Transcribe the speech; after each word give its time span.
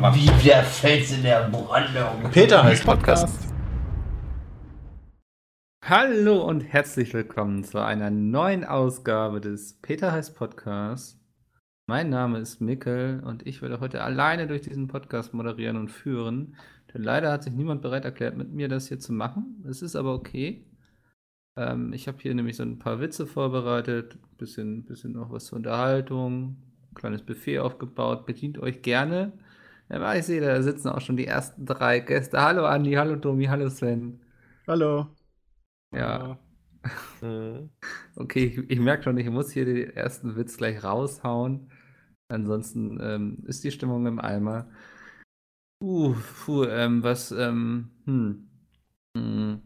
Wie 0.00 0.48
der 0.48 0.62
Fels 0.62 1.12
in 1.12 1.22
der 1.22 1.50
Brandung. 1.50 2.30
Peter 2.32 2.64
heißt 2.64 2.86
Podcast. 2.86 3.52
Hallo 5.84 6.42
und 6.42 6.62
herzlich 6.62 7.12
willkommen 7.12 7.64
zu 7.64 7.84
einer 7.84 8.10
neuen 8.10 8.64
Ausgabe 8.64 9.42
des 9.42 9.74
Peter 9.82 10.10
heißt 10.10 10.34
Podcast. 10.34 11.20
Mein 11.86 12.08
Name 12.08 12.38
ist 12.38 12.62
Mikkel 12.62 13.22
und 13.26 13.46
ich 13.46 13.60
werde 13.60 13.80
heute 13.80 14.02
alleine 14.02 14.46
durch 14.46 14.62
diesen 14.62 14.88
Podcast 14.88 15.34
moderieren 15.34 15.76
und 15.76 15.90
führen. 15.90 16.56
Denn 16.94 17.02
leider 17.02 17.30
hat 17.30 17.44
sich 17.44 17.52
niemand 17.52 17.82
bereit 17.82 18.06
erklärt, 18.06 18.38
mit 18.38 18.50
mir 18.50 18.68
das 18.68 18.88
hier 18.88 19.00
zu 19.00 19.12
machen. 19.12 19.62
Es 19.68 19.82
ist 19.82 19.96
aber 19.96 20.14
okay. 20.14 20.64
Ähm, 21.58 21.92
ich 21.92 22.08
habe 22.08 22.16
hier 22.22 22.34
nämlich 22.34 22.56
so 22.56 22.62
ein 22.62 22.78
paar 22.78 23.00
Witze 23.00 23.26
vorbereitet, 23.26 24.16
bisschen, 24.38 24.86
bisschen 24.86 25.12
noch 25.12 25.30
was 25.30 25.44
zur 25.44 25.56
Unterhaltung, 25.56 26.56
kleines 26.94 27.20
Buffet 27.20 27.58
aufgebaut. 27.58 28.24
Bedient 28.24 28.58
euch 28.58 28.80
gerne. 28.80 29.34
Ja, 29.90 30.14
ich 30.14 30.24
sehe, 30.24 30.40
da 30.40 30.62
sitzen 30.62 30.88
auch 30.88 31.00
schon 31.00 31.16
die 31.16 31.26
ersten 31.26 31.66
drei 31.66 31.98
Gäste. 31.98 32.40
Hallo 32.40 32.64
Andi, 32.64 32.92
hallo 32.92 33.16
Domi, 33.16 33.46
hallo 33.46 33.68
Sven. 33.68 34.20
Hallo. 34.66 35.08
Ja. 35.94 36.38
Okay, 38.16 38.44
ich, 38.44 38.70
ich 38.70 38.80
merke 38.80 39.02
schon, 39.02 39.18
ich 39.18 39.28
muss 39.28 39.50
hier 39.50 39.66
den 39.66 39.90
ersten 39.90 40.34
Witz 40.34 40.56
gleich 40.56 40.82
raushauen. 40.82 41.70
Ansonsten 42.28 42.98
ähm, 43.02 43.38
ist 43.46 43.62
die 43.64 43.70
Stimmung 43.70 44.06
im 44.06 44.18
Eimer. 44.18 44.66
Uh, 45.82 46.14
puh, 46.44 46.64
ähm, 46.64 47.02
was, 47.02 47.32
ähm, 47.32 47.90
hm, 48.06 48.48
hm, 49.14 49.60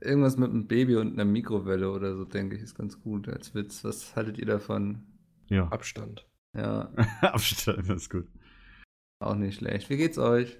irgendwas 0.00 0.36
mit 0.36 0.50
einem 0.50 0.68
Baby 0.68 0.96
und 0.96 1.14
einer 1.14 1.24
Mikrowelle 1.24 1.90
oder 1.90 2.14
so, 2.14 2.24
denke 2.24 2.56
ich, 2.56 2.62
ist 2.62 2.76
ganz 2.76 3.00
gut 3.00 3.28
als 3.28 3.54
Witz. 3.54 3.82
Was 3.82 4.14
haltet 4.14 4.38
ihr 4.38 4.46
davon? 4.46 5.02
Ja. 5.48 5.66
Abstand. 5.68 6.28
Ja, 6.56 6.92
Abstand, 7.22 7.88
das 7.88 8.02
ist 8.02 8.10
gut. 8.10 8.28
Auch 9.26 9.34
nicht 9.36 9.58
schlecht. 9.58 9.88
Wie 9.90 9.96
geht's 9.96 10.18
euch? 10.18 10.58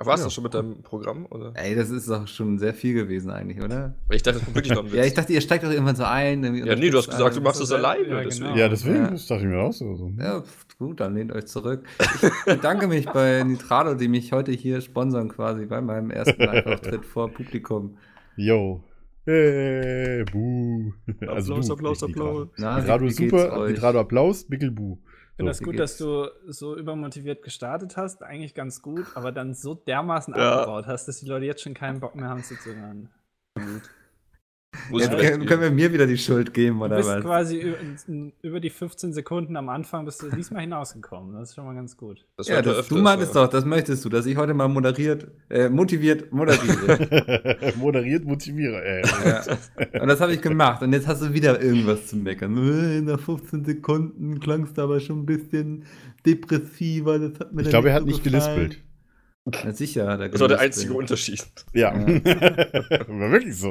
Warst 0.00 0.22
Ja. 0.22 0.28
du 0.28 0.30
schon 0.32 0.44
mit 0.44 0.54
deinem 0.54 0.82
Programm? 0.84 1.26
Oder? 1.28 1.50
Ey, 1.56 1.74
das 1.74 1.90
ist 1.90 2.08
doch 2.08 2.28
schon 2.28 2.56
sehr 2.60 2.72
viel 2.72 2.94
gewesen 2.94 3.30
eigentlich, 3.32 3.60
oder? 3.60 3.96
Ich 4.10 4.22
dachte, 4.22 4.36
das 4.38 4.44
kommt 4.44 4.54
wirklich 4.56 4.72
noch 4.72 4.84
ein 4.84 4.86
Witz. 4.92 4.94
Ja, 4.94 5.04
ich 5.04 5.14
dachte, 5.14 5.32
ihr 5.32 5.40
steigt 5.40 5.64
doch 5.64 5.70
irgendwann 5.72 5.96
so 5.96 6.04
ein. 6.04 6.44
ja, 6.54 6.76
nee, 6.76 6.90
du 6.90 6.98
hast 6.98 7.10
gesagt, 7.10 7.34
du 7.36 7.40
machst 7.40 7.60
es 7.60 7.68
So, 7.70 7.74
alleine. 7.74 8.06
Ja, 8.06 8.22
deswegen. 8.22 8.44
genau. 8.46 8.56
Ja, 8.56 8.68
deswegen, 8.68 8.96
Ja. 8.96 9.10
das 9.10 9.26
dachte 9.26 9.42
ich 9.42 9.48
mir 9.48 9.58
auch 9.58 9.72
so. 9.72 9.96
so. 9.96 10.12
Ja, 10.16 10.44
gut, 10.78 11.00
dann 11.00 11.14
lehnt 11.16 11.32
euch 11.32 11.46
zurück. 11.46 11.84
Ich 11.98 12.44
bedanke 12.44 12.86
mich 12.86 13.06
bei 13.06 13.42
Nitrado, 13.42 13.94
die 13.94 14.06
mich 14.06 14.30
heute 14.30 14.52
hier 14.52 14.80
sponsern 14.82 15.28
quasi 15.30 15.66
bei 15.66 15.80
meinem 15.80 16.10
ersten 16.12 16.40
Live-Auftritt 16.44 17.04
vor 17.04 17.32
Publikum. 17.32 17.96
Yo. 18.36 18.84
Hey, 19.24 20.24
buh. 20.32 20.92
Applaus, 21.26 21.46
du, 21.66 21.72
Applaus, 21.72 22.00
nicht 22.02 22.10
Applaus. 22.16 22.48
Nitrado. 22.56 23.08
Super? 23.10 23.66
Nitrado 23.68 23.98
Applaus, 24.00 24.48
Mickel 24.48 24.70
buh. 24.70 24.96
Ich 25.38 25.40
finde 25.40 25.52
das 25.52 25.62
gut, 25.62 25.78
dass 25.78 25.96
du 25.96 26.26
so 26.48 26.76
übermotiviert 26.76 27.44
gestartet 27.44 27.96
hast, 27.96 28.24
eigentlich 28.24 28.54
ganz 28.54 28.82
gut, 28.82 29.06
aber 29.14 29.30
dann 29.30 29.54
so 29.54 29.72
dermaßen 29.72 30.34
Ja. 30.34 30.62
abgebaut 30.64 30.88
hast, 30.88 31.06
dass 31.06 31.20
die 31.20 31.26
Leute 31.26 31.46
jetzt 31.46 31.62
schon 31.62 31.74
keinen 31.74 32.00
Bock 32.00 32.16
mehr 32.16 32.28
haben 32.28 32.42
zuzuhören. 32.42 33.08
Jetzt 34.92 35.18
können, 35.18 35.46
können 35.46 35.62
wir 35.62 35.70
mir 35.70 35.92
wieder 35.92 36.06
die 36.06 36.16
Schuld 36.18 36.54
geben, 36.54 36.78
Du 36.78 36.84
oder 36.86 36.96
bist 36.96 37.08
was? 37.08 37.22
quasi 37.22 37.58
über, 37.60 37.76
über 38.42 38.60
die 38.60 38.70
15 38.70 39.12
Sekunden 39.12 39.56
am 39.56 39.68
Anfang 39.68 40.04
bist 40.04 40.22
du 40.22 40.30
diesmal 40.30 40.62
hinausgekommen. 40.62 41.34
Das 41.34 41.50
ist 41.50 41.54
schon 41.54 41.64
mal 41.66 41.74
ganz 41.74 41.96
gut. 41.96 42.24
Das 42.36 42.48
Ja, 42.48 42.62
das, 42.62 42.88
du 42.88 42.96
meintest 42.98 43.36
doch, 43.36 43.48
das 43.48 43.64
möchtest 43.64 44.04
du, 44.04 44.08
dass 44.08 44.26
ich 44.26 44.36
heute 44.36 44.54
mal 44.54 44.68
moderiert, 44.68 45.28
äh, 45.50 45.68
motiviert 45.68 46.32
moderiere. 46.32 47.72
Moderiert 47.76 48.24
Motivierer, 48.24 48.82
ey. 48.82 49.02
ja. 49.24 49.42
Und 50.00 50.08
das 50.08 50.20
habe 50.20 50.32
ich 50.34 50.40
gemacht. 50.40 50.82
Und 50.82 50.92
jetzt 50.92 51.06
hast 51.06 51.22
du 51.22 51.32
wieder 51.32 51.60
irgendwas 51.60 52.06
zu 52.06 52.16
meckern. 52.16 52.56
Äh, 52.56 53.00
Nach 53.02 53.20
15 53.20 53.64
Sekunden 53.64 54.40
klangst 54.40 54.78
du 54.78 54.82
aber 54.82 55.00
schon 55.00 55.20
ein 55.20 55.26
bisschen 55.26 55.84
depressiver. 56.26 57.18
Das 57.18 57.40
hat 57.40 57.52
mir 57.52 57.62
Ich 57.62 57.68
glaube, 57.70 57.88
er 57.88 57.94
hat 57.94 58.02
so 58.02 58.06
nicht 58.06 58.22
gefallen. 58.24 58.56
gelispelt. 58.56 58.84
Na 59.64 59.72
sicher 59.72 60.04
er 60.04 60.28
Das 60.28 60.40
war 60.40 60.48
der 60.48 60.60
einzige 60.60 60.94
Unterschied. 60.94 61.46
Ja. 61.72 61.96
Ja. 61.96 62.06
War 63.08 63.30
wirklich 63.30 63.56
so. 63.56 63.70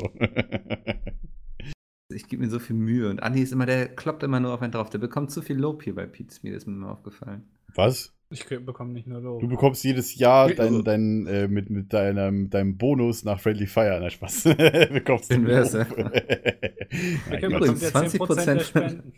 Ich 2.10 2.28
gebe 2.28 2.44
mir 2.44 2.50
so 2.50 2.60
viel 2.60 2.76
Mühe. 2.76 3.10
Und 3.10 3.22
Andi 3.22 3.42
ist 3.42 3.52
immer, 3.52 3.66
der 3.66 3.88
kloppt 3.90 4.24
immer 4.24 4.40
nur 4.40 4.54
auf 4.54 4.62
einen 4.62 4.72
drauf. 4.72 4.90
Der 4.90 4.98
bekommt 4.98 5.32
zu 5.32 5.42
viel 5.42 5.58
Lob 5.58 5.84
hier 5.84 5.94
bei 5.96 6.06
Pete 6.06 6.36
Mir 6.42 6.56
ist 6.56 6.66
mir 6.68 6.74
mal 6.74 6.92
aufgefallen. 6.92 7.44
Was? 7.76 8.14
Ich 8.30 8.46
bekomme 8.46 8.94
nicht 8.94 9.08
nur 9.08 9.22
Lob. 9.22 9.42
Du 9.42 9.48
bekommst 9.48 9.84
jedes 9.84 10.16
Jahr 10.16 10.50
dein, 10.50 10.84
dein, 10.84 11.28
äh, 11.28 11.48
mit, 11.48 11.70
mit 11.70 11.94
deinem, 11.94 12.50
deinem 12.50 12.78
Bonus 12.78 13.24
nach 13.24 13.40
Friendly 13.40 13.68
Fire. 13.68 14.00
Na, 14.02 14.10
Spaß. 14.10 14.44
bekommst 14.94 15.32
du 15.32 15.36
Lob. 15.38 15.50
ja. 15.50 15.64
Nein, 15.90 17.30
Mikkel 17.30 17.50
Quatsch. 17.50 17.60
bekommt 17.60 17.82
ja 17.82 17.90
10% 17.90 18.36
der 18.46 18.56
20% 18.58 18.60
Spenden. 18.62 19.14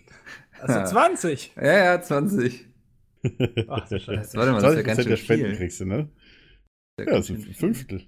Also 0.60 0.74
Ja. 0.80 0.86
20! 0.86 1.54
Ja, 1.56 1.78
ja, 1.94 2.02
20. 2.02 2.68
Ach 3.68 3.90
du 3.90 4.00
Scheiße. 4.00 4.38
Warte 4.38 4.52
mal, 4.52 4.62
das 4.62 4.76
ist 4.76 4.78
ja 4.78 4.84
20% 4.84 4.86
ganz 4.86 4.98
der 4.98 5.04
schön 5.04 5.18
Spenden 5.18 5.46
viel. 5.48 5.56
kriegst 5.58 5.80
du, 5.82 5.86
ne? 5.86 6.10
Das 7.06 7.28
Ja, 7.30 7.36
das 7.36 7.42
ist 7.42 7.48
ein. 7.48 7.54
Fünftel. 7.54 8.08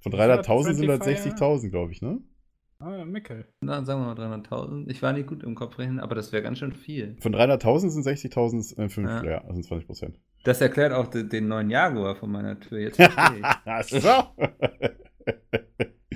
Von 0.00 0.12
Wie 0.12 0.16
viel 0.16 0.24
hat 0.30 0.46
300.000 0.48 0.62
sind 0.74 0.86
Friendly 0.86 1.14
160.000, 1.14 1.70
glaube 1.70 1.92
ich, 1.92 2.02
ne? 2.02 2.18
Ah, 2.80 2.96
ja, 2.98 3.04
Mikkel. 3.06 3.46
Na, 3.62 3.82
sagen 3.84 4.02
wir 4.02 4.14
mal 4.14 4.20
300.000. 4.36 4.90
Ich 4.90 5.00
war 5.00 5.12
nicht 5.14 5.26
gut 5.26 5.42
im 5.42 5.54
Kopf 5.54 5.78
rechnen, 5.78 6.00
aber 6.00 6.14
das 6.14 6.32
wäre 6.32 6.42
ganz 6.42 6.58
schön 6.58 6.72
viel. 6.72 7.16
Von 7.20 7.34
300.000 7.34 7.88
sind 7.88 8.04
60.000 8.06 8.78
ein 8.78 8.90
Fünftel, 8.90 9.24
Ja. 9.24 9.30
ja, 9.36 9.44
also 9.44 9.60
20 9.62 9.86
Prozent. 9.86 10.20
Das 10.42 10.60
erklärt 10.60 10.92
auch 10.92 11.06
de- 11.06 11.22
den 11.26 11.48
neuen 11.48 11.70
Jaguar 11.70 12.16
von 12.16 12.30
meiner 12.30 12.60
Tür. 12.60 12.80
Jetzt 12.80 12.96
verstehe 13.00 13.40
ich. 13.80 14.02
so. 14.02 14.08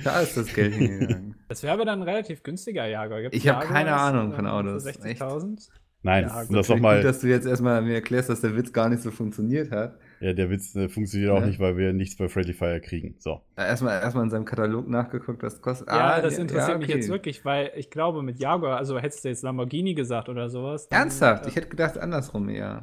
Da 0.05 0.21
ist 0.21 0.37
das 0.37 0.53
Geld 0.55 0.75
hingegangen. 0.75 1.35
Das 1.49 1.63
wäre 1.63 1.73
aber 1.73 1.87
dann 1.87 2.01
ein 2.03 2.09
relativ 2.09 2.43
günstiger 2.43 2.87
Jaguar. 2.87 3.23
Gibt's 3.23 3.35
Ich 3.39 3.49
hab 3.49 3.63
Jaguars, 3.63 3.73
keine 3.73 3.95
Ahnung 3.97 4.27
ähm, 4.31 4.33
von 4.35 4.47
Autos. 4.47 4.85
Für 4.85 4.91
60.000? 4.91 5.67
Nein, 6.03 6.25
Ja, 6.29 6.45
das 6.45 6.69
nochmal. 6.69 6.97
gut, 6.97 7.05
dass 7.07 7.21
du 7.21 7.27
jetzt 7.29 7.47
erstmal 7.47 7.81
mir 7.81 7.95
erklärst, 7.95 8.29
dass 8.29 8.43
der 8.43 8.55
Witz 8.55 8.71
gar 8.75 8.91
nicht 8.91 9.03
so 9.03 9.11
funktioniert 9.11 9.71
hat. 9.71 9.99
Ja, 10.21 10.33
der 10.33 10.51
Witz 10.51 10.75
äh, 10.75 10.89
funktioniert 10.89 11.31
auch 11.31 11.41
Ja. 11.41 11.47
nicht, 11.47 11.61
weil 11.61 11.77
wir 11.77 11.93
nichts 11.93 12.17
bei 12.17 12.29
Friendly 12.29 12.53
Fire 12.53 12.81
kriegen. 12.81 13.15
So. 13.19 13.41
Erstmal 13.57 14.01
erstmal 14.03 14.25
in 14.25 14.31
seinem 14.31 14.45
Katalog 14.45 14.89
nachgeguckt, 14.89 15.43
was 15.43 15.61
kostet. 15.63 15.89
Ja, 15.89 16.15
Ah, 16.17 16.21
das 16.21 16.39
interessiert 16.39 16.71
ja, 16.73 16.79
mich 16.79 16.89
okay. 16.89 16.97
jetzt 16.99 17.09
wirklich, 17.09 17.45
weil 17.45 17.71
ich 17.77 17.91
glaube, 17.91 18.23
mit 18.23 18.39
Jaguar, 18.41 18.77
also 18.79 18.99
hättest 18.99 19.25
du 19.25 19.29
jetzt 19.29 19.43
Lamborghini 19.43 19.95
gesagt 19.95 20.29
oder 20.29 20.49
sowas. 20.51 20.89
dann, 20.89 21.03
Ernsthaft? 21.03 21.47
äh, 21.47 21.49
Ich 21.51 21.57
hätte 21.57 21.69
gedacht 21.69 21.99
andersrum 21.99 22.49
eher. 22.49 22.83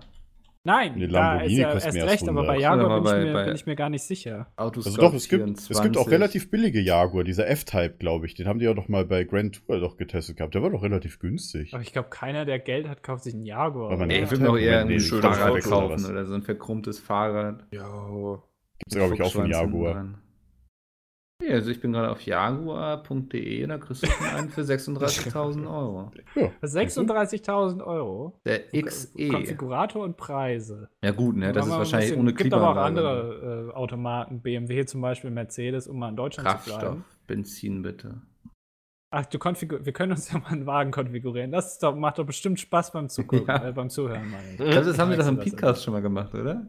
Nein, 0.67 0.93
Nee, 0.97 1.07
da 1.07 1.13
Lamborghini 1.33 1.53
ist 1.53 1.59
ja 1.59 1.65
kostet 1.71 1.85
erst 1.85 1.93
mehr 1.95 2.03
als 2.05 2.11
recht, 2.13 2.27
aber 2.29 2.41
bei 2.47 2.53
100. 2.57 2.61
Jaguar 2.61 2.85
Oder 2.85 2.95
bin, 2.95 3.03
bei- 3.03 3.19
ich 3.19 3.25
mir, 3.25 3.33
bei- 3.33 3.45
bin 3.45 3.55
ich 3.55 3.65
mir 3.67 3.75
gar 3.75 3.89
nicht 3.91 4.03
sicher. 4.03 4.47
Autoscout 4.57 4.89
Also 4.89 5.01
doch, 5.01 5.13
es 5.13 5.29
gibt, 5.29 5.47
es 5.59 5.67
gibt 5.67 5.77
auch 5.77 5.81
24. 6.05 6.11
relativ 6.11 6.49
billige 6.51 6.81
Jaguar, 6.81 7.23
dieser 7.23 7.47
F-Type, 7.47 7.95
glaube 7.99 8.25
ich. 8.25 8.33
Den 8.33 8.47
haben 8.47 8.57
die 8.59 8.65
ja 8.65 8.73
doch 8.73 8.87
mal 8.87 9.05
bei 9.05 9.23
Grand 9.25 9.63
Tour 9.65 9.79
doch 9.79 9.95
getestet 9.95 10.37
gehabt. 10.37 10.55
Der 10.55 10.63
war 10.63 10.71
doch 10.71 10.81
relativ 10.81 11.19
günstig. 11.19 11.71
Aber 11.73 11.83
ich 11.83 11.93
glaube, 11.93 12.09
keiner, 12.09 12.45
der 12.45 12.57
Geld 12.59 12.87
hat, 12.89 13.03
kauft 13.03 13.23
sich 13.23 13.35
einen 13.35 13.45
Jaguar. 13.45 13.91
Aber 13.91 14.05
oder? 14.05 14.13
ich 14.19 14.31
würde 14.31 14.49
auch 14.49 14.57
eher 14.57 14.79
ein 14.81 14.99
schönes 14.99 15.23
Fahrrad 15.23 15.51
oder 15.51 15.61
kaufen 15.61 15.93
was? 15.93 16.09
oder 16.09 16.25
so 16.25 16.33
ein 16.33 16.41
verchromtes 16.41 16.99
Fahrrad. 16.99 17.63
Ja. 17.71 18.39
Gibt's, 18.79 18.95
glaube 18.95 19.13
ich, 19.15 19.21
auch 19.21 19.31
von 19.31 19.47
Jaguar. 19.49 19.93
dran. 19.93 20.17
Ja, 21.43 21.55
also 21.55 21.69
ich 21.69 21.81
bin 21.81 21.91
gerade 21.91 22.09
auf 22.11 22.21
jaguar.de 22.21 23.63
und 23.63 23.69
da 23.69 23.77
kriegst 23.77 24.03
du 24.03 24.07
schon 24.07 24.25
einen 24.25 24.49
für 24.49 24.61
36.000 24.63 25.67
Euro. 25.69 26.11
Ja. 26.35 26.49
36.000 26.63 27.83
Euro. 27.85 28.39
Der 28.45 28.61
XE. 28.71 29.27
Konfigurator 29.29 30.03
und 30.03 30.15
Preise. 30.15 30.89
Ja 31.03 31.11
gut, 31.11 31.35
ne, 31.35 31.51
das 31.51 31.65
ist 31.67 31.71
wahrscheinlich 31.73 32.09
bisschen- 32.11 32.21
ohne 32.21 32.33
gibt 32.33 32.53
aber 32.53 32.69
auch 32.69 32.73
Klimaanlage. 32.85 33.09
andere 33.09 33.69
äh, 33.69 33.73
Automarken, 33.75 34.41
BMW 34.41 34.85
zum 34.85 35.01
Beispiel, 35.01 35.29
Mercedes, 35.29 35.87
um 35.87 35.99
mal 35.99 36.09
in 36.09 36.15
Deutschland 36.15 36.47
zu 36.47 36.53
Kraftstoff, 36.55 36.79
bleiben. 36.79 37.05
Benzin 37.27 37.81
bitte. 37.81 38.21
Ach, 39.11 39.25
du 39.25 39.37
konfigur 39.37 39.85
wir 39.85 39.93
können 39.93 40.11
uns 40.13 40.31
ja 40.31 40.39
mal 40.39 40.47
einen 40.49 40.65
Wagen 40.65 40.91
konfigurieren. 40.91 41.51
Das 41.51 41.73
ist 41.73 41.83
doch, 41.83 41.95
macht 41.95 42.17
doch 42.17 42.25
bestimmt 42.25 42.59
Spaß 42.61 42.91
beim 42.91 43.09
Zugucken, 43.09 43.47
Ja. 43.47 43.67
äh, 43.69 43.71
beim 43.73 43.89
Zuhören. 43.89 44.29
meine 44.31 44.51
ich. 44.51 44.57
Glaube, 44.57 44.85
das 44.87 44.97
haben 44.99 45.09
wir 45.09 45.17
doch 45.17 45.27
im 45.27 45.37
Podcast 45.39 45.83
schon 45.83 45.93
mal 45.93 46.01
gemacht, 46.01 46.33
oder? 46.33 46.65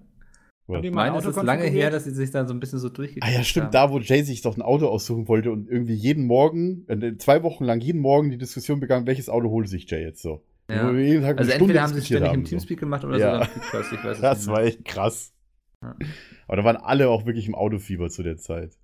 Ich 0.69 0.91
meine, 0.91 1.17
es 1.19 1.25
ist 1.25 1.41
lange 1.43 1.65
her, 1.65 1.91
dass 1.91 2.05
sie 2.05 2.11
sich 2.11 2.31
dann 2.33 2.49
so 2.49 2.55
ein 2.55 2.59
bisschen 2.61 2.81
so 2.81 2.89
durchgekriegt 2.89 3.25
Ah 3.25 3.31
ja, 3.31 3.45
stimmt, 3.45 3.67
haben. 3.67 3.73
da 3.73 3.91
wo 3.91 3.99
Jay 4.01 4.23
sich 4.23 4.43
doch 4.43 4.57
ein 4.57 4.63
Auto 4.63 4.89
aussuchen 4.89 5.29
wollte 5.29 5.53
und 5.53 5.69
irgendwie 5.69 5.95
jeden 5.95 6.27
Morgen, 6.27 6.85
äh, 6.89 7.17
zwei 7.19 7.43
Wochen 7.45 7.65
lang 7.65 7.81
jeden 7.81 8.01
Morgen 8.01 8.31
die 8.31 8.39
Diskussion 8.39 8.81
begangen, 8.81 9.07
welches 9.07 9.29
Auto 9.29 9.51
holt 9.51 9.69
sich 9.69 9.89
Jay 9.89 10.03
jetzt 10.03 10.23
so. 10.23 10.43
Ja. 10.69 10.89
Also 10.89 10.99
Stunde 10.99 11.53
entweder 11.53 11.83
haben 11.83 11.93
sie 11.93 11.99
es 12.01 12.07
ständig 12.07 12.29
im 12.33 12.33
haben, 12.39 12.45
so. 12.45 12.49
Teamspeak 12.51 12.81
gemacht 12.81 13.05
oder 13.05 13.17
Ja. 13.19 13.45
sogar 13.45 13.49
im 13.55 13.61
Podcast, 13.61 13.93
ich 13.93 14.05
weiß 14.05 14.21
Das 14.21 14.47
war 14.49 14.63
echt 14.65 14.85
krass. 14.85 15.33
Ja. 15.83 15.95
Aber 16.49 16.57
da 16.57 16.65
waren 16.65 16.77
alle 16.77 17.09
auch 17.11 17.27
wirklich 17.27 17.47
im 17.47 17.55
Autofieber 17.55 18.09
zu 18.11 18.25
der 18.25 18.37
Zeit. 18.39 18.77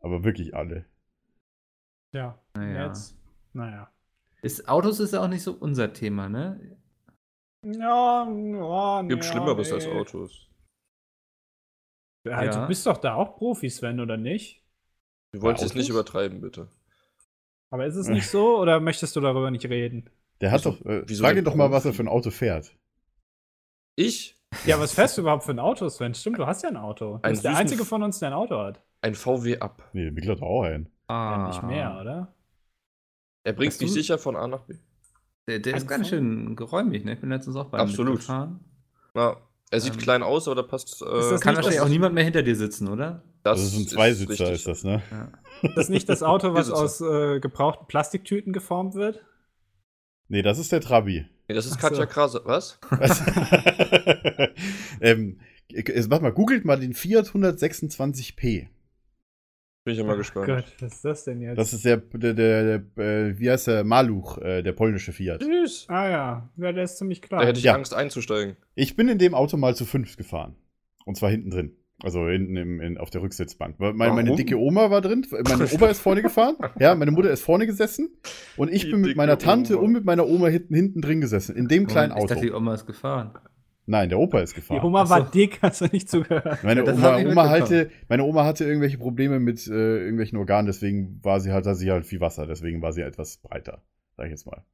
Aber 0.00 0.24
wirklich 0.24 0.54
alle. 0.56 0.84
Ja, 2.12 2.40
Naja. 2.56 2.86
jetzt. 2.88 3.16
Naja. 3.52 3.88
Ist, 4.42 4.68
Autos 4.68 4.98
ist 5.00 5.12
ja 5.12 5.20
auch 5.22 5.28
nicht 5.28 5.42
so 5.42 5.52
unser 5.52 5.92
Thema, 5.92 6.28
ne? 6.28 6.76
Ja, 7.64 8.28
ja, 8.28 9.02
Gibt 9.02 9.24
ja, 9.24 9.30
Schlimmeres 9.30 9.68
nee. 9.68 9.74
als 9.74 9.86
Autos. 9.86 10.48
Also, 12.24 12.58
Ja. 12.58 12.62
Du 12.62 12.68
bist 12.68 12.86
doch 12.86 12.96
da 12.98 13.14
auch 13.14 13.36
Profi, 13.36 13.68
Sven, 13.70 14.00
oder 14.00 14.16
nicht? 14.16 14.62
Wir 15.32 15.42
wollen 15.42 15.56
es 15.56 15.74
nicht 15.74 15.88
übertreiben, 15.90 16.40
bitte. 16.40 16.68
Aber 17.70 17.86
ist 17.86 17.96
es 17.96 18.06
nicht 18.08 18.28
so 18.28 18.58
oder 18.58 18.80
möchtest 18.80 19.14
du 19.16 19.20
darüber 19.20 19.50
nicht 19.50 19.66
reden? 19.66 20.08
Der 20.40 20.50
hat 20.52 20.60
Wieso- 20.64 20.72
doch. 20.72 20.86
Äh, 20.86 21.02
wieso 21.06 21.24
frag 21.24 21.36
ihn 21.36 21.44
doch 21.44 21.54
mal, 21.54 21.70
was 21.70 21.84
er 21.84 21.92
für 21.92 22.02
ein 22.02 22.08
Auto 22.08 22.30
fährt. 22.30 22.74
Ich? 23.96 24.36
Ja, 24.66 24.78
was 24.78 24.92
fährst 24.94 25.16
du 25.16 25.22
überhaupt 25.22 25.44
für 25.44 25.50
ein 25.52 25.58
Auto, 25.58 25.88
Sven? 25.88 26.14
Stimmt, 26.14 26.38
du 26.38 26.46
hast 26.46 26.62
ja 26.62 26.68
ein 26.68 26.76
Auto. 26.76 27.16
Du 27.18 27.22
Einen 27.22 27.32
bist 27.32 27.44
der 27.44 27.56
einzige 27.56 27.84
von 27.84 28.02
uns, 28.02 28.18
der 28.20 28.28
ein 28.28 28.34
Auto 28.34 28.56
hat. 28.58 28.80
Ein 29.02 29.14
VW 29.14 29.58
ab. 29.58 29.82
Nee, 29.92 30.10
Mikkel 30.10 30.32
hat 30.32 30.42
auch 30.42 30.62
einen. 30.62 30.88
Ah, 31.08 31.32
Ja, 31.32 31.46
nicht 31.48 31.62
mehr, 31.64 31.98
oder? 32.00 32.34
Er 33.44 33.52
bringt 33.52 33.78
du- 33.80 33.86
sicher 33.88 34.18
von 34.18 34.36
A 34.36 34.46
nach 34.46 34.62
B. 34.62 34.76
Der, 35.46 35.58
der 35.58 35.74
ist 35.76 35.82
Ein 35.82 35.88
ganz 35.88 36.08
schön 36.08 36.56
geräumig, 36.56 37.04
ne? 37.04 37.12
Ich 37.14 37.20
bin 37.20 37.28
letztens 37.30 37.56
auch 37.56 37.66
bei 37.66 37.78
ihm 37.78 37.82
Absolut. 37.82 38.12
mitgefahren. 38.14 38.60
Na, 39.12 39.36
Er 39.70 39.80
sieht 39.80 39.94
Ähm, 39.94 39.98
klein 40.00 40.22
aus, 40.22 40.46
aber 40.46 40.54
da 40.56 40.62
passt. 40.62 41.02
Äh, 41.02 41.04
das 41.06 41.40
Kann 41.40 41.52
nicht 41.52 41.56
wahrscheinlich 41.56 41.74
das- 41.76 41.80
auch 41.80 41.88
niemand 41.88 42.14
mehr 42.14 42.24
hinter 42.24 42.42
dir 42.42 42.54
sitzen, 42.56 42.88
oder? 42.88 43.22
das 43.42 43.58
Also 43.60 43.70
so 43.70 43.76
ein 43.78 43.82
ist 43.84 43.90
Zweisitzer 43.90 44.30
richtig. 44.30 44.50
ist 44.52 44.66
das, 44.68 44.84
ne? 44.84 45.02
Ja. 45.10 45.32
Das 45.74 45.84
ist 45.84 45.90
nicht 45.90 46.08
das 46.08 46.22
Auto, 46.22 46.54
was 46.54 46.70
aus 46.70 47.00
äh, 47.00 47.40
gebrauchten 47.40 47.86
Plastiktüten 47.86 48.52
geformt 48.52 48.94
wird? 48.94 49.24
Nee, 50.28 50.42
das 50.42 50.58
ist 50.58 50.72
der 50.72 50.80
Trabi. 50.80 51.26
Nee, 51.48 51.54
das 51.54 51.66
ist 51.66 51.72
Ach 51.76 51.80
so. 51.82 51.88
Katja 51.88 52.06
Krase. 52.06 52.40
Was? 52.44 52.78
Was? 52.90 53.20
ähm, 55.00 55.40
jetzt 55.68 56.08
mach 56.08 56.20
mal, 56.20 56.32
googelt 56.32 56.64
mal 56.64 56.78
den 56.80 56.94
Fiat 56.94 57.26
126p. 57.28 58.68
Bin 59.84 59.92
ich 59.92 59.98
ja 60.00 60.04
mal 60.06 60.16
gespannt. 60.16 60.46
Gott, 60.46 60.64
was 60.80 60.94
ist 60.94 61.04
das 61.04 61.24
denn 61.24 61.42
jetzt? 61.42 61.58
Das 61.58 61.72
ist 61.74 61.84
der, 61.84 61.98
der, 61.98 62.32
der, 62.32 62.78
der 62.78 63.04
äh, 63.04 63.38
wie 63.38 63.50
heißt 63.50 63.66
der, 63.66 63.84
Maluch, 63.84 64.38
äh, 64.38 64.62
der 64.62 64.72
polnische 64.72 65.12
Fiat. 65.12 65.42
Süß. 65.42 65.86
ah 65.88 66.08
ja, 66.08 66.50
ja, 66.56 66.72
der 66.72 66.84
ist 66.84 66.96
ziemlich 66.96 67.20
klar. 67.20 67.42
Da 67.42 67.46
hätte 67.48 67.58
ich 67.58 67.64
Ja. 67.66 67.74
Angst 67.74 67.92
einzusteigen. 67.92 68.56
Ich 68.74 68.96
bin 68.96 69.08
in 69.08 69.18
dem 69.18 69.34
Auto 69.34 69.56
mal 69.58 69.76
zu 69.76 69.84
fünf 69.84 70.16
gefahren. 70.16 70.56
Und 71.04 71.16
zwar 71.18 71.30
hinten 71.30 71.50
drin. 71.50 71.76
Also 72.02 72.26
hinten 72.28 72.56
im, 72.56 72.80
in, 72.80 72.98
auf 72.98 73.10
der 73.10 73.20
Rücksitzbank. 73.22 73.78
Meine, 73.78 73.94
meine 74.14 74.34
dicke 74.34 74.58
Oma 74.58 74.90
war 74.90 75.00
drin. 75.02 75.26
Meine 75.30 75.66
Opa 75.70 75.86
ist 75.88 76.00
vorne 76.00 76.22
gefahren. 76.22 76.56
Ja, 76.78 76.94
meine 76.94 77.10
Mutter 77.10 77.30
ist 77.30 77.42
vorne 77.42 77.66
gesessen. 77.66 78.08
Und 78.56 78.72
ich 78.72 78.84
Die 78.86 78.90
bin 78.90 79.02
mit 79.02 79.16
meiner 79.16 79.38
Tante 79.38 79.76
Oma. 79.76 79.84
und 79.86 79.92
mit 79.92 80.04
meiner 80.04 80.26
Oma 80.26 80.48
hinten, 80.48 80.74
hinten 80.74 81.00
drin 81.02 81.20
gesessen. 81.20 81.56
In 81.56 81.68
dem 81.68 81.86
kleinen 81.86 82.12
Ich 82.12 82.16
Auto. 82.18 82.28
dachte, 82.28 82.40
die 82.42 82.52
Oma 82.52 82.74
ist 82.74 82.86
gefahren. 82.86 83.32
Nein, 83.86 84.08
der 84.08 84.18
Opa 84.18 84.40
ist 84.40 84.52
Die 84.52 84.56
gefahren. 84.56 84.82
Oma 84.84 85.02
Ach 85.02 85.10
war 85.10 85.24
so. 85.26 85.30
dick, 85.30 85.60
hast 85.62 85.82
du 85.82 85.86
nicht 85.86 86.08
zugehört. 86.08 86.62
Meine 86.64 86.84
Ja, 86.84 86.92
Oma, 86.92 87.16
Oma 87.18 87.48
hatte, 87.50 87.90
meine 88.08 88.24
Oma 88.24 88.44
hatte 88.44 88.64
irgendwelche 88.64 88.96
Probleme 88.98 89.40
mit 89.40 89.66
äh, 89.66 89.98
irgendwelchen 90.04 90.38
Organen, 90.38 90.66
deswegen 90.66 91.22
war 91.22 91.40
sie 91.40 91.52
halt, 91.52 91.66
da 91.66 91.74
sie 91.74 91.90
halt 91.90 92.06
viel 92.06 92.20
Wasser, 92.20 92.46
deswegen 92.46 92.80
war 92.80 92.92
sie 92.92 93.02
etwas 93.02 93.38
breiter, 93.38 93.82
sag 94.16 94.26
ich 94.26 94.30
jetzt 94.30 94.46
mal. 94.46 94.64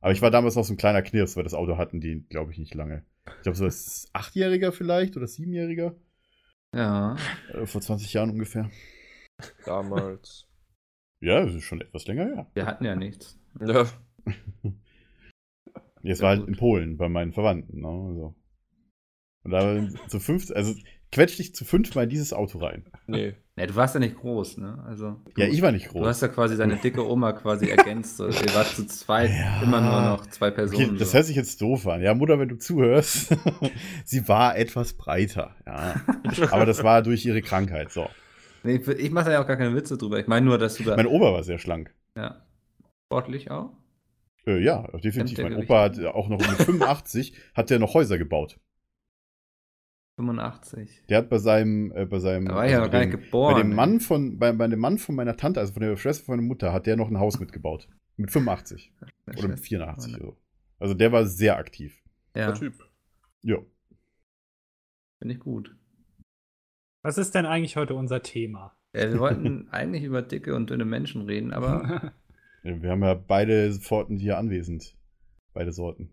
Aber 0.00 0.12
ich 0.12 0.22
war 0.22 0.30
damals 0.30 0.54
noch 0.54 0.64
so 0.64 0.72
ein 0.72 0.76
kleiner 0.76 1.02
Knirps, 1.02 1.36
weil 1.36 1.44
das 1.44 1.52
Auto 1.54 1.76
hatten 1.78 2.00
die, 2.00 2.24
glaube 2.28 2.52
ich, 2.52 2.58
nicht 2.58 2.74
lange. 2.74 3.04
Ich 3.38 3.42
glaube, 3.42 3.56
so 3.58 3.64
als 3.64 4.08
Achtjähriger 4.12 4.70
vielleicht 4.72 5.16
oder 5.16 5.26
Siebenjähriger, 5.26 5.94
Ja. 6.74 7.16
äh, 7.52 7.66
vor 7.66 7.80
20 7.80 8.12
Jahren 8.12 8.30
ungefähr. 8.30 8.70
Damals. 9.64 10.46
Ja, 11.22 11.44
das 11.44 11.54
ist 11.54 11.64
schon 11.64 11.82
etwas 11.82 12.06
länger 12.06 12.24
her. 12.24 12.46
Wir 12.54 12.64
hatten 12.64 12.82
ja 12.86 12.96
nichts. 12.96 13.38
ja. 13.60 13.84
Jetzt 16.02 16.20
Ja, 16.20 16.22
war 16.22 16.28
halt 16.30 16.40
gut. 16.40 16.48
in 16.48 16.56
Polen 16.56 16.96
bei 16.96 17.10
meinen 17.10 17.34
Verwandten. 17.34 17.82
Ne? 17.82 17.88
Also. 17.88 18.34
Und 19.44 19.50
da 19.52 19.88
zu 20.08 20.20
fünf, 20.20 20.50
also 20.50 20.74
quetsch 21.12 21.38
dich 21.38 21.54
zu 21.54 21.64
fünf 21.64 21.94
mal 21.94 22.04
in 22.04 22.10
dieses 22.10 22.32
Auto 22.32 22.58
rein. 22.58 22.84
Nee. 23.06 23.34
Ja, 23.56 23.66
du 23.66 23.74
warst 23.74 23.94
ja 23.94 24.00
nicht 24.00 24.16
groß, 24.16 24.58
ne? 24.58 24.82
Also. 24.86 25.16
Ja, 25.36 25.46
du- 25.46 25.52
ich 25.52 25.60
war 25.60 25.72
nicht 25.72 25.88
Du 25.88 25.92
groß. 25.92 26.06
hast 26.06 26.22
ja 26.22 26.28
quasi 26.28 26.56
deine 26.56 26.76
dicke 26.76 27.06
Oma 27.06 27.32
quasi 27.32 27.68
ergänzt. 27.68 28.16
So. 28.16 28.26
Ihr 28.28 28.54
wart 28.54 28.68
zu 28.68 28.86
zweit, 28.86 29.30
Ja. 29.30 29.62
immer 29.62 29.80
nur 29.80 30.00
noch 30.02 30.26
zwei 30.26 30.50
Personen. 30.50 30.90
Okay, 30.90 30.98
das 30.98 31.10
so. 31.10 31.14
hört 31.14 31.26
sich 31.26 31.36
jetzt 31.36 31.60
doof 31.60 31.86
an. 31.88 32.00
Ja, 32.00 32.14
Mutter, 32.14 32.38
wenn 32.38 32.48
du 32.48 32.56
zuhörst, 32.58 33.34
sie 34.04 34.28
war 34.28 34.56
etwas 34.56 34.94
breiter. 34.94 35.56
Ja. 35.66 36.00
Aber 36.52 36.64
das 36.66 36.82
war 36.84 37.02
durch 37.02 37.24
ihre 37.26 37.42
Krankheit. 37.42 37.90
So. 37.90 38.08
nee, 38.62 38.76
ich 38.76 38.86
ich 38.88 39.10
mache 39.10 39.26
da 39.26 39.32
ja 39.32 39.42
auch 39.42 39.46
gar 39.46 39.56
keine 39.56 39.74
Witze 39.74 39.98
drüber. 39.98 40.18
Ich 40.20 40.26
meine 40.26 40.46
nur, 40.46 40.56
dass 40.58 40.76
du 40.76 40.84
da. 40.84 40.96
Mein 40.96 41.06
Opa 41.06 41.32
war 41.32 41.42
sehr 41.42 41.58
schlank. 41.58 41.92
ja. 42.16 42.42
Sportlich 43.06 43.50
auch? 43.50 43.72
Äh, 44.46 44.62
ja, 44.62 44.86
definitiv. 45.02 45.38
Mein 45.38 45.56
Opa 45.56 45.82
hat 45.82 45.98
auch 46.04 46.28
noch 46.28 46.38
mit 46.38 46.48
85 46.50 47.34
hat 47.54 47.68
der 47.70 47.80
noch 47.80 47.92
Häuser 47.94 48.18
gebaut. 48.18 48.58
85. 50.20 51.06
Der 51.08 51.18
hat 51.18 51.28
bei 51.30 51.38
seinem, 51.38 51.92
äh, 51.92 52.06
bei 52.06 52.18
seinem, 52.18 52.46
Da 52.46 52.54
war 52.54 52.66
ja 52.66 52.76
also 52.78 52.84
noch 52.86 52.92
gar 52.92 53.00
nicht 53.06 53.10
geboren. 53.12 53.54
bei 53.54 53.62
dem 53.62 53.70
ey. 53.70 53.76
Mann 53.76 54.00
von, 54.00 54.38
bei, 54.38 54.52
bei 54.52 54.68
dem 54.68 54.78
Mann 54.78 54.98
von 54.98 55.14
meiner 55.14 55.36
Tante, 55.36 55.60
also 55.60 55.72
von 55.72 55.82
der 55.82 55.96
Schwester 55.96 56.24
von 56.24 56.36
meiner 56.36 56.46
Mutter, 56.46 56.72
hat 56.72 56.86
der 56.86 56.96
noch 56.96 57.08
ein 57.08 57.18
Haus 57.18 57.40
mitgebaut. 57.40 57.88
Mit 58.16 58.30
85 58.30 58.92
oder 59.38 59.48
mit 59.48 59.60
84. 59.60 60.16
So. 60.16 60.36
Also 60.78 60.94
der 60.94 61.10
war 61.12 61.24
sehr 61.26 61.56
aktiv. 61.56 62.02
Ja, 62.34 62.46
Der 62.46 62.54
Typ. 62.54 62.74
Ja. 63.42 63.56
finde 65.18 65.34
ich 65.34 65.40
gut. 65.40 65.74
Was 67.02 67.16
ist 67.16 67.34
denn 67.34 67.46
eigentlich 67.46 67.76
heute 67.76 67.94
unser 67.94 68.22
Thema? 68.22 68.76
Ja, 68.94 69.10
wir 69.10 69.18
wollten 69.18 69.68
eigentlich 69.70 70.02
über 70.04 70.20
dicke 70.22 70.54
und 70.54 70.68
dünne 70.70 70.84
Menschen 70.84 71.22
reden, 71.22 71.52
aber 71.52 72.12
Wir 72.62 72.90
haben 72.90 73.02
ja 73.02 73.14
beide 73.14 73.72
Sorten 73.72 74.18
hier 74.18 74.36
anwesend. 74.36 74.94
Beide 75.54 75.72
Sorten. 75.72 76.12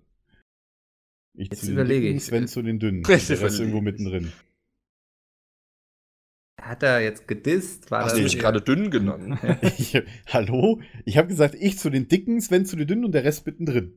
Ich 1.40 1.50
Jetzt 1.52 1.60
zu 1.62 1.66
den 1.68 1.74
überlege 1.76 2.02
Dicken, 2.08 2.18
ich. 2.18 2.24
Sven 2.26 2.48
zu 2.48 2.62
den 2.62 2.80
Dünnen. 2.80 3.04
Ich 3.10 3.28
Der 3.28 3.40
Rest 3.40 3.40
überlege 3.40 3.60
irgendwo 3.62 3.78
ich. 3.78 3.84
mittendrin. 3.84 4.32
hat 6.62 6.84
er 6.84 7.00
jetzt 7.02 7.28
gedisst? 7.28 7.92
War 7.92 8.02
Hast 8.04 8.12
das 8.14 8.18
du 8.18 8.24
mich 8.24 8.40
gerade 8.40 8.62
dünn 8.62 8.90
genannt? 8.92 9.40
Ich, 9.78 10.02
hallo? 10.28 10.82
Ich 11.06 11.18
habe 11.18 11.28
gesagt, 11.28 11.56
ich 11.60 11.78
zu 11.78 11.90
den 11.90 12.08
Dicken, 12.08 12.42
Sven 12.42 12.66
zu 12.66 12.76
den 12.76 12.88
Dünnen 12.88 13.06
und 13.06 13.12
der 13.14 13.24
Rest 13.24 13.46
mittendrin. 13.46 13.94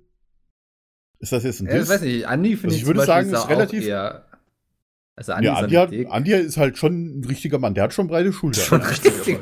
Ist 1.19 1.33
das 1.33 1.45
jetzt 1.45 1.61
ein 1.61 1.67
Ja, 1.67 1.73
ich 1.75 1.81
Diss? 1.81 1.89
weiß 1.89 2.03
nicht, 2.03 2.27
Andi 2.27 2.51
finde 2.57 2.67
Also 2.69 2.77
ich, 2.77 2.83
ich 2.83 2.87
würde 2.87 3.05
sagen, 3.05 3.29
ist 3.31 3.39
ist 3.39 3.49
relativ- 3.49 3.85
eher. 3.87 4.27
Also 5.17 5.33
Andi 5.33 5.47
ja, 5.47 5.53
ist 5.59 5.63
Andi, 5.65 5.75
ja 5.75 5.81
hat. 6.07 6.13
Andi 6.15 6.33
ist 6.33 6.57
halt 6.57 6.79
schon 6.79 7.21
ein 7.21 7.25
richtiger 7.25 7.59
Mann. 7.59 7.75
Der 7.75 7.85
hat 7.85 7.93
schon 7.95 8.07
breite 8.07 8.33
Schultern. 8.33 8.65
Schon 8.65 8.81
richtig. 8.83 9.39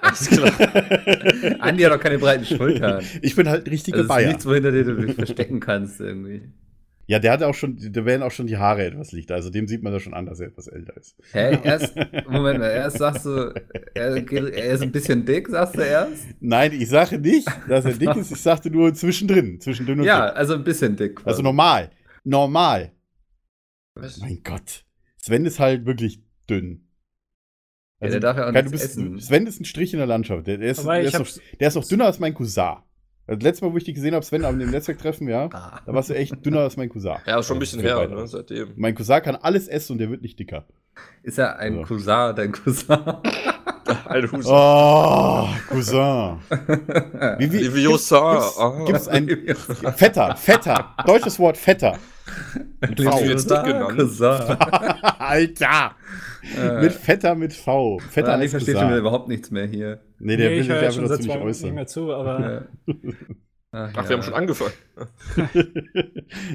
Alles 0.00 0.28
klar. 0.28 1.60
Andi 1.60 1.82
hat 1.82 1.92
doch 1.92 2.00
keine 2.00 2.18
breiten 2.18 2.44
Schultern. 2.44 3.04
ich 3.22 3.36
bin 3.36 3.48
halt 3.48 3.66
ein 3.66 3.70
richtiger 3.70 3.98
Also 3.98 4.06
es 4.06 4.10
ist 4.10 4.16
Bayer. 4.16 4.28
nichts, 4.28 4.46
wohinter 4.46 4.72
dir 4.72 4.84
du 4.84 4.94
dich 4.96 5.14
verstecken 5.14 5.60
kannst 5.60 6.00
irgendwie. 6.00 6.42
Ja, 7.10 7.18
der 7.18 7.32
hat 7.32 7.42
auch 7.42 7.54
schon, 7.54 7.76
da 7.92 8.04
werden 8.04 8.22
auch 8.22 8.30
schon 8.30 8.46
die 8.46 8.56
Haare 8.56 8.84
etwas 8.84 9.10
lichter. 9.10 9.34
Also 9.34 9.50
dem 9.50 9.66
sieht 9.66 9.82
man 9.82 9.92
da 9.92 9.98
schon 9.98 10.14
an, 10.14 10.26
dass 10.26 10.38
er 10.38 10.46
etwas 10.46 10.68
älter 10.68 10.96
ist. 10.96 11.16
Hä? 11.32 11.58
Erst, 11.64 11.96
Moment 12.28 12.60
mal, 12.60 12.70
erst 12.70 12.98
sagst 12.98 13.26
du, 13.26 13.52
er, 13.94 14.14
er 14.14 14.72
ist 14.74 14.80
ein 14.80 14.92
bisschen 14.92 15.26
dick, 15.26 15.48
sagst 15.48 15.76
du 15.76 15.80
erst? 15.80 16.28
Nein, 16.38 16.70
ich 16.72 16.88
sage 16.88 17.18
nicht, 17.18 17.48
dass 17.68 17.84
er 17.84 17.94
dick 17.94 18.14
ist. 18.14 18.30
Ich 18.30 18.40
sagte 18.40 18.70
nur 18.70 18.94
zwischendrin. 18.94 19.60
Zwischen 19.60 19.86
dünn 19.86 19.98
und 19.98 20.06
Ja, 20.06 20.28
dick. 20.28 20.36
also 20.36 20.54
ein 20.54 20.62
bisschen 20.62 20.94
dick. 20.94 21.16
quasi. 21.16 21.28
Also 21.30 21.42
normal. 21.42 21.90
Normal. 22.22 22.92
Was? 23.96 24.18
Mein 24.18 24.40
Gott. 24.44 24.84
Sven 25.16 25.44
ist 25.46 25.58
halt 25.58 25.86
wirklich 25.86 26.22
dünn. 26.48 26.86
Ja, 28.00 28.06
der 28.08 28.20
darf 28.20 28.36
ja 28.36 28.46
auch 28.48 28.52
du 28.52 28.72
essen. 28.72 29.18
Sven 29.18 29.48
ist 29.48 29.60
ein 29.60 29.64
Strich 29.64 29.92
in 29.92 29.98
der 29.98 30.06
Landschaft. 30.06 30.46
Der, 30.46 30.58
der, 30.58 30.70
ist, 30.70 30.86
der, 30.86 31.00
ist, 31.00 31.18
noch, 31.18 31.28
der 31.58 31.66
ist 31.66 31.74
noch 31.74 31.88
dünner 31.88 32.04
als 32.06 32.20
mein 32.20 32.34
Cousin. 32.34 32.76
Das 33.26 33.40
letzte 33.42 33.64
Mal, 33.64 33.72
wo 33.72 33.76
ich 33.76 33.84
dich 33.84 33.94
gesehen 33.94 34.14
habe, 34.14 34.24
Sven, 34.24 34.44
am 34.44 34.58
dem 34.58 34.70
Netzwerktreffen, 34.70 35.28
ja, 35.28 35.48
Ah. 35.52 35.80
da 35.86 35.92
warst 35.94 36.10
du 36.10 36.14
echt 36.14 36.44
dünner 36.44 36.60
als 36.60 36.76
mein 36.76 36.88
Cousin. 36.88 37.14
Ja, 37.26 37.38
ist 37.38 37.46
schon 37.46 37.56
ein 37.58 37.60
bisschen 37.60 37.80
her, 37.80 38.08
ne, 38.08 38.26
seitdem. 38.26 38.72
Mein 38.76 38.94
Cousin 38.94 39.22
kann 39.22 39.36
alles 39.36 39.68
essen 39.68 39.92
und 39.92 39.98
der 39.98 40.10
wird 40.10 40.22
nicht 40.22 40.38
dicker. 40.38 40.64
Ist 41.22 41.38
ja 41.38 41.54
ein 41.56 41.76
Ja. 41.78 41.84
Cousin, 41.84 42.34
dein 42.36 42.50
Cousin. 42.52 42.98
Eine 44.06 44.30
Huse. 44.30 44.48
Oh, 44.48 45.48
Cousin. 45.68 46.38
Wie, 47.38 47.50
wie, 47.52 47.58
Leviosa. 47.58 48.34
gibt's, 48.34 48.58
Ah. 48.58 48.84
gibt's 48.86 49.08
ein 49.08 49.92
Fetter, 49.96 50.36
Fetter. 50.36 50.94
Deutsches 51.06 51.38
Wort 51.40 51.56
Fetter. 51.56 51.98
Mit 52.80 53.04
Hast 53.06 53.22
Alter. 56.56 56.80
Mit 56.80 56.92
Fetter 56.92 57.34
mit 57.34 57.52
V. 57.52 57.98
Fetter 57.98 58.32
Andi 58.32 58.44
als 58.44 58.50
versteht 58.52 58.78
schon 58.78 58.88
wieder 58.88 58.98
überhaupt 58.98 59.28
nichts 59.28 59.50
mehr 59.50 59.66
hier. 59.66 60.00
Nee, 60.18 60.36
der 60.36 60.48
nee, 60.48 60.54
will 60.54 60.60
ich 60.60 60.66
sich 60.66 60.74
einfach 60.74 60.92
schon 60.92 61.08
seit 61.08 61.18
dazu 61.18 61.28
zwei 61.28 61.36
nicht 61.36 61.44
äußern. 61.44 61.74
mehr 61.74 61.86
zu, 61.86 62.12
aber 62.12 62.68
Ach, 63.72 63.92
Ach, 63.94 64.08
wir 64.08 64.16
haben 64.16 64.22
schon 64.22 64.34
angefangen. 64.34 64.72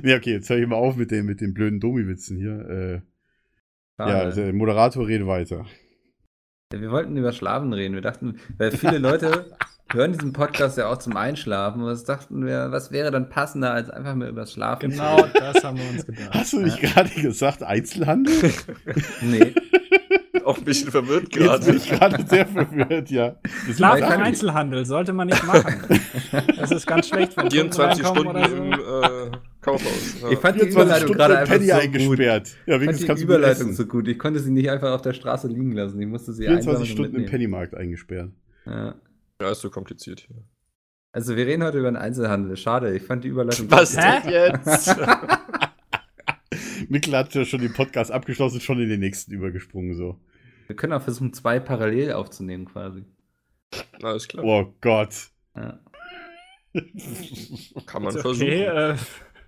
nee, 0.03 0.15
okay, 0.15 0.33
jetzt 0.33 0.49
höre 0.49 0.57
ich 0.57 0.67
mal 0.67 0.75
auf 0.75 0.97
mit 0.97 1.11
den, 1.11 1.25
mit 1.25 1.39
den 1.39 1.53
blöden 1.53 1.79
Domi-Witzen 1.79 2.37
hier. 2.37 2.69
Äh, 2.69 3.01
ja, 3.97 4.31
der 4.31 4.51
Moderator 4.51 5.07
redet 5.07 5.25
weiter. 5.25 5.65
Ja, 6.73 6.81
wir 6.81 6.89
wollten 6.89 7.15
über 7.15 7.31
Schlafen 7.31 7.73
reden. 7.73 7.93
Wir 7.93 8.01
dachten, 8.01 8.39
weil 8.57 8.71
viele 8.71 8.97
Leute 8.97 9.45
hören 9.93 10.13
diesen 10.13 10.33
Podcast 10.33 10.79
ja 10.79 10.87
auch 10.87 10.97
zum 10.97 11.15
Einschlafen. 11.15 11.81
Und 11.81 11.87
was 11.87 12.05
dachten 12.05 12.43
wir, 12.43 12.71
was 12.71 12.91
wäre 12.91 13.11
dann 13.11 13.29
passender, 13.29 13.71
als 13.71 13.91
einfach 13.91 14.15
mal 14.15 14.29
über 14.29 14.47
Schlafen 14.47 14.89
genau 14.89 15.27
das 15.33 15.63
haben 15.63 15.77
wir 15.77 15.87
uns 15.91 16.05
gedacht. 16.07 16.33
Hast 16.33 16.53
du 16.53 16.61
nicht 16.61 16.81
gerade 16.81 17.09
gesagt 17.09 17.61
Einzelhandel? 17.61 18.33
zu 18.33 18.49
Nee. 19.21 19.53
Auch 20.43 20.57
ein 20.57 20.63
bisschen 20.63 20.89
verwirrt 20.91 21.35
Jetzt 21.35 21.37
bin 21.37 21.43
gerade. 21.45 21.75
ich 21.75 21.89
gerade 21.89 22.27
sehr 22.27 22.45
verwirrt, 22.47 23.09
ja. 23.11 23.35
Schlaf 23.75 23.97
im 23.97 24.03
Einzelhandel 24.05 24.85
sollte 24.85 25.13
man 25.13 25.27
nicht 25.27 25.43
machen. 25.43 25.99
Das 26.57 26.71
ist 26.71 26.85
ganz 26.85 27.07
schlecht, 27.07 27.35
wenn 27.37 27.43
Kunden 27.49 27.71
24 27.71 28.05
reinkommen 28.05 28.35
Stunden 28.35 28.37
oder 28.37 28.49
so. 28.49 28.55
im 28.55 29.33
äh, 29.33 29.37
Kaufhaus. 29.65 30.21
Ja. 30.21 30.29
Ich 30.31 30.39
fand 30.39 30.55
die 30.61 30.67
24 30.71 30.73
Überleitung 31.09 31.11
gerade 31.15 31.33
im 31.33 31.39
einfach 31.39 31.53
Penny 31.55 31.65
so 31.67 31.73
gut. 31.73 31.81
eingesperrt. 31.83 32.55
Ja, 32.67 32.75
Ich 32.77 32.85
fand 32.85 32.99
die 32.99 33.05
gut 33.07 33.19
Überleitung 33.19 33.73
so 33.73 33.85
gut. 33.87 34.07
Ich 34.07 34.19
konnte 34.19 34.39
sie 34.39 34.51
nicht 34.51 34.69
einfach 34.69 34.91
auf 34.93 35.01
der 35.01 35.13
Straße 35.13 35.47
liegen 35.47 35.71
lassen. 35.71 35.99
Ich 35.99 36.07
musste 36.07 36.33
sie 36.33 36.47
einsammeln 36.47 36.85
24 36.85 36.89
und 36.89 36.93
Stunden 36.93 37.15
im 37.15 37.21
mitnehmen. 37.23 37.31
Pennymarkt 37.31 37.75
eingesperrt. 37.75 38.31
Ja. 38.65 38.95
ja, 39.41 39.51
ist 39.51 39.61
so 39.61 39.69
kompliziert 39.69 40.21
hier. 40.27 40.37
Also 41.11 41.35
wir 41.35 41.45
reden 41.47 41.63
heute 41.63 41.79
über 41.79 41.89
den 41.89 41.95
Einzelhandel. 41.97 42.55
Schade, 42.57 42.95
ich 42.95 43.03
fand 43.03 43.23
die 43.23 43.29
Überleitung. 43.29 43.71
Was 43.71 43.97
Hä? 43.97 44.21
denn 44.23 44.31
jetzt? 44.31 44.95
Mikkel 46.89 47.15
hat 47.17 47.33
ja 47.33 47.45
schon 47.45 47.61
den 47.61 47.73
Podcast 47.73 48.11
abgeschlossen, 48.11 48.59
schon 48.61 48.79
in 48.79 48.89
den 48.89 48.99
nächsten 48.99 49.31
übergesprungen, 49.31 49.95
so. 49.95 50.19
Wir 50.67 50.75
können 50.75 50.93
auch 50.93 51.01
versuchen, 51.01 51.33
zwei 51.33 51.59
parallel 51.59 52.13
aufzunehmen 52.13 52.65
quasi. 52.65 53.03
Alles 54.01 54.27
klar. 54.27 54.43
Oh 54.45 54.73
Gott. 54.81 55.29
Ja. 55.55 55.79
Kann 57.85 58.03
man 58.03 58.13
Ist 58.15 58.21
versuchen. 58.21 58.47
okay, 58.47 58.63
äh, 58.65 58.95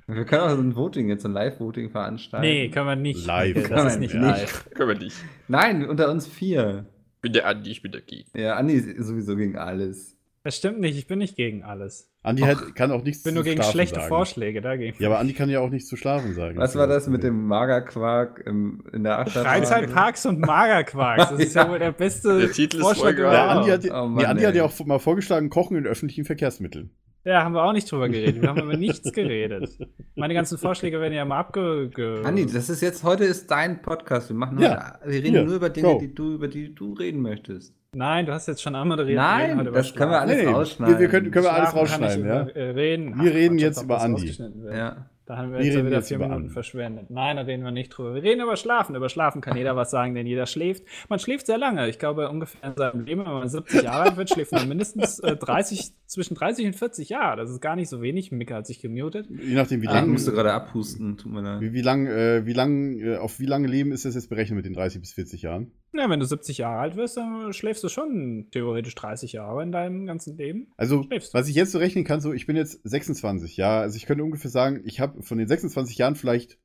Wir 0.07 0.23
können 0.23 0.41
auch 0.43 0.49
so 0.55 0.61
ein 0.61 0.75
Voting, 0.75 1.09
jetzt 1.09 1.23
so 1.23 1.27
ein 1.27 1.33
Live-Voting 1.33 1.89
veranstalten. 1.89 2.45
nee, 2.47 2.69
kann 2.69 2.85
man 2.85 3.01
nicht. 3.01 3.25
Live. 3.25 3.55
Das 3.55 3.63
Kann 3.69 3.87
ist 3.87 3.93
man 3.93 3.99
nicht 3.99 4.13
nicht. 4.13 4.23
live. 4.23 4.69
Können 4.73 4.89
wir 4.89 4.97
nicht. 4.97 5.17
Nein, 5.49 5.85
unter 5.87 6.09
uns 6.09 6.27
vier. 6.27 6.85
Ich 7.15 7.21
bin 7.21 7.33
der 7.33 7.45
Andi, 7.47 7.71
ich 7.71 7.81
bin 7.81 7.91
der 7.91 8.01
G. 8.01 8.23
Ja, 8.33 8.55
Andi 8.55 8.75
ist 8.75 9.05
sowieso 9.05 9.35
gegen 9.35 9.57
alles. 9.57 10.15
Das 10.43 10.55
stimmt 10.55 10.79
nicht, 10.79 10.97
ich 10.97 11.07
bin 11.07 11.19
nicht 11.19 11.35
gegen 11.35 11.63
alles. 11.63 12.09
Andi 12.23 12.43
hat, 12.43 12.73
kann 12.75 12.91
auch 12.91 13.03
nichts 13.03 13.19
Ich 13.19 13.23
bin 13.25 13.33
nur 13.33 13.43
zu 13.43 13.49
gegen 13.49 13.57
Schlafen 13.61 13.71
schlechte 13.73 13.95
sagen. 13.95 14.07
Vorschläge 14.07 14.61
dagegen. 14.61 14.95
Ja, 15.01 15.09
aber 15.09 15.19
Andi 15.19 15.33
kann 15.33 15.49
ja 15.49 15.59
auch 15.59 15.69
nichts 15.69 15.89
zu 15.89 15.97
schlafen 15.97 16.33
sagen. 16.35 16.57
Was 16.57 16.75
war 16.77 16.87
das 16.87 17.07
mit 17.09 17.23
dem 17.23 17.45
Magerquark 17.47 18.43
im, 18.45 18.83
in 18.93 19.03
der 19.03 19.19
Achterbahn? 19.19 19.43
Freizeitparks 19.51 20.25
und 20.25 20.39
Magerquark. 20.39 21.17
Das 21.17 21.31
ist 21.33 21.53
ja 21.55 21.69
wohl 21.69 21.79
der 21.79 21.91
beste 21.91 22.39
Der 22.39 22.51
Titel 22.51 22.77
ist 22.77 22.83
Vorschlag 22.83 23.03
voll 23.03 23.15
geil. 23.15 23.33
Ja, 23.33 23.43
überhaupt. 23.61 23.69
Andi 23.71 23.87
hat, 23.89 23.91
Oh 24.03 24.07
nee, 24.07 24.15
Mann, 24.15 24.25
Andi 24.25 24.43
hat 24.43 24.55
ja 24.55 24.63
auch 24.63 24.85
mal 24.85 24.99
vorgeschlagen, 24.99 25.49
Kochen 25.49 25.75
in 25.75 25.85
öffentlichen 25.85 26.23
Verkehrsmitteln. 26.23 26.91
Ja, 27.23 27.43
haben 27.43 27.53
wir 27.53 27.63
auch 27.63 27.73
nicht 27.73 27.91
drüber 27.91 28.07
geredet. 28.07 28.41
Wir 28.41 28.47
haben 28.49 28.61
über 28.63 28.77
nichts 28.77 29.11
geredet. 29.11 29.77
Meine 30.15 30.33
ganzen 30.33 30.57
Vorschläge 30.57 31.01
werden 31.01 31.13
ja 31.13 31.25
mal 31.25 31.39
abge... 31.39 31.89
Ge 31.93 32.23
Andi, 32.23 32.45
das 32.45 32.69
ist 32.69 32.81
jetzt, 32.81 33.03
heute 33.03 33.25
ist 33.25 33.51
dein 33.51 33.81
Podcast. 33.81 34.29
Wir 34.29 34.35
machen 34.35 34.59
Ja, 34.59 34.97
wir 35.03 35.13
reden 35.13 35.31
hier, 35.31 35.43
nur 35.43 35.55
über 35.55 35.69
Dinge, 35.69 35.87
go. 35.93 35.99
die 35.99 36.13
du, 36.15 36.35
über 36.35 36.47
die 36.47 36.73
du 36.73 36.93
reden 36.93 37.21
möchtest. 37.21 37.73
Nein, 37.93 38.25
du 38.25 38.31
hast 38.33 38.47
jetzt 38.47 38.61
schon 38.61 38.75
anmoderiert. 38.75 39.17
Wir 39.17 39.21
Nein, 39.21 39.59
reden 39.59 39.73
das 39.73 39.93
können 39.93 40.11
wir 40.11 40.21
alles 40.21 40.37
Nee, 40.37 40.47
rausschneiden. 40.47 40.95
wir, 40.95 40.99
wir 41.01 41.07
können, 41.09 41.31
können 41.31 41.45
wir 41.45 41.53
alles 41.53 41.75
rausschneiden, 41.75 42.25
ja? 42.27 42.41
über, 42.43 42.55
äh, 42.55 42.69
reden. 42.71 43.21
Wir 43.21 43.33
reden 43.33 43.57
Quatsch, 43.57 43.63
jetzt 43.65 43.83
über 43.83 44.01
Andi. 44.01 44.37
Ja. 44.71 45.09
Da 45.27 45.35
haben 45.35 45.51
wir 45.51 45.59
Wir 45.59 45.65
jetzt 45.65 45.85
wieder 45.85 46.01
vier 46.01 46.15
über 46.17 46.29
Minuten 46.29 46.49
verschwendet. 46.49 47.09
Nein, 47.09 47.35
da 47.35 47.41
reden 47.41 47.61
wir 47.65 47.71
nicht 47.71 47.89
drüber. 47.89 48.15
Wir 48.15 48.23
reden 48.23 48.39
über 48.41 48.55
Schlafen. 48.55 48.95
Über 48.95 49.09
Schlafen 49.09 49.41
kann 49.41 49.57
jeder 49.57 49.75
was 49.75 49.91
sagen, 49.91 50.15
denn 50.15 50.25
jeder 50.25 50.45
schläft. 50.45 50.85
Man 51.09 51.19
schläft 51.19 51.47
sehr 51.47 51.57
lange. 51.57 51.89
Ich 51.89 51.99
glaube, 51.99 52.29
ungefähr 52.29 52.69
in 52.69 52.75
seinem 52.77 53.03
Leben, 53.05 53.25
wenn 53.25 53.33
man 53.33 53.49
70 53.49 53.83
Jahre 53.83 54.03
alt 54.03 54.15
wird, 54.15 54.29
schläft 54.29 54.53
man 54.53 54.69
mindestens 54.69 55.19
äh, 55.19 55.35
30, 55.35 55.91
zwischen 56.05 56.35
30 56.35 56.67
und 56.67 56.75
40 56.77 57.09
Jahre. 57.09 57.35
Das 57.35 57.51
ist 57.51 57.59
gar 57.59 57.75
nicht 57.75 57.89
so 57.89 58.01
wenig. 58.01 58.31
Micke 58.31 58.55
hat 58.55 58.65
sich 58.67 58.79
gemutet. 58.79 59.27
Je 59.29 59.55
nachdem, 59.55 59.81
wie 59.81 59.85
Ich 59.87 59.91
lang, 59.91 60.09
musste 60.09 60.31
gerade 60.31 60.53
abhusten, 60.53 61.17
tut 61.17 61.29
mir 61.29 61.41
leid. 61.41 61.59
wie, 61.59 61.73
wie 61.73 61.81
lang, 61.81 62.07
äh, 62.07 62.45
wie 62.45 62.53
lang, 62.53 62.97
äh, 62.97 63.17
auf 63.17 63.41
wie 63.41 63.45
lange 63.45 63.67
Leben 63.67 63.91
ist 63.91 64.05
das 64.05 64.15
jetzt 64.15 64.29
berechnet 64.29 64.55
mit 64.55 64.65
den 64.65 64.73
30 64.73 65.01
bis 65.01 65.11
40 65.11 65.41
Jahren? 65.41 65.71
Ja, 65.97 66.09
wenn 66.09 66.19
du 66.19 66.25
70 66.25 66.59
Jahre 66.59 66.79
alt 66.79 66.95
wirst, 66.95 67.17
dann 67.17 67.53
schläfst 67.53 67.83
du 67.83 67.89
schon 67.89 68.47
theoretisch 68.51 68.93
30 68.95 69.33
Jahre 69.33 69.63
in 69.63 69.71
deinem 69.71 70.05
ganzen 70.05 70.37
Leben. 70.37 70.71
Also, 70.77 71.03
Schläfst. 71.03 71.33
was 71.33 71.47
ich 71.47 71.55
jetzt 71.55 71.71
so 71.71 71.79
rechnen 71.79 72.03
kann, 72.03 72.21
so, 72.21 72.33
ich 72.33 72.45
bin 72.45 72.55
jetzt 72.55 72.79
26, 72.83 73.57
ja. 73.57 73.79
Also, 73.81 73.97
ich 73.97 74.05
könnte 74.05 74.23
ungefähr 74.23 74.51
sagen, 74.51 74.81
ich 74.85 74.99
habe 74.99 75.23
von 75.23 75.37
den 75.37 75.47
26 75.47 75.97
Jahren 75.97 76.15
vielleicht 76.15 76.59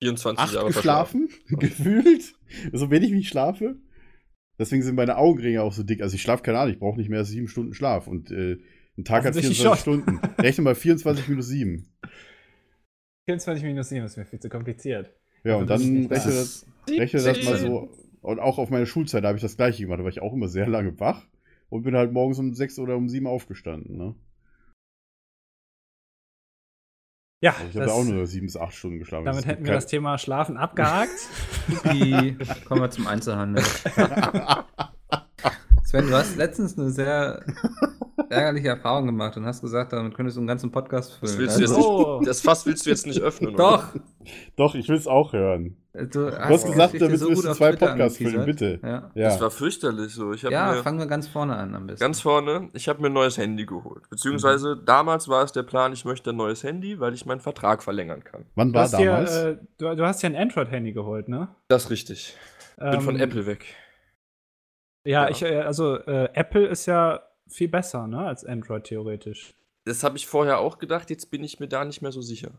24 0.00 0.38
acht 0.38 0.54
Jahre 0.54 0.66
geschlafen, 0.66 1.28
gefühlt. 1.48 2.34
So 2.72 2.90
wenig 2.90 3.12
wie 3.12 3.20
ich 3.20 3.28
schlafe. 3.28 3.76
Deswegen 4.58 4.82
sind 4.82 4.94
meine 4.94 5.16
Augenringe 5.16 5.62
auch 5.62 5.72
so 5.72 5.82
dick. 5.82 6.02
Also, 6.02 6.16
ich 6.16 6.22
schlafe 6.22 6.42
keine 6.42 6.58
Ahnung, 6.58 6.74
ich 6.74 6.80
brauche 6.80 6.98
nicht 6.98 7.08
mehr 7.08 7.20
als 7.20 7.28
sieben 7.28 7.48
Stunden 7.48 7.72
Schlaf. 7.72 8.06
Und 8.06 8.30
äh, 8.30 8.58
ein 8.98 9.04
Tag 9.04 9.24
hat 9.24 9.30
Offensichtlich 9.30 9.58
24 9.60 9.84
schon. 9.84 10.02
Stunden. 10.02 10.34
Rechne 10.40 10.62
mal 10.62 10.74
24 10.74 11.28
minus 11.28 11.46
7. 11.48 11.90
24 13.26 13.64
minus 13.64 13.88
7 13.88 14.04
ist 14.04 14.16
mir 14.16 14.26
viel 14.26 14.40
zu 14.40 14.48
kompliziert. 14.50 15.10
Ja, 15.42 15.56
und 15.56 15.68
dann 15.68 16.06
rechne 16.06 16.32
das, 16.32 16.66
rechne 16.88 17.22
das 17.22 17.44
mal 17.44 17.56
so. 17.58 17.90
Und 18.24 18.40
auch 18.40 18.56
auf 18.56 18.70
meiner 18.70 18.86
Schulzeit 18.86 19.22
habe 19.24 19.36
ich 19.36 19.42
das 19.42 19.58
gleiche 19.58 19.82
gemacht. 19.82 20.00
Da 20.00 20.04
war 20.04 20.10
ich 20.10 20.22
auch 20.22 20.32
immer 20.32 20.48
sehr 20.48 20.66
lange 20.66 20.98
wach 20.98 21.26
und 21.68 21.82
bin 21.82 21.94
halt 21.94 22.10
morgens 22.10 22.38
um 22.38 22.54
6 22.54 22.78
oder 22.78 22.96
um 22.96 23.10
7 23.10 23.26
aufgestanden. 23.26 23.98
Ne? 23.98 24.14
Ja, 27.42 27.52
Also 27.52 27.66
ich 27.68 27.76
habe 27.76 27.92
auch 27.92 28.02
nur 28.02 28.26
7 28.26 28.46
bis 28.46 28.56
8 28.56 28.74
Stunden 28.74 28.98
geschlafen. 28.98 29.26
damit 29.26 29.44
hätten 29.44 29.66
wir 29.66 29.74
das 29.74 29.86
Thema 29.86 30.16
Schlafen 30.16 30.56
abgehakt. 30.56 31.28
Kommen 32.64 32.80
wir 32.80 32.90
zum 32.90 33.06
Einzelhandel. 33.06 33.62
Sven, 35.84 36.06
du 36.06 36.14
hast 36.14 36.36
letztens 36.36 36.78
eine 36.78 36.88
sehr 36.88 37.44
ärgerliche 38.34 38.68
Erfahrung 38.68 39.06
gemacht 39.06 39.36
und 39.36 39.46
hast 39.46 39.60
gesagt, 39.62 39.92
damit 39.92 40.14
könntest 40.14 40.36
du 40.36 40.40
einen 40.40 40.46
ganzen 40.48 40.70
Podcast 40.70 41.12
füllen. 41.14 41.32
Das, 41.32 41.38
willst 41.38 41.56
du 41.58 41.60
jetzt 41.62 41.76
Oh. 41.76 42.18
nicht, 42.18 42.28
das 42.28 42.40
Fass 42.40 42.66
willst 42.66 42.84
du 42.86 42.90
jetzt 42.90 43.06
nicht 43.06 43.20
öffnen. 43.20 43.54
Doch! 43.56 43.84
Doch, 44.56 44.74
ich 44.74 44.88
will 44.88 44.96
es 44.96 45.06
auch 45.06 45.32
hören. 45.32 45.76
Du 45.92 46.06
Du 46.06 46.32
hast 46.38 46.66
gesagt, 46.66 47.00
damit 47.00 47.18
so 47.20 47.28
wirst 47.30 47.42
gut 47.42 47.50
du 47.50 47.54
zwei 47.54 47.70
Twitter 47.70 47.86
Podcasts 47.88 48.18
füllen, 48.18 48.44
bitte. 48.46 48.80
Ja, 48.82 49.10
Ja. 49.14 49.28
Das 49.28 49.40
war 49.40 49.50
fürchterlich 49.50 50.12
so. 50.12 50.32
Ich 50.32 50.44
habe 50.44 50.52
ja 50.52 50.72
mir 50.72 50.82
fangen 50.82 50.98
wir 50.98 51.06
ganz 51.06 51.28
vorne 51.28 51.54
an 51.56 51.74
am 51.74 51.86
besten. 51.86 52.00
ganz 52.00 52.20
vorne, 52.20 52.68
ich 52.72 52.88
habe 52.88 53.00
mir 53.00 53.06
ein 53.08 53.12
neues 53.12 53.38
Handy 53.38 53.64
geholt. 53.64 54.08
Beziehungsweise 54.10 54.76
damals 54.76 55.28
war 55.28 55.44
es 55.44 55.52
der 55.52 55.62
Plan, 55.62 55.92
ich 55.92 56.04
möchte 56.04 56.30
ein 56.30 56.36
neues 56.36 56.64
Handy, 56.64 56.98
weil 56.98 57.14
ich 57.14 57.26
meinen 57.26 57.40
Vertrag 57.40 57.82
verlängern 57.82 58.24
kann. 58.24 58.46
Wann 58.56 58.72
Du 58.72 58.78
war 58.80 58.88
damals? 58.88 59.36
äh, 59.36 59.56
du, 59.78 59.94
du 59.94 60.04
hast 60.04 60.22
ja 60.22 60.30
ein 60.30 60.36
Android-Handy 60.36 60.92
geholt, 60.92 61.28
ne? 61.28 61.48
Das 61.68 61.84
ist 61.84 61.90
richtig. 61.90 62.36
Bin 62.76 63.00
von 63.02 63.14
Ähm, 63.14 63.20
Apple 63.20 63.46
weg. 63.46 63.64
Ja, 65.06 65.24
Ja. 65.24 65.30
ich, 65.30 65.42
äh, 65.42 65.60
also 65.60 65.96
äh, 65.98 66.28
Apple 66.32 66.66
ist 66.66 66.86
ja 66.86 67.20
viel 67.54 67.68
besser, 67.68 68.06
ne, 68.06 68.18
als 68.18 68.44
Android 68.44 68.84
theoretisch. 68.84 69.54
Das 69.84 70.02
habe 70.02 70.16
ich 70.16 70.26
vorher 70.26 70.58
auch 70.58 70.78
gedacht, 70.78 71.10
jetzt 71.10 71.30
bin 71.30 71.44
ich 71.44 71.60
mir 71.60 71.68
da 71.68 71.84
nicht 71.84 72.02
mehr 72.02 72.12
so 72.12 72.22
sicher. 72.22 72.52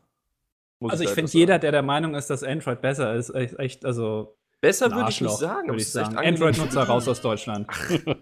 Muss 0.79 0.91
Also 0.91 1.03
ich 1.03 1.09
finde, 1.09 1.31
jeder, 1.31 1.59
der 1.59 1.71
der 1.71 1.81
Meinung 1.81 2.15
ist, 2.15 2.29
dass 2.29 2.43
Android 2.43 2.81
besser 2.81 3.15
ist, 3.15 3.29
echt, 3.31 3.59
echt 3.59 3.85
also 3.85 4.37
Besser 4.61 4.89
würde 4.91 5.09
ich 5.11 5.21
nicht 5.21 5.37
sagen, 5.37 5.67
würde 5.67 5.77
ich 5.77 5.83
echt 5.83 5.91
sagen. 5.91 6.17
Android-Nutzer 6.17 6.83
raus 6.83 7.07
aus 7.07 7.21
Deutschland. 7.21 7.67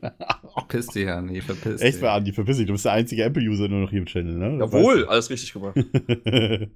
Piss 0.67 0.87
dich 0.87 1.07
an, 1.07 1.27
nee, 1.27 1.39
verpiss 1.39 1.79
Echt 1.79 1.95
dich. 1.95 2.01
mal, 2.01 2.17
Andi, 2.17 2.33
verpiss 2.33 2.57
dich. 2.57 2.65
Du 2.65 2.73
bist 2.73 2.83
der 2.83 2.93
einzige 2.93 3.23
Apple-User 3.23 3.67
nur 3.67 3.81
noch 3.81 3.89
hier 3.91 3.99
im 3.99 4.07
Channel, 4.07 4.33
ne? 4.33 4.57
Jawohl, 4.59 5.05
alles 5.07 5.29
richtig 5.29 5.53
gemacht. 5.53 5.77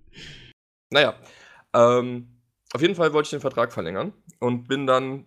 Naja, 0.89 1.15
ähm, 1.73 2.29
auf 2.71 2.81
jeden 2.81 2.95
Fall 2.95 3.11
wollte 3.11 3.27
ich 3.27 3.31
den 3.31 3.41
Vertrag 3.41 3.73
verlängern 3.73 4.13
und 4.39 4.69
bin 4.69 4.87
dann 4.87 5.25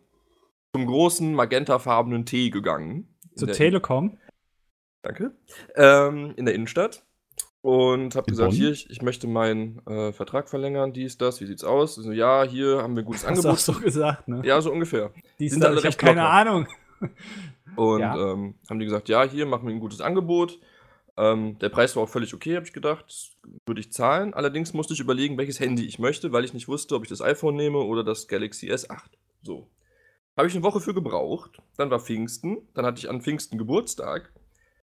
zum 0.74 0.86
großen 0.86 1.34
magentafarbenen 1.34 2.24
T 2.24 2.48
gegangen. 2.48 3.14
Zur 3.34 3.52
Telekom. 3.52 4.16
Danke. 5.02 5.32
Ähm, 5.76 6.34
in 6.36 6.44
der 6.46 6.54
Innenstadt. 6.54 7.04
Und 7.62 8.16
habe 8.16 8.30
gesagt, 8.30 8.50
Bonn? 8.50 8.56
hier, 8.58 8.70
ich, 8.70 8.88
ich 8.88 9.02
möchte 9.02 9.26
meinen 9.26 9.86
äh, 9.86 10.12
Vertrag 10.12 10.48
verlängern, 10.48 10.94
dies, 10.94 11.18
das, 11.18 11.40
wie 11.42 11.46
sieht's 11.46 11.62
aus? 11.64 11.94
So, 11.96 12.10
ja, 12.10 12.42
hier 12.42 12.82
haben 12.82 12.96
wir 12.96 13.02
ein 13.02 13.06
gutes 13.06 13.22
Hast 13.26 13.44
du 13.44 13.48
auch 13.48 13.52
Angebot. 13.52 13.58
so 13.60 13.72
gesagt, 13.74 14.28
ne? 14.28 14.40
Ja, 14.44 14.60
so 14.62 14.72
ungefähr. 14.72 15.12
Die 15.38 15.48
sind 15.50 15.62
alle 15.62 15.74
ich 15.74 15.78
habe 15.80 15.88
recht 15.88 15.98
keine 15.98 16.20
locker. 16.22 16.30
Ahnung. 16.32 16.66
Und 17.76 18.00
Ja. 18.00 18.14
ähm, 18.32 18.54
haben 18.68 18.78
die 18.78 18.86
gesagt, 18.86 19.08
ja, 19.10 19.24
hier 19.24 19.44
machen 19.46 19.66
wir 19.66 19.74
ein 19.74 19.80
gutes 19.80 20.00
Angebot. 20.00 20.58
Ähm, 21.18 21.58
der 21.58 21.68
Preis 21.68 21.94
war 21.96 22.04
auch 22.04 22.08
völlig 22.08 22.32
okay, 22.32 22.56
habe 22.56 22.64
ich 22.66 22.72
gedacht. 22.72 23.04
Würde 23.66 23.80
ich 23.80 23.92
zahlen. 23.92 24.32
Allerdings 24.32 24.72
musste 24.72 24.94
ich 24.94 25.00
überlegen, 25.00 25.36
welches 25.36 25.60
Handy 25.60 25.84
ich 25.84 25.98
möchte, 25.98 26.32
weil 26.32 26.44
ich 26.46 26.54
nicht 26.54 26.66
wusste, 26.68 26.94
ob 26.94 27.02
ich 27.02 27.10
das 27.10 27.20
iPhone 27.20 27.56
nehme 27.56 27.78
oder 27.78 28.02
das 28.04 28.26
Galaxy 28.26 28.70
S8. 28.72 29.02
So. 29.42 29.68
Habe 30.36 30.48
ich 30.48 30.54
eine 30.54 30.62
Woche 30.64 30.80
für 30.80 30.94
gebraucht. 30.94 31.60
Dann 31.76 31.90
war 31.90 32.00
Pfingsten. 32.00 32.68
Dann 32.72 32.86
hatte 32.86 32.98
ich 33.00 33.10
an 33.10 33.20
Pfingsten 33.20 33.58
Geburtstag. 33.58 34.32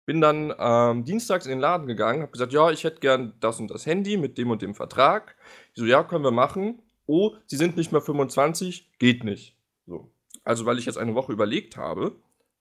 Bin 0.07 0.21
dann 0.21 0.53
ähm, 0.59 1.05
dienstags 1.05 1.47
in 1.47 1.51
den 1.51 1.61
Laden 1.61 1.87
gegangen, 1.87 2.23
habe 2.23 2.33
gesagt, 2.33 2.53
ja, 2.53 2.71
ich 2.71 2.85
hätte 2.85 3.01
gern 3.01 3.35
das 3.41 3.59
und 3.59 3.71
das 3.71 3.87
Handy 3.87 4.17
mit 4.17 4.37
dem 4.37 4.51
und 4.51 4.61
dem 4.61 4.75
Vertrag. 4.75 5.37
Ich 5.73 5.81
so, 5.81 5.87
ja, 5.87 6.03
können 6.03 6.25
wir 6.25 6.31
machen. 6.31 6.83
Oh, 7.07 7.33
Sie 7.47 7.57
sind 7.57 7.77
nicht 7.77 7.93
mehr 7.93 8.01
25, 8.01 8.91
geht 8.99 9.25
nicht. 9.25 9.57
So. 9.87 10.11
Also, 10.43 10.67
weil 10.67 10.79
ich 10.79 10.87
jetzt 10.87 10.99
eine 10.99 11.15
Woche 11.15 11.33
überlegt 11.33 11.77
habe, 11.77 12.17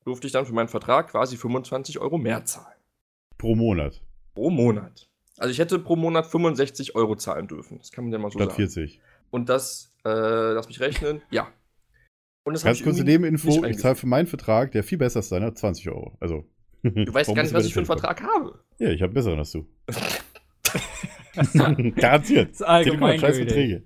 durfte 0.06 0.28
ich 0.28 0.34
dann 0.34 0.46
für 0.46 0.54
meinen 0.54 0.70
Vertrag 0.70 1.10
quasi 1.10 1.38
25 1.38 2.00
Euro 2.00 2.18
mehr 2.18 2.46
zahlen. 2.46 2.78
Pro 3.38 3.56
Monat. 3.56 4.02
Pro 4.36 4.50
Monat. 4.50 5.10
Also 5.38 5.52
ich 5.52 5.60
hätte 5.60 5.80
pro 5.80 5.96
Monat 5.96 6.28
65 6.28 6.96
Euro 6.96 7.16
zahlen 7.16 7.48
dürfen. 7.48 7.80
Das 7.80 7.92
kann 7.92 8.06
man 8.06 8.14
ja 8.14 8.20
mal 8.20 8.32
so 8.32 8.40
Statt 8.40 8.52
sagen. 8.52 8.70
40. 8.70 9.02
Und 9.32 9.50
das, 9.50 9.94
äh, 10.06 10.10
lass 10.54 10.68
mich 10.68 10.80
rechnen, 10.80 11.22
ja. 11.32 11.48
Und 12.44 12.54
das 12.54 12.64
Ganz 12.64 12.84
kurze 12.84 13.04
Nebeninfo, 13.04 13.64
ich 13.66 13.78
zahle 13.80 13.96
für 13.96 14.06
meinen 14.06 14.28
Vertrag, 14.28 14.72
der 14.72 14.84
viel 14.84 14.98
besser 14.98 15.22
ist 15.22 15.30
seiner, 15.30 15.56
20 15.56 15.90
Euro. 15.90 16.18
Also. 16.20 16.46
Du 16.84 17.14
weißt 17.14 17.34
gar 17.34 17.44
nicht, 17.44 17.54
was 17.54 17.66
ich 17.66 17.74
für 17.74 17.80
einen 17.80 17.86
Vertrag 17.86 18.22
habe. 18.22 18.60
Ja, 18.78 18.90
ich 18.90 19.02
habe 19.02 19.06
einen 19.10 19.14
besseren 19.14 19.40
als 19.40 19.52
du. 19.52 19.66
Garantiert. 21.96 22.50
Das 22.52 22.62
ist 22.62 22.84
Telekom 22.84 23.08
hat 23.08 23.20
scheiß. 23.20 23.38
Verträge. 23.38 23.84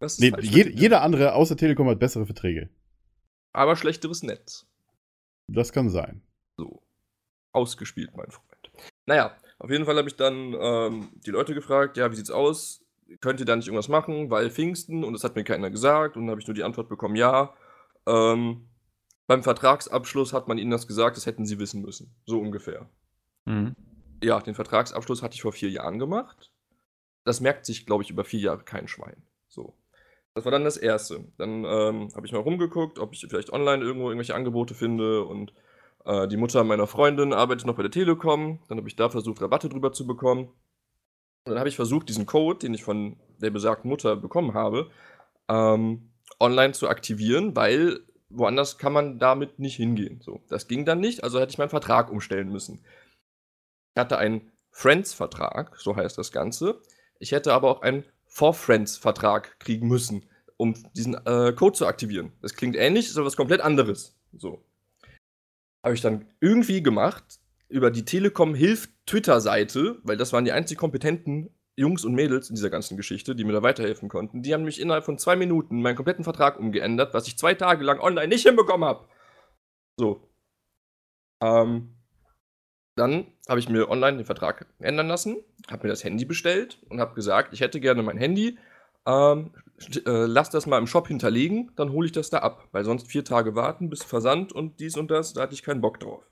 Das 0.00 0.12
ist 0.14 0.20
Nee, 0.20 0.30
falsch. 0.30 0.46
je, 0.46 0.68
jeder 0.70 1.02
andere 1.02 1.34
außer 1.34 1.56
Telekom 1.56 1.88
hat 1.88 1.98
bessere 1.98 2.26
Verträge. 2.26 2.70
Aber 3.52 3.76
schlechteres 3.76 4.22
Netz. 4.22 4.66
Das 5.48 5.72
kann 5.72 5.88
sein. 5.90 6.22
So. 6.56 6.82
Ausgespielt, 7.52 8.16
mein 8.16 8.30
Freund. 8.30 8.70
Naja, 9.06 9.36
auf 9.58 9.70
jeden 9.70 9.84
Fall 9.84 9.96
habe 9.96 10.08
ich 10.08 10.16
dann 10.16 10.54
ähm, 10.60 11.08
die 11.26 11.30
Leute 11.30 11.54
gefragt, 11.54 11.96
ja, 11.96 12.10
wie 12.10 12.16
sieht's 12.16 12.30
aus? 12.30 12.84
Könnt 13.20 13.40
ihr 13.40 13.46
da 13.46 13.56
nicht 13.56 13.66
irgendwas 13.66 13.88
machen? 13.88 14.30
Weil 14.30 14.50
Pfingsten 14.50 15.02
und 15.02 15.14
das 15.14 15.24
hat 15.24 15.34
mir 15.34 15.44
keiner 15.44 15.70
gesagt 15.70 16.16
und 16.16 16.24
dann 16.24 16.30
habe 16.30 16.40
ich 16.40 16.46
nur 16.46 16.54
die 16.54 16.62
Antwort 16.64 16.88
bekommen, 16.88 17.16
ja. 17.16 17.54
Ähm, 18.06 18.67
beim 19.28 19.42
Vertragsabschluss 19.42 20.32
hat 20.32 20.48
man 20.48 20.58
ihnen 20.58 20.70
das 20.70 20.88
gesagt, 20.88 21.16
das 21.16 21.26
hätten 21.26 21.46
sie 21.46 21.58
wissen 21.58 21.82
müssen. 21.82 22.14
So 22.24 22.40
ungefähr. 22.40 22.88
Mhm. 23.44 23.76
Ja, 24.22 24.40
den 24.40 24.54
Vertragsabschluss 24.54 25.22
hatte 25.22 25.34
ich 25.34 25.42
vor 25.42 25.52
vier 25.52 25.70
Jahren 25.70 25.98
gemacht. 25.98 26.50
Das 27.24 27.40
merkt 27.40 27.66
sich, 27.66 27.84
glaube 27.84 28.02
ich, 28.02 28.10
über 28.10 28.24
vier 28.24 28.40
Jahre 28.40 28.64
kein 28.64 28.88
Schwein. 28.88 29.22
So. 29.46 29.74
Das 30.34 30.44
war 30.44 30.50
dann 30.50 30.64
das 30.64 30.78
Erste. 30.78 31.24
Dann 31.36 31.64
ähm, 31.64 32.08
habe 32.14 32.26
ich 32.26 32.32
mal 32.32 32.40
rumgeguckt, 32.40 32.98
ob 32.98 33.12
ich 33.12 33.26
vielleicht 33.28 33.52
online 33.52 33.84
irgendwo 33.84 34.08
irgendwelche 34.08 34.34
Angebote 34.34 34.74
finde 34.74 35.24
und 35.24 35.52
äh, 36.06 36.26
die 36.26 36.38
Mutter 36.38 36.64
meiner 36.64 36.86
Freundin 36.86 37.34
arbeitet 37.34 37.66
noch 37.66 37.76
bei 37.76 37.82
der 37.82 37.90
Telekom. 37.90 38.60
Dann 38.68 38.78
habe 38.78 38.88
ich 38.88 38.96
da 38.96 39.10
versucht, 39.10 39.42
Rabatte 39.42 39.68
drüber 39.68 39.92
zu 39.92 40.06
bekommen. 40.06 40.44
Und 41.44 41.52
dann 41.52 41.58
habe 41.58 41.68
ich 41.68 41.76
versucht, 41.76 42.08
diesen 42.08 42.24
Code, 42.24 42.60
den 42.60 42.72
ich 42.72 42.82
von 42.82 43.16
der 43.42 43.50
besagten 43.50 43.90
Mutter 43.90 44.16
bekommen 44.16 44.54
habe, 44.54 44.90
ähm, 45.48 46.12
online 46.40 46.72
zu 46.72 46.88
aktivieren, 46.88 47.54
weil 47.54 48.00
woanders 48.30 48.78
kann 48.78 48.92
man 48.92 49.18
damit 49.18 49.58
nicht 49.58 49.76
hingehen. 49.76 50.20
So, 50.22 50.42
das 50.48 50.68
ging 50.68 50.84
dann 50.84 51.00
nicht, 51.00 51.24
also 51.24 51.40
hätte 51.40 51.50
ich 51.50 51.58
meinen 51.58 51.70
Vertrag 51.70 52.10
umstellen 52.10 52.50
müssen. 52.50 52.84
Ich 53.94 54.00
hatte 54.00 54.18
einen 54.18 54.52
Friends-Vertrag, 54.70 55.76
so 55.76 55.96
heißt 55.96 56.18
das 56.18 56.30
Ganze. 56.32 56.80
Ich 57.18 57.32
hätte 57.32 57.52
aber 57.52 57.70
auch 57.70 57.82
einen 57.82 58.04
For-Friends-Vertrag 58.26 59.58
kriegen 59.58 59.88
müssen, 59.88 60.24
um 60.56 60.74
diesen 60.94 61.14
äh, 61.26 61.52
Code 61.52 61.76
zu 61.76 61.86
aktivieren. 61.86 62.32
Das 62.42 62.54
klingt 62.54 62.76
ähnlich, 62.76 63.06
ist 63.06 63.16
aber 63.16 63.26
was 63.26 63.36
komplett 63.36 63.60
anderes. 63.60 64.14
So. 64.36 64.64
Habe 65.82 65.94
ich 65.94 66.00
dann 66.00 66.26
irgendwie 66.40 66.82
gemacht, 66.82 67.24
über 67.68 67.90
die 67.90 68.04
Telekom 68.04 68.54
Hilft 68.54 68.90
Twitter-Seite, 69.06 69.98
weil 70.02 70.16
das 70.16 70.32
waren 70.32 70.44
die 70.44 70.52
einzig 70.52 70.78
kompetenten 70.78 71.50
Jungs 71.78 72.04
und 72.04 72.14
Mädels 72.14 72.48
in 72.50 72.56
dieser 72.56 72.70
ganzen 72.70 72.96
Geschichte, 72.96 73.34
die 73.34 73.44
mir 73.44 73.52
da 73.52 73.62
weiterhelfen 73.62 74.08
konnten. 74.08 74.42
Die 74.42 74.52
haben 74.52 74.64
mich 74.64 74.80
innerhalb 74.80 75.04
von 75.04 75.18
zwei 75.18 75.36
Minuten 75.36 75.80
meinen 75.80 75.96
kompletten 75.96 76.24
Vertrag 76.24 76.58
umgeändert, 76.58 77.14
was 77.14 77.28
ich 77.28 77.38
zwei 77.38 77.54
Tage 77.54 77.84
lang 77.84 78.00
online 78.00 78.28
nicht 78.28 78.46
hinbekommen 78.46 78.88
habe. 78.88 79.06
So. 79.96 80.28
Ähm, 81.42 81.94
dann 82.96 83.26
habe 83.48 83.60
ich 83.60 83.68
mir 83.68 83.88
online 83.88 84.16
den 84.16 84.26
Vertrag 84.26 84.66
ändern 84.80 85.06
lassen, 85.06 85.36
habe 85.70 85.86
mir 85.86 85.90
das 85.92 86.02
Handy 86.02 86.24
bestellt 86.24 86.82
und 86.88 87.00
habe 87.00 87.14
gesagt, 87.14 87.54
ich 87.54 87.60
hätte 87.60 87.78
gerne 87.78 88.02
mein 88.02 88.18
Handy. 88.18 88.58
Ähm, 89.06 89.52
äh, 90.04 90.26
lass 90.26 90.50
das 90.50 90.66
mal 90.66 90.78
im 90.78 90.88
Shop 90.88 91.06
hinterlegen, 91.06 91.70
dann 91.76 91.92
hole 91.92 92.06
ich 92.06 92.12
das 92.12 92.28
da 92.28 92.38
ab. 92.38 92.66
Weil 92.72 92.84
sonst 92.84 93.08
vier 93.10 93.24
Tage 93.24 93.54
warten 93.54 93.88
bis 93.88 94.02
Versand 94.02 94.52
und 94.52 94.80
dies 94.80 94.96
und 94.96 95.10
das, 95.10 95.32
da 95.32 95.42
hatte 95.42 95.54
ich 95.54 95.62
keinen 95.62 95.80
Bock 95.80 96.00
drauf. 96.00 96.28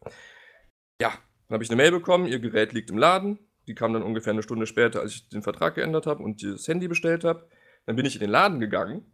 Ja, 1.00 1.12
dann 1.46 1.54
habe 1.54 1.62
ich 1.62 1.70
eine 1.70 1.76
Mail 1.76 1.92
bekommen, 1.92 2.26
ihr 2.26 2.40
Gerät 2.40 2.72
liegt 2.72 2.90
im 2.90 2.98
Laden. 2.98 3.38
Die 3.68 3.74
kam 3.74 3.92
dann 3.92 4.02
ungefähr 4.02 4.32
eine 4.32 4.42
Stunde 4.42 4.66
später, 4.66 5.00
als 5.00 5.14
ich 5.14 5.28
den 5.28 5.42
Vertrag 5.42 5.74
geändert 5.74 6.06
habe 6.06 6.22
und 6.22 6.42
das 6.42 6.68
Handy 6.68 6.88
bestellt 6.88 7.24
habe. 7.24 7.48
Dann 7.84 7.96
bin 7.96 8.06
ich 8.06 8.14
in 8.14 8.20
den 8.20 8.30
Laden 8.30 8.60
gegangen 8.60 9.04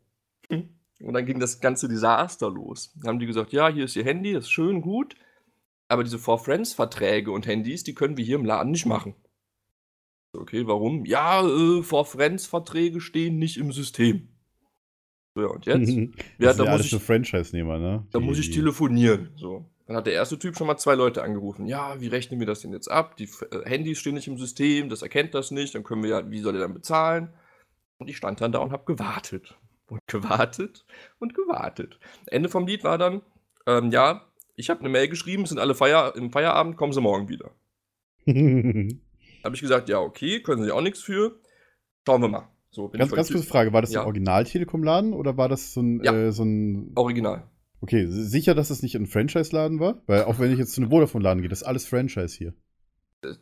und 0.49 1.12
dann 1.14 1.26
ging 1.26 1.40
das 1.40 1.61
ganze 1.61 1.88
Desaster 1.88 2.50
los. 2.50 2.92
Dann 2.97 3.09
haben 3.11 3.18
die 3.18 3.26
gesagt, 3.26 3.52
ja, 3.52 3.68
hier 3.68 3.85
ist 3.85 3.97
ihr 3.97 4.04
Handy, 4.04 4.32
das 4.32 4.44
ist 4.44 4.50
schön, 4.50 4.82
gut. 4.82 5.14
Aber 5.88 6.04
diese 6.04 6.18
For 6.18 6.38
Friends 6.38 6.73
Verträge 6.75 7.30
und 7.32 7.47
Handys, 7.47 7.85
die 7.85 7.94
können 7.94 8.16
wir 8.16 8.25
hier 8.25 8.37
im 8.37 8.44
Laden 8.44 8.73
nicht 8.73 8.87
machen. 8.87 9.14
Okay, 10.35 10.66
warum? 10.66 11.04
Ja, 11.04 11.47
äh, 11.47 11.82
For 11.82 12.06
Friends 12.06 12.47
Verträge 12.47 13.00
stehen 13.00 13.38
nicht 13.38 13.59
im 13.59 13.73
System. 13.73 14.28
So, 15.35 15.42
ja, 15.42 15.49
und 15.49 15.66
jetzt? 15.66 15.88
ja, 16.38 16.52
da 16.54 16.64
ja 16.64 16.73
muss 16.73 16.90
ich, 16.92 17.02
Franchise-Nehmer, 17.02 17.78
ne? 17.78 18.06
da 18.11 18.18
Die- 18.18 18.25
muss 18.25 18.38
ich 18.38 18.50
telefonieren. 18.50 19.32
So. 19.37 19.71
Dann 19.87 19.97
hat 19.97 20.07
der 20.07 20.15
erste 20.15 20.39
Typ 20.39 20.57
schon 20.57 20.67
mal 20.67 20.77
zwei 20.77 20.95
Leute 20.95 21.23
angerufen. 21.23 21.67
Ja, 21.67 22.01
wie 22.01 22.07
rechnen 22.09 22.39
wir 22.41 22.47
das 22.47 22.61
denn 22.61 22.73
jetzt 22.73 22.89
ab? 22.91 23.17
Die 23.17 23.29
äh, 23.51 23.65
Handys 23.69 23.99
stehen 23.99 24.15
nicht 24.15 24.29
im 24.29 24.39
System, 24.39 24.89
das 24.89 25.03
erkennt 25.03 25.35
das 25.35 25.51
nicht, 25.51 25.75
dann 25.75 25.83
können 25.85 26.03
wir 26.03 26.11
ja, 26.11 26.31
wie 26.31 26.41
soll 26.41 26.55
er 26.55 26.61
dann 26.62 26.75
bezahlen? 26.75 27.33
Und 27.99 28.09
ich 28.09 28.17
stand 28.17 28.41
dann 28.41 28.53
da 28.53 28.59
und 28.61 28.73
habe 28.73 28.85
gewartet. 28.85 29.59
Und 29.89 30.01
gewartet 30.07 30.85
und 31.19 31.35
gewartet. 31.35 31.99
Ende 32.27 32.49
vom 32.49 32.67
Lied 32.67 32.85
war 32.85 32.97
dann, 32.99 33.23
ähm, 33.67 33.91
ja, 33.91 34.27
ich 34.57 34.71
habe 34.71 34.81
eine 34.81 34.89
Mail 34.89 35.09
geschrieben, 35.09 35.47
sind 35.47 35.59
alle 35.59 35.75
Feier 35.75 36.15
im 36.17 36.31
Feierabend, 36.31 36.77
kommen 36.77 36.93
sie 36.93 37.01
morgen 37.01 37.29
wieder. 37.29 37.51
Habe 38.27 39.55
ich 39.57 39.61
gesagt, 39.61 39.89
ja, 39.89 39.99
okay, 39.99 40.41
können 40.41 40.62
sie 40.62 40.71
auch 40.71 40.81
nichts 40.81 41.01
für. 41.01 41.41
Schauen 42.07 42.23
wir 42.23 42.29
mal. 42.29 42.49
So, 42.71 42.89
ganz, 42.89 43.11
ganz 43.12 43.31
kurze 43.31 43.47
Frage, 43.47 43.73
war 43.73 43.83
das 43.83 43.93
Ja. 43.93 44.01
ein 44.03 44.07
Original-Telekom-Laden 44.07 45.12
oder 45.12 45.37
war 45.37 45.49
das 45.49 45.75
so 45.75 45.83
ein, 45.83 46.03
Ja. 46.03 46.12
äh, 46.15 46.33
so 46.33 46.45
ein 46.45 46.93
Original. 46.95 47.49
Okay, 47.83 48.07
sicher, 48.09 48.55
dass 48.55 48.71
es 48.71 48.83
nicht 48.83 48.95
ein 48.97 49.07
Franchise-Laden 49.07 49.81
war? 49.81 50.03
Weil 50.07 50.23
auch 50.25 50.39
wenn 50.39 50.51
ich 50.53 50.59
jetzt 50.59 50.73
zu 50.73 50.81
einem 50.81 50.91
Vodafone-Laden 50.91 51.41
gehe, 51.43 51.51
das 51.51 51.62
ist 51.62 51.67
alles 51.67 51.85
Franchise 51.85 52.37
hier. 52.39 52.55
Das, 53.21 53.39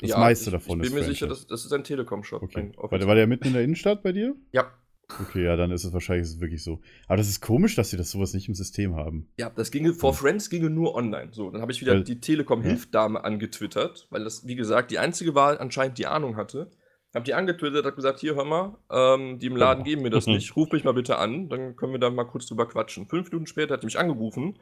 Das 0.00 0.16
meiste 0.16 0.46
ich, 0.46 0.52
davon 0.52 0.80
ich 0.80 0.86
ist 0.86 0.92
bin 0.94 1.00
mir 1.00 1.06
sicher, 1.06 1.26
Franchise. 1.26 1.46
das, 1.48 1.60
das 1.60 1.64
ist 1.66 1.72
ein 1.72 1.84
Telekom-Shop. 1.84 2.42
Okay. 2.42 2.60
ein 2.60 2.72
War 2.76 2.98
der, 2.98 3.06
war 3.08 3.14
der 3.14 3.26
mitten 3.26 3.48
in 3.48 3.52
der 3.52 3.62
Innenstadt 3.62 4.02
bei 4.02 4.12
dir? 4.12 4.34
Ja. 4.52 4.72
Okay, 5.20 5.44
ja, 5.44 5.54
dann 5.56 5.70
ist 5.70 5.84
es 5.84 5.92
wahrscheinlich 5.92 6.26
ist 6.26 6.40
wirklich 6.40 6.62
so. 6.64 6.80
Aber 7.08 7.18
das 7.18 7.28
ist 7.28 7.40
komisch, 7.42 7.74
dass 7.76 7.90
sie 7.90 7.96
das 7.98 8.10
sowas 8.10 8.32
nicht 8.32 8.48
im 8.48 8.54
System 8.54 8.94
haben. 8.96 9.28
Ja, 9.36 9.50
das 9.50 9.70
ginge, 9.70 9.92
For 9.92 10.12
Hm. 10.12 10.16
Friends 10.18 10.48
ginge 10.48 10.70
nur 10.70 10.94
online. 10.94 11.28
So, 11.32 11.50
dann 11.50 11.60
habe 11.60 11.72
ich 11.72 11.80
wieder 11.82 11.92
Weil- 11.92 12.04
die 12.04 12.20
Telekom-Hilfdame 12.20 13.22
angetwittert, 13.22 14.06
weil 14.10 14.24
das, 14.24 14.46
wie 14.46 14.54
gesagt, 14.56 14.90
die 14.90 14.98
einzige 14.98 15.34
war, 15.34 15.60
anscheinend 15.60 15.98
die 15.98 16.06
Ahnung 16.06 16.36
hatte. 16.36 16.70
Hab 17.14 17.24
die 17.24 17.34
angetwittert, 17.34 17.86
hab 17.86 17.94
gesagt, 17.94 18.18
hier, 18.18 18.34
hör 18.34 18.44
mal, 18.44 18.76
ähm, 18.90 19.38
die 19.38 19.46
im 19.46 19.56
Laden 19.56 19.84
geben 19.84 20.02
mir 20.02 20.10
das 20.10 20.26
nicht. 20.26 20.56
Ruf 20.56 20.72
mich 20.72 20.82
mal 20.82 20.94
bitte 20.94 21.16
an, 21.16 21.48
dann 21.48 21.76
können 21.76 21.92
wir 21.92 22.00
da 22.00 22.10
mal 22.10 22.24
kurz 22.24 22.46
drüber 22.46 22.66
quatschen. 22.66 23.06
Fünf 23.06 23.30
Minuten 23.30 23.46
später 23.46 23.74
hat 23.74 23.82
die 23.82 23.86
mich 23.86 23.98
angerufen, 23.98 24.58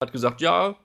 hat 0.00 0.12
gesagt, 0.12 0.40
ja, 0.40 0.76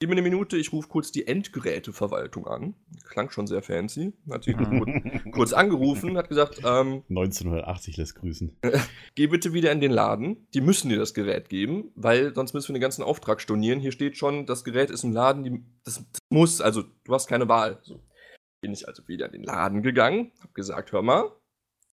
gib 0.00 0.10
mir 0.10 0.14
eine 0.14 0.22
Minute, 0.22 0.56
ich 0.56 0.72
rufe 0.72 0.88
kurz 0.88 1.12
die 1.12 1.26
Endgeräteverwaltung 1.26 2.46
an. 2.46 2.74
Klang 3.04 3.30
schon 3.30 3.46
sehr 3.46 3.62
fancy. 3.62 4.12
Hat 4.30 4.44
sie 4.44 4.52
kurz, 4.54 4.90
kurz 5.32 5.52
angerufen, 5.52 6.16
hat 6.16 6.28
gesagt, 6.28 6.58
ähm, 6.64 7.02
1980 7.08 7.96
lässt 7.96 8.16
grüßen. 8.16 8.56
geh 9.14 9.26
bitte 9.28 9.52
wieder 9.52 9.72
in 9.72 9.80
den 9.80 9.92
Laden. 9.92 10.48
Die 10.54 10.60
müssen 10.60 10.88
dir 10.88 10.98
das 10.98 11.14
Gerät 11.14 11.48
geben, 11.48 11.92
weil 11.94 12.34
sonst 12.34 12.52
müssen 12.52 12.68
wir 12.68 12.74
den 12.74 12.82
ganzen 12.82 13.02
Auftrag 13.02 13.40
stornieren. 13.40 13.80
Hier 13.80 13.92
steht 13.92 14.16
schon, 14.16 14.46
das 14.46 14.64
Gerät 14.64 14.90
ist 14.90 15.04
im 15.04 15.12
Laden, 15.12 15.44
die, 15.44 15.64
das, 15.84 16.04
das 16.12 16.20
muss, 16.30 16.60
also 16.60 16.82
du 17.04 17.14
hast 17.14 17.28
keine 17.28 17.48
Wahl. 17.48 17.78
So. 17.82 18.00
Bin 18.60 18.72
ich 18.72 18.88
also 18.88 19.06
wieder 19.06 19.26
in 19.26 19.32
den 19.32 19.42
Laden 19.44 19.82
gegangen, 19.82 20.32
hab 20.42 20.54
gesagt, 20.54 20.92
hör 20.92 21.02
mal, 21.02 21.30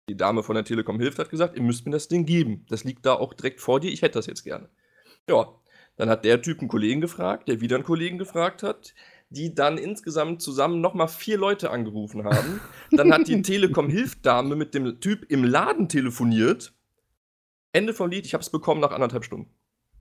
die 0.10 0.17
Dame 0.17 0.43
von 0.43 0.56
der 0.56 0.63
Telekom 0.65 1.00
hilft, 1.00 1.19
hat 1.19 1.30
gesagt, 1.30 1.56
ihr 1.56 1.63
müsst 1.63 1.86
mir 1.86 1.91
das 1.91 2.08
Ding 2.08 2.26
geben. 2.26 2.65
Das 2.69 2.84
liegt 2.84 3.06
da 3.06 3.13
auch 3.13 3.34
direkt 3.34 3.62
vor 3.62 3.80
dir, 3.80 3.91
ich 3.91 4.02
hätte 4.02 4.19
das 4.19 4.28
jetzt 4.28 4.43
gerne. 4.43 4.69
Ja, 5.28 5.47
dann 5.95 6.10
hat 6.10 6.26
der 6.26 6.41
Typ 6.41 6.60
einen 6.60 6.67
Kollegen 6.67 7.02
gefragt, 7.02 7.47
der 7.47 7.62
wieder 7.62 7.76
einen 7.76 7.86
Kollegen 7.86 8.17
gefragt 8.17 8.63
hat, 8.63 8.93
die 9.30 9.56
dann 9.56 9.78
insgesamt 9.78 10.41
zusammen 10.41 10.82
nochmal 10.82 11.08
vier 11.08 11.38
Leute 11.38 11.69
angerufen 11.71 12.26
haben. 12.26 12.60
Dann 12.91 13.13
hat 13.13 13.28
die 13.28 13.41
Telekom-Hilfdame 13.43 14.56
mit 14.56 14.74
dem 14.74 15.00
Typ 15.00 15.26
im 15.32 15.43
Laden 15.43 15.88
telefoniert. 15.89 16.74
Ende 17.71 17.93
vom 17.93 18.10
Lied, 18.10 18.26
ich 18.26 18.34
habe 18.34 18.41
es 18.41 18.50
bekommen 18.50 18.82
nach 18.82 18.91
anderthalb 18.91 19.24
Stunden. 19.24 19.50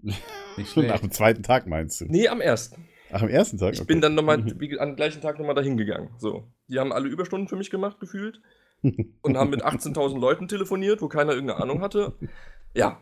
Nicht 0.03 0.21
Nach 0.57 0.67
schlecht. 0.67 1.03
dem 1.05 1.13
zweiten 1.13 1.43
Tag 1.43 1.67
meinst 1.67 2.01
du? 2.01 2.07
Nee, 2.07 2.29
am 2.29 2.41
ersten. 2.41 2.89
Ach, 3.13 3.23
am 3.23 3.29
ersten 3.29 3.59
Tag? 3.59 3.75
Ich 3.75 3.81
Okay. 3.81 3.87
bin 3.89 4.01
dann 4.01 4.15
nochmal, 4.15 4.45
wie, 4.61 4.79
am 4.79 4.97
gleichen 4.97 5.21
Tag 5.21 5.39
nochmal 5.39 5.55
dahin 5.55 5.77
gegangen. 5.77 6.11
So. 6.19 6.45
Die 6.69 6.79
haben 6.79 6.93
alle 6.93 7.09
Überstunden 7.09 7.49
für 7.49 7.57
mich 7.57 7.71
gemacht, 7.71 8.01
gefühlt. 8.01 8.41
Und 9.23 9.37
haben 9.37 9.51
mit 9.51 9.65
18.000 9.65 10.19
Leuten 10.19 10.49
telefoniert, 10.49 11.03
wo 11.03 11.09
keiner 11.09 11.33
irgendeine 11.33 11.63
Ahnung 11.63 11.83
hatte. 11.83 12.15
Ja. 12.75 13.01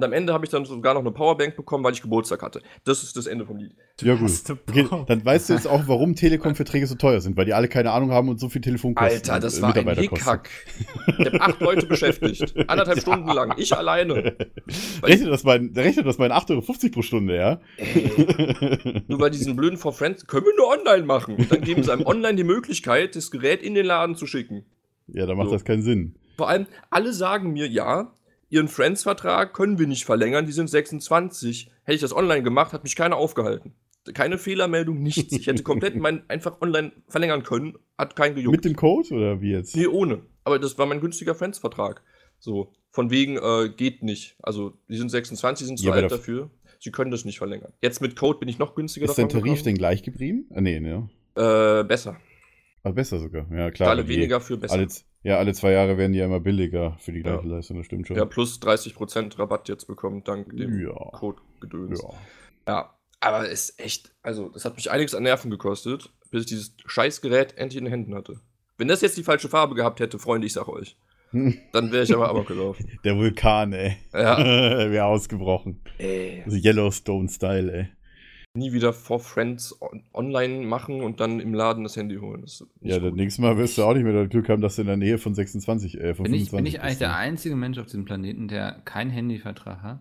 Und 0.00 0.04
am 0.04 0.14
Ende 0.14 0.32
habe 0.32 0.46
ich 0.46 0.50
dann 0.50 0.64
sogar 0.64 0.94
noch 0.94 1.02
eine 1.02 1.10
Powerbank 1.10 1.56
bekommen, 1.56 1.84
weil 1.84 1.92
ich 1.92 2.00
Geburtstag 2.00 2.40
hatte. 2.40 2.62
Das 2.84 3.02
ist 3.02 3.18
das 3.18 3.26
Ende 3.26 3.44
vom 3.44 3.58
Lied. 3.58 3.72
Ja, 4.00 4.14
gut. 4.14 4.30
Okay, 4.66 4.86
dann 5.06 5.22
weißt 5.22 5.50
du 5.50 5.52
jetzt 5.52 5.66
auch, 5.66 5.82
warum 5.88 6.14
Telekom-Verträge 6.14 6.86
so 6.86 6.94
teuer 6.94 7.20
sind, 7.20 7.36
weil 7.36 7.44
die 7.44 7.52
alle 7.52 7.68
keine 7.68 7.90
Ahnung 7.92 8.12
haben 8.12 8.30
und 8.30 8.40
so 8.40 8.48
viel 8.48 8.62
Telefonkosten 8.62 9.30
Alter, 9.30 9.40
das 9.40 9.58
und, 9.58 9.76
äh, 9.76 9.84
war 9.84 9.92
ein. 9.92 9.98
Hickhack. 9.98 10.48
Ich 11.18 11.26
habe 11.26 11.40
acht 11.42 11.60
Leute 11.60 11.86
beschäftigt. 11.86 12.54
Anderthalb 12.66 12.98
Stunden 13.02 13.28
lang. 13.28 13.52
Ich 13.58 13.76
alleine. 13.76 14.36
Rechnet 15.02 15.28
das 15.30 15.44
mal, 15.44 15.56
in- 15.58 15.74
rechnet 15.76 16.06
das 16.06 16.16
mal 16.16 16.24
in 16.26 16.32
8,50 16.32 16.50
Euro 16.52 16.90
pro 16.92 17.02
Stunde, 17.02 17.36
ja? 17.36 17.60
Nur 19.08 19.18
bei 19.18 19.28
diesen 19.28 19.54
blöden 19.56 19.76
For 19.76 19.92
Friends 19.92 20.26
können 20.26 20.46
wir 20.46 20.56
nur 20.56 20.68
online 20.68 21.04
machen. 21.06 21.34
Und 21.36 21.52
dann 21.52 21.60
geben 21.60 21.82
sie 21.82 21.92
einem 21.92 22.06
online 22.06 22.36
die 22.36 22.44
Möglichkeit, 22.44 23.16
das 23.16 23.30
Gerät 23.30 23.62
in 23.62 23.74
den 23.74 23.84
Laden 23.84 24.16
zu 24.16 24.26
schicken. 24.26 24.64
ja, 25.08 25.26
da 25.26 25.34
macht 25.34 25.48
So. 25.48 25.54
das 25.54 25.64
keinen 25.64 25.82
Sinn. 25.82 26.14
Vor 26.36 26.48
allem, 26.48 26.66
alle 26.88 27.12
sagen 27.12 27.52
mir, 27.52 27.66
ja, 27.68 28.12
ihren 28.50 28.68
Friends-Vertrag 28.68 29.54
können 29.54 29.78
wir 29.78 29.86
nicht 29.86 30.04
verlängern, 30.04 30.44
die 30.46 30.52
sind 30.52 30.68
26. 30.68 31.70
Hätte 31.84 31.94
ich 31.94 32.00
das 32.00 32.14
online 32.14 32.42
gemacht, 32.42 32.72
hat 32.72 32.84
mich 32.84 32.96
keiner 32.96 33.16
aufgehalten. 33.16 33.72
Keine 34.14 34.38
Fehlermeldung, 34.38 35.02
nichts. 35.02 35.32
Ich 35.32 35.46
hätte 35.46 35.62
komplett 35.62 35.94
mein 35.96 36.28
einfach 36.28 36.60
online 36.60 36.92
verlängern 37.08 37.42
können, 37.42 37.74
hat 37.96 38.16
kein 38.16 38.34
gejuckt. 38.34 38.56
Mit 38.56 38.64
dem 38.64 38.76
Code 38.76 39.08
oder 39.14 39.40
wie 39.40 39.52
jetzt? 39.52 39.76
nee, 39.76 39.86
ohne. 39.86 40.22
Aber 40.44 40.58
das 40.58 40.76
war 40.78 40.86
mein 40.86 41.00
günstiger 41.00 41.34
Friends-Vertrag. 41.34 42.02
So, 42.38 42.72
von 42.90 43.10
wegen, 43.10 43.36
äh, 43.36 43.68
geht 43.76 44.02
nicht. 44.02 44.36
Also, 44.42 44.72
die 44.88 44.96
sind 44.96 45.10
26, 45.10 45.66
sind 45.66 45.78
zu 45.78 45.86
Ja, 45.86 45.92
alt 45.92 46.04
da- 46.04 46.08
dafür. 46.16 46.50
Sie 46.82 46.90
können 46.90 47.10
das 47.10 47.26
nicht 47.26 47.36
verlängern. 47.38 47.72
Jetzt 47.82 48.00
mit 48.00 48.16
Code 48.16 48.38
bin 48.38 48.48
ich 48.48 48.58
noch 48.58 48.74
günstiger 48.74 49.04
Ist 49.04 49.18
dein 49.18 49.28
Tarif 49.28 49.44
denn 49.62 49.74
gekommen. 49.74 49.74
gleich 49.76 50.02
geblieben? 50.02 50.46
Ah, 50.54 50.62
nee, 50.62 50.80
ne? 50.80 51.10
Äh, 51.36 51.84
besser. 51.84 52.16
Aber 52.82 52.94
besser 52.94 53.18
sogar. 53.18 53.46
Ja, 53.52 53.70
klar. 53.70 53.90
alle 53.90 54.08
weniger 54.08 54.40
für 54.40 54.56
besser. 54.56 54.72
Alle, 54.74 54.88
z- 54.88 55.04
ja, 55.22 55.38
alle 55.38 55.52
zwei 55.54 55.72
Jahre 55.72 55.96
werden 55.98 56.12
die 56.12 56.18
ja 56.18 56.24
immer 56.26 56.40
billiger 56.40 56.96
für 56.98 57.12
die 57.12 57.22
gleiche 57.22 57.46
Ja. 57.48 57.56
Leistung, 57.56 57.76
das 57.78 57.86
stimmt 57.86 58.06
schon. 58.08 58.16
ja, 58.16 58.24
plus 58.24 58.60
30% 58.60 59.38
Rabatt 59.38 59.68
jetzt 59.68 59.86
bekommen, 59.86 60.22
dank 60.24 60.56
dem 60.56 60.80
Ja. 60.80 60.94
Code-Gedöns. 61.12 62.02
Ja. 62.02 62.10
Ja, 62.68 62.94
aber 63.20 63.50
es 63.50 63.70
ist 63.70 63.80
echt, 63.80 64.12
also 64.22 64.48
das 64.48 64.64
hat 64.64 64.76
mich 64.76 64.90
einiges 64.90 65.14
an 65.14 65.22
Nerven 65.24 65.50
gekostet, 65.50 66.10
bis 66.30 66.42
ich 66.42 66.46
dieses 66.48 66.74
Scheißgerät 66.86 67.56
endlich 67.58 67.78
in 67.78 67.84
den 67.84 67.90
Händen 67.92 68.14
hatte. 68.14 68.40
Wenn 68.78 68.88
das 68.88 69.00
jetzt 69.02 69.16
die 69.18 69.22
falsche 69.24 69.48
Farbe 69.48 69.74
gehabt 69.74 70.00
hätte, 70.00 70.18
Freunde, 70.18 70.46
ich 70.46 70.52
sag 70.54 70.68
euch, 70.68 70.96
dann 71.32 71.92
wäre 71.92 72.02
ich 72.04 72.14
aber 72.14 72.28
amok 72.30 72.46
gelaufen. 72.48 72.98
Der 73.04 73.16
Vulkan, 73.16 73.72
ey. 73.72 73.96
Ja, 74.12 74.38
Wäre 74.90 75.04
ausgebrochen. 75.04 75.80
ey, 75.98 76.42
Also 76.44 76.56
Yellowstone-Style, 76.56 77.72
ey. 77.72 77.88
Nie 78.54 78.72
wieder 78.72 78.92
For 78.92 79.20
Friends 79.20 79.80
on 79.80 80.02
online 80.12 80.66
machen 80.66 81.00
und 81.02 81.20
dann 81.20 81.40
im 81.40 81.54
Laden 81.54 81.84
das 81.84 81.96
Handy 81.96 82.16
holen. 82.16 82.42
Das 82.42 82.64
Ja, 82.80 82.98
das 82.98 83.10
gut. 83.10 83.16
nächste 83.16 83.42
Mal 83.42 83.56
wirst 83.58 83.78
du 83.78 83.84
auch 83.84 83.94
nicht 83.94 84.02
mehr 84.04 84.12
das 84.12 84.28
Glück 84.28 84.48
haben, 84.48 84.60
dass 84.60 84.76
du 84.76 84.82
in 84.82 84.88
der 84.88 84.96
Nähe 84.96 85.18
von 85.18 85.34
26, 85.34 86.00
äh, 86.00 86.14
von 86.14 86.24
Bin 86.24 86.34
ich, 86.34 86.50
25 86.50 86.56
bin 86.56 86.66
ich 86.66 86.80
eigentlich 86.80 86.98
der 86.98 87.08
ne? 87.08 87.16
einzige 87.16 87.56
Mensch 87.56 87.78
auf 87.78 87.86
diesem 87.86 88.04
Planeten, 88.04 88.48
der 88.48 88.80
keinen 88.84 89.10
Handyvertrag 89.10 89.82
hat? 89.82 90.00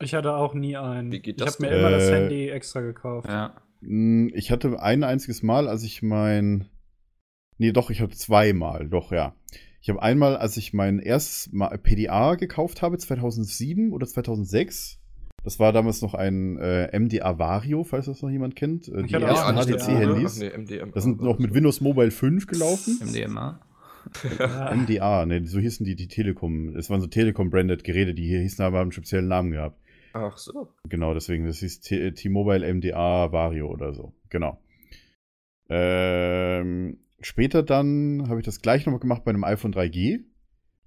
Ich 0.00 0.14
hatte 0.14 0.34
auch 0.34 0.52
nie 0.54 0.76
einen. 0.76 1.10
Wie 1.10 1.20
geht 1.20 1.38
ich 1.40 1.44
das 1.44 1.54
habe 1.54 1.64
mir 1.64 1.70
denn? 1.70 1.80
immer 1.80 1.90
das 1.90 2.08
Äh, 2.08 2.12
Handy 2.20 2.48
extra 2.50 2.80
gekauft. 2.82 3.28
Ja. 3.28 3.54
Mm, 3.80 4.28
Ich 4.34 4.50
hatte 4.50 4.78
ein 4.82 5.02
einziges 5.04 5.42
Mal, 5.42 5.68
als 5.68 5.82
ich 5.82 6.02
mein. 6.02 6.68
Nee, 7.58 7.72
doch, 7.72 7.88
ich 7.88 8.02
habe 8.02 8.12
zweimal, 8.14 8.88
doch, 8.90 9.10
ja. 9.12 9.34
Ich 9.80 9.88
habe 9.88 10.02
einmal, 10.02 10.36
als 10.36 10.56
ich 10.58 10.74
mein 10.74 10.98
erstes 10.98 11.50
Mal 11.52 11.78
PDA 11.78 12.34
gekauft 12.34 12.82
habe, 12.82 12.98
2007 12.98 13.92
oder 13.92 14.06
2006. 14.06 14.98
Das 15.46 15.60
war 15.60 15.72
damals 15.72 16.02
noch 16.02 16.14
ein 16.14 16.58
äh, 16.58 16.98
MDA 16.98 17.38
Vario, 17.38 17.84
falls 17.84 18.06
das 18.06 18.20
noch 18.20 18.30
jemand 18.30 18.56
kennt. 18.56 18.88
Äh, 18.88 19.02
Ich 19.02 19.06
die 19.06 19.14
ersten. 19.14 19.56
HTC-Handys. 19.56 20.40
Nee. 20.40 20.82
Das 20.92 21.04
sind 21.04 21.22
noch 21.22 21.38
mit 21.38 21.54
Windows 21.54 21.80
Mobile 21.80 22.10
5 22.10 22.48
gelaufen. 22.48 22.98
MDMA. 23.00 23.60
MDA, 24.74 25.24
ne, 25.24 25.46
so 25.46 25.60
hießen 25.60 25.86
die, 25.86 25.94
die 25.94 26.08
Telekom. 26.08 26.74
Es 26.74 26.90
waren 26.90 27.00
so 27.00 27.06
Telekom-branded 27.06 27.84
Geräte, 27.84 28.12
die 28.12 28.26
hier 28.26 28.40
hießen 28.40 28.64
aber 28.64 28.80
einen 28.80 28.90
speziellen 28.90 29.28
Namen 29.28 29.52
gehabt. 29.52 29.80
Ach 30.14 30.36
so. 30.36 30.68
Genau, 30.88 31.14
deswegen, 31.14 31.46
das 31.46 31.58
hieß 31.60 31.80
T- 31.80 32.10
T-Mobile 32.10 32.66
MDA 32.74 33.30
Vario 33.30 33.68
oder 33.68 33.94
so. 33.94 34.14
Genau. 34.30 34.58
Ähm, 35.68 36.98
später 37.20 37.62
dann 37.62 38.26
habe 38.28 38.40
ich 38.40 38.46
das 38.46 38.60
gleich 38.62 38.84
nochmal 38.84 39.00
gemacht 39.00 39.24
bei 39.24 39.30
einem 39.30 39.44
iPhone 39.44 39.72
3G. 39.72 40.24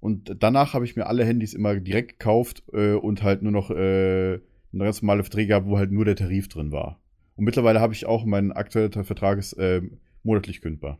Und 0.00 0.36
danach 0.38 0.74
habe 0.74 0.84
ich 0.84 0.96
mir 0.96 1.06
alle 1.06 1.24
Handys 1.24 1.52
immer 1.54 1.76
direkt 1.76 2.18
gekauft 2.18 2.62
äh, 2.72 2.92
und 2.92 3.22
halt 3.22 3.42
nur 3.42 3.52
noch 3.52 3.70
äh, 3.70 4.40
eine 4.72 4.84
ganz 4.84 5.02
normale 5.02 5.24
Verträge 5.24 5.48
gehabt, 5.48 5.66
wo 5.66 5.78
halt 5.78 5.90
nur 5.90 6.04
der 6.04 6.16
Tarif 6.16 6.48
drin 6.48 6.72
war. 6.72 7.00
Und 7.36 7.44
mittlerweile 7.44 7.80
habe 7.80 7.92
ich 7.92 8.06
auch 8.06 8.24
meinen 8.24 8.52
aktuellen 8.52 8.92
Vertrag 8.92 9.38
ist 9.38 9.54
äh, 9.54 9.82
monatlich 10.22 10.60
kündbar. 10.60 10.98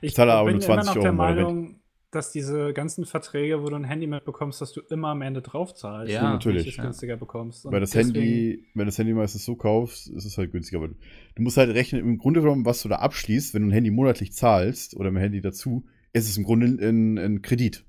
Ich 0.00 0.14
zahle 0.14 0.32
aber 0.32 0.50
bin 0.50 0.58
nur 0.58 0.64
immer 0.64 0.82
20 0.82 0.86
noch 0.86 1.02
der 1.02 1.02
Euro 1.02 1.10
im 1.10 1.16
Monat. 1.16 1.36
Meinung, 1.36 1.80
dass 2.12 2.30
diese 2.30 2.74
ganzen 2.74 3.06
Verträge, 3.06 3.62
wo 3.62 3.70
du 3.70 3.76
ein 3.76 3.84
Handy 3.84 4.06
mitbekommst, 4.06 4.60
dass 4.60 4.72
du 4.72 4.82
immer 4.90 5.08
am 5.08 5.22
Ende 5.22 5.40
drauf 5.40 5.74
zahlst. 5.74 6.12
Ja, 6.12 6.32
natürlich. 6.32 6.66
es 6.66 6.76
günstiger 6.76 7.16
bekommst. 7.16 7.64
Weil 7.64 7.80
das 7.80 7.94
Handy, 7.94 8.66
wenn 8.74 8.86
das 8.86 8.98
Handy 8.98 9.14
meistens 9.14 9.44
so 9.44 9.56
kaufst, 9.56 10.08
ist 10.08 10.26
es 10.26 10.36
halt 10.36 10.52
günstiger. 10.52 10.78
Aber 10.78 10.88
du, 10.88 10.94
du 11.36 11.42
musst 11.42 11.56
halt 11.56 11.70
rechnen, 11.70 12.02
im 12.02 12.18
Grunde 12.18 12.40
genommen, 12.40 12.66
was 12.66 12.82
du 12.82 12.88
da 12.90 12.96
abschließt, 12.96 13.54
wenn 13.54 13.62
du 13.62 13.68
ein 13.68 13.72
Handy 13.72 13.90
monatlich 13.90 14.32
zahlst 14.34 14.94
oder 14.94 15.10
ein 15.10 15.16
Handy 15.16 15.40
dazu, 15.40 15.86
ist 16.12 16.28
es 16.28 16.36
im 16.36 16.44
Grunde 16.44 16.66
ein, 16.66 17.18
ein 17.18 17.40
Kredit. 17.40 17.86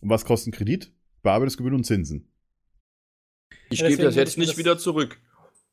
Und 0.00 0.10
was 0.10 0.24
kostet 0.24 0.52
ein 0.52 0.56
Kredit? 0.56 0.93
Bearbeitungsgebühren 1.24 1.74
und 1.76 1.84
Zinsen. 1.84 2.28
Ich 3.70 3.80
Ja, 3.80 3.88
gebe 3.88 4.02
das 4.04 4.14
jetzt 4.14 4.38
nicht 4.38 4.50
das- 4.52 4.58
wieder 4.58 4.78
zurück. 4.78 5.18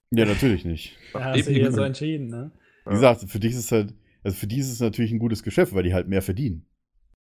Ja, 0.10 0.26
natürlich 0.26 0.66
nicht. 0.66 0.98
Ja, 1.14 1.26
hast 1.26 1.48
du 1.48 1.52
hier 1.52 1.72
so 1.72 1.82
entschieden, 1.84 2.28
ne? 2.28 2.52
Wie 2.86 2.92
gesagt, 2.96 3.22
für 3.30 3.40
dich 3.40 3.52
ist 3.54 3.60
es 3.66 3.72
halt, 3.72 3.94
also 4.24 4.36
für 4.36 4.48
die 4.48 4.58
ist 4.58 4.72
es 4.72 4.80
natürlich 4.80 5.12
ein 5.12 5.20
gutes 5.20 5.44
Geschäft, 5.44 5.74
weil 5.74 5.84
die 5.84 5.94
halt 5.94 6.08
mehr 6.08 6.22
verdienen. 6.24 6.66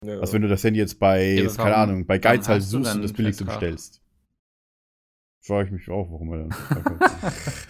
Ja. 0.05 0.19
Als 0.19 0.33
wenn 0.33 0.41
du 0.41 0.47
das 0.47 0.63
Handy 0.63 0.79
jetzt 0.79 0.99
bei, 0.99 1.33
Ja, 1.33 1.47
keine 1.53 1.75
Ahnung, 1.75 2.05
bei 2.05 2.17
Geiz 2.17 2.47
halt 2.47 2.63
suchst 2.63 2.95
und 2.95 3.01
das 3.03 3.11
einen 3.11 3.17
billigste 3.17 3.43
Vertrag? 3.45 3.59
bestellst. 3.61 4.01
Frage 5.45 5.67
ich 5.67 5.71
mich 5.73 5.89
auch, 5.89 6.09
warum 6.11 6.31
er 6.33 6.37
dann. 6.47 6.99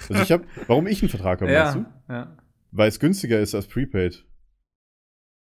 also 0.09 0.23
ich 0.23 0.31
hab, 0.31 0.45
warum 0.67 0.87
ich 0.87 1.01
einen 1.01 1.09
Vertrag 1.09 1.41
habe, 1.41 1.51
weißt 1.51 1.75
du? 1.75 1.79
ja, 1.79 2.03
ja. 2.09 2.37
Weil 2.71 2.87
es 2.89 2.99
günstiger 2.99 3.39
ist 3.39 3.55
als 3.55 3.67
Prepaid. 3.67 4.25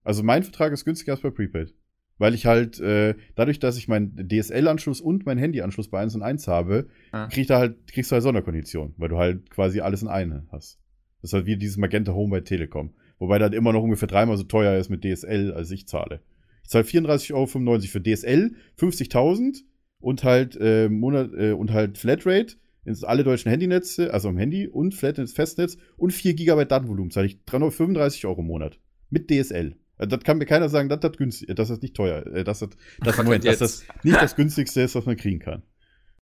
Also 0.04 0.22
mein 0.22 0.42
Vertrag 0.42 0.72
ist 0.72 0.84
günstiger 0.84 1.12
als 1.12 1.22
bei 1.22 1.30
Prepaid. 1.30 1.74
Weil 2.18 2.34
ich 2.34 2.46
halt, 2.46 2.78
äh, 2.80 3.14
dadurch, 3.34 3.58
dass 3.58 3.76
ich 3.76 3.88
meinen 3.88 4.28
DSL-Anschluss 4.28 5.00
und 5.00 5.26
meinen 5.26 5.38
Handy-Anschluss 5.38 5.88
bei 5.88 6.00
1 6.00 6.14
und 6.14 6.22
1 6.22 6.46
habe, 6.46 6.86
Ja. 7.12 7.26
krieg 7.26 7.46
da 7.48 7.58
halt, 7.58 7.86
kriegst 7.88 8.10
du 8.10 8.14
halt 8.14 8.22
Sonderkonditionen, 8.22 8.94
weil 8.98 9.08
du 9.08 9.18
halt 9.18 9.50
quasi 9.50 9.80
alles 9.80 10.02
in 10.02 10.08
einem 10.08 10.46
hast. 10.52 10.78
Das 11.20 11.30
ist 11.30 11.34
halt 11.34 11.46
wie 11.46 11.56
dieses 11.56 11.76
Magenta 11.76 12.12
Home 12.12 12.30
bei 12.30 12.40
Telekom. 12.40 12.94
Wobei 13.18 13.38
das 13.38 13.52
immer 13.52 13.72
noch 13.72 13.82
ungefähr 13.82 14.08
dreimal 14.08 14.36
so 14.36 14.44
teuer 14.44 14.78
ist 14.78 14.90
mit 14.90 15.02
DSL, 15.04 15.52
als 15.52 15.70
ich 15.70 15.88
zahle. 15.88 16.20
Ich 16.62 16.70
zahle 16.70 16.84
34,95 16.84 17.34
Euro 17.34 17.46
für 17.80 18.02
DSL, 18.02 18.54
50.000 18.78 19.64
und 20.00 20.24
halt, 20.24 20.56
äh, 20.60 20.88
Monat, 20.88 21.30
äh, 21.36 21.52
und 21.52 21.72
halt 21.72 21.98
Flatrate 21.98 22.56
ins 22.84 23.02
alle 23.04 23.24
deutschen 23.24 23.50
Handynetze, 23.50 24.12
also 24.12 24.28
am 24.28 24.36
Handy 24.36 24.68
und 24.68 24.94
Flat 24.94 25.18
ins 25.18 25.32
Festnetz 25.32 25.78
und 25.96 26.12
4 26.12 26.34
GB 26.34 26.66
Datenvolumen 26.66 27.10
zahle 27.10 27.26
ich 27.26 27.42
335 27.46 28.26
Euro 28.26 28.40
im 28.40 28.46
Monat. 28.46 28.78
Mit 29.10 29.30
DSL. 29.30 29.76
Also 29.96 30.16
Das 30.16 30.24
kann 30.24 30.38
mir 30.38 30.46
keiner 30.46 30.68
sagen, 30.68 30.88
dass 30.88 31.00
das 31.00 31.16
günstig, 31.16 31.54
dass 31.54 31.68
das 31.68 31.80
nicht 31.80 31.94
teuer, 31.94 32.26
äh, 32.26 32.44
dass 32.44 32.58
das, 32.60 32.70
Was 32.98 33.16
Moment, 33.18 33.44
dass 33.46 33.58
das 33.58 33.86
nicht 34.02 34.20
das 34.20 34.34
günstigste 34.36 34.80
ist, 34.82 34.94
was 34.94 35.06
man 35.06 35.16
kriegen 35.16 35.38
kann. 35.38 35.62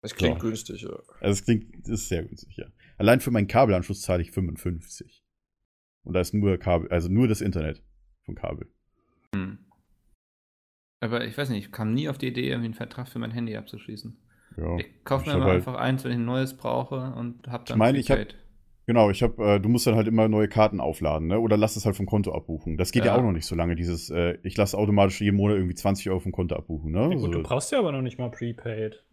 Das 0.03 0.15
klingt 0.15 0.41
So. 0.41 0.47
günstig, 0.49 0.83
ja. 0.83 0.91
Also 1.21 1.33
es 1.33 1.45
klingt, 1.45 1.75
das 1.83 2.01
ist 2.01 2.09
sehr 2.09 2.25
günstig, 2.25 2.57
ja. 2.57 2.67
Allein 2.99 3.21
für 3.21 3.31
meinen 3.31 3.47
Kabelanschluss 3.47 4.03
zahle 4.03 4.23
ich 4.23 4.33
55. 4.33 5.23
Und 6.05 6.15
da 6.15 6.21
ist 6.21 6.35
nur 6.35 6.59
Kabel, 6.59 6.89
also 6.91 7.09
nur 7.09 7.29
das 7.29 7.41
Internet 7.41 7.83
vom 8.25 8.35
Kabel. 8.35 8.69
Hm. 9.35 9.59
Aber 11.01 11.25
ich 11.25 11.37
weiß 11.39 11.49
nicht, 11.51 11.67
ich 11.67 11.73
kam 11.73 11.95
nie 11.95 12.09
auf 12.09 12.19
die 12.19 12.29
Idee, 12.29 12.49
irgendwie 12.49 12.67
einen 12.67 12.75
Vertrag 12.75 13.09
für 13.09 13.19
mein 13.19 13.31
Handy 13.31 13.57
abzuschließen. 13.57 14.17
Ja. 14.57 14.77
Ich 14.79 15.05
kaufe 15.05 15.27
mir 15.29 15.37
immer 15.37 15.45
halt- 15.47 15.57
einfach 15.57 15.75
eins, 15.77 16.05
wenn 16.05 16.13
ich 16.13 16.19
ein 16.19 16.25
neues 16.25 16.57
brauche 16.57 17.13
und 17.15 17.49
hab 17.49 17.65
dann. 17.67 17.77
Ich 17.77 17.79
meine, 17.79 17.99
ich 17.99 18.11
hab- 18.11 18.19
Prepaid. 18.19 18.37
Genau, 18.87 19.11
ich 19.11 19.23
habe, 19.23 19.45
äh, 19.45 19.61
du 19.61 19.69
musst 19.69 19.87
dann 19.87 19.95
halt 19.95 20.09
immer 20.09 20.27
neue 20.29 20.49
Karten 20.49 20.81
aufladen, 20.81 21.29
ne? 21.29 21.39
Oder 21.39 21.57
lass 21.57 21.77
es 21.77 21.87
halt 21.87 21.95
vom 21.97 22.07
Konto 22.07 22.33
abbuchen. 22.35 22.77
Das 22.77 22.91
geht 22.91 23.05
ja, 23.05 23.13
Ja. 23.15 23.19
auch 23.19 23.23
noch 23.23 23.33
nicht 23.33 23.47
so 23.47 23.55
lange, 23.55 23.77
dieses, 23.77 24.11
äh, 24.11 24.39
ich 24.43 24.57
lasse 24.57 24.77
automatisch 24.77 25.21
jeden 25.21 25.37
Monat 25.37 25.57
irgendwie 25.57 25.75
20 25.77 26.11
Euro 26.11 26.19
vom 26.21 26.33
Konto 26.33 26.57
abbuchen, 26.57 26.91
ne? 26.91 27.03
Ja, 27.03 27.07
gut, 27.09 27.21
so. 27.21 27.29
du 27.31 27.43
brauchst 27.43 27.71
ja 27.71 27.79
aber 27.79 27.93
noch 27.93 28.03
nicht 28.03 28.19
mal 28.19 28.31
Prepaid. 28.31 29.05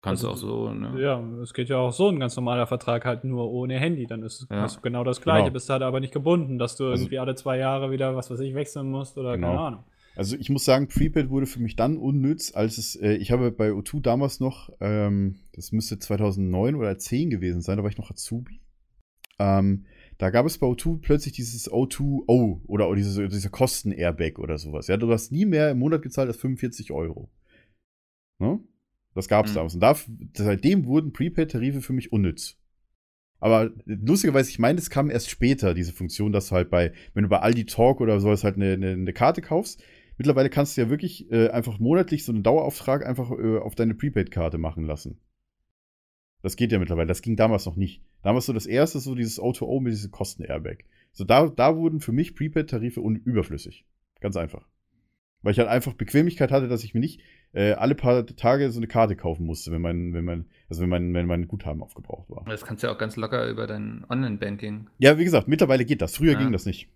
Kannst 0.00 0.22
du 0.22 0.28
auch 0.28 0.32
also, 0.34 0.66
so, 0.68 0.72
ne? 0.72 0.94
Ja, 1.02 1.20
es 1.42 1.52
geht 1.52 1.68
ja 1.68 1.78
auch 1.78 1.90
so 1.92 2.08
ein 2.08 2.20
ganz 2.20 2.36
normaler 2.36 2.68
Vertrag 2.68 3.04
halt 3.04 3.24
nur 3.24 3.50
ohne 3.50 3.80
Handy. 3.80 4.06
Dann 4.06 4.22
ist 4.22 4.46
Ja. 4.48 4.60
hast 4.62 4.76
du 4.76 4.80
genau 4.82 5.02
das 5.02 5.20
Gleiche, 5.20 5.46
Genau. 5.46 5.54
bist 5.54 5.68
halt 5.70 5.82
aber 5.82 5.98
nicht 5.98 6.12
gebunden, 6.12 6.58
dass 6.58 6.76
du 6.76 6.84
Also- 6.86 7.02
irgendwie 7.02 7.18
alle 7.18 7.34
zwei 7.34 7.58
Jahre 7.58 7.90
wieder, 7.90 8.14
was 8.14 8.30
weiß 8.30 8.38
ich, 8.40 8.54
wechseln 8.54 8.88
musst 8.88 9.18
oder 9.18 9.34
Genau. 9.34 9.48
keine 9.48 9.60
Ahnung. 9.60 9.84
Also 10.18 10.36
ich 10.36 10.50
muss 10.50 10.64
sagen, 10.64 10.88
Prepaid 10.88 11.30
wurde 11.30 11.46
für 11.46 11.60
mich 11.60 11.76
dann 11.76 11.96
unnütz, 11.96 12.52
als 12.52 12.76
es, 12.76 12.96
äh, 12.96 13.12
ich 13.14 13.30
habe 13.30 13.52
bei 13.52 13.70
O2 13.70 14.00
damals 14.00 14.40
noch, 14.40 14.68
ähm, 14.80 15.36
das 15.52 15.70
müsste 15.70 16.00
2009 16.00 16.74
oder 16.74 16.98
10 16.98 17.30
gewesen 17.30 17.62
sein, 17.62 17.76
da 17.76 17.84
war 17.84 17.90
ich 17.90 17.98
noch 17.98 18.10
Azubi. 18.10 18.60
Ähm, 19.38 19.84
da 20.18 20.30
gab 20.30 20.44
es 20.44 20.58
bei 20.58 20.66
O2 20.66 21.00
plötzlich 21.00 21.34
dieses 21.34 21.70
O2O 21.70 22.62
oder 22.66 22.92
diese, 22.96 23.28
diese 23.28 23.48
Kosten-Airbag 23.48 24.40
oder 24.40 24.58
sowas. 24.58 24.88
Ja, 24.88 24.96
du 24.96 25.08
hast 25.12 25.30
nie 25.30 25.46
mehr 25.46 25.70
im 25.70 25.78
Monat 25.78 26.02
gezahlt 26.02 26.26
als 26.26 26.38
45 26.38 26.90
Euro. 26.90 27.30
Ne? 28.40 28.58
Das 29.14 29.28
gab 29.28 29.46
es 29.46 29.52
Mhm. 29.52 29.54
damals. 29.54 29.74
Und 29.74 29.80
da, 29.80 29.96
seitdem 30.34 30.86
wurden 30.86 31.12
Prepaid-Tarife 31.12 31.80
für 31.80 31.92
mich 31.92 32.10
unnütz. 32.10 32.56
Aber 33.38 33.70
lustigerweise, 33.84 34.50
ich 34.50 34.58
meine, 34.58 34.76
das 34.76 34.90
kam 34.90 35.10
erst 35.10 35.30
später, 35.30 35.74
diese 35.74 35.92
Funktion, 35.92 36.32
dass 36.32 36.48
du 36.48 36.56
halt 36.56 36.70
bei, 36.70 36.92
wenn 37.14 37.22
du 37.22 37.28
bei 37.28 37.38
Aldi 37.38 37.66
Talk 37.66 38.00
oder 38.00 38.18
sowas 38.18 38.42
halt 38.42 38.56
eine, 38.56 38.72
eine, 38.72 38.90
eine 38.90 39.12
Karte 39.12 39.42
kaufst, 39.42 39.80
mittlerweile 40.18 40.50
kannst 40.50 40.76
du 40.76 40.82
ja 40.82 40.90
wirklich 40.90 41.30
äh, 41.32 41.48
einfach 41.48 41.78
monatlich 41.78 42.24
so 42.24 42.32
einen 42.32 42.42
Dauerauftrag 42.42 43.06
einfach 43.06 43.30
äh, 43.30 43.58
auf 43.58 43.74
deine 43.74 43.94
Prepaid-Karte 43.94 44.58
machen 44.58 44.84
lassen. 44.84 45.18
Das 46.42 46.54
geht 46.56 46.70
ja 46.70 46.78
mittlerweile. 46.78 47.08
Das 47.08 47.22
ging 47.22 47.36
damals 47.36 47.66
noch 47.66 47.76
nicht. 47.76 48.02
Damals 48.22 48.46
so 48.46 48.52
das 48.52 48.66
erste, 48.66 49.00
so 49.00 49.14
dieses 49.14 49.40
O2O 49.40 49.80
mit 49.80 49.92
diesem 49.92 50.10
Kosten-Airbag. 50.10 50.84
So 51.12 51.24
da, 51.24 51.48
da 51.48 51.76
wurden 51.76 52.00
für 52.00 52.12
mich 52.12 52.36
Prepaid-Tarife 52.36 53.00
un- 53.00 53.16
überflüssig. 53.16 53.84
Ganz 54.20 54.36
einfach. 54.36 54.68
Weil 55.42 55.52
ich 55.52 55.58
halt 55.58 55.68
einfach 55.68 55.94
Bequemlichkeit 55.94 56.50
hatte, 56.50 56.68
dass 56.68 56.84
ich 56.84 56.94
mir 56.94 57.00
nicht 57.00 57.20
äh, 57.52 57.72
alle 57.72 57.94
paar 57.94 58.26
Tage 58.26 58.70
so 58.70 58.78
eine 58.80 58.88
Karte 58.88 59.16
kaufen 59.16 59.46
musste, 59.46 59.70
wenn 59.72 59.80
mein, 59.80 60.12
wenn 60.12 60.24
mein, 60.24 60.46
also 60.68 60.82
wenn 60.82 60.88
mein, 60.88 61.14
wenn 61.14 61.26
mein 61.26 61.46
Guthaben 61.48 61.82
aufgebraucht 61.82 62.28
war. 62.28 62.44
Das 62.46 62.64
kannst 62.64 62.82
du 62.82 62.88
ja 62.88 62.92
auch 62.94 62.98
ganz 62.98 63.16
locker 63.16 63.48
über 63.48 63.66
dein 63.66 64.04
Online-Banking. 64.08 64.88
Ja, 64.98 65.16
wie 65.18 65.24
gesagt, 65.24 65.46
mittlerweile 65.48 65.84
geht 65.84 66.02
das. 66.02 66.16
Früher 66.16 66.32
Ja. 66.32 66.38
ging 66.38 66.52
das 66.52 66.66
nicht. 66.66 66.88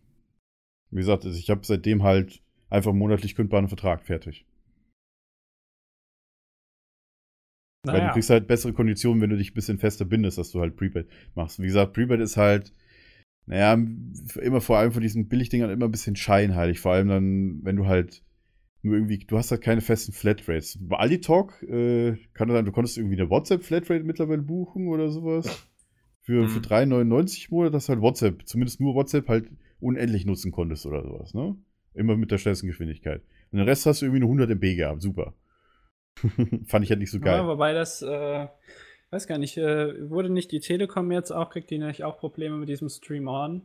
Wie 0.90 0.96
gesagt, 0.98 1.24
also 1.24 1.38
ich 1.38 1.50
habe 1.50 1.60
seitdem 1.64 2.02
halt 2.02 2.41
einfach 2.72 2.92
monatlich 2.92 3.34
kündbaren 3.36 3.68
Vertrag 3.68 4.04
fertig. 4.04 4.44
Weil 7.88 8.00
du 8.02 8.08
Naja, 8.08 8.10
kriegst 8.10 8.30
halt 8.30 8.46
bessere 8.46 8.72
Konditionen, 8.72 9.20
wenn 9.20 9.30
du 9.30 9.36
dich 9.36 9.50
ein 9.50 9.54
bisschen 9.54 9.78
fester 9.78 10.04
bindest, 10.04 10.38
dass 10.38 10.50
du 10.52 10.60
halt 10.60 10.76
Prepaid 10.76 11.06
machst. 11.34 11.60
Wie 11.60 11.66
gesagt, 11.66 11.92
Prepaid 11.92 12.20
ist 12.20 12.36
halt, 12.36 12.72
naja, 13.46 13.74
immer 14.40 14.60
vor 14.60 14.78
allem 14.78 14.92
von 14.92 15.02
diesen 15.02 15.28
Billigdingern 15.28 15.70
immer 15.70 15.86
ein 15.86 15.92
bisschen 15.92 16.16
scheinheilig. 16.16 16.80
Vor 16.80 16.92
allem 16.92 17.08
dann, 17.08 17.60
wenn 17.64 17.76
du 17.76 17.86
halt 17.86 18.24
nur 18.82 18.94
irgendwie, 18.96 19.18
du 19.18 19.38
hast 19.38 19.50
halt 19.52 19.62
keine 19.62 19.80
festen 19.82 20.12
Flatrates. 20.12 20.78
Bei 20.80 20.98
Aldi 20.98 21.20
Talk 21.20 21.62
äh, 21.64 22.16
kann 22.34 22.48
das 22.48 22.56
sein, 22.56 22.66
du 22.66 22.72
konntest 22.72 22.98
irgendwie 22.98 23.20
eine 23.20 23.30
WhatsApp-Flatrate 23.30 24.04
mittlerweile 24.04 24.42
buchen 24.42 24.88
oder 24.88 25.10
sowas. 25.10 25.68
Für, 26.22 26.48
für 26.48 26.60
Mhm. 26.60 26.62
3,99 26.62 27.48
im 27.50 27.56
Monat, 27.56 27.74
dass 27.74 27.86
du 27.86 27.94
halt 27.94 28.02
WhatsApp, 28.02 28.46
zumindest 28.48 28.80
nur 28.80 28.94
WhatsApp 28.94 29.28
halt 29.28 29.50
unendlich 29.80 30.26
nutzen 30.26 30.52
konntest 30.52 30.86
oder 30.86 31.02
sowas, 31.02 31.34
ne? 31.34 31.56
Immer 31.94 32.16
mit 32.16 32.30
der 32.30 32.38
schnellsten 32.38 32.66
Geschwindigkeit. 32.66 33.22
Und 33.50 33.58
den 33.58 33.68
Rest 33.68 33.84
hast 33.86 34.00
du 34.02 34.06
irgendwie 34.06 34.20
nur 34.20 34.28
100 34.28 34.50
MB 34.50 34.76
gehabt. 34.76 35.02
Super. 35.02 35.34
Fand 36.66 36.84
ich 36.84 36.90
halt 36.90 37.00
nicht 37.00 37.10
so 37.10 37.20
geil. 37.20 37.38
Ja, 37.38 37.46
wobei 37.46 37.72
das, 37.72 38.02
äh, 38.02 38.46
weiß 39.10 39.26
gar 39.26 39.38
nicht, 39.38 39.56
äh, 39.58 40.08
wurde 40.10 40.30
nicht 40.30 40.52
die 40.52 40.60
Telekom 40.60 41.10
jetzt 41.12 41.30
auch, 41.30 41.50
kriegt 41.50 41.70
die 41.70 41.78
nicht 41.78 42.04
auch 42.04 42.18
Probleme 42.18 42.56
mit 42.56 42.68
diesem 42.68 42.88
Stream 42.88 43.28
On? 43.28 43.62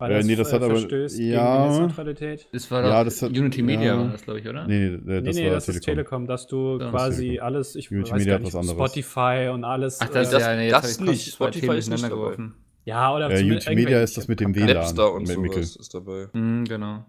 Weil 0.00 0.12
Äh, 0.12 0.22
nee, 0.22 0.36
das 0.36 0.52
hat 0.52 0.62
aber- 0.62 0.74
verstößt 0.76 1.18
ja. 1.18 1.24
gegen 1.24 1.62
die 1.62 1.68
Netzneutralität. 1.80 2.48
Das 2.52 2.70
war 2.70 2.84
Ja, 2.84 2.98
doch 2.98 3.04
das 3.06 3.20
hat- 3.20 3.30
Unity 3.30 3.62
Media, 3.62 3.84
ja. 3.86 3.98
war 3.98 4.08
das, 4.12 4.22
glaube 4.22 4.38
ich, 4.40 4.46
oder? 4.48 4.66
Nee, 4.66 4.78
nee, 4.78 4.86
äh, 4.94 5.00
Nee, 5.04 5.22
das 5.22 5.36
nee, 5.36 5.44
war 5.46 5.54
das 5.54 5.68
ist 5.68 5.80
Telekom, 5.82 6.26
dass 6.28 6.46
du 6.46 6.78
Ja. 6.80 6.90
quasi 6.90 7.26
Telekom. 7.30 7.46
alles, 7.46 7.74
ich 7.76 7.90
Unity 7.90 8.10
weiß 8.12 8.18
Media 8.20 8.38
gar 8.38 8.46
hat 8.52 8.62
nicht. 8.62 8.70
Spotify 8.70 9.50
und 9.52 9.64
alles. 9.64 9.98
Ach, 10.00 10.08
das, 10.08 10.28
äh, 10.28 10.32
das- 10.32 10.42
ja, 10.42 10.56
nee, 10.56 10.70
das 10.70 11.00
nicht. 11.00 11.32
Spotify 11.32 11.76
ist 11.78 11.88
nicht 11.88 12.04
dabei. 12.04 12.14
geworfen. 12.14 12.54
ja, 12.84 13.12
oder 13.14 13.28
Äh, 13.30 13.40
YouTube 13.40 13.74
Media 13.74 14.00
ist 14.02 14.16
das 14.16 14.28
mit 14.28 14.38
dem. 14.40 14.54
WLAN. 14.54 14.76
Napster 14.76 15.12
und 15.12 15.26
sowas 15.26 15.74
ist 15.76 15.92
dabei. 15.94 16.28
Mhm, 16.32 16.64
genau. 16.64 17.04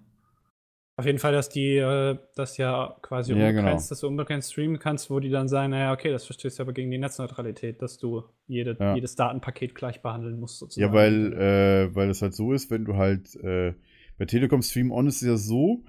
Auf 1.00 1.06
jeden 1.06 1.18
Fall, 1.20 1.32
dass 1.32 1.48
die 1.50 1.78
äh, 1.78 2.18
das 2.36 2.58
ja 2.58 2.96
quasi 3.02 3.32
Ja, 3.32 3.38
genau. 3.52 3.60
unbegrenzt, 3.62 3.90
dass 3.90 4.02
du 4.02 4.08
unbegrenzt 4.08 4.52
streamen 4.52 4.80
kannst, 4.80 5.10
wo 5.10 5.20
die 5.20 5.30
dann 5.30 5.48
sagen, 5.48 5.72
naja, 5.72 5.94
okay, 5.94 6.12
das 6.12 6.26
verstößt 6.26 6.60
aber 6.60 6.74
gegen 6.74 6.92
die 6.92 6.98
Netzneutralität, 6.98 7.82
dass 7.82 7.98
du 7.98 8.24
jede, 8.48 8.76
Ja. 8.80 8.96
jedes 8.96 9.16
Datenpaket 9.16 9.76
gleich 9.76 10.02
behandeln 10.02 10.40
musst, 10.40 10.60
sozusagen. 10.60 10.94
Ja, 10.94 10.94
weil, 10.94 11.34
äh, 11.34 11.96
weil 11.96 12.10
es 12.10 12.22
halt 12.22 12.34
so 12.34 12.52
ist, 12.52 12.70
wenn 12.70 12.84
du 12.84 12.96
halt 12.98 13.34
äh, 13.38 13.74
bei 14.18 14.26
Telekom 14.26 14.62
Stream 14.62 14.92
On 14.92 15.08
ist 15.08 15.22
es 15.22 15.28
ja 15.28 15.38
so, 15.38 15.86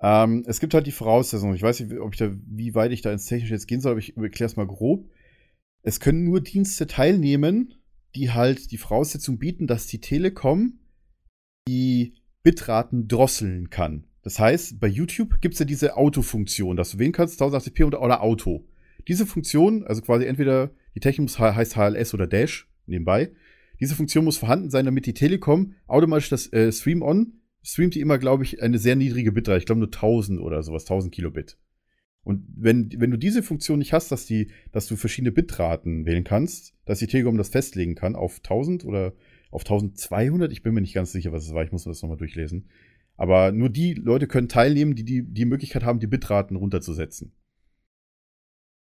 ähm, 0.00 0.42
es 0.46 0.58
gibt 0.58 0.74
halt 0.74 0.86
die 0.88 0.92
Voraussetzungen. 0.92 1.54
Ich 1.54 1.62
weiß 1.62 1.80
nicht, 1.80 1.98
ob 2.00 2.12
ich 2.12 2.18
da, 2.18 2.30
wie 2.46 2.74
weit 2.74 2.90
ich 2.90 3.02
da 3.02 3.12
ins 3.12 3.26
Technische 3.26 3.54
jetzt 3.54 3.68
gehen 3.68 3.80
soll, 3.80 3.92
aber 3.92 4.00
ich 4.00 4.16
erkläre 4.16 4.46
es 4.46 4.56
mal 4.56 4.66
grob. 4.66 5.08
Es 5.82 6.00
können 6.00 6.24
nur 6.24 6.40
Dienste 6.40 6.86
teilnehmen, 6.86 7.74
die 8.16 8.32
halt 8.32 8.72
die 8.72 8.78
Voraussetzung 8.78 9.38
bieten, 9.38 9.66
dass 9.66 9.86
die 9.86 10.00
Telekom 10.00 10.80
die 11.68 12.14
Bitraten 12.42 13.06
drosseln 13.08 13.70
kann. 13.70 14.04
Das 14.24 14.40
heißt, 14.40 14.80
bei 14.80 14.88
YouTube 14.88 15.40
gibt 15.40 15.54
es 15.54 15.60
ja 15.60 15.66
diese 15.66 15.96
Auto-Funktion, 15.96 16.76
dass 16.76 16.90
du 16.90 16.98
wählen 16.98 17.12
kannst, 17.12 17.40
1080p 17.40 17.84
oder, 17.84 18.22
Auto. 18.22 18.66
Diese 19.06 19.26
Funktion, 19.26 19.84
also 19.84 20.00
quasi 20.00 20.24
entweder 20.24 20.70
die 20.94 21.00
Technik 21.00 21.38
heißt 21.38 21.76
HLS 21.76 22.14
oder 22.14 22.26
Dash 22.26 22.68
nebenbei, 22.86 23.30
Diese 23.80 23.94
Funktion 23.94 24.24
muss 24.24 24.38
vorhanden 24.38 24.70
sein, 24.70 24.86
damit 24.86 25.04
die 25.04 25.14
Telekom 25.14 25.74
automatisch 25.86 26.30
das 26.30 26.52
äh, 26.52 26.72
Stream 26.72 27.02
On 27.02 27.34
streamt 27.64 27.94
die 27.94 28.00
immer, 28.00 28.18
glaube 28.18 28.44
ich, 28.44 28.62
eine 28.62 28.78
sehr 28.78 28.94
niedrige 28.94 29.32
Bitrate. 29.32 29.58
Ich 29.58 29.66
glaube 29.66 29.80
nur 29.80 29.88
1000 29.88 30.40
oder 30.40 30.62
sowas, 30.62 30.84
1000 30.84 31.12
Kilobit. 31.12 31.56
Und 32.22 32.46
wenn, 32.56 32.90
wenn 32.98 33.10
du 33.10 33.18
diese 33.18 33.42
Funktion 33.42 33.78
nicht 33.78 33.92
hast, 33.92 34.12
dass, 34.12 34.26
die, 34.26 34.48
dass 34.72 34.86
du 34.86 34.96
verschiedene 34.96 35.32
Bitraten 35.32 36.06
wählen 36.06 36.24
kannst, 36.24 36.74
dass 36.84 36.98
die 36.98 37.06
Telekom 37.06 37.36
das 37.36 37.48
festlegen 37.48 37.94
kann 37.94 38.16
auf 38.16 38.38
1000 38.38 38.84
oder 38.84 39.14
auf 39.50 39.62
1200, 39.62 40.52
ich 40.52 40.62
bin 40.62 40.74
mir 40.74 40.80
nicht 40.80 40.94
ganz 40.94 41.12
sicher, 41.12 41.32
was 41.32 41.46
es 41.46 41.54
war, 41.54 41.64
ich 41.64 41.72
muss 41.72 41.84
mir 41.84 41.92
das 41.92 42.02
nochmal 42.02 42.18
durchlesen. 42.18 42.68
Aber 43.16 43.52
nur 43.52 43.68
die 43.68 43.94
Leute 43.94 44.26
können 44.26 44.48
teilnehmen, 44.48 44.94
die 44.94 45.04
die, 45.04 45.22
die 45.22 45.44
Möglichkeit 45.44 45.84
haben, 45.84 46.00
die 46.00 46.06
Bitraten 46.06 46.56
runterzusetzen. 46.56 47.32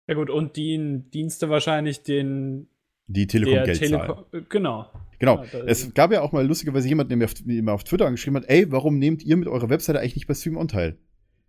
Ja 0.06 0.14
gut, 0.14 0.28
und 0.28 0.56
die 0.56 1.04
Dienste 1.12 1.48
wahrscheinlich 1.48 2.02
den 2.02 2.68
Die 3.06 3.26
Telekom 3.26 3.64
Geld. 3.64 3.78
Telekom. 3.78 4.24
Genau. 4.48 4.90
Genau. 5.18 5.44
Ja, 5.44 5.60
es 5.66 5.92
gab 5.94 6.12
ja 6.12 6.22
auch 6.22 6.32
mal 6.32 6.46
lustigerweise 6.46 6.88
jemanden, 6.88 7.10
der 7.10 7.18
mir 7.18 7.24
auf, 7.26 7.34
der 7.34 7.62
mir 7.62 7.72
auf 7.72 7.84
Twitter 7.84 8.06
angeschrieben 8.06 8.36
hat, 8.36 8.48
ey, 8.48 8.72
warum 8.72 8.98
nehmt 8.98 9.22
ihr 9.22 9.36
mit 9.36 9.48
eurer 9.48 9.68
Webseite 9.68 10.00
eigentlich 10.00 10.16
nicht 10.16 10.26
bei 10.26 10.34
Stream 10.34 10.56
On 10.56 10.68
teil? 10.68 10.98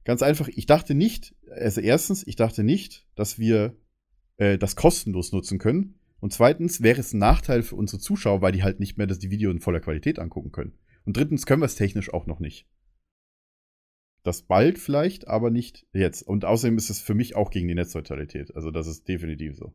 Ganz 0.03 0.21
einfach, 0.21 0.47
ich 0.47 0.65
dachte 0.65 0.93
nicht, 0.93 1.35
also 1.49 1.79
erstens, 1.79 2.25
ich 2.27 2.35
dachte 2.35 2.63
nicht, 2.63 3.07
dass 3.15 3.39
wir 3.39 3.75
äh, 4.37 4.57
das 4.57 4.75
kostenlos 4.75 5.31
nutzen 5.31 5.57
können. 5.57 5.95
Und 6.19 6.33
zweitens 6.33 6.81
wäre 6.81 6.99
es 6.99 7.13
ein 7.13 7.19
Nachteil 7.19 7.63
für 7.63 7.75
unsere 7.75 7.99
Zuschauer, 7.99 8.41
weil 8.41 8.51
die 8.51 8.63
halt 8.63 8.79
nicht 8.79 8.97
mehr 8.97 9.07
das 9.07 9.19
die 9.19 9.31
Video 9.31 9.49
in 9.51 9.59
voller 9.59 9.79
Qualität 9.79 10.19
angucken 10.19 10.51
können. 10.51 10.73
Und 11.05 11.17
drittens 11.17 11.45
können 11.45 11.61
wir 11.61 11.65
es 11.65 11.75
technisch 11.75 12.13
auch 12.13 12.25
noch 12.25 12.39
nicht. 12.39 12.67
Das 14.23 14.43
bald 14.43 14.77
vielleicht, 14.77 15.27
aber 15.27 15.49
nicht 15.49 15.87
jetzt. 15.93 16.21
Und 16.21 16.45
außerdem 16.45 16.77
ist 16.77 16.89
es 16.89 17.01
für 17.01 17.15
mich 17.15 17.35
auch 17.35 17.49
gegen 17.49 17.67
die 17.67 17.75
Netzneutralität. 17.75 18.55
Also 18.55 18.69
das 18.69 18.87
ist 18.87 19.07
definitiv 19.07 19.55
so. 19.55 19.73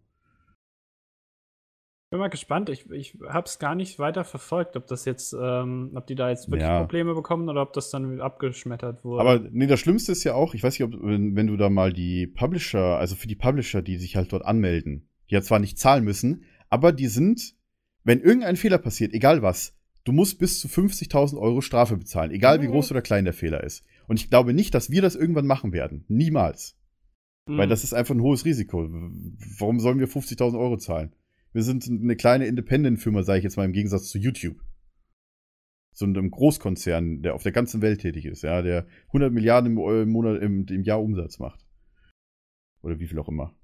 Bin 2.11 2.21
mal 2.21 2.29
gespannt. 2.29 2.69
Ich, 2.69 2.89
ich 2.93 3.19
habe 3.29 3.47
es 3.47 3.59
gar 3.59 3.75
nicht 3.75 3.99
weiter 3.99 4.23
verfolgt, 4.23 4.77
ob 4.77 4.87
das 4.87 5.05
jetzt, 5.05 5.35
ähm, 5.39 5.91
ob 5.97 6.07
die 6.07 6.15
da 6.15 6.31
jetzt 6.31 6.49
wirklich 6.49 6.63
Ja. 6.63 6.79
Probleme 6.79 7.15
bekommen 7.15 7.49
oder 7.49 7.63
ob 7.63 7.73
das 7.73 7.91
dann 7.91 8.21
abgeschmettert 8.21 9.05
wurde. 9.05 9.21
Aber 9.21 9.49
nee, 9.51 9.67
das 9.67 9.81
Schlimmste 9.81 10.13
ist 10.13 10.23
ja 10.23 10.35
auch, 10.35 10.55
ich 10.55 10.63
weiß 10.63 10.79
nicht, 10.79 10.85
ob, 10.85 11.03
wenn, 11.03 11.35
wenn 11.35 11.49
du 11.49 11.57
da 11.57 11.69
mal 11.69 11.93
die 11.93 12.29
Publisher, 12.29 12.99
also 12.99 13.17
für 13.17 13.27
die 13.27 13.35
Publisher, 13.35 13.83
die 13.83 13.97
sich 13.97 14.15
halt 14.15 14.33
dort 14.33 14.45
anmelden, 14.45 15.09
die 15.29 15.35
ja 15.35 15.43
zwar 15.43 15.59
nicht 15.59 15.81
zahlen 15.81 16.05
müssen, 16.05 16.45
aber 16.69 16.93
die 16.93 17.09
sind, 17.09 17.57
wenn 18.05 18.21
irgendein 18.21 18.55
Fehler 18.55 18.79
passiert, 18.79 19.13
egal 19.13 19.43
was, 19.43 19.77
du 20.07 20.13
musst 20.13 20.39
bis 20.39 20.61
zu 20.61 20.69
50.000 20.69 21.37
Euro 21.39 21.61
Strafe 21.61 21.97
bezahlen, 21.97 22.31
egal 22.31 22.63
wie 22.63 22.69
Mhm. 22.69 22.73
groß 22.73 22.91
oder 22.93 23.03
klein 23.03 23.25
der 23.25 23.35
Fehler 23.35 23.63
ist. 23.63 23.85
Und 24.09 24.19
ich 24.21 24.31
glaube 24.31 24.55
nicht, 24.55 24.73
dass 24.75 24.91
wir 24.91 25.03
das 25.03 25.15
irgendwann 25.17 25.47
machen 25.47 25.73
werden. 25.73 26.05
Niemals. 26.09 26.79
Hm. 27.49 27.59
Weil 27.59 27.69
das 27.69 27.85
ist 27.85 27.93
einfach 27.93 28.15
ein 28.15 28.23
hohes 28.23 28.45
Risiko. 28.45 28.89
Warum 29.59 29.79
sollen 29.81 29.99
wir 29.99 30.09
50.000 30.09 30.59
Euro 30.59 30.77
zahlen? 30.79 31.15
Wir 31.53 31.63
sind 31.63 31.89
eine 31.89 32.17
kleine 32.17 32.47
Independent-Firma, 32.47 33.23
sage 33.23 33.39
ich 33.39 33.45
jetzt 33.45 33.57
mal, 33.57 33.65
im 33.65 33.73
Gegensatz 33.73 34.09
zu 34.09 34.19
YouTube. 34.19 34.61
So 35.95 36.05
einem 36.05 36.31
Großkonzern, 36.31 37.23
der 37.23 37.35
auf 37.35 37.43
der 37.43 37.53
ganzen 37.53 37.81
Welt 37.83 38.01
tätig 38.03 38.27
ist, 38.27 38.43
ja, 38.43 38.61
der 38.63 38.87
100 39.09 39.33
Milliarden 39.33 39.73
im, 39.73 39.79
Eu- 39.79 40.03
im 40.03 40.11
Monat, 40.11 40.43
im, 40.43 40.67
im 40.67 40.83
Jahr 40.83 41.01
Umsatz 41.03 41.39
macht. 41.39 41.65
Oder 42.83 42.99
wie 43.01 43.07
viel 43.07 43.19
auch 43.19 43.29
immer. 43.29 43.55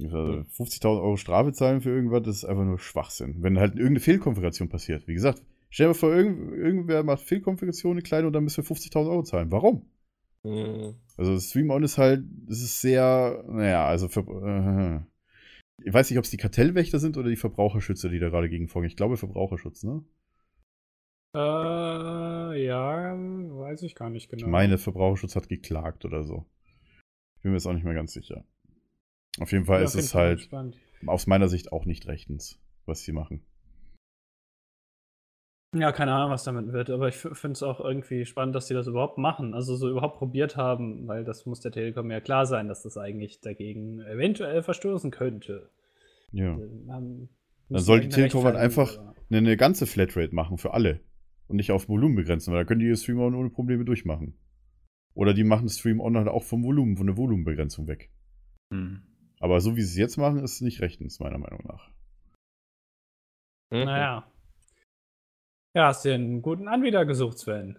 Also 0.00 0.44
50.000 0.56 1.02
Euro 1.02 1.16
Strafe 1.16 1.52
zahlen 1.52 1.80
für 1.80 1.90
irgendwas, 1.90 2.22
das 2.22 2.36
ist 2.36 2.44
einfach 2.44 2.64
nur 2.64 2.78
Schwachsinn. 2.78 3.42
Wenn 3.42 3.58
halt 3.58 3.72
irgendeine 3.72 4.00
Fehlkonfiguration 4.00 4.68
passiert. 4.68 5.08
Wie 5.08 5.14
gesagt, 5.14 5.42
stell 5.70 5.86
dir 5.86 5.88
mal 5.88 5.94
vor, 5.94 6.14
irgend, 6.14 6.52
irgendwer 6.54 7.02
macht 7.02 7.22
Fehlkonfiguration, 7.22 7.92
eine 7.92 8.02
kleine, 8.02 8.28
und 8.28 8.32
dann 8.32 8.44
müssen 8.44 8.62
wir 8.62 8.76
50.000 8.76 9.10
Euro 9.10 9.22
zahlen. 9.24 9.50
Warum? 9.50 9.86
Mhm. 10.44 10.94
Also 11.16 11.38
Stream 11.40 11.70
On 11.70 11.82
ist 11.82 11.98
halt, 11.98 12.24
es 12.48 12.62
ist 12.62 12.80
sehr, 12.80 13.44
naja, 13.48 13.86
also 13.86 14.08
für, 14.08 14.20
äh, 14.20 15.00
ich 15.84 15.92
weiß 15.92 16.10
nicht, 16.10 16.18
ob 16.18 16.24
es 16.24 16.30
die 16.30 16.36
Kartellwächter 16.36 17.00
sind 17.00 17.16
oder 17.16 17.28
die 17.28 17.36
Verbraucherschützer, 17.36 18.08
die 18.08 18.20
da 18.20 18.28
gerade 18.28 18.48
gegen 18.48 18.68
vorgehen. 18.68 18.90
Ich 18.90 18.96
glaube 18.96 19.16
Verbraucherschutz, 19.16 19.82
ne? 19.82 20.04
Äh, 21.34 22.64
ja, 22.64 23.14
weiß 23.16 23.82
ich 23.82 23.94
gar 23.94 24.10
nicht 24.10 24.30
genau. 24.30 24.46
Ich 24.46 24.50
meine, 24.50 24.78
Verbraucherschutz 24.78 25.36
hat 25.36 25.48
geklagt 25.48 26.04
oder 26.04 26.24
so. 26.24 26.46
Ich 27.36 27.42
bin 27.42 27.52
mir 27.52 27.58
jetzt 27.58 27.66
auch 27.66 27.74
nicht 27.74 27.84
mehr 27.84 27.94
ganz 27.94 28.12
sicher. 28.12 28.44
Auf 29.40 29.52
jeden 29.52 29.64
Fall 29.64 29.78
Bin 29.78 29.84
ist 29.86 29.94
es 29.94 30.14
halt 30.14 30.38
gespannt. 30.38 30.76
aus 31.06 31.26
meiner 31.26 31.48
Sicht 31.48 31.72
auch 31.72 31.84
nicht 31.84 32.06
rechtens, 32.08 32.60
was 32.86 33.02
sie 33.02 33.12
machen. 33.12 33.42
Ja, 35.76 35.92
keine 35.92 36.12
Ahnung, 36.14 36.30
was 36.30 36.44
damit 36.44 36.72
wird, 36.72 36.88
aber 36.88 37.08
ich 37.08 37.16
finde 37.16 37.52
es 37.52 37.62
auch 37.62 37.78
irgendwie 37.78 38.24
spannend, 38.24 38.54
dass 38.54 38.68
sie 38.68 38.74
das 38.74 38.86
überhaupt 38.86 39.18
machen, 39.18 39.52
also 39.52 39.76
so 39.76 39.90
überhaupt 39.90 40.16
probiert 40.16 40.56
haben, 40.56 41.06
weil 41.06 41.24
das 41.24 41.44
muss 41.44 41.60
der 41.60 41.72
Telekom 41.72 42.10
ja 42.10 42.20
klar 42.22 42.46
sein, 42.46 42.68
dass 42.68 42.82
das 42.84 42.96
eigentlich 42.96 43.40
dagegen 43.42 44.00
eventuell 44.00 44.62
verstoßen 44.62 45.10
könnte. 45.10 45.70
Ja. 46.32 46.58
Haben- 46.88 47.28
Dann 47.68 47.82
soll 47.82 48.00
die 48.00 48.08
Telekom 48.08 48.44
halt 48.44 48.56
einfach 48.56 48.96
eine, 49.28 49.38
eine 49.38 49.56
ganze 49.58 49.86
Flatrate 49.86 50.34
machen 50.34 50.56
für 50.56 50.72
alle. 50.72 51.00
Und 51.48 51.56
nicht 51.56 51.70
auf 51.70 51.88
Volumen 51.88 52.14
begrenzen, 52.16 52.52
weil 52.52 52.60
da 52.60 52.64
können 52.66 52.80
die 52.80 52.86
ihr 52.86 52.96
Stream 52.96 53.20
On 53.20 53.34
ohne 53.34 53.50
Probleme 53.50 53.84
durchmachen. 53.84 54.38
Oder 55.14 55.32
die 55.34 55.44
machen 55.44 55.68
Stream 55.68 56.00
On 56.00 56.16
halt 56.16 56.28
auch 56.28 56.44
vom 56.44 56.62
Volumen, 56.62 56.96
von 56.96 57.06
der 57.06 57.16
Volumenbegrenzung 57.16 57.86
weg. 57.88 58.10
Hm. 58.72 59.02
Aber 59.40 59.60
so 59.60 59.76
wie 59.76 59.82
sie 59.82 59.92
es 59.92 59.96
jetzt 59.96 60.16
machen, 60.16 60.38
ist 60.42 60.54
es 60.54 60.60
nicht 60.60 60.80
rechtens, 60.80 61.20
meiner 61.20 61.38
Meinung 61.38 61.60
nach. 61.66 61.90
Mhm. 63.70 63.84
Naja. 63.84 64.30
Ja, 65.74 65.86
hast 65.88 66.04
dir 66.04 66.14
einen 66.14 66.42
guten 66.42 66.68
Anbieter 66.68 67.04
gesucht, 67.04 67.38
Sven. 67.38 67.78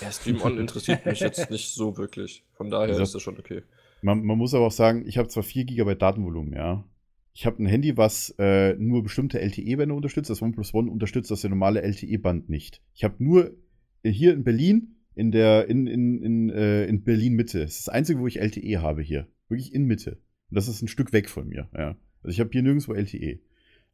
Ja, 0.00 0.10
Stream 0.10 0.40
On 0.42 0.58
interessiert 0.58 1.06
mich 1.06 1.20
jetzt 1.20 1.50
nicht 1.50 1.72
so 1.74 1.96
wirklich. 1.96 2.44
Von 2.54 2.70
daher 2.70 2.94
Ja. 2.96 3.02
ist 3.02 3.14
das 3.14 3.22
schon 3.22 3.38
okay. 3.38 3.62
Man, 4.02 4.24
man 4.24 4.36
muss 4.38 4.54
aber 4.54 4.66
auch 4.66 4.72
sagen, 4.72 5.04
ich 5.06 5.16
habe 5.18 5.28
zwar 5.28 5.42
4 5.42 5.64
GB 5.64 5.94
Datenvolumen, 5.94 6.52
ja. 6.54 6.84
Ich 7.32 7.44
habe 7.44 7.62
ein 7.62 7.66
Handy, 7.66 7.96
was 7.96 8.34
äh, 8.38 8.74
nur 8.74 9.02
bestimmte 9.02 9.40
LTE-Bänder 9.40 9.94
unterstützt. 9.94 10.30
Das 10.30 10.40
OnePlus 10.40 10.72
One 10.72 10.90
unterstützt 10.90 11.30
das 11.30 11.44
normale 11.44 11.82
LTE-Band 11.82 12.48
nicht. 12.48 12.82
Ich 12.94 13.04
habe 13.04 13.22
nur 13.22 13.54
hier 14.02 14.32
in 14.32 14.42
Berlin, 14.42 14.96
in 15.14 15.32
der, 15.32 15.68
in, 15.68 15.86
in, 15.86 16.22
in, 16.22 16.50
äh, 16.50 16.86
in 16.86 17.04
Berlin 17.04 17.34
Mitte. 17.34 17.60
Das 17.60 17.72
ist 17.72 17.86
das 17.88 17.94
einzige, 17.94 18.20
wo 18.20 18.26
ich 18.26 18.40
LTE 18.40 18.80
habe 18.80 19.02
hier. 19.02 19.28
Wirklich 19.48 19.74
in 19.74 19.84
Mitte. 19.84 20.18
Das 20.50 20.68
ist 20.68 20.82
ein 20.82 20.88
Stück 20.88 21.12
weg 21.12 21.28
von 21.28 21.48
mir, 21.48 21.68
ja. 21.74 21.96
Also 22.22 22.28
ich 22.34 22.40
habe 22.40 22.50
hier 22.52 22.62
nirgendwo 22.62 22.94
LTE. 22.94 23.40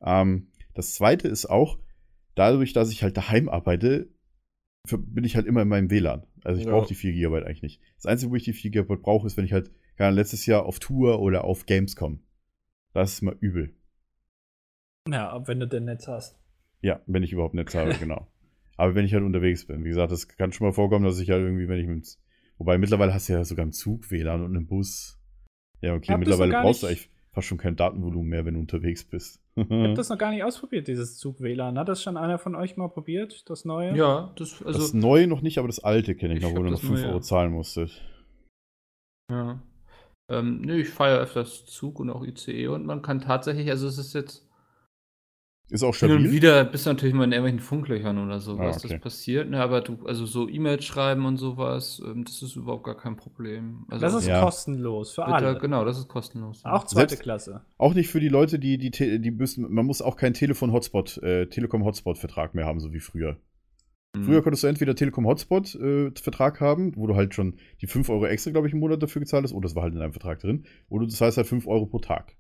Ähm, 0.03 0.49
das 0.75 0.95
zweite 0.95 1.29
ist 1.29 1.47
auch, 1.47 1.79
dadurch, 2.35 2.73
dass 2.73 2.91
ich 2.91 3.03
halt 3.03 3.17
daheim 3.17 3.49
arbeite, 3.49 4.09
für- 4.87 4.99
bin 4.99 5.25
ich 5.25 5.37
halt 5.37 5.47
immer 5.47 5.63
in 5.63 5.69
meinem 5.69 5.91
WLAN. 5.91 6.27
Also 6.45 6.61
ich 6.61 6.67
Ja. 6.67 6.73
brauche 6.73 6.89
die 6.89 6.95
4 6.95 7.13
GB 7.13 7.45
eigentlich 7.45 7.63
nicht. 7.63 7.81
Das 7.97 8.07
Einzige, 8.07 8.31
wo 8.33 8.37
ich 8.37 8.45
die 8.45 8.53
4 8.53 8.71
GB 8.71 8.97
brauche, 8.97 9.27
ist, 9.27 9.37
wenn 9.37 9.45
ich 9.45 9.53
halt 9.53 9.71
keine 9.97 10.09
Ahnung, 10.09 10.19
letztes 10.19 10.47
Jahr 10.47 10.65
auf 10.65 10.79
Tour 10.79 11.21
oder 11.21 11.45
auf 11.45 11.67
Gamescom. 11.67 12.21
Das 12.95 13.13
ist 13.13 13.23
mal 13.23 13.37
übel. 13.41 13.75
Ja, 15.09 15.47
wenn 15.47 15.61
du 15.61 15.67
denn 15.69 15.85
Netz 15.85 16.09
hast. 16.09 16.39
Ja, 16.81 17.01
wenn 17.07 17.23
ich 17.23 17.33
überhaupt 17.33 17.55
Netz 17.55 17.75
habe, 17.75 17.95
genau. 17.99 18.27
Aber 18.77 18.95
wenn 18.95 19.05
ich 19.05 19.13
halt 19.15 19.23
unterwegs 19.23 19.67
bin. 19.67 19.85
Wie 19.85 19.89
gesagt, 19.91 20.13
das 20.13 20.29
kann 20.29 20.53
schon 20.53 20.67
mal 20.67 20.73
vorkommen, 20.73 21.05
dass 21.05 21.19
ich 21.21 21.31
halt 21.31 21.43
irgendwie, 21.43 21.69
wenn 21.69 21.79
ich 21.79 21.87
mit. 21.87 22.19
Wobei 22.59 22.79
mittlerweile 22.79 23.13
hast 23.13 23.29
du 23.29 23.35
ja 23.35 23.45
sogar 23.45 23.65
im 23.65 23.73
Zug 23.73 24.11
WLAN 24.11 24.43
und 24.43 24.55
im 24.55 24.67
Bus. 24.67 25.19
Ja, 25.83 25.95
okay, 25.95 26.13
Hab 26.13 26.21
mittlerweile 26.21 26.53
brauchst 26.53 26.83
du 26.83 26.87
eigentlich 26.87 27.11
fast 27.33 27.49
schon 27.49 27.59
kein 27.59 27.77
Datenvolumen 27.77 28.29
mehr, 28.29 28.45
wenn 28.45 28.55
du 28.55 28.61
unterwegs 28.61 29.05
bist. 29.05 29.41
Ich 29.55 29.69
habe 29.69 29.93
das 29.93 30.09
noch 30.09 30.17
gar 30.17 30.31
nicht 30.31 30.43
ausprobiert, 30.45 30.89
dieses 30.89 31.19
Zug-WLAN. 31.19 31.79
Hat 31.79 31.87
das 31.87 32.03
schon 32.03 32.17
einer 32.17 32.39
von 32.39 32.55
euch 32.55 32.79
mal 32.79 32.89
probiert, 32.89 33.51
das 33.51 33.67
neue? 33.67 33.95
Ja, 33.95 34.33
das, 34.37 34.63
also, 34.65 34.79
das 34.79 34.95
neue 34.95 35.27
noch 35.27 35.43
nicht, 35.43 35.59
aber 35.59 35.69
das 35.69 35.85
alte 35.85 36.15
kenne 36.15 36.33
ich, 36.33 36.39
Ich 36.39 36.45
noch, 36.45 36.53
wo 36.53 36.57
hab 36.57 36.65
du 36.65 36.71
noch 36.71 36.81
das 36.81 36.89
5 36.89 37.01
neue. 37.01 37.09
Euro 37.11 37.21
zahlen 37.21 37.53
musstest. 37.53 38.01
ja. 39.31 39.61
Ähm, 40.31 40.63
nö, 40.63 40.81
ich 40.81 40.89
feiere 40.89 41.19
öfters 41.21 41.67
Zug 41.67 42.01
und 42.01 42.09
auch 42.09 42.25
ICE 42.25 42.69
und 42.69 42.87
man 42.87 43.03
kann 43.03 43.21
tatsächlich, 43.21 43.69
also 43.69 43.89
es 43.89 43.99
ist 43.99 44.15
jetzt 44.15 44.49
Ist 45.73 45.83
auch 45.83 45.97
hin 45.97 46.11
und 46.11 46.19
stabil. 46.21 46.33
wieder 46.33 46.65
bist 46.65 46.85
du 46.87 46.91
natürlich 46.91 47.15
mal 47.15 47.25
in 47.25 47.33
irgendwelchen 47.33 47.61
Funklöchern 47.61 48.19
oder 48.19 48.41
sowas, 48.41 48.77
Ah, 48.77 48.79
okay. 48.79 48.89
das 48.95 49.01
passiert, 49.01 49.49
ne, 49.51 49.61
aber 49.63 49.81
du, 49.81 50.05
also 50.07 50.27
so 50.27 50.49
E-Mails 50.49 50.85
schreiben 50.85 51.25
und 51.25 51.39
sowas, 51.39 52.01
ähm, 52.05 52.25
das 52.25 52.43
ist 52.43 52.57
überhaupt 52.57 52.85
gar 52.85 52.97
kein 52.97 53.17
Problem. 53.17 53.87
Also 53.89 54.05
Das 54.05 54.15
ist 54.15 54.27
Ja. 54.29 54.43
kostenlos 54.43 55.15
für 55.15 55.23
bitte, 55.25 55.35
alle. 55.35 55.59
genau, 55.59 55.85
das 55.87 55.99
ist 55.99 56.09
kostenlos. 56.09 56.63
Auch 56.65 56.85
zweite 56.85 57.09
Selbst- 57.11 57.23
Klasse. 57.23 57.65
Auch 57.79 57.95
nicht 57.95 58.09
für 58.11 58.21
die 58.21 58.29
Leute, 58.29 58.59
die, 58.59 58.77
die, 58.77 58.91
die 59.21 59.31
müssen, 59.31 59.73
man 59.73 59.87
muss 59.87 60.03
auch 60.03 60.17
keinen 60.17 60.35
Telefon-Hotspot, 60.35 61.17
äh, 61.23 61.47
Telekom-Hotspot-Vertrag 61.47 62.55
mehr 62.55 62.67
haben, 62.67 62.79
so 62.79 62.93
wie 62.93 63.01
früher. 63.01 63.39
Mhm. 64.15 64.25
Früher 64.25 64.43
konntest 64.43 64.63
du 64.65 64.67
entweder 64.67 64.95
Telekom-Hotspot-Vertrag 64.95 66.61
haben, 66.61 66.95
wo 66.97 67.07
du 67.07 67.17
halt 67.17 67.33
schon 67.35 67.57
die 67.81 67.87
5 67.87 68.11
Euro 68.11 68.27
extra, 68.27 68.51
glaube 68.51 68.67
ich, 68.67 68.75
im 68.75 68.81
Monat 68.81 69.03
dafür 69.03 69.21
gezahlt 69.21 69.45
hast, 69.45 69.53
oder 69.55 69.63
das 69.63 69.75
war 69.75 69.85
halt 69.85 69.95
in 69.95 70.01
deinem 70.01 70.13
Vertrag 70.13 70.39
drin, 70.41 70.67
oder 70.91 71.07
das 71.07 71.19
heißt 71.19 71.39
halt 71.39 71.47
5 71.47 71.67
Euro 71.67 71.87
pro 71.87 71.99
Tag. 71.99 72.37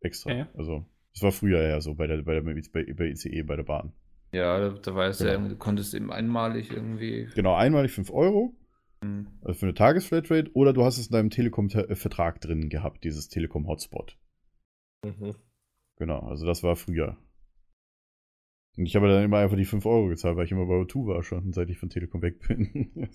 Extra. 0.00 0.30
Okay. 0.30 0.46
Also, 0.56 0.84
das 1.16 1.22
war 1.22 1.32
früher 1.32 1.62
ja 1.66 1.80
so 1.80 1.94
bei 1.94 2.06
der, 2.06 2.22
bei 2.22 2.34
der 2.34 2.42
bei, 2.42 2.52
bei 2.94 3.06
ICE, 3.08 3.42
bei 3.42 3.56
der 3.56 3.62
Bahn. 3.62 3.92
Ja, 4.32 4.58
da, 4.58 4.68
da 4.70 4.94
war 4.94 5.06
es 5.06 5.18
ja, 5.20 5.24
Genau. 5.26 5.34
irgendwie, 5.38 5.50
du 5.54 5.56
konntest 5.58 5.94
eben 5.94 6.12
einmalig 6.12 6.70
irgendwie. 6.70 7.26
Genau, 7.34 7.54
einmalig 7.54 7.92
5 7.92 8.10
Euro, 8.12 8.54
Mhm. 9.02 9.28
also 9.42 9.58
für 9.60 9.66
eine 9.66 9.74
Tagesflatrate, 9.74 10.50
oder 10.54 10.72
du 10.74 10.84
hast 10.84 10.98
es 10.98 11.06
in 11.06 11.12
deinem 11.12 11.30
Telekom-Vertrag 11.30 12.40
drin 12.40 12.68
gehabt, 12.68 13.02
dieses 13.04 13.28
Telekom-Hotspot. 13.28 14.18
Mhm. 15.04 15.34
Genau, 15.98 16.20
also 16.20 16.44
das 16.46 16.62
war 16.62 16.76
früher. 16.76 17.16
Und 18.76 18.84
ich 18.84 18.94
habe 18.94 19.08
dann 19.08 19.24
immer 19.24 19.38
einfach 19.38 19.56
die 19.56 19.64
5 19.64 19.86
Euro 19.86 20.08
gezahlt, 20.08 20.36
weil 20.36 20.44
ich 20.44 20.52
immer 20.52 20.66
bei 20.66 20.74
O2 20.74 21.06
war 21.06 21.22
schon, 21.22 21.52
seit 21.54 21.70
ich 21.70 21.78
von 21.78 21.88
Telekom 21.88 22.20
weg 22.20 22.40
bin. 22.46 22.92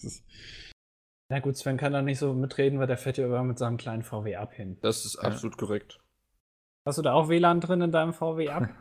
Na 1.29 1.39
gut, 1.39 1.55
Sven 1.55 1.77
kann 1.77 1.93
da 1.93 2.01
nicht 2.01 2.17
so 2.19 2.33
mitreden, 2.33 2.79
weil 2.79 2.87
der 2.87 2.97
fährt 2.97 3.17
ja 3.17 3.25
immer 3.25 3.43
mit 3.43 3.57
seinem 3.59 3.77
kleinen 3.77 4.01
VW 4.03 4.35
ab 4.35 4.53
hin. 4.53 4.77
Das 4.81 5.05
ist 5.05 5.15
Ja. 5.15 5.21
absolut 5.21 5.57
korrekt. 5.57 5.99
Hast 6.85 6.97
du 6.97 7.01
da 7.01 7.13
auch 7.13 7.29
WLAN 7.29 7.61
drin 7.61 7.81
in 7.81 7.91
deinem 7.91 8.13
VW 8.13 8.49
ab? 8.49 8.69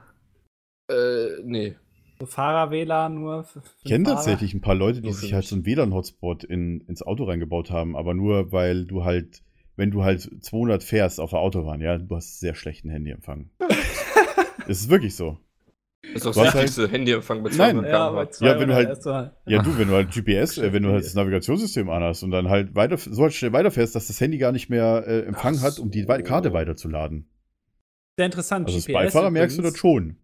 Äh, 0.91 1.41
nee. 1.45 1.77
So 2.19 2.27
Fahrer-WLAN 2.27 3.15
nur? 3.15 3.45
für- 3.45 3.61
für 3.61 3.69
Ich 3.85 3.91
kenne 3.93 4.03
tatsächlich 4.07 4.55
ein 4.55 4.61
paar 4.61 4.75
Leute, 4.75 5.01
die 5.01 5.13
sich 5.13 5.33
halt 5.35 5.45
so 5.45 5.55
einen 5.55 5.65
WLAN-Hotspot 5.65 6.43
in, 6.43 6.81
ins 6.89 7.03
Auto 7.03 7.23
reingebaut 7.25 7.71
haben, 7.71 7.95
aber 7.97 8.13
nur 8.13 8.51
weil 8.51 8.87
du 8.87 9.05
halt, 9.05 9.41
wenn 9.77 9.93
du 9.93 10.03
halt 10.03 10.29
200 10.43 10.83
fährst 10.83 11.21
auf 11.21 11.31
der 11.31 11.39
Autobahn, 11.39 11.81
ja, 11.81 11.97
du 11.97 12.17
hast 12.17 12.41
sehr 12.41 12.57
schlechten 12.57 12.91
Handyempfang. 12.91 13.51
Es 14.67 14.81
ist 14.81 14.91
wirklich 14.91 15.15
so. 15.15 15.39
Das 16.03 16.15
ist 16.17 16.27
doch 16.27 16.33
Du 16.33 16.39
das 16.41 16.47
hast 16.49 16.55
halt- 16.55 16.65
wichtigste 16.65 16.89
Handyempfang 16.89 17.43
bei 17.45 17.51
Nein. 17.51 17.57
200 17.77 17.93
Ja, 17.93 18.11
bei 18.11 18.27
zwei 18.27 18.47
Ja, 18.49 18.59
wenn 18.61 18.69
du 18.69 18.75
halt- 18.75 19.05
Ja, 19.47 19.63
du, 19.63 19.79
wenn 19.79 19.87
du 19.89 19.95
halt 19.95 20.11
GPS, 20.13 20.59
äh, 20.59 20.73
wenn 20.73 20.83
du 20.83 20.91
halt 20.91 21.05
das 21.05 21.15
Navigationssystem 21.15 21.89
anhast 21.89 22.25
und 22.25 22.33
dann 22.33 22.49
halt 22.49 22.75
weiter, 22.75 22.99
so 22.99 23.23
halt 23.23 23.33
schnell 23.33 23.53
weiterfährst, 23.53 23.95
dass 23.95 24.09
das 24.09 24.21
Handy 24.21 24.39
gar 24.39 24.51
nicht 24.51 24.69
mehr 24.71 25.05
äh, 25.07 25.21
Empfang 25.21 25.55
Ach 25.61 25.63
hat, 25.63 25.79
um 25.79 25.93
die 25.93 26.03
so. 26.03 26.09
Karte 26.25 26.53
weiterzuladen. 26.53 27.29
Sehr 28.21 28.27
interessant. 28.27 28.67
Also 28.67 28.77
als 28.77 28.85
GPS 28.85 28.93
Beifahrer 28.93 29.31
merkst 29.31 29.57
du 29.57 29.63
übrigens. 29.63 29.73
das 29.73 29.81
schon. 29.81 30.17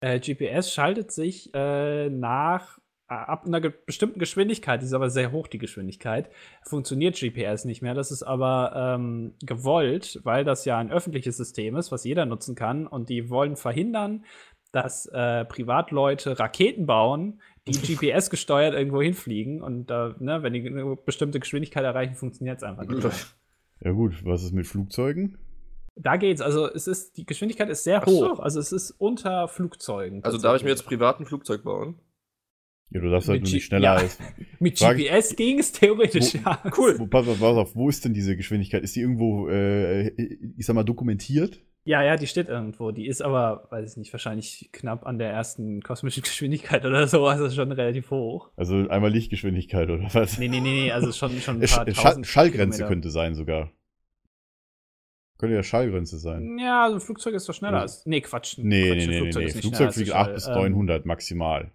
Äh, 0.00 0.18
GPS 0.18 0.72
schaltet 0.72 1.12
sich 1.12 1.54
äh, 1.54 2.10
nach 2.10 2.78
äh, 3.08 3.14
ab 3.14 3.46
einer 3.46 3.60
ge 3.60 3.72
bestimmten 3.86 4.18
Geschwindigkeit, 4.18 4.82
die 4.82 4.86
ist 4.86 4.92
aber 4.92 5.08
sehr 5.08 5.30
hoch, 5.30 5.46
die 5.46 5.58
Geschwindigkeit, 5.58 6.30
funktioniert 6.64 7.16
GPS 7.16 7.64
nicht 7.64 7.80
mehr. 7.80 7.94
Das 7.94 8.10
ist 8.10 8.24
aber 8.24 8.96
ähm, 8.96 9.34
gewollt, 9.40 10.18
weil 10.24 10.42
das 10.42 10.64
ja 10.64 10.78
ein 10.78 10.90
öffentliches 10.90 11.36
System 11.36 11.76
ist, 11.76 11.92
was 11.92 12.02
jeder 12.02 12.26
nutzen 12.26 12.56
kann. 12.56 12.88
Und 12.88 13.08
die 13.08 13.30
wollen 13.30 13.54
verhindern, 13.54 14.24
dass 14.72 15.06
äh, 15.06 15.44
Privatleute 15.44 16.40
Raketen 16.40 16.86
bauen, 16.86 17.40
die 17.68 17.72
GPS 17.94 18.30
gesteuert 18.30 18.74
irgendwo 18.74 19.00
hinfliegen. 19.00 19.62
Und 19.62 19.92
äh, 19.92 20.10
ne, 20.18 20.42
wenn 20.42 20.54
die 20.54 20.66
eine 20.66 20.96
bestimmte 20.96 21.38
Geschwindigkeit 21.38 21.84
erreichen, 21.84 22.16
funktioniert 22.16 22.56
es 22.56 22.64
einfach 22.64 22.84
nicht. 22.84 23.36
Ja 23.80 23.92
gut, 23.92 24.24
was 24.24 24.42
ist 24.42 24.52
mit 24.52 24.66
Flugzeugen? 24.66 25.38
Da 26.00 26.16
geht's. 26.16 26.40
Also 26.40 26.66
es 26.70 26.86
ist, 26.86 27.16
die 27.16 27.26
Geschwindigkeit 27.26 27.68
ist 27.68 27.84
sehr 27.84 28.02
Ach 28.02 28.06
so. 28.08 28.30
hoch. 28.32 28.38
Also 28.40 28.60
es 28.60 28.72
ist 28.72 28.92
unter 28.92 29.48
Flugzeugen. 29.48 30.22
Also 30.24 30.38
darf 30.38 30.56
ich 30.56 30.62
mir 30.62 30.70
jetzt 30.70 30.86
privat 30.86 31.18
ein 31.20 31.26
Flugzeug 31.26 31.64
bauen? 31.64 31.98
Ja, 32.90 33.00
du 33.00 33.10
darfst 33.10 33.28
halt 33.28 33.42
nur 33.42 33.50
nicht 33.52 33.64
schneller 33.66 33.84
ja. 33.84 33.94
als. 33.96 34.18
Mit 34.60 34.78
Frage- 34.78 35.04
GPS 35.04 35.36
ging 35.36 35.58
es 35.58 35.72
theoretisch, 35.72 36.34
Wo- 36.36 36.38
ja. 36.88 36.98
Wo, 36.98 37.06
pass 37.06 37.28
auf, 37.28 37.38
pass 37.38 37.56
auf, 37.56 37.76
wo 37.76 37.88
ist 37.88 38.04
denn 38.04 38.14
diese 38.14 38.36
Geschwindigkeit? 38.36 38.82
Ist 38.82 38.96
die 38.96 39.00
irgendwo, 39.00 39.48
äh, 39.48 40.08
ich 40.56 40.64
sag 40.64 40.74
mal, 40.74 40.84
dokumentiert? 40.84 41.60
Ja, 41.84 42.02
ja, 42.02 42.16
die 42.16 42.26
steht 42.26 42.48
irgendwo. 42.48 42.90
Die 42.90 43.06
ist 43.06 43.22
aber, 43.22 43.66
weiß 43.70 43.92
ich 43.92 43.96
nicht, 43.96 44.12
wahrscheinlich 44.12 44.68
knapp 44.72 45.06
an 45.06 45.18
der 45.18 45.30
ersten 45.30 45.82
kosmischen 45.82 46.22
Geschwindigkeit 46.22 46.84
oder 46.86 47.06
so. 47.08 47.26
Also 47.26 47.50
schon 47.50 47.72
relativ 47.72 48.10
hoch. 48.10 48.50
Also 48.56 48.88
einmal 48.88 49.10
Lichtgeschwindigkeit 49.10 49.88
oder 49.90 50.08
was? 50.14 50.38
Nee, 50.38 50.48
nee, 50.48 50.60
nee, 50.60 50.84
nee, 50.84 50.92
also 50.92 51.12
schon, 51.12 51.38
schon 51.40 51.60
ein 51.62 51.68
paar 51.68 51.86
Sch- 51.86 52.24
Schallgrenze 52.24 52.78
Kilometer. 52.78 52.88
könnte 52.88 53.10
sein 53.10 53.34
sogar. 53.34 53.70
Könnte 55.38 55.54
ja 55.54 55.62
Schallgrenze 55.62 56.18
sein. 56.18 56.58
Ja, 56.58 56.82
also 56.84 56.96
ein 56.96 57.00
Flugzeug 57.00 57.34
ist 57.34 57.48
doch 57.48 57.54
schneller 57.54 57.76
Ja. 57.76 57.82
als. 57.82 58.04
Nee, 58.06 58.20
Quatsch. 58.20 58.58
Nee, 58.58 58.64
Quatsch, 58.64 58.68
nee, 58.68 58.90
ein 58.90 58.98
nee, 58.98 59.06
nee, 59.06 59.18
Flugzeug 59.20 59.40
nee. 59.40 59.46
nicht 59.46 59.60
Flugzeug 59.60 59.94
fliegt 59.94 60.08
die 60.08 60.12
8 60.14 60.24
Schall. 60.26 60.34
bis 60.34 60.46
Ähm, 60.48 60.54
900 60.54 61.06
maximal. 61.06 61.72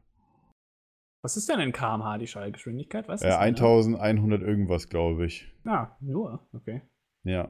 Was 1.23 1.38
ist 1.38 1.47
denn 1.47 1.62
in 1.62 1.71
kmh 1.71 2.17
die 2.17 2.28
Schallgeschwindigkeit? 2.28 3.08
Du 3.08 3.12
Äh, 3.23 3.28
das, 3.28 3.36
Anna? 3.38 3.43
1100 3.43 4.41
irgendwas, 4.41 4.89
glaube 4.89 5.26
ich. 5.26 5.49
Ja, 5.65 5.95
nur, 6.02 6.45
okay. 6.52 6.82
Ja. 7.23 7.49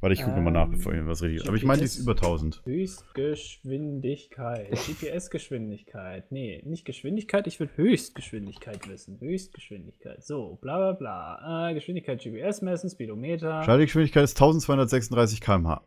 Warte, 0.00 0.14
ich 0.14 0.22
gucke 0.22 0.36
nochmal 0.36 0.52
nach, 0.54 0.64
Ähm, 0.64 0.70
bevor 0.72 0.94
ich 0.94 1.06
was 1.06 1.22
richtig. 1.22 1.46
Aber 1.46 1.56
ich 1.56 1.64
meine, 1.64 1.78
die 1.80 1.84
ist 1.84 1.96
GPS. 1.96 2.02
über 2.04 2.12
1000. 2.12 2.62
Höchstgeschwindigkeit. 2.64 4.70
GPS-Geschwindigkeit. 4.70 6.32
Nee, 6.32 6.62
nicht 6.64 6.84
Geschwindigkeit, 6.86 7.46
ich 7.46 7.60
will 7.60 7.68
Höchstgeschwindigkeit 7.74 8.88
wissen. 8.88 9.20
Höchstgeschwindigkeit. 9.20 10.24
So, 10.24 10.58
bla 10.62 10.78
bla 10.78 10.92
bla. 10.92 11.70
Äh, 11.70 11.74
Geschwindigkeit 11.74 12.22
GPS 12.22 12.62
messen, 12.62 12.88
Speedometer. 12.90 13.62
Schallgeschwindigkeit 13.64 14.24
ist 14.24 14.36
1236 14.40 15.40
km/h. 15.40 15.82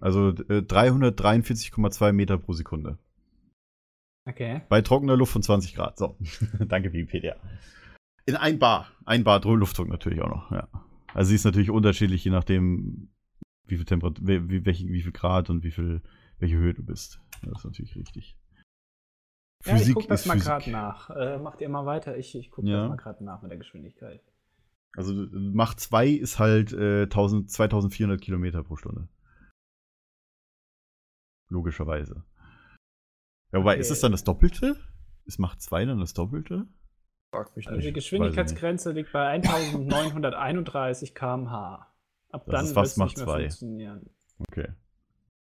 Also 0.00 0.30
äh, 0.30 0.58
343,2 0.60 2.12
Meter 2.12 2.38
pro 2.38 2.52
Sekunde. 2.52 2.98
Okay. 4.26 4.62
Bei 4.68 4.80
trockener 4.82 5.16
Luft 5.16 5.32
von 5.32 5.42
20 5.42 5.74
Grad. 5.74 5.98
So. 5.98 6.16
Danke, 6.68 6.92
Wikipedia. 6.92 7.36
In 8.26 8.36
ein 8.36 8.58
Bar. 8.58 8.88
Ein 9.04 9.24
Bar 9.24 9.40
Dr- 9.40 9.56
Luftdruck 9.56 9.88
natürlich 9.88 10.20
auch 10.22 10.28
noch, 10.28 10.50
ja. 10.50 10.68
Also 11.12 11.28
sie 11.30 11.34
ist 11.36 11.44
natürlich 11.44 11.70
unterschiedlich, 11.70 12.24
je 12.24 12.30
nachdem, 12.30 13.08
wie 13.66 13.76
viel 13.76 13.84
Temperatur, 13.84 14.26
wie, 14.26 14.64
welche- 14.64 14.88
wie 14.88 15.02
viel 15.02 15.12
Grad 15.12 15.50
und 15.50 15.62
wie 15.64 15.70
viel, 15.70 16.02
welche 16.38 16.56
Höhe 16.56 16.74
du 16.74 16.82
bist. 16.84 17.20
Das 17.42 17.58
ist 17.60 17.64
natürlich 17.64 17.96
richtig. 17.96 18.36
Ja, 19.66 19.76
ich 19.76 19.94
guck 19.94 20.06
das 20.08 20.20
ist 20.22 20.26
mal 20.26 20.34
Physik. 20.34 20.46
gerade 20.48 20.70
nach. 20.70 21.10
Äh, 21.10 21.38
macht 21.38 21.60
ihr 21.62 21.68
mal 21.70 21.86
weiter, 21.86 22.16
ich, 22.18 22.34
ich 22.34 22.50
gucke 22.50 22.68
Ja. 22.68 22.80
das 22.82 22.88
mal 22.90 22.96
gerade 22.96 23.24
nach 23.24 23.40
mit 23.42 23.50
der 23.50 23.58
Geschwindigkeit. 23.58 24.22
Also 24.96 25.24
äh, 25.24 25.28
Mach 25.32 25.74
2 25.74 26.08
ist 26.08 26.38
halt 26.38 26.72
äh, 26.72 27.04
1000, 27.04 27.50
2400 27.50 28.20
Kilometer 28.20 28.62
pro 28.62 28.76
Stunde. 28.76 29.08
Logischerweise. 31.48 32.24
Ja, 33.52 33.60
wobei, 33.60 33.72
Okay. 33.72 33.80
ist 33.80 33.90
es 33.90 34.00
dann 34.00 34.12
das 34.12 34.24
Doppelte? 34.24 34.76
Ist 35.24 35.38
Mach 35.38 35.56
2 35.56 35.84
dann 35.86 35.98
das 36.00 36.12
Doppelte? 36.14 36.66
Frag 37.32 37.56
mich 37.56 37.66
Also 37.66 37.76
nicht. 37.78 37.88
die 37.88 37.92
Geschwindigkeitsgrenze 37.92 38.92
liegt 38.92 39.12
bei 39.12 39.26
1931 39.28 41.14
km/h. 41.14 41.90
Ab 42.34 42.44
Das 42.46 42.52
dann 42.52 42.64
ist 42.64 42.70
wird 42.70 42.74
fast 42.74 42.92
es 42.92 42.96
Mach 42.98 43.06
nicht 43.06 43.16
mehr 43.18 43.26
2. 43.26 43.40
funktionieren. 43.40 44.10
Okay. 44.48 44.68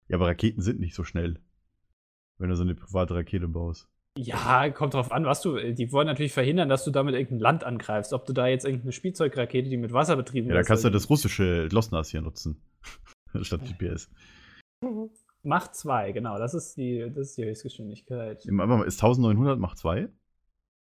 Ja, 0.08 0.16
aber 0.16 0.26
Raketen 0.26 0.62
sind 0.62 0.80
nicht 0.80 0.94
so 0.94 1.04
schnell. 1.04 1.38
Wenn 2.38 2.48
du 2.48 2.56
so 2.56 2.62
eine 2.62 2.74
private 2.74 3.14
Rakete 3.14 3.48
baust. 3.48 3.88
Ja, 4.16 4.68
kommt 4.70 4.94
drauf 4.94 5.12
an, 5.12 5.26
was 5.26 5.42
du. 5.42 5.56
Die 5.74 5.92
wollen 5.92 6.06
natürlich 6.06 6.32
verhindern, 6.32 6.68
dass 6.68 6.84
du 6.84 6.90
damit 6.90 7.14
irgendein 7.14 7.40
Land 7.40 7.64
angreifst. 7.64 8.12
Ob 8.12 8.24
du 8.26 8.32
da 8.32 8.46
jetzt 8.46 8.64
irgendeine 8.64 8.92
Spielzeugrakete, 8.92 9.68
die 9.68 9.76
mit 9.76 9.92
Wasser 9.92 10.16
betrieben 10.16 10.48
Ja, 10.48 10.54
dann 10.54 10.60
wird, 10.60 10.66
kannst 10.66 10.84
du 10.84 10.90
das 10.90 11.08
russische 11.10 11.68
Glossnas 11.68 12.10
hier 12.10 12.22
nutzen. 12.22 12.62
Statt 13.42 13.60
GPS. 13.64 14.10
Mach 15.42 15.68
2, 15.70 16.12
genau. 16.12 16.38
Das 16.38 16.54
ist 16.54 16.76
die, 16.76 17.00
das 17.14 17.28
ist 17.28 17.38
die 17.38 17.44
Höchstgeschwindigkeit. 17.44 18.38
Ist 18.38 18.48
1900 19.02 19.58
Mach 19.58 19.74
2? 19.76 20.08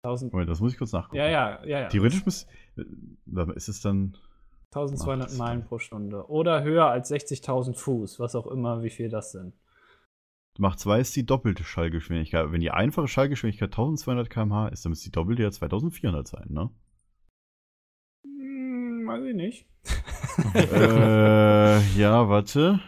1000, 0.04 0.32
Moment, 0.32 0.50
das 0.50 0.60
muss 0.60 0.72
ich 0.72 0.78
kurz 0.78 0.92
nachgucken. 0.92 1.16
ja, 1.16 1.28
ja, 1.28 1.64
ja, 1.64 1.80
ja. 1.82 1.88
Theoretisch 1.88 2.24
muss. 2.24 2.46
äh, 2.76 3.52
Ist 3.54 3.68
es 3.68 3.80
dann. 3.82 4.16
1200 4.74 5.30
Mach 5.32 5.38
Meilen 5.38 5.64
pro 5.64 5.78
Stunde. 5.78 6.28
Oder 6.30 6.62
höher 6.62 6.86
als 6.86 7.10
60.000 7.10 7.76
Fuß, 7.76 8.18
was 8.18 8.34
auch 8.34 8.46
immer, 8.46 8.82
wie 8.82 8.90
viel 8.90 9.10
das 9.10 9.32
sind. 9.32 9.54
Mach 10.58 10.76
2 10.76 11.00
ist 11.00 11.16
die 11.16 11.26
doppelte 11.26 11.64
Schallgeschwindigkeit. 11.64 12.50
Wenn 12.52 12.60
die 12.60 12.70
einfache 12.70 13.08
Schallgeschwindigkeit 13.08 13.70
1200 13.70 14.30
km/h 14.30 14.68
ist, 14.68 14.84
dann 14.84 14.90
müsste 14.90 15.06
die 15.06 15.12
doppelte 15.12 15.42
ja 15.42 15.50
2400 15.50 16.26
sein, 16.26 16.46
ne? 16.48 16.70
Hm, 18.24 19.06
weiß 19.06 19.24
ich 19.24 19.34
nicht. 19.34 19.66
äh, 20.54 21.80
ja, 21.98 22.28
warte. 22.28 22.80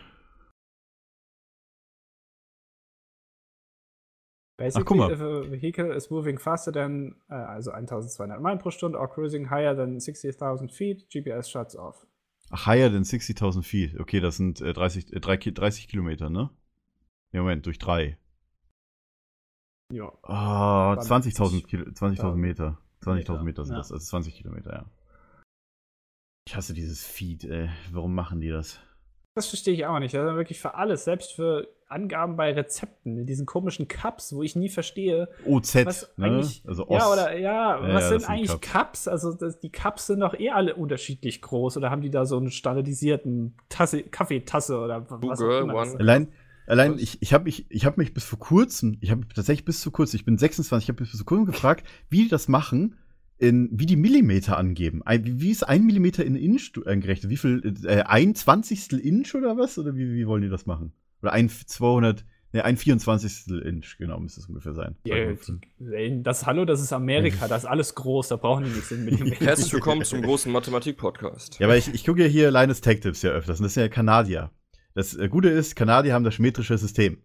Basic 4.65 4.85
guck 4.87 4.97
mal. 4.97 5.11
ve- 5.19 5.51
vehicle 5.51 5.95
is 5.95 6.11
moving 6.11 6.39
faster 6.39 6.73
than, 6.73 7.17
äh, 7.29 7.35
also 7.35 7.71
1200 7.73 8.41
Meilen 8.41 8.59
pro 8.59 8.71
Stunde, 8.71 8.99
or 8.99 9.09
cruising 9.09 9.51
higher 9.51 9.75
than 9.77 9.99
60.000 10.01 10.71
feet, 10.71 11.07
GPS 11.11 11.51
shuts 11.51 11.77
off. 11.77 12.07
Ach, 12.51 12.67
higher 12.67 12.91
than 12.91 13.05
60.000 13.05 13.63
feet. 13.63 13.99
Okay, 14.01 14.21
das 14.21 14.37
sind 14.37 14.61
äh, 14.61 14.73
30, 14.73 15.13
äh, 15.13 15.21
drei 15.21 15.37
Ki- 15.37 15.53
30 15.53 15.89
Kilometer, 15.89 16.31
ne? 16.31 16.51
Ja, 17.33 17.41
Moment, 17.43 17.67
durch 17.67 17.79
3. 17.79 18.17
Ja. 19.93 20.13
Ah, 20.23 20.97
20.000 21.01 21.35
20.000 21.35 21.67
Kilo- 21.67 21.91
20.000 21.93 22.37
Meter. 22.37 22.79
20.000 23.03 23.15
Meter, 23.17 23.43
Meter 23.43 23.65
sind 23.65 23.75
ja. 23.75 23.79
das, 23.81 23.93
also 23.93 24.05
20 24.05 24.35
Kilometer, 24.35 24.73
ja. 24.73 24.87
Ich 26.47 26.55
hasse 26.57 26.75
dieses 26.75 27.05
Feed, 27.07 27.45
ey. 27.45 27.71
Warum 27.93 28.15
machen 28.15 28.41
die 28.41 28.51
das? 28.51 28.81
Das 29.35 29.47
verstehe 29.49 29.75
ich 29.75 29.85
auch 29.87 29.99
nicht. 29.99 30.15
Also 30.15 30.37
wirklich 30.37 30.61
für 30.61 30.75
alles, 30.75 31.05
selbst 31.05 31.33
für 31.33 31.69
Angaben 31.89 32.37
bei 32.37 32.53
Rezepten, 32.53 33.19
in 33.19 33.27
diesen 33.27 33.47
komischen 33.47 33.89
Cups, 33.89 34.33
wo 34.33 34.43
ich 34.45 34.55
nie 34.57 34.69
verstehe, 34.69 35.29
OZ, 35.45 35.85
was 35.87 36.13
ne? 36.17 36.27
eigentlich. 36.27 36.63
Also 36.67 36.87
ja, 36.89 36.99
Ost. 37.07 37.13
oder 37.13 37.37
ja, 37.39 37.77
Ja, 37.77 37.83
was 37.83 37.89
ja, 37.89 37.93
das 37.95 38.09
sind 38.23 38.31
eigentlich 38.31 38.51
Cups. 38.51 38.73
Cups? 38.73 39.09
Also 39.09 39.33
das, 39.35 39.59
die 39.59 39.71
Cups 39.71 40.07
sind 40.07 40.21
doch 40.21 40.35
eh 40.39 40.51
alle 40.51 40.77
unterschiedlich 40.77 41.43
groß 41.43 41.77
oder 41.77 41.91
haben 41.91 42.01
die 42.03 42.11
da 42.11 42.27
so 42.27 42.37
einen 42.37 42.51
standardisierten 42.51 43.55
Tasse, 43.69 44.03
Kaffeetasse 44.05 44.79
oder 44.79 45.07
Two 45.07 45.19
was 45.29 45.39
girl, 45.41 45.59
auch 45.59 45.63
immer. 45.65 45.73
das 45.75 45.83
one- 45.83 45.95
ist. 45.95 46.01
Allein, 46.01 46.29
allein 46.67 46.99
ich, 46.99 47.21
ich 47.21 47.35
habe 47.35 47.45
mich, 47.45 47.67
ich 47.71 47.87
hab 47.87 47.97
mich 47.99 48.15
bis 48.15 48.25
vor 48.25 48.39
kurzem, 48.39 48.99
ich 49.01 49.11
habe 49.11 49.27
tatsächlich 49.35 49.65
bis 49.65 49.81
zu 49.81 49.91
kurzem, 49.91 50.17
ich 50.19 50.25
bin 50.25 50.39
26, 50.39 50.85
ich 50.85 50.89
habe 50.95 51.03
bis 51.05 51.11
vor 51.17 51.27
kurzem 51.27 51.47
gefragt, 51.47 51.87
wie 52.09 52.23
die 52.25 52.29
das 52.29 52.47
machen, 52.49 52.99
in, 53.39 53.69
wie 53.73 53.87
die 53.87 53.97
Millimeter 53.97 54.57
angeben. 54.57 55.03
Ein, 55.05 55.41
wie, 55.41 55.51
ist 55.51 55.65
ein 55.65 55.85
Millimeter 55.85 56.25
in 56.25 56.37
Inch 56.37 56.73
du- 56.73 56.85
eingerechnet? 56.85 57.31
Wie 57.31 57.37
viel, 57.37 57.75
äh, 57.85 58.03
ein 58.03 58.35
Zwanzigstel 58.35 58.99
Inch 59.01 59.35
oder 59.35 59.57
was? 59.57 59.79
Oder 59.79 59.95
wie, 59.97 60.13
wie 60.15 60.27
wollen 60.27 60.43
die 60.43 60.49
das 60.49 60.67
machen? 60.67 60.93
Oder 61.23 61.33
ein 61.33 61.49
200, 61.49 62.25
ne, 62.53 62.65
ein 62.65 62.77
Vierundzwanzigstel 62.77 63.61
Inch, 63.61 63.97
genau, 63.99 64.21
müsste 64.21 64.41
es 64.41 64.47
ungefähr 64.47 64.75
sein. 64.75 64.95
Ja, 65.05 65.17
die- 65.33 66.23
das 66.23 66.47
Hallo, 66.47 66.65
das 66.65 66.81
ist 66.81 66.93
Amerika, 66.93 67.49
das 67.49 67.65
ist 67.65 67.69
alles 67.69 67.95
groß, 67.95 68.29
da 68.29 68.37
brauchen 68.37 68.65
die 68.65 68.71
nichts 68.71 68.91
in 68.93 69.05
Millimeter. 69.05 69.45
Herzlich 69.45 69.73
willkommen 69.73 70.05
zum 70.05 70.23
großen 70.23 70.53
Mathematik-Podcast. 70.53 71.59
Ja, 71.59 71.67
aber 71.67 71.77
ich, 71.77 71.93
ich 71.93 72.05
gucke 72.05 72.23
ja 72.23 72.29
hier 72.29 72.51
Linus 72.51 72.81
Tech 72.81 73.01
Tips 73.01 73.23
ja 73.23 73.31
öfters 73.31 73.59
und 73.59 73.65
das 73.65 73.75
sind 73.75 73.83
ja 73.83 73.89
Kanadier. 73.89 74.51
Das 74.95 75.15
äh, 75.17 75.29
Gute 75.29 75.49
ist, 75.49 75.75
Kanadier 75.75 76.15
haben 76.15 76.25
das 76.25 76.39
metrische 76.39 76.79
System. 76.79 77.19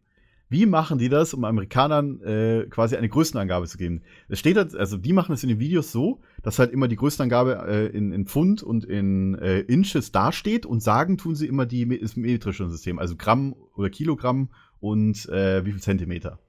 Wie 0.50 0.66
machen 0.66 0.98
die 0.98 1.10
das, 1.10 1.34
um 1.36 1.46
Amerikanern 1.46 2.22
äh, 2.22 2.66
quasi 2.70 2.96
eine 2.96 3.08
Größenangabe 3.08 3.68
zu 3.68 3.78
geben? 3.78 4.02
Es 4.28 4.40
steht 4.40 4.58
halt, 4.58 4.76
also 4.76 4.98
die 4.98 5.14
machen 5.14 5.34
es 5.34 5.44
in 5.44 5.50
den 5.50 5.60
Videos 5.60 5.92
so, 5.92 6.22
dass 6.42 6.58
halt 6.58 6.72
immer 6.72 6.88
die 6.88 6.96
Größenangabe 6.96 7.68
äh, 7.68 7.86
in, 7.96 8.12
in 8.12 8.26
Pfund 8.26 8.64
und 8.64 8.84
in 8.84 9.36
äh, 9.36 9.60
Inches 9.60 10.12
dasteht 10.12 10.66
und 10.66 10.82
sagen 10.82 11.18
tun 11.18 11.36
sie 11.36 11.48
immer 11.48 11.68
die 11.68 12.00
das 12.00 12.16
metrische 12.16 12.68
System, 12.68 12.98
also 12.98 13.16
Gramm 13.16 13.56
oder 13.76 13.92
Kilogramm 13.92 14.50
und 14.80 15.30
äh, 15.30 15.64
wie 15.66 15.72
viel 15.72 15.82
Zentimeter. 15.82 16.40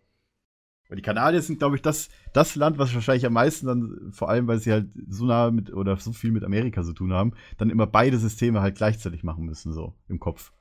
Weil 0.88 0.96
die 0.96 1.02
Kanadier 1.02 1.42
sind, 1.42 1.58
glaube 1.58 1.76
ich, 1.76 1.82
das, 1.82 2.08
das 2.32 2.56
Land, 2.56 2.78
was 2.78 2.92
wahrscheinlich 2.94 3.26
am 3.26 3.34
meisten 3.34 3.66
dann, 3.66 4.10
vor 4.12 4.28
allem, 4.28 4.48
weil 4.48 4.58
sie 4.58 4.72
halt 4.72 4.88
so 5.08 5.24
nah 5.24 5.50
mit 5.50 5.72
oder 5.72 5.96
so 5.98 6.12
viel 6.12 6.32
mit 6.32 6.42
Amerika 6.42 6.82
zu 6.82 6.94
tun 6.94 7.12
haben, 7.12 7.34
dann 7.58 7.70
immer 7.70 7.86
beide 7.86 8.18
Systeme 8.18 8.60
halt 8.60 8.76
gleichzeitig 8.76 9.22
machen 9.22 9.44
müssen, 9.44 9.72
so 9.72 9.94
im 10.08 10.18
Kopf. 10.18 10.52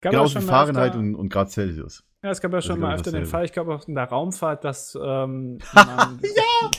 Gab 0.00 0.12
Genauso 0.12 0.40
wie 0.40 0.44
Fahrenheit 0.44 0.94
und, 0.94 1.14
und 1.14 1.30
Grad 1.30 1.50
Celsius. 1.50 2.04
Ja, 2.20 2.30
es 2.30 2.40
gab 2.40 2.52
ja 2.52 2.60
schon 2.60 2.80
mal 2.80 2.96
öfter 2.96 3.12
den. 3.12 3.26
Fall, 3.26 3.44
ich 3.44 3.52
glaube 3.52 3.72
auch 3.72 3.86
in 3.86 3.94
der 3.94 4.04
Raumfahrt, 4.04 4.64
dass 4.64 4.98
ähm, 5.00 5.58
man 5.72 6.18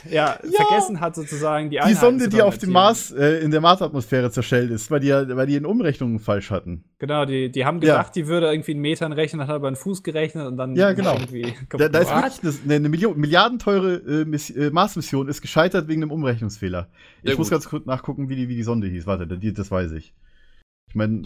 ja, 0.09 0.37
vergessen 0.53 0.99
hat 0.99 1.15
sozusagen 1.15 1.69
die 1.69 1.77
Die 1.77 1.79
Einheiten 1.79 1.97
Sonde, 1.97 2.23
zu 2.25 2.29
die 2.31 2.41
auf 2.41 2.57
dem. 2.57 2.71
Mars, 2.73 3.11
äh, 3.11 3.39
in 3.39 3.49
der 3.51 3.61
Marsatmosphäre 3.61 4.31
zerschellt 4.31 4.69
ist, 4.69 4.91
weil 4.91 4.99
die, 4.99 5.07
ja- 5.07 5.25
weil 5.37 5.47
die 5.47 5.55
in 5.55 5.65
Umrechnungen 5.65 6.19
falsch 6.19 6.51
hatten. 6.51 6.83
Genau, 6.97 7.23
die, 7.23 7.49
die 7.49 7.63
haben 7.65 7.77
Ja. 7.81 7.95
gedacht, 7.95 8.15
die 8.17 8.27
würde 8.27 8.51
irgendwie 8.51 8.73
in 8.73 8.79
Metern 8.79 9.13
rechnen, 9.13 9.41
hat 9.47 9.49
aber 9.55 9.67
einen 9.67 9.77
Fuß 9.77 10.03
gerechnet 10.03 10.45
und 10.45 10.57
dann 10.57 10.75
Ja, 10.75 10.91
genau. 10.91 11.13
irgendwie 11.13 11.53
Da, 11.69 11.87
da 11.87 11.99
ist 11.99 12.09
wirklich 12.13 12.61
eine, 12.65 12.73
eine 12.75 12.89
Million, 12.89 13.17
milliardenteure 13.17 14.05
äh, 14.05 14.25
Miss, 14.25 14.49
äh, 14.49 14.71
Mars-Mission 14.71 15.29
ist 15.29 15.41
gescheitert 15.41 15.87
wegen 15.87 16.03
einem 16.03 16.11
Umrechnungsfehler. 16.11 16.89
Ich 17.23 17.37
muss 17.37 17.49
ganz 17.49 17.69
kurz 17.69 17.85
nachgucken, 17.85 18.27
wie 18.27 18.35
die, 18.35 18.49
wie 18.49 18.55
die 18.57 18.63
Sonde 18.63 18.87
hieß. 18.87 19.07
Warte, 19.07 19.25
die, 19.25 19.53
das 19.53 19.71
weiß 19.71 19.93
ich. 19.93 20.13
Ich 20.89 20.95
meine, 20.95 21.21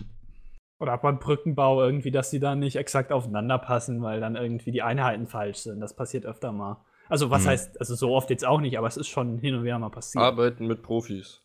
Oder 0.83 0.97
beim 0.97 1.17
Brückenbau 1.17 1.81
irgendwie, 1.81 2.11
dass 2.11 2.29
die 2.29 2.41
dann 2.41 2.59
nicht 2.59 2.75
exakt 2.75 3.13
aufeinander 3.13 3.57
passen, 3.57 4.01
weil 4.01 4.19
dann 4.19 4.35
irgendwie 4.35 4.73
die 4.73 4.81
Einheiten 4.81 5.27
falsch 5.27 5.59
sind. 5.59 5.79
Das 5.79 5.95
passiert 5.95 6.25
öfter 6.25 6.51
mal. 6.51 6.83
Also 7.07 7.29
was 7.29 7.43
Hm. 7.43 7.51
heißt, 7.51 7.79
also 7.79 7.95
so 7.95 8.13
oft 8.13 8.29
jetzt 8.29 8.45
auch 8.45 8.59
nicht, 8.59 8.77
aber 8.77 8.87
es 8.87 8.97
ist 8.97 9.07
schon 9.07 9.37
hin 9.37 9.55
und 9.55 9.63
wieder 9.63 9.79
mal 9.79 9.87
passiert. 9.91 10.21
Arbeiten 10.21 10.67
mit 10.67 10.83
Profis. 10.83 11.39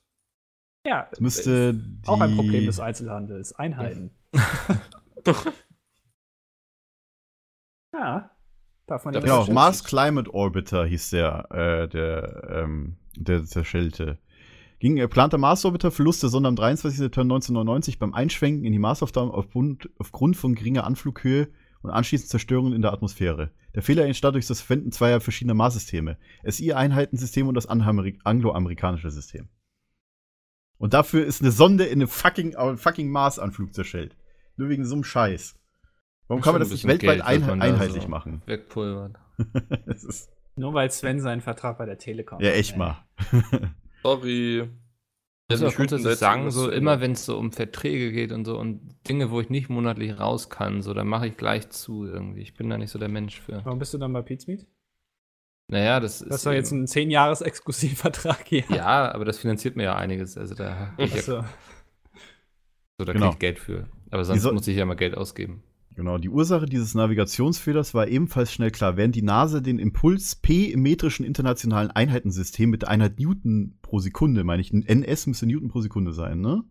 ja, 0.84 1.06
es 1.12 1.20
müsste 1.20 1.74
die, 1.74 2.08
auch 2.08 2.20
ein 2.20 2.34
Problem 2.34 2.66
des 2.66 2.80
Einzelhandels. 2.80 3.54
Einheiten. 3.54 4.10
ja, 7.94 8.30
darf 8.88 9.04
man 9.04 9.14
Ja, 9.14 9.20
Genau. 9.20 9.46
Mars 9.52 9.84
Climate 9.84 10.34
Orbiter 10.34 10.84
hieß 10.84 11.10
der, 11.10 11.46
äh, 11.52 11.88
der, 11.88 12.42
ähm, 12.50 12.96
der 13.16 13.44
zerschellte. 13.44 14.18
Ging 14.78 14.96
äh, 14.96 15.08
planter 15.08 15.38
Mars-Orbiter 15.38 15.90
Verlust 15.90 16.22
der 16.22 16.30
Sonde 16.30 16.48
am 16.48 16.56
23. 16.56 16.98
September 16.98 17.34
1999 17.34 17.98
beim 17.98 18.14
Einschwenken 18.14 18.64
in 18.64 18.72
die 18.72 18.78
Marsaufgabe 18.78 19.34
aufgrund, 19.34 19.90
aufgrund 19.98 20.36
von 20.36 20.54
geringer 20.54 20.84
Anflughöhe 20.84 21.48
und 21.82 21.90
anschließend 21.90 22.30
Zerstörungen 22.30 22.72
in 22.72 22.82
der 22.82 22.92
Atmosphäre. 22.92 23.50
Der 23.74 23.82
Fehler 23.82 24.06
entstand 24.06 24.34
durch 24.34 24.46
das 24.46 24.60
Verwenden 24.60 24.92
zweier 24.92 25.20
verschiedener 25.20 25.54
Marssysteme. 25.54 26.16
SI-Einheitensystem 26.44 27.48
und 27.48 27.54
das 27.54 27.66
angloamerikanische 27.66 29.10
System. 29.10 29.48
Und 30.78 30.94
dafür 30.94 31.24
ist 31.26 31.42
eine 31.42 31.50
Sonde 31.50 31.84
in 31.84 32.00
einem 32.00 32.08
fucking, 32.08 32.52
äh, 32.52 32.76
fucking 32.76 33.10
Mars-Anflug 33.10 33.74
zerschellt. 33.74 34.16
Nur 34.56 34.68
wegen 34.68 34.84
so 34.84 34.94
einem 34.94 35.04
Scheiß. 35.04 35.56
Warum 36.28 36.42
kann 36.42 36.52
man 36.52 36.60
das 36.60 36.70
nicht 36.70 36.86
weltweit 36.86 37.24
Geld, 37.26 37.42
ein, 37.42 37.62
einheitlich 37.62 38.04
so 38.04 38.08
machen? 38.08 38.42
Ist, 39.86 40.30
Nur 40.56 40.74
weil 40.74 40.90
Sven 40.90 41.20
seinen 41.20 41.40
Vertrag 41.40 41.78
bei 41.78 41.86
der 41.86 41.98
Telekom 41.98 42.40
ja, 42.40 42.50
hat, 42.50 42.56
echt 42.56 42.72
ey. 42.72 42.78
mal. 42.78 43.04
Sorry. 44.02 44.68
Ich 45.50 45.60
muss 45.60 45.60
Ja, 45.60 45.66
wütend 45.66 45.76
grundsätzlich 45.76 46.02
setzen, 46.10 46.18
sagen, 46.20 46.44
das 46.44 46.54
so 46.54 46.70
immer 46.70 47.00
wenn 47.00 47.12
es 47.12 47.24
so 47.24 47.38
um 47.38 47.52
Verträge 47.52 48.12
geht 48.12 48.32
und 48.32 48.44
so 48.44 48.58
und 48.58 48.94
Dinge, 49.08 49.30
wo 49.30 49.40
ich 49.40 49.48
nicht 49.48 49.70
monatlich 49.70 50.18
raus 50.18 50.50
kann, 50.50 50.82
so, 50.82 50.92
dann 50.92 51.06
mache 51.08 51.28
ich 51.28 51.36
gleich 51.36 51.70
zu 51.70 52.04
irgendwie. 52.04 52.42
Ich 52.42 52.52
bin 52.54 52.68
da 52.68 52.76
nicht 52.76 52.90
so 52.90 52.98
der 52.98 53.08
Mensch 53.08 53.40
für. 53.40 53.64
Warum 53.64 53.78
bist 53.78 53.94
du 53.94 53.98
dann 53.98 54.12
bei 54.12 54.20
Pizmeet? 54.22 54.66
Naja, 55.70 56.00
das 56.00 56.18
Du 56.20 56.26
ist. 56.26 56.32
hast 56.32 56.46
doch 56.46 56.52
jetzt 56.52 56.72
einen 56.72 56.86
10-Jahres-Exklusivvertrag 56.86 58.46
hier. 58.46 58.64
ja, 58.70 59.10
aber 59.12 59.24
das 59.24 59.38
finanziert 59.38 59.76
mir 59.76 59.84
ja 59.84 59.96
einiges. 59.96 60.36
Also 60.36 60.54
da, 60.54 60.92
ich 60.98 61.10
ja, 61.12 61.16
Achso. 61.18 61.44
so, 62.98 63.04
da 63.04 63.12
Genau. 63.12 63.26
krieg 63.26 63.34
ich 63.34 63.38
Geld 63.38 63.58
für. 63.58 63.88
Aber 64.10 64.24
sonst 64.24 64.42
soll- 64.42 64.52
muss 64.54 64.66
ich 64.66 64.76
ja 64.76 64.84
mal 64.84 64.94
Geld 64.96 65.14
ausgeben. 65.16 65.62
Genau, 65.98 66.16
die 66.16 66.28
Ursache 66.28 66.66
dieses 66.66 66.94
Navigationsfehlers 66.94 67.92
war 67.92 68.06
ebenfalls 68.06 68.52
schnell 68.52 68.70
klar. 68.70 68.96
Während 68.96 69.16
die 69.16 69.22
NASA 69.22 69.58
den 69.58 69.80
Impuls 69.80 70.36
P 70.36 70.66
im 70.66 70.82
metrischen 70.82 71.26
internationalen 71.26 71.90
Einheitensystem 71.90 72.70
mit 72.70 72.82
der 72.82 72.90
Einheit 72.90 73.18
Newton 73.18 73.76
pro 73.82 73.98
Sekunde, 73.98 74.44
meine 74.44 74.62
ich, 74.62 74.72
NS 74.72 75.26
müsste 75.26 75.46
Newton 75.46 75.70
pro 75.70 75.80
Sekunde 75.80 76.12
sein, 76.12 76.40
ne? 76.40 76.62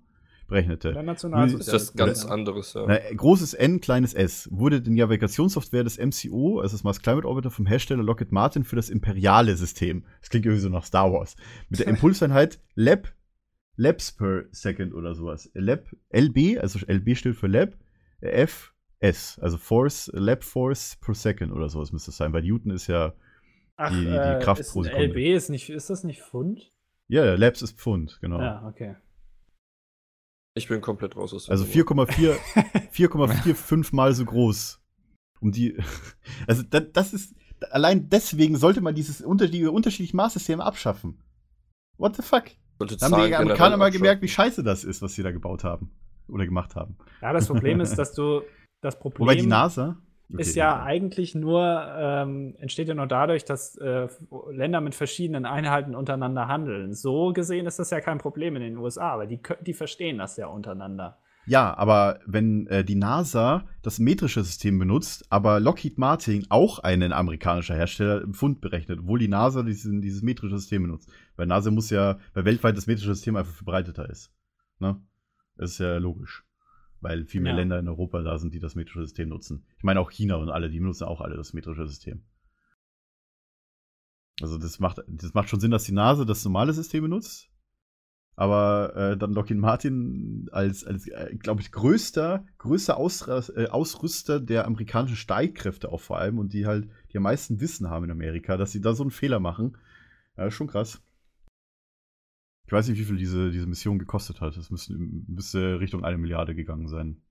Berechnete. 0.48 0.94
Der 0.94 1.04
Ist 1.60 1.74
das 1.74 1.94
ganz 1.94 2.24
anderes, 2.24 2.74
ja. 2.74 2.86
Na, 2.88 3.00
großes 3.18 3.54
N, 3.54 3.82
kleines 3.82 4.14
s, 4.14 4.48
wurde 4.50 4.80
die 4.80 4.92
Navigationssoftware 4.92 5.84
des 5.84 5.98
MCO, 5.98 6.62
also 6.62 6.78
das 6.78 6.86
Mars 6.86 7.02
Climate 7.02 7.28
Orbiter 7.28 7.52
vom 7.52 7.66
Hersteller 7.66 8.04
Lockheed 8.04 8.32
Martin 8.32 8.64
für 8.64 8.78
das 8.78 8.88
imperiale 8.88 9.58
System. 9.58 10.06
Das 10.22 10.30
klingt 10.30 10.46
irgendwie 10.46 10.64
so 10.64 10.70
nach 10.70 10.86
Star 10.86 11.12
Wars. 11.12 11.36
Mit 11.68 11.82
der 11.82 11.88
Impulseinheit 11.90 12.62
Lab, 12.76 13.14
Labs 13.76 14.14
per 14.14 14.46
Second 14.52 14.94
oder 14.94 15.16
sowas. 15.16 15.52
Lab, 15.54 15.84
LB, 16.14 16.60
also 16.62 16.80
LB 16.80 17.18
steht 17.18 17.36
für 17.36 17.48
Lab, 17.48 17.74
F, 18.22 18.74
S, 19.00 19.38
also 19.40 19.58
Force, 19.58 20.10
Lab 20.14 20.44
Force 20.44 20.98
per 21.02 21.14
Second 21.14 21.52
oder 21.52 21.70
sowas 21.70 21.92
müsste 21.92 22.12
es 22.12 22.18
sein, 22.18 22.34
weil 22.34 22.44
Newton 22.44 22.72
ist 22.72 22.88
ja, 22.88 23.14
Ach, 23.76 23.92
die- 23.92 24.02
die 24.06 24.08
äh, 24.10 24.40
Kraft 24.42 24.62
ist 24.62 24.72
pro 24.74 24.84
Sekunde. 24.84 25.06
LB, 25.08 25.36
ist, 25.36 25.50
nicht, 25.50 25.70
ist 25.70 25.90
das 25.90 26.04
nicht 26.04 26.22
Pfund? 26.22 26.72
ja, 27.10 27.36
Labs 27.36 27.62
ist 27.62 27.78
Pfund, 27.80 28.18
genau. 28.22 28.40
Ja, 28.42 28.66
okay. 28.68 28.96
Ich 30.56 30.68
bin 30.68 30.82
komplett 30.82 31.16
raus 31.16 31.34
aus 31.34 31.46
der 31.46 31.52
Also 31.52 31.66
Nummer. 31.66 32.06
4,4 32.06 32.36
4,45 32.92 33.96
mal 33.96 34.14
so 34.14 34.26
groß. 34.26 34.82
Um 35.40 35.52
die. 35.52 35.78
Also 36.48 36.64
das, 36.64 36.84
das 36.94 37.14
ist. 37.14 37.36
Allein 37.72 38.10
deswegen 38.10 38.56
sollte 38.58 38.82
man 38.82 38.96
dieses 38.96 39.22
unter, 39.22 39.48
die 39.48 39.66
unterschiedlichen 39.66 40.18
Maßsysteme 40.18 40.64
abschaffen. 40.64 41.22
What 41.98 42.16
the 42.16 42.22
fuck? 42.24 42.46
Sollte 42.80 42.98
Da 42.98 43.10
haben 43.12 43.28
die 43.28 43.36
Amerikaner 43.36 43.78
mal 43.78 43.92
gemerkt, 43.92 44.22
wie 44.24 44.28
scheiße 44.28 44.64
das 44.64 44.84
ist, 44.84 45.02
was 45.04 45.14
sie 45.14 45.24
da 45.24 45.32
gebaut 45.32 45.64
haben. 45.64 45.92
Oder 46.28 46.46
gemacht 46.46 46.76
haben. 46.76 46.98
Ja, 47.22 47.34
das 47.34 47.48
Problem 47.48 47.80
ist, 47.80 47.96
dass 47.96 48.14
du 48.14 48.42
das 48.88 49.00
Problem 49.00 49.28
Wobei 49.28 49.36
die 49.36 49.48
NASA. 49.48 49.98
ist 50.30 50.52
Okay, 50.52 50.60
ja 50.60 50.84
eigentlich 50.84 51.36
nur, 51.36 51.88
ähm, 51.98 52.56
entsteht 52.60 52.88
ja 52.88 52.96
nur 52.96 53.08
dadurch, 53.08 53.46
dass 53.46 53.76
äh, 53.78 54.08
Länder 54.52 54.82
mit 54.82 54.96
verschiedenen 54.96 55.46
Einheiten 55.46 55.96
untereinander 55.96 56.48
handeln. 56.48 56.94
So 56.94 57.34
gesehen 57.34 57.66
ist 57.66 57.80
das 57.80 57.90
ja 57.92 58.02
kein 58.02 58.18
Problem 58.18 58.56
in 58.56 58.62
den 58.64 58.78
USA, 58.78 59.18
weil 59.18 59.28
die, 59.28 59.40
die 59.66 59.74
verstehen 59.74 60.18
das 60.18 60.38
ja 60.38 60.48
untereinander. 60.48 61.18
Ja, 61.48 61.78
aber 61.78 62.20
wenn 62.26 62.68
äh, 62.68 62.84
die 62.84 62.96
NASA 62.96 63.64
das 63.82 64.00
metrische 64.00 64.44
System 64.44 64.80
benutzt, 64.80 65.26
aber 65.30 65.62
Lockheed 65.62 65.98
Martin 65.98 66.46
auch 66.50 66.80
einen 66.80 67.14
amerikanischer 67.14 67.74
Hersteller 67.74 68.22
im 68.22 68.34
Pfund 68.34 68.60
berechnet, 68.60 69.00
obwohl 69.00 69.18
die 69.18 69.30
NASA 69.30 69.64
diesen, 69.64 70.02
dieses 70.02 70.24
metrische 70.24 70.58
System 70.58 70.84
benutzt. 70.84 71.10
Weil 71.38 71.48
NASA 71.48 71.72
muss 71.72 71.90
ja, 71.90 72.20
weil 72.34 72.44
weltweit 72.44 72.76
das 72.76 72.86
metrische 72.86 73.16
System 73.16 73.38
einfach 73.38 73.54
verbreiteter 73.54 74.10
ist. 74.10 74.30
Ne? 74.80 75.00
Das 75.56 75.72
ist 75.72 75.80
ja 75.80 75.98
logisch. 75.98 76.44
Weil 77.00 77.26
viel 77.26 77.42
mehr 77.42 77.54
Ja. 77.54 77.60
Länder 77.60 77.80
in 77.80 77.88
Europa 77.88 78.22
da 78.22 78.38
sind, 78.38 78.54
die 78.54 78.60
das 78.60 78.76
metrische 78.76 79.02
System 79.02 79.30
nutzen. 79.30 79.66
Ich 79.78 79.84
meine 79.84 80.00
auch 80.00 80.10
China 80.10 80.36
und 80.36 80.50
alle, 80.50 80.70
die 80.70 80.80
benutzen 80.80 81.04
auch 81.06 81.22
alle 81.22 81.38
das 81.38 81.54
metrische 81.54 81.88
System. 81.88 82.24
Also 84.42 84.58
das 84.58 84.80
macht, 84.80 85.02
das 85.08 85.34
macht 85.34 85.50
schon 85.50 85.60
Sinn, 85.60 85.72
dass 85.72 85.84
die 85.84 85.94
NASA 85.94 86.26
das 86.26 86.44
normale 86.44 86.74
System 86.74 87.04
benutzt. 87.04 87.50
Aber 88.36 88.96
äh, 88.96 89.18
dann 89.18 89.34
Lockheed 89.34 89.58
Martin 89.58 90.48
als, 90.52 90.86
als 90.86 91.08
äh, 91.08 91.36
glaube 91.40 91.62
ich, 91.62 91.72
größter, 91.72 92.46
größter 92.60 92.98
Ausra 92.98 93.42
äh, 93.56 93.68
Ausrüster 93.68 94.40
der 94.40 94.68
amerikanischen 94.68 95.16
Streitkräfte 95.16 95.92
auch 95.92 96.02
vor 96.02 96.20
allem 96.20 96.38
und 96.38 96.54
die 96.54 96.68
halt, 96.68 96.88
die 97.12 97.18
am 97.18 97.24
meisten 97.24 97.60
Wissen 97.62 97.90
haben 97.90 98.06
in 98.06 98.12
Amerika, 98.12 98.56
dass 98.58 98.72
sie 98.72 98.82
da 98.82 98.94
so 98.94 99.02
einen 99.02 99.10
Fehler 99.12 99.40
machen. 99.40 99.78
Ja, 100.38 100.46
ist 100.46 100.54
schon 100.54 100.68
krass. 100.68 101.02
Ich 102.68 102.74
weiß 102.74 102.90
nicht, 102.90 103.00
wie 103.00 103.06
viel 103.06 103.18
diese, 103.18 103.50
diese 103.50 103.66
Mission 103.66 103.98
gekostet 103.98 104.42
hat. 104.42 104.58
Es 104.58 104.70
müsste, 104.70 104.94
müsste 104.94 105.80
Richtung 105.80 106.04
eine 106.04 106.18
Milliarde 106.18 106.54
gegangen 106.54 106.90
sein. 106.90 107.22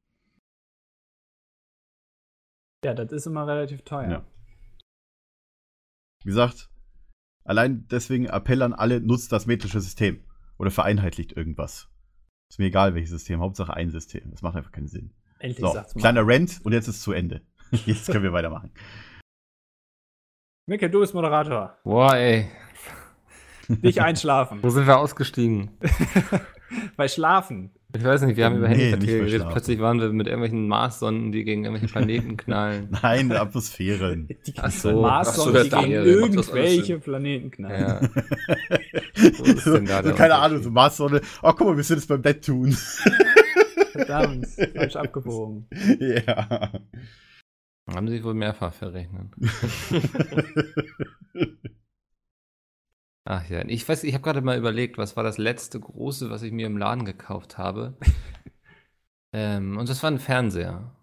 Ja, 2.83 2.95
das 2.95 3.13
ist 3.13 3.27
immer 3.27 3.47
relativ 3.47 3.83
teuer. 3.83 4.11
Ja. 4.11 4.27
Wie 6.23 6.31
gesagt, 6.31 6.71
allein 7.45 7.87
deswegen 7.89 8.25
Appell 8.27 8.63
an 8.63 8.73
alle, 8.73 9.01
nutzt 9.03 9.31
das 9.31 9.47
metrische 9.47 9.81
System. 9.81 10.25
Oder 10.59 10.71
vereinheitlicht 10.71 11.33
irgendwas. 11.33 11.91
Ist 12.51 12.59
mir 12.59 12.67
egal, 12.67 12.95
welches 12.95 13.11
System. 13.11 13.41
Hauptsache 13.41 13.75
ein 13.75 13.91
System. 13.91 14.31
Das 14.31 14.41
macht 14.41 14.57
einfach 14.57 14.73
keinen 14.73 14.89
Sinn. 14.89 15.13
Endlich 15.39 15.59
So, 15.59 15.73
sagt's 15.75 15.95
mal. 15.95 16.01
kleiner 16.01 16.23
Rant 16.27 16.61
und 16.65 16.73
jetzt 16.73 16.89
ist 16.89 17.03
zu 17.03 17.13
Ende. 17.13 17.43
Jetzt 17.85 18.07
können 18.07 18.23
wir 18.23 18.33
weitermachen. 18.33 18.71
Mikkel, 20.67 20.89
du 20.89 21.01
bist 21.01 21.15
Moderator. 21.15 21.77
Boah, 21.83 22.15
ey. 22.15 22.49
Nicht 23.69 24.01
einschlafen. 24.01 24.59
Wo 24.63 24.71
sind 24.71 24.87
wir 24.87 24.99
ausgestiegen? 24.99 25.71
Bei 26.97 27.09
Schlafen. 27.09 27.71
Ich 27.97 28.05
weiß 28.05 28.23
nicht, 28.23 28.37
wir 28.37 28.45
haben 28.45 28.57
über 28.59 28.69
Nee, 28.69 28.91
Handyverträge 28.91 29.23
nicht 29.23 29.31
geredet. 29.31 29.49
Plötzlich 29.53 29.79
waren 29.81 30.01
wir 30.01 30.13
mit 30.13 30.27
irgendwelchen 30.27 30.67
Marssonden, 30.69 31.33
die 31.33 31.45
gegen 31.45 31.65
irgendwelche 31.65 31.93
Planeten 31.93 32.37
knallen. 32.37 32.89
Nein, 33.03 33.33
Atmosphären. 33.33 34.29
Die 34.47 34.53
Ach 34.59 34.71
so. 34.71 35.01
Mars 35.01 35.29
Ach 35.29 35.35
so, 35.35 35.43
und 35.51 35.55
ja, 35.55 35.63
die 35.65 35.71
gegen 35.71 35.93
irgendwelche. 35.93 36.99
Planeten 36.99 37.51
knallen. 37.53 37.81
Ja. 37.81 39.23
ist 39.45 39.67
denn 39.67 39.87
da 39.87 40.03
so, 40.03 40.13
keine 40.15 40.35
Ahnung, 40.35 40.63
so 40.63 40.71
Marssonne. 40.71 41.21
Oh, 41.43 41.53
guck 41.53 41.69
mal, 41.69 41.77
wir 41.77 41.85
sind 41.85 41.99
jetzt 41.99 42.09
beim 42.09 42.21
Bett 42.21 42.45
tun. 42.45 42.77
Verdammt, 43.93 44.47
falsch 44.75 44.97
abgebogen. 44.97 45.67
ja. 46.01 46.73
Haben 47.89 48.09
sie 48.09 48.23
wohl 48.25 48.35
mehrfach 48.35 48.75
verrechnet. 48.75 49.29
Ach 53.29 53.45
ja, 53.49 53.65
ich 53.67 53.89
weiß, 53.89 54.05
ich 54.05 54.15
habe 54.15 54.23
gerade 54.23 54.41
mal 54.41 54.57
überlegt, 54.57 54.99
was 54.99 55.17
war 55.17 55.25
das 55.25 55.37
letzte 55.37 55.81
große, 55.81 56.31
was 56.31 56.43
ich 56.43 56.53
mir 56.53 56.67
im 56.67 56.79
Laden 56.79 57.05
gekauft 57.05 57.59
habe. 57.59 57.97
ähm, 59.33 59.77
und 59.77 59.89
das 59.89 60.01
war 60.05 60.13
ein 60.13 60.21
Fernseher. 60.21 60.97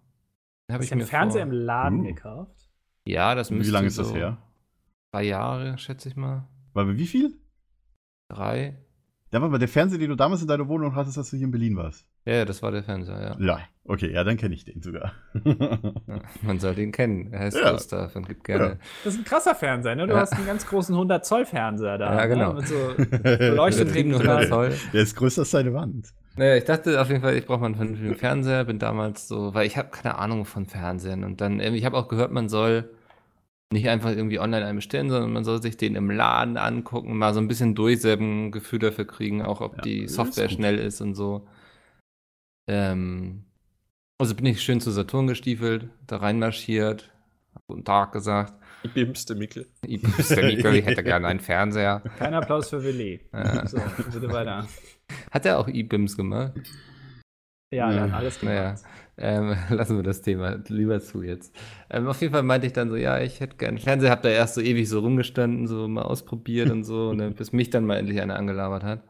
Den 0.70 0.78
Hast 0.78 0.90
du 0.90 0.96
einen 0.96 1.06
Fernseher 1.06 1.44
im 1.44 1.52
Laden 1.52 2.00
Uh. 2.00 2.04
gekauft? 2.04 2.70
Ja, 3.06 3.36
das 3.36 3.52
Wie 3.52 3.56
müsste 3.56 3.74
lange 3.74 3.88
ist 3.88 3.96
so 3.96 4.04
das 4.04 4.14
her? 4.14 4.38
Drei 5.12 5.24
Jahre, 5.24 5.78
schätze 5.78 6.08
ich 6.08 6.16
mal. 6.16 6.48
Weil 6.72 6.98
wie 6.98 7.08
viel? 7.08 7.38
Drei. 8.30 8.78
Ja, 9.34 9.42
warte 9.42 9.52
mal, 9.52 9.58
der 9.58 9.68
Fernseher, 9.68 9.98
den 9.98 10.10
du 10.12 10.16
damals 10.16 10.42
in 10.44 10.48
deiner 10.48 10.68
Wohnung 10.68 10.96
hattest, 10.96 11.18
als 11.18 11.32
du 11.32 11.38
hier 11.38 11.46
in 11.48 11.52
Berlin 11.52 11.76
warst. 11.76 12.06
Ja, 12.26 12.34
ja, 12.36 12.46
das 12.46 12.62
war 12.62 12.72
der 12.72 12.84
Fernseher, 12.84 13.36
ja. 13.40 13.46
Ja, 13.46 13.60
okay, 13.86 14.12
ja, 14.14 14.24
dann 14.24 14.38
kenne 14.38 14.54
ich 14.54 14.64
den 14.64 14.82
sogar. 14.84 15.14
ja. 15.44 15.80
Man 16.44 16.60
sollte 16.60 16.82
ihn 16.82 16.92
kennen. 16.92 17.34
Er 17.34 17.40
heißt 17.40 17.58
Ja. 17.58 17.72
Gustav 17.72 18.16
und 18.16 18.28
gibt 18.28 18.44
gerne. 18.44 18.78
Das 19.04 19.14
ist 19.16 19.20
ein 19.22 19.26
krasser 19.26 19.56
Fernseher, 19.56 19.96
ne? 19.96 20.06
Du 20.08 20.14
Ja. 20.14 20.20
hast 20.22 20.34
einen 20.34 20.46
ganz 20.46 20.68
großen 20.68 20.94
100 20.96 21.26
Zoll 21.26 21.46
Fernseher 21.46 21.98
da. 21.98 22.16
Ja, 22.16 22.26
genau. 22.28 22.54
Ne? 22.54 22.60
Mit 22.60 22.68
so 22.68 22.76
Beleuchtet 23.24 23.82
Übertrieben 23.88 24.12
hinten 24.12 24.28
100 24.30 24.42
dran. 24.44 24.48
Zoll. 24.50 24.74
der 24.94 25.02
ist 25.02 25.16
größer 25.16 25.42
als 25.42 25.52
seine 25.52 25.74
Wand. 25.74 26.10
Naja, 26.36 26.56
ich 26.56 26.64
dachte 26.66 27.02
auf 27.02 27.10
jeden 27.10 27.22
Fall, 27.22 27.36
ich 27.36 27.46
brauche 27.46 27.60
mal 27.60 27.66
einen 27.68 27.76
vernünftigen 27.76 28.16
Fernseher. 28.16 28.64
Bin 28.66 28.78
damals 28.80 29.28
so, 29.28 29.54
weil 29.56 29.66
ich 29.66 29.78
habe 29.78 29.90
keine 29.90 30.18
Ahnung 30.20 30.46
von 30.46 30.66
Fernsehen. 30.68 31.24
Und 31.24 31.42
dann, 31.42 31.60
irgendwie, 31.60 31.80
ich 31.80 31.86
habe 31.86 31.98
auch 31.98 32.08
gehört, 32.08 32.32
man 32.32 32.50
soll 32.50 32.90
nicht 33.74 33.90
einfach 33.90 34.12
irgendwie 34.12 34.40
online 34.40 34.66
einen 34.66 34.78
bestellen, 34.78 35.10
sondern 35.10 35.34
man 35.34 35.44
soll 35.44 35.62
sich 35.62 35.76
den 35.76 35.96
im 35.96 36.10
Laden 36.10 36.56
angucken, 36.58 37.18
mal 37.18 37.34
so 37.34 37.40
ein 37.42 37.48
bisschen 37.50 37.76
durchsäben, 37.76 38.46
ein 38.48 38.52
Gefühl 38.52 38.80
dafür 38.80 39.06
kriegen, 39.06 39.42
auch 39.42 39.60
ob 39.62 39.76
Ja, 39.78 39.82
die 39.82 40.04
ist 40.04 40.16
Software 40.16 40.48
gut. 40.48 40.56
schnell 40.56 40.80
ist 40.80 41.02
und 41.02 41.16
so. 41.16 41.48
Ähm, 42.70 43.44
also 44.20 44.36
bin 44.36 44.46
ich 44.46 44.62
schön 44.62 44.80
zu 44.80 44.92
Saturn 44.92 45.28
gestiefelt, 45.28 45.90
da 46.08 46.18
reinmarschiert, 46.18 47.12
hab 47.54 47.68
guten 47.68 47.84
Tag 47.84 48.14
gesagt. 48.14 48.54
Ich 48.84 48.94
bimste 48.94 49.36
Mikkel. 49.36 49.68
Ich 49.86 50.02
bin 50.02 50.14
der 50.30 50.44
Mikkel, 50.46 50.76
ich 50.76 50.86
hätte 50.86 51.04
gerne 51.04 51.28
einen 51.28 51.40
Fernseher. 51.40 52.02
Kein 52.18 52.34
Applaus 52.34 52.70
für 52.70 52.84
Willi. 52.84 53.20
Ja. 53.34 53.66
So, 53.68 53.78
bitte 54.12 54.30
weiter. 54.30 54.68
Hat 55.32 55.46
er 55.46 55.58
auch 55.60 55.68
E-Bims 55.68 56.16
gemacht? 56.18 56.54
Ja, 57.74 57.90
der 57.90 57.98
Ja. 57.98 58.02
hat 58.04 58.14
alles 58.14 58.40
gemacht. 58.40 58.56
Naja, 58.56 58.76
ähm, 59.18 59.56
lassen 59.70 59.96
wir 59.98 60.04
das 60.04 60.22
Thema 60.22 60.60
lieber 60.68 61.00
zu 61.00 61.22
jetzt. 61.24 61.56
Ähm, 61.90 62.08
auf 62.08 62.20
jeden 62.22 62.34
Fall 62.34 62.44
meinte 62.44 62.68
ich 62.68 62.74
dann 62.74 62.90
so, 62.90 62.96
ja, 62.96 63.20
ich 63.20 63.40
hätte 63.40 63.58
gerne 63.58 63.80
Fernseher, 63.80 64.12
hab 64.12 64.22
da 64.22 64.30
erst 64.30 64.56
so 64.56 64.62
ewig 64.62 64.88
so 64.90 65.00
rumgestanden, 65.00 65.68
so 65.68 65.88
mal 65.88 66.04
ausprobiert 66.04 66.70
und 66.72 66.84
so, 66.84 67.14
ne, 67.14 67.32
bis 67.32 67.52
mich 67.54 67.70
dann 67.70 67.86
mal 67.86 67.98
endlich 67.98 68.22
einer 68.22 68.36
angelabert 68.38 68.84
hat. 68.84 69.04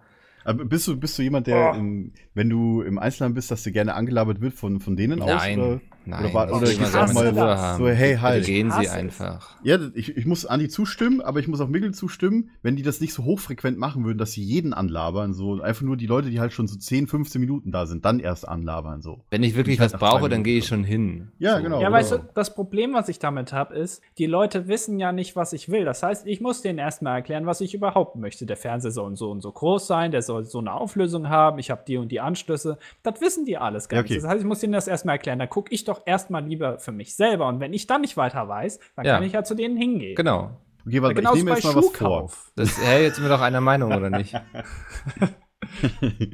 Aber 0.45 0.65
bist 0.65 0.87
du, 0.87 0.97
bist 0.97 1.17
du 1.17 1.21
jemand, 1.23 1.47
der, 1.47 1.71
Oh. 1.73 1.77
in, 1.77 2.11
wenn 2.33 2.49
du 2.49 2.81
im 2.81 2.99
Einzelhandel 2.99 3.35
bist, 3.35 3.49
dass 3.49 3.63
dir 3.63 3.71
gerne 3.71 3.93
angelabert 3.95 4.41
wird 4.41 4.53
von, 4.53 4.81
von 4.81 4.95
denen 4.97 5.21
aus? 5.21 5.29
Nein, 5.29 5.59
Oder? 5.59 5.81
Nein, 6.05 6.25
oder 6.25 6.33
war- 6.33 6.47
ich 6.49 6.51
oder 6.55 6.61
will 6.67 6.77
gehst 6.77 6.93
mal 6.93 7.77
so, 7.77 7.87
hey, 7.87 8.09
Bitte 8.13 8.21
halt. 8.21 8.45
Gehen 8.45 8.67
Ich 8.67 8.73
Sie 8.73 8.89
einfach. 8.89 9.55
Ja, 9.63 9.77
ich, 9.93 10.15
ich 10.17 10.25
muss 10.25 10.45
Andi 10.45 10.69
zustimmen, 10.69 11.21
aber 11.21 11.39
ich 11.39 11.47
muss 11.47 11.61
auch 11.61 11.67
Mickel 11.69 11.93
zustimmen, 11.93 12.49
wenn 12.61 12.75
die 12.75 12.83
das 12.83 12.99
nicht 13.01 13.13
so 13.13 13.23
hochfrequent 13.23 13.77
machen 13.77 14.03
würden, 14.05 14.17
dass 14.17 14.31
sie 14.33 14.43
jeden 14.43 14.73
anlabern, 14.73 15.33
so 15.33 15.61
einfach 15.61 15.81
nur 15.83 15.97
die 15.97 16.07
Leute, 16.07 16.29
die 16.29 16.39
halt 16.39 16.53
schon 16.53 16.67
so 16.67 16.77
10, 16.77 17.07
15 17.07 17.39
Minuten 17.41 17.71
da 17.71 17.85
sind, 17.85 18.05
dann 18.05 18.19
erst 18.19 18.47
anlabern, 18.47 19.01
so. 19.01 19.23
Wenn 19.29 19.43
ich 19.43 19.55
wirklich 19.55 19.75
Ich 19.75 19.79
halt 19.79 19.93
was 19.93 19.99
brauche, 19.99 20.29
dann 20.29 20.43
gehe 20.43 20.57
ich 20.57 20.65
schon. 20.67 20.83
hin. 20.83 21.31
Ja, 21.39 21.59
genau. 21.59 21.81
Ja, 21.81 21.91
weißt 21.91 22.11
du, 22.11 22.17
das 22.33 22.53
Problem, 22.55 22.93
was 22.93 23.09
ich 23.09 23.19
damit 23.19 23.53
habe, 23.53 23.75
ist, 23.75 24.01
die 24.17 24.25
Leute 24.25 24.67
wissen 24.67 24.99
ja 24.99 25.11
nicht, 25.11 25.35
was 25.35 25.53
ich 25.53 25.69
will. 25.69 25.85
Das 25.85 26.03
heißt, 26.03 26.27
ich 26.27 26.41
muss 26.41 26.61
denen 26.61 26.79
erstmal 26.79 27.15
erklären, 27.17 27.45
was 27.45 27.61
ich 27.61 27.73
überhaupt 27.73 28.15
möchte. 28.15 28.45
Der 28.45 28.57
Fernseher 28.57 28.91
soll 28.91 29.15
so 29.15 29.29
und 29.31 29.41
so 29.41 29.51
groß 29.51 29.87
sein, 29.87 30.11
der 30.11 30.21
soll 30.21 30.43
so 30.45 30.59
eine 30.59 30.73
Auflösung 30.73 31.29
haben, 31.29 31.59
ich 31.59 31.71
habe 31.71 31.83
die 31.87 31.97
und 31.97 32.11
die 32.11 32.19
Anschlüsse. 32.19 32.77
Das 33.03 33.21
wissen 33.21 33.45
die 33.45 33.57
alles 33.57 33.87
gar 33.89 33.97
Ja, 33.97 34.03
nicht. 34.03 34.11
okay. 34.11 34.21
Das 34.21 34.29
heißt, 34.29 34.41
ich 34.41 34.47
muss 34.47 34.59
denen 34.59 34.73
das 34.73 34.87
erstmal 34.87 35.15
erklären. 35.15 35.39
Dann 35.39 35.49
gucke 35.49 35.73
ich 35.73 35.83
doch 35.85 35.92
erstmal 36.05 36.45
lieber 36.45 36.79
für 36.79 36.91
mich 36.91 37.15
selber. 37.15 37.47
Und 37.47 37.59
wenn 37.59 37.73
ich 37.73 37.87
dann 37.87 38.01
nicht 38.01 38.17
weiter 38.17 38.47
weiß, 38.47 38.79
dann 38.95 39.05
Ja. 39.05 39.15
kann 39.15 39.23
ich 39.23 39.33
ja 39.33 39.43
zu 39.43 39.55
denen 39.55 39.77
hingehen. 39.77 40.15
Genau. 40.15 40.51
Okay, 40.85 41.01
warte, 41.01 41.21
mal, 41.21 41.29
ich 41.31 41.35
nehme 41.37 41.51
bei 41.51 41.55
jetzt 41.57 41.63
mal 41.65 41.75
was 41.75 41.85
vor. 41.85 41.93
Schuhkauf. 41.93 42.51
Das, 42.55 42.77
hey, 42.85 43.03
jetzt 43.03 43.15
sind 43.15 43.23
wir 43.25 43.29
doch 43.29 43.41
einer 43.41 43.61
Meinung, 43.61 43.93
oder 43.93 44.09
nicht? 44.09 44.35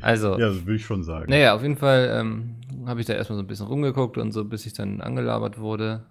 Also, 0.01 0.31
Ja, 0.39 0.49
das 0.49 0.65
will 0.65 0.75
ich 0.77 0.85
schon 0.85 1.03
sagen. 1.03 1.29
Naja, 1.29 1.53
auf 1.55 1.61
jeden 1.61 1.77
Fall 1.77 2.09
ähm, 2.19 2.55
habe 2.87 2.99
ich 2.99 3.05
da 3.05 3.13
erstmal 3.13 3.37
so 3.37 3.43
ein 3.43 3.47
bisschen 3.47 3.67
rumgeguckt 3.67 4.17
und 4.17 4.31
so, 4.31 4.43
bis 4.45 4.65
ich 4.65 4.73
dann 4.73 5.01
angelabert 5.01 5.59
wurde 5.59 6.05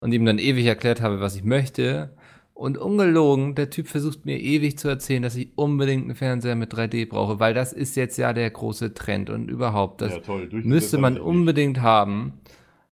und 0.00 0.12
ihm 0.12 0.24
dann 0.24 0.38
ewig 0.38 0.64
erklärt 0.66 1.02
habe, 1.02 1.20
was 1.20 1.36
ich 1.36 1.44
möchte. 1.44 2.16
Und 2.54 2.76
ungelogen, 2.76 3.54
der 3.54 3.70
Typ 3.70 3.86
versucht 3.86 4.24
mir 4.24 4.40
ewig 4.40 4.78
zu 4.78 4.88
erzählen, 4.88 5.22
dass 5.22 5.36
ich 5.36 5.56
unbedingt 5.56 6.04
einen 6.04 6.16
Fernseher 6.16 6.56
mit 6.56 6.72
3D 6.74 7.08
brauche, 7.08 7.38
weil 7.38 7.54
das 7.54 7.72
ist 7.72 7.94
jetzt 7.94 8.16
ja 8.16 8.32
der 8.32 8.50
große 8.50 8.94
Trend 8.94 9.30
und 9.30 9.48
überhaupt, 9.48 10.00
das 10.00 10.14
ja, 10.14 10.20
toll. 10.20 10.48
müsste 10.64 10.98
man 10.98 11.18
unbedingt 11.18 11.80
haben. 11.82 12.40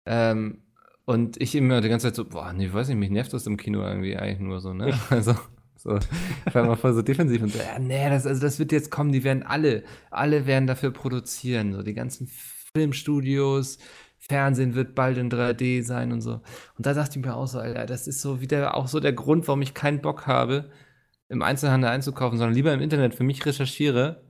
Ähm, 0.06 0.60
und 1.06 1.42
ich 1.42 1.56
immer 1.56 1.82
die 1.82 1.90
ganze 1.90 2.08
Zeit 2.08 2.16
so, 2.16 2.26
boah, 2.26 2.54
nee, 2.54 2.68
ich 2.68 2.74
weiß 2.74 2.88
nicht, 2.88 2.98
mich 2.98 3.10
nervt 3.10 3.34
das 3.34 3.46
im 3.46 3.58
Kino 3.58 3.82
irgendwie 3.82 4.16
eigentlich 4.16 4.40
nur 4.40 4.62
so, 4.62 4.74
ne? 4.74 4.98
Also, 5.10 5.36
so, 5.76 5.98
ich 6.46 6.56
war 6.56 6.64
immer 6.64 6.78
voll 6.78 6.94
so 6.94 7.02
defensiv 7.02 7.42
und 7.42 7.52
so, 7.52 7.60
ja, 7.60 7.78
nee, 7.78 8.10
das, 8.10 8.26
also 8.26 8.42
das 8.42 8.58
wird 8.58 8.72
jetzt 8.72 8.90
kommen, 8.90 9.12
die 9.12 9.24
werden 9.24 9.44
alle, 9.44 9.84
alle 10.12 10.46
werden 10.46 10.66
dafür 10.66 10.92
produzieren, 10.92 11.74
so 11.74 11.84
die 11.84 11.94
ganzen 11.94 12.30
Filmstudios, 12.74 13.80
Fernsehen 14.18 14.76
wird 14.76 14.96
bald 14.96 15.18
in 15.18 15.30
3D 15.30 15.84
sein 15.84 16.14
und 16.14 16.22
so. 16.22 16.42
Und 16.78 16.86
da 16.86 16.94
dachte 16.94 17.20
ich 17.20 17.26
mir 17.26 17.36
auch 17.36 17.48
so, 17.48 17.60
Alter, 17.60 17.86
das 17.86 18.08
ist 18.08 18.22
so 18.22 18.40
wieder 18.40 18.78
auch 18.78 18.88
so 18.88 19.02
der 19.02 19.12
Grund, 19.12 19.48
warum 19.50 19.62
ich 19.62 19.74
keinen 19.74 20.02
Bock 20.02 20.26
habe, 20.28 20.72
im 21.28 21.42
Einzelhandel 21.42 21.90
einzukaufen, 21.90 22.38
sondern 22.38 22.56
lieber 22.56 22.74
im 22.74 22.80
Internet 22.80 23.16
für 23.16 23.26
mich 23.26 23.46
recherchiere 23.46 24.24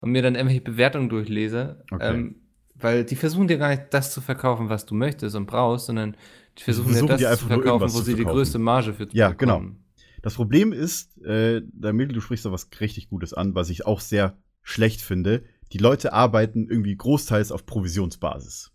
und 0.00 0.12
mir 0.12 0.22
dann 0.22 0.34
irgendwelche 0.34 0.62
Bewertungen 0.62 1.10
durchlese. 1.10 1.84
Okay. 1.90 2.14
Ähm, 2.14 2.36
weil 2.84 3.04
die 3.04 3.16
versuchen 3.16 3.48
dir 3.48 3.56
gar 3.58 3.70
nicht 3.70 3.84
das 3.90 4.12
zu 4.12 4.20
verkaufen, 4.20 4.68
was 4.68 4.84
du 4.84 4.94
möchtest 4.94 5.34
und 5.34 5.46
brauchst, 5.46 5.86
sondern 5.86 6.16
die 6.58 6.62
versuchen, 6.62 6.90
versuchen 6.90 7.16
dir 7.16 7.30
das 7.30 7.40
zu 7.40 7.46
verkaufen, 7.46 7.92
wo 7.92 8.00
sie 8.00 8.14
die 8.14 8.24
größte 8.24 8.58
Marge 8.58 8.92
für 8.92 9.08
Ja, 9.12 9.32
genau. 9.32 9.58
bekommen. 9.58 9.84
Das 10.22 10.34
Problem 10.34 10.72
ist, 10.72 11.18
äh, 11.24 11.60
Mikkel, 11.60 12.14
du 12.14 12.20
sprichst 12.20 12.44
da 12.44 12.52
was 12.52 12.68
richtig 12.80 13.08
Gutes 13.08 13.34
an, 13.34 13.54
was 13.54 13.70
ich 13.70 13.86
auch 13.86 14.00
sehr 14.00 14.36
schlecht 14.62 15.00
finde. 15.02 15.44
Die 15.72 15.78
Leute 15.78 16.12
arbeiten 16.12 16.68
irgendwie 16.68 16.94
großteils 16.94 17.52
auf 17.52 17.66
Provisionsbasis. 17.66 18.70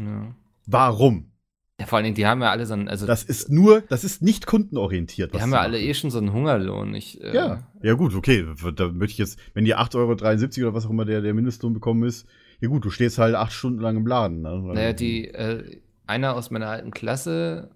Ja. 0.00 0.34
Warum? 0.66 1.32
ja, 1.80 1.86
vor 1.86 1.96
allen 1.96 2.04
Dingen, 2.04 2.16
die 2.16 2.26
haben 2.26 2.42
ja 2.42 2.50
alle 2.50 2.66
so 2.66 2.74
einen, 2.74 2.88
also 2.88 3.06
Das 3.06 3.22
ist 3.22 3.50
nur, 3.50 3.82
das 3.82 4.02
ist 4.02 4.22
nicht 4.22 4.46
kundenorientiert. 4.46 5.34
die 5.34 5.40
haben 5.40 5.52
ja 5.52 5.60
alle 5.60 5.80
eh 5.80 5.94
schon 5.94 6.10
so 6.10 6.18
einen 6.18 6.32
Hungerlohn. 6.32 6.94
Ich, 6.94 7.20
äh, 7.22 7.32
Ja, 7.34 7.68
ja 7.82 7.94
gut, 7.94 8.14
okay. 8.14 8.44
Da 8.74 8.88
möchte 8.88 9.12
ich 9.12 9.18
jetzt, 9.18 9.38
wenn 9.54 9.64
die 9.64 9.76
8,73 9.76 10.58
Euro 10.60 10.68
oder 10.68 10.74
was 10.76 10.86
auch 10.86 10.90
immer 10.90 11.04
der, 11.04 11.20
der 11.20 11.34
Mindestlohn 11.34 11.72
bekommen 11.74 12.02
ist, 12.02 12.26
ja 12.60 12.68
gut, 12.68 12.84
du 12.84 12.90
stehst 12.90 13.18
halt 13.18 13.34
acht 13.34 13.52
Stunden 13.52 13.80
lang 13.80 13.96
im 13.96 14.06
Laden. 14.06 14.42
Ne? 14.42 14.60
Naja, 14.74 14.92
die, 14.92 15.28
äh, 15.28 15.80
einer 16.06 16.34
aus 16.34 16.50
meiner 16.50 16.68
alten 16.68 16.90
Klasse, 16.90 17.70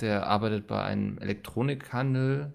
der 0.00 0.26
arbeitet 0.26 0.66
bei 0.66 0.82
einem 0.82 1.18
Elektronikhandel, 1.18 2.52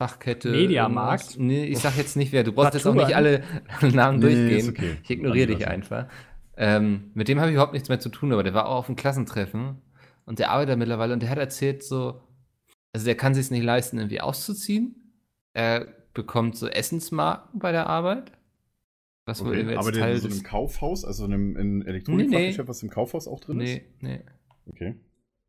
Fachkette. 0.00 0.50
Mediamarkt? 0.50 1.38
Nee, 1.38 1.64
ich 1.66 1.78
sag 1.78 1.96
jetzt 1.96 2.16
nicht 2.16 2.32
wer. 2.32 2.42
Du 2.42 2.52
brauchst 2.52 2.74
jetzt 2.74 2.86
auch 2.86 2.94
nicht 2.94 3.14
alle 3.14 3.44
Namen 3.82 4.18
Nee, 4.18 4.34
durchgehen. 4.34 4.68
okay. 4.70 4.96
Ich 5.04 5.10
ignoriere 5.10 5.46
dich 5.54 5.68
einfach. 5.68 6.06
Ähm, 6.56 7.10
mit 7.14 7.28
dem 7.28 7.38
habe 7.38 7.50
ich 7.50 7.54
überhaupt 7.54 7.72
nichts 7.72 7.88
mehr 7.88 8.00
zu 8.00 8.08
tun, 8.08 8.32
aber 8.32 8.42
der 8.42 8.52
war 8.52 8.66
auch 8.66 8.76
auf 8.78 8.86
einem 8.88 8.96
Klassentreffen 8.96 9.76
und 10.26 10.38
der 10.38 10.50
arbeitet 10.50 10.76
mittlerweile 10.78 11.12
und 11.12 11.22
der 11.22 11.30
hat 11.30 11.38
erzählt 11.38 11.82
so, 11.84 12.20
also 12.92 13.06
der 13.06 13.14
kann 13.16 13.34
sich 13.34 13.50
nicht 13.50 13.62
leisten, 13.62 13.98
irgendwie 13.98 14.20
auszuziehen. 14.20 15.14
Er 15.54 15.86
bekommt 16.14 16.56
so 16.56 16.66
Essensmarken 16.68 17.60
bei 17.60 17.72
der 17.72 17.86
Arbeit. 17.86 18.32
Was 19.24 19.40
Okay. 19.40 19.62
jetzt 19.68 19.78
Aber 19.78 19.92
Teil 19.92 20.16
in 20.16 20.20
so 20.20 20.28
einem 20.28 20.42
Kaufhaus, 20.42 21.04
also 21.04 21.24
in 21.24 21.32
einem 21.32 21.56
in 21.56 21.82
Elektronikfachgeschäft, 21.86 22.68
was 22.68 22.82
im 22.82 22.90
Kaufhaus 22.90 23.28
auch 23.28 23.40
drin 23.40 23.58
Nee, 23.58 23.82
nee. 24.00 24.16
ist? 24.16 24.24
Okay. 24.66 24.94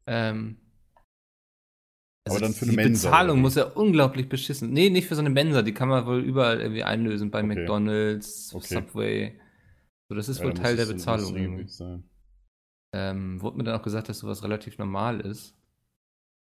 Ähm, 0.05 0.57
Aber 2.25 2.39
dann 2.39 2.53
für 2.53 2.63
eine 2.63 2.71
die 2.71 2.75
Mensa, 2.77 3.09
Bezahlung 3.09 3.37
oder 3.37 3.41
muss 3.41 3.55
ja 3.55 3.63
unglaublich 3.65 4.29
beschissen. 4.29 4.71
Nee, 4.71 4.89
nicht 4.89 5.07
für 5.07 5.15
so 5.15 5.21
eine 5.21 5.29
Mensa, 5.29 5.61
die 5.61 5.73
kann 5.73 5.89
man 5.89 6.05
wohl 6.05 6.21
überall 6.21 6.61
irgendwie 6.61 6.83
einlösen, 6.83 7.31
bei 7.31 7.39
Okay. 7.43 7.47
McDonalds, 7.55 8.53
Okay. 8.53 8.75
Subway. 8.75 9.39
So, 10.09 10.15
das 10.15 10.29
ist 10.29 10.39
Ja, 10.39 10.45
wohl 10.45 10.53
Teil 10.53 10.75
der 10.75 10.85
Bezahlung. 10.85 11.35
Industriegebiet 11.35 11.59
irgendwie. 11.59 11.73
sein. 11.73 12.03
Ähm, 12.93 13.41
wurde 13.41 13.57
mir 13.57 13.63
dann 13.63 13.79
auch 13.79 13.83
gesagt, 13.83 14.07
dass 14.07 14.19
sowas 14.19 14.43
relativ 14.43 14.77
normal 14.77 15.19
ist. 15.21 15.55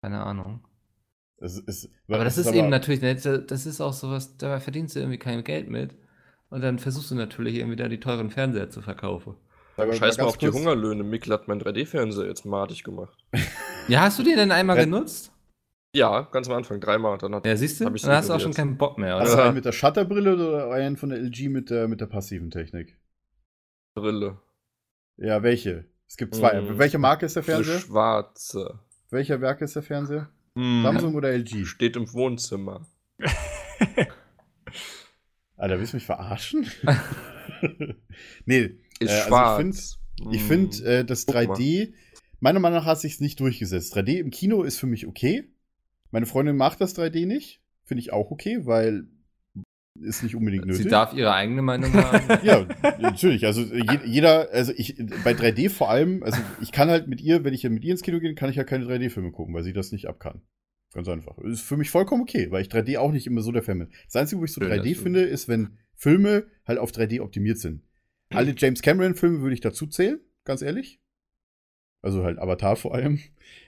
Keine 0.01 0.23
Ahnung. 0.23 0.67
Es 1.37 1.57
ist, 1.57 1.89
Aber 2.07 2.23
das 2.23 2.37
es 2.37 2.45
ist 2.47 2.53
eben 2.53 2.69
natürlich, 2.69 3.01
ne, 3.01 3.15
das 3.15 3.65
ist 3.65 3.81
auch 3.81 3.93
sowas, 3.93 4.37
da 4.37 4.59
verdienst 4.59 4.95
du 4.95 4.99
irgendwie 4.99 5.19
kein 5.19 5.43
Geld 5.43 5.69
mit. 5.69 5.95
Und 6.53 6.61
dann 6.61 6.77
versuchst 6.77 7.09
du 7.09 7.15
natürlich 7.15 7.55
irgendwie 7.55 7.75
da 7.75 7.87
die 7.87 7.99
teuren 7.99 8.29
Fernseher 8.29 8.69
zu 8.69 8.83
verkaufen. 8.83 9.35
Scheiß 9.75 10.17
mal 10.19 10.25
auf 10.25 10.37
die 10.37 10.49
Hungerlöhne. 10.49 11.03
Mikkel 11.03 11.33
hat 11.33 11.47
mein 11.47 11.59
3D-Fernseher 11.59 12.27
jetzt 12.27 12.45
madig 12.45 12.83
gemacht. 12.83 13.17
Ja, 13.89 14.01
hast 14.03 14.17
du 14.19 14.23
den 14.23 14.37
denn 14.37 14.51
einmal 14.51 14.77
Ja. 14.77 14.85
genutzt? 14.85 15.33
Ja, 15.93 16.21
ganz 16.31 16.47
am 16.47 16.53
Anfang, 16.55 16.79
dreimal. 16.79 17.17
Dann 17.17 17.35
hat 17.35 17.45
Ja, 17.45 17.57
siehst 17.57 17.81
du? 17.81 17.85
Dann 17.85 17.93
hast 18.15 18.29
du 18.29 18.33
auch 18.33 18.39
schon 18.39 18.53
keinen 18.53 18.77
Bock 18.77 18.97
mehr, 18.97 19.15
Hast 19.17 19.29
du 19.29 19.33
oder? 19.33 19.43
einen 19.45 19.55
mit 19.55 19.65
der 19.65 19.73
Shutterbrille 19.73 20.35
oder 20.37 20.71
einen 20.71 20.95
von 20.95 21.09
der 21.09 21.17
LG 21.19 21.49
mit 21.49 21.69
der, 21.69 21.87
mit 21.89 21.99
der 21.99 22.05
passiven 22.05 22.49
Technik? 22.49 22.97
Brille. 23.95 24.37
Ja, 25.17 25.43
welche? 25.43 25.85
Es 26.07 26.15
gibt 26.15 26.33
zwei. 26.35 26.61
Mm. 26.61 26.77
Welche 26.77 26.97
Marke 26.97 27.25
ist 27.25 27.35
der 27.35 27.43
Fernseher? 27.43 27.79
schwarze. 27.79 28.79
Welcher 29.09 29.41
Werk 29.41 29.59
ist 29.61 29.75
der 29.75 29.83
Fernseher? 29.83 30.29
Hm, 30.55 30.83
Samsung 30.83 31.15
oder 31.15 31.31
LG? 31.33 31.65
Steht 31.65 31.97
im 31.97 32.13
Wohnzimmer. 32.13 32.85
Alter, 35.57 35.79
willst 35.79 35.93
du 35.93 35.97
mich 35.97 36.05
verarschen? 36.05 36.65
nee, 38.45 38.77
Ist 38.99 39.11
Äh, 39.11 39.31
also 39.31 39.69
ich. 39.69 39.97
Ich 40.31 40.41
Hm. 40.41 40.47
finde, 40.47 40.85
äh, 40.85 41.05
das 41.05 41.25
Guck 41.25 41.35
mal. 41.35 41.45
3D 41.45 41.93
meiner 42.39 42.59
Meinung 42.59 42.79
nach 42.79 42.85
hat 42.85 42.99
sich 42.99 43.21
nicht 43.21 43.39
durchgesetzt. 43.39 43.95
3D 43.95 44.19
im 44.19 44.29
Kino 44.29 44.63
ist 44.63 44.77
für 44.77 44.85
mich 44.85 45.07
okay. 45.07 45.49
Meine 46.11 46.25
Freundin 46.25 46.57
mag 46.57 46.77
das 46.77 46.95
3D 46.95 47.25
nicht. 47.25 47.61
Finde 47.85 48.01
ich 48.01 48.11
auch 48.11 48.31
okay, 48.31 48.65
weil 48.65 49.05
ist 49.99 50.23
nicht 50.23 50.35
unbedingt 50.35 50.65
nötig. 50.65 50.83
Sie 50.83 50.89
darf 50.89 51.13
ihre 51.13 51.33
eigene 51.33 51.61
Meinung 51.61 51.93
haben. 51.93 52.39
ja, 52.45 52.65
natürlich. 52.99 53.45
Also 53.45 53.61
je, 53.61 53.99
jeder, 54.05 54.49
also 54.51 54.73
ich 54.75 54.97
bei 55.23 55.31
3D 55.31 55.69
vor 55.69 55.89
allem, 55.89 56.23
also 56.23 56.39
ich 56.61 56.71
kann 56.71 56.89
halt 56.89 57.07
mit 57.07 57.21
ihr, 57.21 57.43
wenn 57.43 57.53
ich 57.53 57.63
mit 57.63 57.83
ihr 57.83 57.91
ins 57.91 58.01
Kino 58.01 58.19
gehe, 58.19 58.33
kann 58.35 58.49
ich 58.49 58.55
ja 58.55 58.63
keine 58.63 58.85
3D-Filme 58.85 59.31
gucken, 59.31 59.53
weil 59.53 59.63
sie 59.63 59.73
das 59.73 59.91
nicht 59.91 60.07
ab 60.07 60.19
kann. 60.19 60.41
Ganz 60.93 61.07
einfach. 61.07 61.37
Ist 61.39 61.61
für 61.61 61.77
mich 61.77 61.89
vollkommen 61.89 62.21
okay, 62.21 62.51
weil 62.51 62.61
ich 62.61 62.67
3D 62.69 62.97
auch 62.99 63.11
nicht 63.11 63.25
immer 63.27 63.41
so 63.41 63.51
der 63.51 63.63
Fan 63.63 63.79
bin. 63.79 63.89
Das 64.05 64.15
Einzige, 64.15 64.39
wo 64.41 64.45
ich 64.45 64.53
so 64.53 64.61
Schön, 64.61 64.69
3D 64.71 64.89
dass 64.89 64.97
du- 64.97 65.03
finde, 65.03 65.21
ist, 65.21 65.47
wenn 65.47 65.77
Filme 65.95 66.45
halt 66.67 66.79
auf 66.79 66.91
3D 66.91 67.19
optimiert 67.21 67.57
sind. 67.59 67.81
Alle 68.29 68.53
James 68.57 68.81
Cameron-Filme 68.81 69.41
würde 69.41 69.53
ich 69.53 69.61
dazu 69.61 69.87
zählen, 69.87 70.19
ganz 70.43 70.61
ehrlich. 70.61 70.99
Also 72.01 72.23
halt 72.23 72.37
Avatar 72.37 72.75
vor 72.75 72.93
allem. 72.93 73.19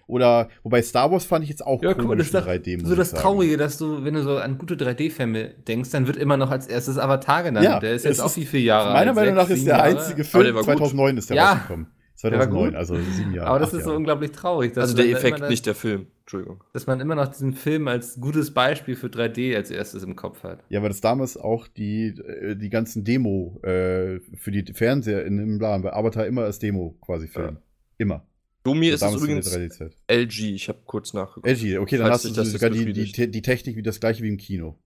Oder, 0.07 0.49
wobei 0.63 0.81
Star 0.81 1.09
Wars 1.11 1.23
fand 1.25 1.43
ich 1.45 1.49
jetzt 1.49 1.65
auch 1.65 1.81
Ja, 1.81 1.93
guck 1.93 2.05
mal, 2.07 2.17
das 2.17 2.27
ist 2.27 2.33
in 2.33 2.39
doch 2.41 2.47
3D, 2.47 2.77
muss 2.81 2.89
so 2.89 2.95
das. 2.95 3.11
Traurige, 3.11 3.55
dass 3.57 3.77
du, 3.77 4.03
wenn 4.03 4.13
du 4.13 4.23
so 4.23 4.37
an 4.37 4.57
gute 4.57 4.75
3D-Filme 4.75 5.49
denkst, 5.67 5.91
dann 5.91 6.05
wird 6.05 6.17
immer 6.17 6.35
noch 6.35 6.51
als 6.51 6.67
erstes 6.67 6.97
Avatar 6.97 7.43
genannt. 7.43 7.63
Ja, 7.65 7.79
der 7.79 7.93
ist 7.95 8.03
jetzt 8.05 8.19
auch 8.19 8.35
wie 8.35 8.45
viele 8.45 8.63
Jahre 8.63 8.91
Meiner 8.93 9.11
alt? 9.11 9.15
Meinung 9.15 9.35
nach 9.35 9.49
ist 9.49 9.65
der 9.65 9.77
Jahre? 9.77 9.83
einzige 9.97 10.21
Aber 10.21 10.23
Film, 10.25 10.43
der 10.43 10.53
war 10.55 10.61
gut. 10.63 10.67
2009 10.77 11.17
ist 11.17 11.29
der 11.29 11.37
Ja. 11.37 11.51
rausgekommen. 11.53 11.87
War 12.33 12.39
2009, 12.43 12.69
gut. 12.69 12.75
also 12.75 12.95
sieben 12.95 13.33
Jahre. 13.33 13.49
Aber 13.49 13.59
das 13.59 13.73
ist 13.73 13.83
so 13.83 13.89
Jahre. 13.89 13.97
unglaublich 13.97 14.31
traurig. 14.31 14.73
Dass 14.73 14.83
Also 14.83 14.97
man 14.97 15.07
der 15.07 15.15
Effekt, 15.17 15.37
immer 15.39 15.49
nicht 15.49 15.65
der 15.65 15.75
Film. 15.75 16.07
Entschuldigung. 16.21 16.63
Dass 16.73 16.87
man 16.87 16.99
immer 16.99 17.15
noch 17.15 17.27
diesen 17.27 17.53
Film 17.53 17.87
als 17.87 18.19
gutes 18.19 18.51
Beispiel 18.53 18.95
für 18.95 19.07
3D 19.07 19.55
als 19.55 19.69
erstes 19.69 20.03
im 20.03 20.15
Kopf 20.15 20.43
hat. 20.43 20.63
Ja, 20.69 20.81
weil 20.81 20.89
das 20.89 21.01
damals 21.01 21.37
auch 21.37 21.67
die, 21.67 22.07
äh, 22.07 22.55
die 22.55 22.69
ganzen 22.69 23.03
Demo 23.03 23.59
äh, 23.63 24.19
für 24.35 24.51
die 24.51 24.73
Fernseher 24.73 25.25
in 25.25 25.37
dem 25.37 25.59
Plan 25.59 25.81
bei 25.83 25.93
Avatar 25.93 26.25
immer 26.25 26.43
als 26.43 26.59
Demo 26.59 26.97
quasi 27.01 27.27
filmen. 27.27 27.57
Immer. 27.97 28.25
Domi 28.63 28.87
ist 28.87 28.95
es 28.95 28.99
Damals 29.01 29.21
in 29.21 29.27
der 29.27 29.37
übrigens 29.37 29.77
3D-Zeit. 29.79 29.95
LG. 30.09 30.55
Ich 30.55 30.67
habe 30.69 30.79
kurz 30.85 31.13
nachgeguckt. 31.13 31.47
LG, 31.47 31.77
okay, 31.77 31.97
dann 31.97 32.09
hast 32.09 32.25
du 32.25 32.29
das 32.33 32.51
sogar 32.51 32.71
die, 32.71 32.91
die, 32.93 33.29
die 33.29 33.41
Technik 33.43 33.75
wie 33.75 33.83
das 33.83 33.99
gleiche 33.99 34.23
wie 34.23 34.29
im 34.29 34.37
Kino. 34.37 34.79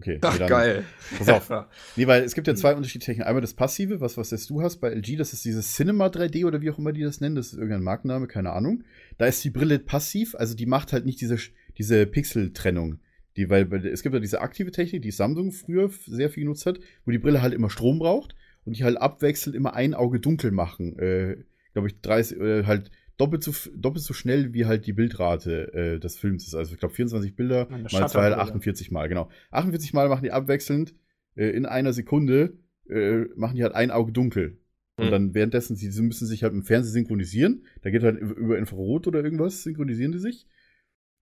Okay. 0.00 0.18
Ach, 0.22 0.38
nee, 0.38 0.46
geil. 0.46 0.84
Pass 1.18 1.28
auf. 1.28 1.68
Nee, 1.96 2.06
weil 2.08 2.24
es 2.24 2.34
gibt 2.34 2.48
ja 2.48 2.54
zwei 2.54 2.74
unterschiedliche 2.74 3.12
Techniken. 3.12 3.28
Einmal 3.28 3.40
das 3.40 3.54
Passive, 3.54 4.00
was, 4.00 4.16
was 4.16 4.32
jetzt 4.32 4.50
du 4.50 4.60
hast 4.60 4.78
bei 4.78 4.90
LG, 4.90 5.16
das 5.16 5.32
ist 5.32 5.44
dieses 5.44 5.74
Cinema 5.74 6.06
3D 6.06 6.44
oder 6.46 6.60
wie 6.60 6.70
auch 6.70 6.78
immer 6.78 6.92
die 6.92 7.02
das 7.02 7.20
nennen. 7.20 7.36
Das 7.36 7.48
ist 7.48 7.54
irgendein 7.54 7.82
Markenname, 7.82 8.26
keine 8.26 8.52
Ahnung. 8.52 8.82
Da 9.18 9.26
ist 9.26 9.44
die 9.44 9.50
Brille 9.50 9.78
passiv, 9.78 10.34
also 10.34 10.56
die 10.56 10.66
macht 10.66 10.92
halt 10.92 11.06
nicht 11.06 11.20
diese, 11.20 11.38
diese 11.78 12.06
Pixeltrennung. 12.06 12.98
Die, 13.36 13.50
weil, 13.50 13.72
es 13.86 14.02
gibt 14.02 14.14
ja 14.14 14.20
diese 14.20 14.40
aktive 14.40 14.70
Technik, 14.72 15.02
die 15.02 15.10
Samsung 15.10 15.52
früher 15.52 15.90
sehr 16.06 16.30
viel 16.30 16.42
genutzt 16.42 16.66
hat, 16.66 16.78
wo 17.04 17.10
die 17.10 17.18
Brille 17.18 17.42
halt 17.42 17.54
immer 17.54 17.70
Strom 17.70 17.98
braucht 17.98 18.34
und 18.64 18.76
die 18.76 18.84
halt 18.84 18.96
abwechselnd 18.96 19.56
immer 19.56 19.74
ein 19.74 19.94
Auge 19.94 20.18
dunkel 20.20 20.50
machen. 20.50 20.98
Äh, 20.98 21.36
Glaube 21.72 21.88
ich, 21.88 22.00
30, 22.02 22.40
äh, 22.40 22.64
halt 22.66 22.92
doppelt 23.16 23.42
so, 23.44 23.52
doppelt 23.76 24.04
so 24.04 24.12
schnell 24.14 24.52
wie 24.54 24.66
halt 24.66 24.86
die 24.86 24.92
Bildrate 24.92 25.72
äh, 25.72 26.00
des 26.00 26.16
Films 26.16 26.46
ist. 26.46 26.54
Also 26.54 26.74
ich 26.74 26.80
glaube 26.80 26.94
24 26.94 27.36
Bilder 27.36 27.68
Eine 27.70 27.82
mal 27.84 27.88
zwei, 27.88 27.98
halt 28.00 28.10
Shutterbrille. 28.10 28.38
48 28.38 28.90
Mal, 28.90 29.08
genau. 29.08 29.30
48 29.50 29.92
Mal 29.92 30.08
machen 30.08 30.22
die 30.24 30.32
abwechselnd 30.32 30.94
äh, 31.36 31.48
in 31.50 31.66
einer 31.66 31.92
Sekunde, 31.92 32.58
äh, 32.88 33.24
machen 33.36 33.56
die 33.56 33.62
halt 33.62 33.74
ein 33.74 33.90
Auge 33.90 34.12
dunkel. 34.12 34.58
Und 34.96 35.06
Hm. 35.06 35.10
dann 35.10 35.34
währenddessen, 35.34 35.74
sie, 35.76 35.90
sie 35.90 36.02
müssen 36.02 36.26
sich 36.26 36.42
halt 36.44 36.52
im 36.52 36.62
Fernsehen 36.62 36.92
synchronisieren. 36.92 37.64
Da 37.82 37.90
geht 37.90 38.02
halt 38.02 38.18
über 38.20 38.58
Infrarot 38.58 39.06
oder 39.08 39.22
irgendwas, 39.24 39.62
synchronisieren 39.64 40.12
die 40.12 40.18
sich. 40.20 40.46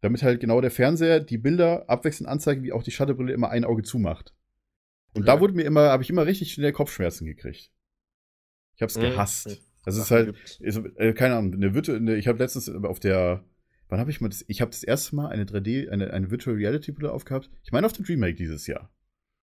Damit 0.03 0.23
halt 0.23 0.41
genau 0.41 0.61
der 0.61 0.71
Fernseher 0.71 1.21
die 1.21 1.39
Bilder 1.39 1.89
abwechselnd 1.89 2.29
anzeigt, 2.29 2.63
wie 2.63 2.73
auch 2.73 2.83
die 2.83 2.91
Shutterbrille 2.91 3.33
immer 3.33 3.51
ein 3.51 3.65
Auge 3.65 3.83
zumacht. 3.83 4.35
Und 5.15 5.29
da 5.29 5.35
Ja. 5.35 5.41
wurde 5.41 5.55
mir 5.55 5.63
immer, 5.63 5.91
habe 5.91 6.03
ich 6.03 6.11
immer 6.11 6.27
richtig 6.27 6.53
schnell 6.53 6.73
Kopfschmerzen 6.73 7.25
gekriegt. 7.27 7.71
Ich 8.75 8.83
hab's 8.83 8.97
Mhm. 8.97 9.03
gehasst. 9.03 9.61
Also 9.85 9.99
es 9.99 10.05
ist 10.05 10.09
Sachen 10.09 10.27
halt, 10.27 10.61
ist, 10.61 10.81
äh, 10.97 11.13
keine 11.13 11.37
Ahnung, 11.37 11.55
eine 11.55 11.75
Virtu 11.75 11.93
eine, 11.93 12.17
ich 12.17 12.29
habe 12.29 12.39
letztens 12.39 12.69
auf 12.69 13.01
der, 13.01 13.45
wann 13.89 14.01
habe 14.01 14.11
ich 14.11 14.21
mal 14.21 14.29
das, 14.29 14.45
ich 14.49 14.61
habe 14.61 14.71
das 14.71 14.85
erste 14.85 15.17
Mal 15.17 15.29
eine 15.29 15.45
3D, 15.45 15.89
eine, 15.91 16.13
eine 16.13 16.31
Virtual 16.31 16.57
Reality 16.57 16.93
Brille 16.93 17.13
aufgehabt. 17.13 17.51
Ich 17.65 17.73
meine 17.73 17.87
auf 17.87 17.93
dem 17.93 18.05
Dreamake 18.05 18.37
dieses 18.37 18.67
Jahr. 18.67 18.91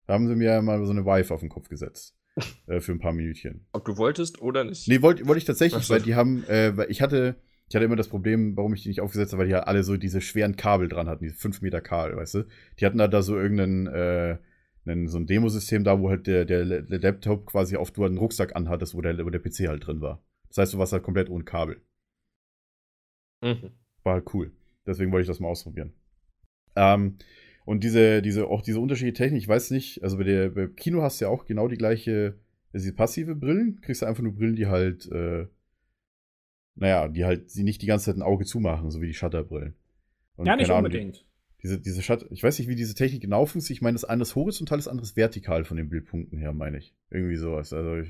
Da 0.08 0.14
haben 0.14 0.28
sie 0.28 0.36
mir 0.36 0.52
ja 0.54 0.62
mal 0.62 0.84
so 0.86 0.92
eine 0.92 1.06
Vive 1.06 1.34
auf 1.34 1.40
den 1.40 1.50
Kopf 1.50 1.70
gesetzt. 1.70 2.16
äh, 2.68 2.80
für 2.80 2.92
ein 2.92 3.00
paar 3.00 3.14
Minütchen. 3.14 3.66
Ob 3.72 3.86
du 3.86 3.98
wolltest 3.98 4.42
oder 4.42 4.64
nicht. 4.64 4.88
Nee, 4.88 5.02
wollte 5.02 5.28
wollte 5.28 5.40
ich 5.40 5.46
tatsächlich, 5.46 5.90
weil 5.90 6.02
die 6.02 6.16
haben, 6.16 6.44
äh, 6.48 6.76
weil 6.78 6.90
ich 6.92 7.02
hatte, 7.02 7.36
ich 7.68 7.76
hatte 7.76 7.86
immer 7.86 7.96
das 7.96 8.08
Problem, 8.08 8.56
warum 8.56 8.74
ich 8.74 8.84
die 8.84 8.90
nicht 8.90 9.02
aufgesetzt 9.02 9.34
habe, 9.34 9.42
weil 9.42 9.48
die 9.48 9.56
halt 9.56 9.68
alle 9.68 9.84
so 9.84 9.98
diese 9.98 10.22
schweren 10.22 10.56
Kabel 10.56 10.88
dran 10.88 11.08
hatten, 11.08 11.24
diese 11.24 11.36
5 11.36 11.62
Meter 11.62 11.82
Kabel, 11.82 12.18
weißt 12.18 12.36
du? 12.36 12.44
Die 12.80 12.86
hatten 12.86 12.98
da, 12.98 13.08
da 13.08 13.22
so 13.22 13.38
irgendeinen, 13.38 13.88
äh, 13.88 14.38
einen, 14.90 15.08
so 15.08 15.18
ein 15.18 15.28
Demosystem 15.28 15.84
da, 15.84 16.00
wo 16.00 16.10
halt 16.10 16.28
der, 16.28 16.46
der, 16.46 16.66
der 16.66 17.00
Laptop 17.00 17.46
quasi 17.46 17.76
auf 17.76 17.92
du 17.92 18.04
einen 18.04 18.18
Rucksack 18.18 18.56
anhattest, 18.56 18.96
wo 18.96 19.02
der, 19.02 19.26
wo 19.26 19.30
der 19.30 19.40
PC 19.40 19.68
halt 19.68 19.86
drin 19.86 20.02
war. 20.02 20.24
Das 20.50 20.58
heißt, 20.58 20.74
du 20.74 20.78
warst 20.78 20.94
halt 20.94 21.04
komplett 21.04 21.30
ohne 21.30 21.44
Kabel. 21.44 21.82
Mhm. 23.42 23.72
War 24.04 24.14
halt 24.14 24.34
cool. 24.34 24.52
Deswegen 24.86 25.12
wollte 25.12 25.24
ich 25.24 25.28
das 25.28 25.40
mal 25.40 25.50
ausprobieren. 25.50 25.94
Ähm, 26.76 27.18
und 27.66 27.84
diese, 27.84 28.22
diese, 28.22 28.48
auch 28.48 28.62
diese 28.62 28.80
unterschiedliche 28.80 29.18
Technik, 29.18 29.44
ich 29.44 29.48
weiß 29.48 29.72
nicht, 29.72 30.02
also 30.04 30.18
bei 30.18 30.24
der 30.24 30.50
bei 30.50 30.68
Kino 30.68 31.02
hast 31.02 31.22
du 31.22 31.26
ja 31.26 31.32
auch 31.32 31.46
genau 31.46 31.68
die 31.68 31.78
gleiche, 31.78 32.40
diese 32.74 32.94
passive 32.94 33.36
Brillen, 33.36 33.80
kriegst 33.82 34.02
du 34.02 34.08
einfach 34.08 34.24
nur 34.24 34.34
Brillen, 34.34 34.56
die 34.56 34.68
halt, 34.68 35.12
äh, 35.12 35.46
naja, 36.76 37.08
die 37.08 37.26
halt 37.26 37.52
sie 37.52 37.64
nicht 37.64 37.82
die 37.82 37.86
ganze 37.86 38.06
Zeit 38.06 38.16
ein 38.16 38.24
Auge 38.24 38.46
zumachen, 38.46 38.90
so 38.90 39.02
wie 39.02 39.08
die 39.08 39.14
Shutterbrillen. 39.14 39.76
Und 40.36 40.48
Ja, 40.48 40.56
nicht 40.56 40.68
keine 40.68 40.78
Ahnung, 40.80 40.86
unbedingt. 40.86 41.26
Diese, 41.62 41.80
diese 41.80 42.02
Shutter, 42.02 42.26
ich 42.32 42.42
weiß 42.44 42.58
nicht, 42.60 42.70
wie 42.70 42.76
diese 42.76 42.96
Technik 42.96 43.22
genau 43.22 43.46
funktioniert. 43.46 43.78
Ich 43.80 43.82
meine, 43.82 43.96
das 43.96 44.06
eine 44.06 44.22
ist 44.22 44.36
horizontal, 44.36 44.78
das 44.78 44.88
andere 44.88 45.06
ist 45.06 45.18
vertikal 45.18 45.66
von 45.66 45.76
den 45.78 45.90
Bildpunkten 45.90 46.38
her, 46.40 46.54
meine 46.54 46.78
ich. 46.78 46.96
Irgendwie 47.10 47.36
sowas. 47.36 47.74
Also 47.74 48.10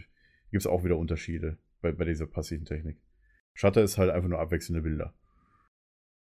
gibt 0.52 0.62
es 0.62 0.68
auch 0.68 0.84
wieder 0.84 0.98
Unterschiede 0.98 1.58
bei, 1.82 1.92
bei 1.92 2.06
dieser 2.06 2.28
passiven 2.28 2.66
Technik. 2.66 2.98
Shutter 3.56 3.82
ist 3.82 3.98
halt 3.98 4.12
einfach 4.12 4.30
nur 4.30 4.40
abwechselnde 4.40 4.82
Bilder. 4.84 5.14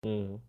Mhm. 0.05 0.41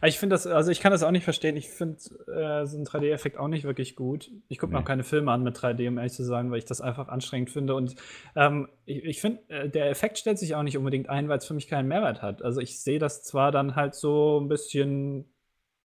Aber 0.00 0.06
Ich 0.08 0.18
finde 0.18 0.34
das, 0.34 0.46
also 0.46 0.70
ich 0.70 0.80
kann 0.80 0.92
das 0.92 1.02
auch 1.02 1.10
nicht 1.10 1.24
verstehen. 1.24 1.56
Ich 1.56 1.68
finde 1.70 1.96
äh, 2.32 2.66
so 2.66 2.76
einen 2.76 2.86
3D-Effekt 2.86 3.36
auch 3.36 3.48
nicht 3.48 3.64
wirklich 3.64 3.96
gut. 3.96 4.30
Ich 4.48 4.58
gucke 4.58 4.72
mir 4.72 4.78
Nee. 4.78 4.82
auch 4.84 4.86
keine 4.88 5.02
Filme 5.04 5.32
an 5.32 5.42
mit 5.42 5.56
3D, 5.56 5.88
um 5.88 5.98
ehrlich 5.98 6.12
zu 6.12 6.24
sagen, 6.24 6.50
weil 6.50 6.58
ich 6.58 6.64
das 6.64 6.80
einfach 6.80 7.08
anstrengend 7.08 7.50
finde. 7.50 7.74
Und 7.74 7.96
ähm, 8.36 8.68
ich, 8.84 9.04
ich 9.04 9.20
finde, 9.20 9.40
äh, 9.48 9.68
der 9.68 9.90
Effekt 9.90 10.18
stellt 10.18 10.38
sich 10.38 10.54
auch 10.54 10.62
nicht 10.62 10.76
unbedingt 10.78 11.08
ein, 11.08 11.28
weil 11.28 11.38
es 11.38 11.46
für 11.46 11.54
mich 11.54 11.66
keinen 11.68 11.88
Mehrwert 11.88 12.22
hat. 12.22 12.42
Also 12.42 12.60
ich 12.60 12.80
sehe 12.80 12.98
das 13.00 13.22
zwar 13.24 13.50
dann 13.50 13.74
halt 13.74 13.94
so 13.94 14.40
ein 14.40 14.48
bisschen 14.48 15.24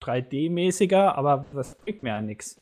3D-mäßiger, 0.02 1.14
aber 1.14 1.44
das 1.54 1.76
bringt 1.76 2.02
mir 2.02 2.10
ja 2.10 2.20
nichts. 2.22 2.60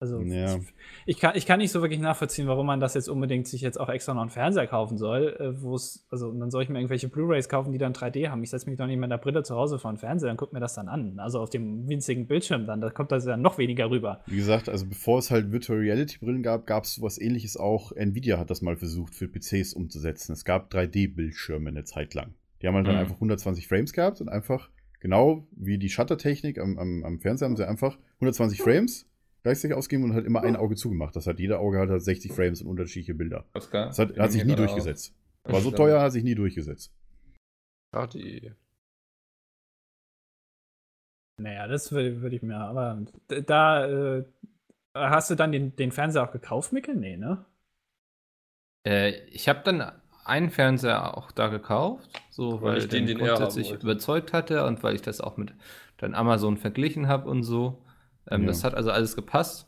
Also 0.00 0.20
Ja. 0.20 0.54
ich, 0.54 0.62
ich, 1.06 1.18
kann, 1.18 1.32
ich 1.34 1.44
kann 1.44 1.58
nicht 1.58 1.72
so 1.72 1.80
wirklich 1.82 1.98
nachvollziehen, 1.98 2.46
warum 2.46 2.66
man 2.66 2.78
das 2.78 2.94
jetzt 2.94 3.08
unbedingt 3.08 3.48
sich 3.48 3.62
jetzt 3.62 3.80
auch 3.80 3.88
extra 3.88 4.14
noch 4.14 4.20
einen 4.20 4.30
Fernseher 4.30 4.68
kaufen 4.68 4.96
soll, 4.96 5.36
äh, 5.40 5.60
wo 5.60 5.74
es, 5.74 6.06
also 6.08 6.28
und 6.28 6.38
dann 6.38 6.52
soll 6.52 6.62
ich 6.62 6.68
mir 6.68 6.78
irgendwelche 6.78 7.08
Blu-Rays 7.08 7.48
kaufen, 7.48 7.72
die 7.72 7.78
dann 7.78 7.94
3D 7.94 8.28
haben. 8.28 8.40
Ich 8.44 8.50
setze 8.50 8.70
mich 8.70 8.78
doch 8.78 8.86
nicht 8.86 8.98
mit 9.00 9.10
der 9.10 9.18
Brille 9.18 9.42
zu 9.42 9.56
Hause 9.56 9.80
vor 9.80 9.90
den 9.92 9.96
Fernseher 9.98 10.30
und 10.30 10.36
gucke 10.36 10.54
mir 10.54 10.60
das 10.60 10.74
dann 10.74 10.86
an. 10.86 11.18
Also 11.18 11.40
auf 11.40 11.50
dem 11.50 11.88
winzigen 11.88 12.28
Bildschirm 12.28 12.64
dann, 12.64 12.80
da 12.80 12.90
kommt 12.90 13.10
das 13.10 13.26
ja 13.26 13.36
noch 13.36 13.58
weniger 13.58 13.90
rüber. 13.90 14.20
Wie 14.28 14.36
gesagt, 14.36 14.68
also 14.68 14.86
bevor 14.86 15.18
es 15.18 15.32
halt 15.32 15.50
Virtual 15.50 15.80
Reality 15.80 16.18
Brillen 16.18 16.44
gab, 16.44 16.64
gab 16.68 16.84
es 16.84 16.94
sowas 16.94 17.20
ähnliches 17.20 17.56
auch. 17.56 17.90
Nvidia 17.90 18.38
hat 18.38 18.50
das 18.50 18.62
mal 18.62 18.76
versucht 18.76 19.16
für 19.16 19.26
PCs 19.26 19.74
umzusetzen. 19.74 20.30
Es 20.32 20.44
gab 20.44 20.72
3D-Bildschirme 20.72 21.70
eine 21.70 21.82
Zeit 21.82 22.14
lang. 22.14 22.34
Die 22.62 22.68
haben 22.68 22.76
halt 22.76 22.86
dann 22.86 22.94
Mhm. 22.94 23.00
einfach 23.00 23.16
120 23.16 23.66
Frames 23.66 23.92
gehabt 23.92 24.20
und 24.20 24.28
einfach, 24.28 24.70
genau 25.00 25.46
wie 25.52 25.78
die 25.78 25.88
Shuttertechnik 25.88 26.58
am, 26.58 26.78
am, 26.78 27.04
am 27.04 27.20
Fernseher, 27.20 27.48
haben 27.48 27.56
sie 27.56 27.66
einfach 27.66 27.98
120 28.16 28.60
Frames 28.60 29.08
gleichzeitig 29.42 29.76
ausgegeben 29.76 30.04
und 30.04 30.14
halt 30.14 30.26
immer 30.26 30.42
ein 30.42 30.56
Auge 30.56 30.74
zugemacht. 30.74 31.16
Das 31.16 31.26
hat 31.26 31.38
jeder 31.38 31.60
Auge 31.60 31.78
halt 31.78 32.02
60 32.02 32.32
Frames 32.32 32.62
und 32.62 32.68
unterschiedliche 32.68 33.14
Bilder. 33.14 33.46
Das 33.52 33.98
hat, 33.98 34.18
hat 34.18 34.32
sich 34.32 34.44
nie 34.44 34.56
durchgesetzt. 34.56 35.14
War 35.44 35.60
so 35.60 35.70
teuer, 35.70 36.00
hat 36.00 36.12
sich 36.12 36.24
nie 36.24 36.34
durchgesetzt. 36.34 36.92
HD. 37.92 38.54
Naja, 41.40 41.68
das 41.68 41.92
würde 41.92 42.20
würd 42.20 42.32
ich 42.32 42.42
mir, 42.42 42.56
aber 42.56 43.06
da 43.46 43.86
äh, 43.86 44.24
hast 44.94 45.30
du 45.30 45.36
dann 45.36 45.52
den, 45.52 45.76
den 45.76 45.92
Fernseher 45.92 46.24
auch 46.24 46.32
gekauft, 46.32 46.72
Mikkel? 46.72 46.96
Nee, 46.96 47.16
ne? 47.16 47.44
Äh, 48.84 49.24
ich 49.28 49.48
habe 49.48 49.62
dann 49.64 49.92
einen 50.28 50.50
Fernseher 50.50 51.16
auch 51.16 51.30
da 51.32 51.48
gekauft, 51.48 52.08
so 52.30 52.60
Weil 52.62 52.72
weil 52.72 52.78
ich 52.78 52.88
den, 52.88 53.06
den, 53.06 53.18
grundsätzlich 53.18 53.72
überzeugt 53.72 54.32
hatte 54.32 54.64
und 54.66 54.82
weil 54.82 54.94
ich 54.94 55.02
das 55.02 55.20
auch 55.20 55.36
mit 55.36 55.52
dann 55.98 56.14
Amazon 56.14 56.56
verglichen 56.56 57.08
habe 57.08 57.28
und 57.28 57.42
so. 57.42 57.82
Ähm, 58.30 58.42
Ja. 58.42 58.48
Das 58.48 58.64
hat 58.64 58.74
also 58.74 58.90
alles 58.90 59.16
gepasst. 59.16 59.66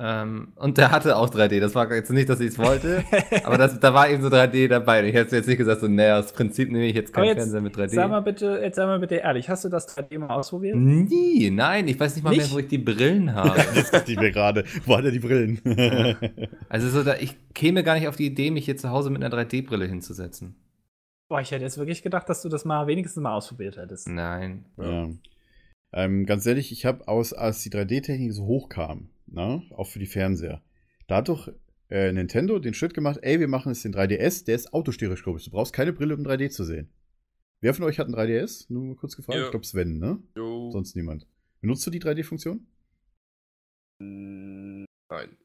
Ähm, 0.00 0.52
und 0.56 0.76
der 0.76 0.90
hatte 0.90 1.16
auch 1.16 1.30
3D. 1.30 1.60
Das 1.60 1.76
war 1.76 1.92
jetzt 1.92 2.10
nicht, 2.10 2.28
dass 2.28 2.40
ich 2.40 2.48
es 2.48 2.58
wollte, 2.58 3.04
aber 3.44 3.58
das, 3.58 3.78
da 3.78 3.94
war 3.94 4.08
eben 4.10 4.22
so 4.22 4.28
3D 4.28 4.66
dabei. 4.66 5.00
Und 5.00 5.06
ich 5.06 5.14
hätte 5.14 5.36
jetzt 5.36 5.46
nicht 5.46 5.58
gesagt, 5.58 5.82
so, 5.82 5.86
naja, 5.86 6.16
das 6.20 6.32
Prinzip 6.32 6.72
nehme 6.72 6.86
ich 6.86 6.96
jetzt 6.96 7.12
keinen 7.12 7.26
jetzt 7.26 7.36
Fernseher 7.36 7.60
mit 7.60 7.76
3D. 7.76 7.94
Sag 7.94 8.10
mal 8.10 8.20
bitte, 8.20 8.58
jetzt 8.60 8.74
sag 8.74 8.86
mal 8.86 8.98
bitte 8.98 9.16
ehrlich, 9.16 9.48
hast 9.48 9.64
du 9.64 9.68
das 9.68 9.96
3D 9.96 10.18
mal 10.18 10.30
ausprobiert? 10.30 10.74
Nie, 10.74 11.50
nein, 11.50 11.86
ich 11.86 11.98
weiß 11.98 12.16
nicht 12.16 12.24
mal 12.24 12.30
mehr, 12.30 12.40
Nicht? 12.40 12.52
wo 12.52 12.58
ich 12.58 12.66
die 12.66 12.78
Brillen 12.78 13.34
habe. 13.34 13.54
Das 13.74 14.08
ich 14.08 14.18
mir 14.18 14.32
gerade. 14.32 14.64
Wo 14.84 14.96
hat 14.96 15.04
er 15.04 15.10
die 15.10 15.20
Brillen? 15.20 15.60
Also 16.68 16.88
so, 16.88 17.02
da, 17.04 17.16
ich 17.16 17.36
käme 17.54 17.84
gar 17.84 17.94
nicht 17.94 18.08
auf 18.08 18.16
die 18.16 18.26
Idee, 18.26 18.50
mich 18.50 18.64
hier 18.64 18.76
zu 18.76 18.90
Hause 18.90 19.10
mit 19.10 19.22
einer 19.22 19.34
3D-Brille 19.34 19.86
hinzusetzen. 19.86 20.56
Boah, 21.28 21.40
ich 21.40 21.50
hätte 21.52 21.64
jetzt 21.64 21.78
wirklich 21.78 22.02
gedacht, 22.02 22.28
dass 22.28 22.42
du 22.42 22.48
das 22.48 22.64
mal 22.64 22.86
wenigstens 22.86 23.22
mal 23.22 23.34
ausprobiert 23.34 23.76
hättest. 23.76 24.08
Nein. 24.08 24.66
Ja. 24.76 25.08
Ähm, 25.92 26.26
ganz 26.26 26.44
ehrlich, 26.46 26.72
ich 26.72 26.84
habe 26.84 27.06
aus, 27.06 27.32
als 27.32 27.62
die 27.62 27.70
3D-Technik 27.70 28.32
so 28.32 28.44
hochkam, 28.46 29.08
ne, 29.34 29.62
auch 29.70 29.86
für 29.88 29.98
die 29.98 30.06
Fernseher, 30.06 30.62
da 31.06 31.16
hat 31.16 31.28
doch 31.28 31.48
äh, 31.90 32.10
Nintendo 32.12 32.58
den 32.58 32.74
Schritt 32.74 32.94
gemacht, 32.94 33.18
ey, 33.22 33.40
wir 33.40 33.48
machen 33.48 33.70
jetzt 33.70 33.84
den 33.84 33.94
3DS, 33.94 34.44
der 34.46 34.54
ist 34.56 34.72
autostereoskopisch. 34.72 35.44
Du 35.44 35.50
brauchst 35.50 35.72
keine 35.72 35.92
Brille, 35.92 36.16
um 36.16 36.22
3D 36.22 36.50
zu 36.50 36.64
sehen. 36.64 36.88
Wer 37.60 37.74
von 37.74 37.84
euch 37.84 37.98
hat 37.98 38.08
ein 38.08 38.14
3DS? 38.14 38.66
Nur 38.68 38.84
mal 38.84 38.96
kurz 38.96 39.16
gefragt. 39.16 39.38
Ja. 39.38 39.44
Ich 39.44 39.50
glaube 39.50 39.66
Sven, 39.66 39.98
ne? 39.98 40.18
Jo. 40.36 40.70
Sonst 40.70 40.96
niemand. 40.96 41.26
Benutzt 41.60 41.86
du 41.86 41.90
die 41.90 42.00
3D-Funktion? 42.00 42.66
Mm, 44.00 44.84
Nein. 45.10 45.36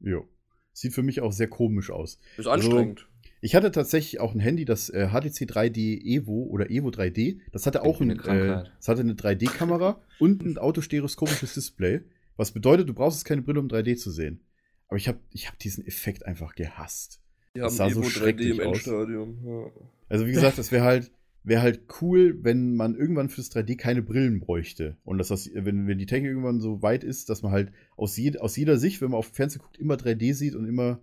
Jo. 0.00 0.28
Sieht 0.72 0.94
für 0.94 1.02
mich 1.02 1.20
auch 1.20 1.32
sehr 1.32 1.48
komisch 1.48 1.90
aus. 1.90 2.18
Ist 2.36 2.46
Also, 2.46 2.50
anstrengend. 2.50 3.08
Ich 3.40 3.54
hatte 3.54 3.70
tatsächlich 3.70 4.20
auch 4.20 4.34
ein 4.34 4.40
Handy, 4.40 4.64
das 4.64 4.90
äh, 4.90 5.08
HTC 5.08 5.48
3D 5.50 6.00
Evo 6.04 6.44
oder 6.44 6.70
Evo 6.70 6.88
3D. 6.88 7.40
Das 7.52 7.66
hatte 7.66 7.82
auch 7.82 8.00
Eine 8.00 8.14
ein, 8.24 8.38
äh, 8.38 8.64
das 8.76 8.88
hatte 8.88 9.00
eine 9.00 9.14
3D-Kamera 9.14 10.02
und 10.18 10.44
ein 10.44 10.58
autostereoskopisches 10.58 11.54
Display. 11.54 12.00
Was 12.38 12.52
bedeutet, 12.52 12.88
du 12.88 12.94
brauchst 12.94 13.18
jetzt 13.18 13.24
keine 13.24 13.42
Brille, 13.42 13.58
um 13.58 13.66
3D 13.66 13.96
zu 13.96 14.12
sehen. 14.12 14.40
Aber 14.86 14.96
ich 14.96 15.08
habe 15.08 15.18
ich 15.32 15.48
hab 15.48 15.58
diesen 15.58 15.84
Effekt 15.84 16.24
einfach 16.24 16.54
gehasst. 16.54 17.20
Die 17.54 17.60
das 17.60 17.78
haben 17.78 17.90
sah 17.90 17.94
so 17.94 18.00
Evo 18.00 18.08
3D 18.08 18.10
schrecklich 18.12 18.58
im 18.58 18.60
aus. 18.60 18.76
Endstadium. 18.76 19.38
Ja. 19.44 19.70
Also 20.08 20.26
wie 20.26 20.32
gesagt, 20.32 20.56
das 20.56 20.70
wäre 20.70 20.84
halt, 20.84 21.10
wäre 21.42 21.62
halt 21.62 21.82
cool, 22.00 22.38
wenn 22.42 22.76
man 22.76 22.94
irgendwann 22.94 23.28
fürs 23.28 23.50
3D 23.50 23.76
keine 23.76 24.02
Brillen 24.02 24.38
bräuchte. 24.38 24.96
Und 25.02 25.18
dass 25.18 25.28
das, 25.28 25.50
wenn, 25.52 25.88
wenn 25.88 25.98
die 25.98 26.06
Technik 26.06 26.30
irgendwann 26.30 26.60
so 26.60 26.80
weit 26.80 27.02
ist, 27.02 27.28
dass 27.28 27.42
man 27.42 27.50
halt 27.50 27.72
aus, 27.96 28.16
jed, 28.16 28.40
aus 28.40 28.56
jeder 28.56 28.78
Sicht, 28.78 29.00
wenn 29.00 29.10
man 29.10 29.18
auf 29.18 29.30
den 29.30 29.34
Fernseher 29.34 29.60
guckt, 29.60 29.76
immer 29.76 29.96
3D 29.96 30.32
sieht 30.32 30.54
und 30.54 30.64
immer 30.64 31.02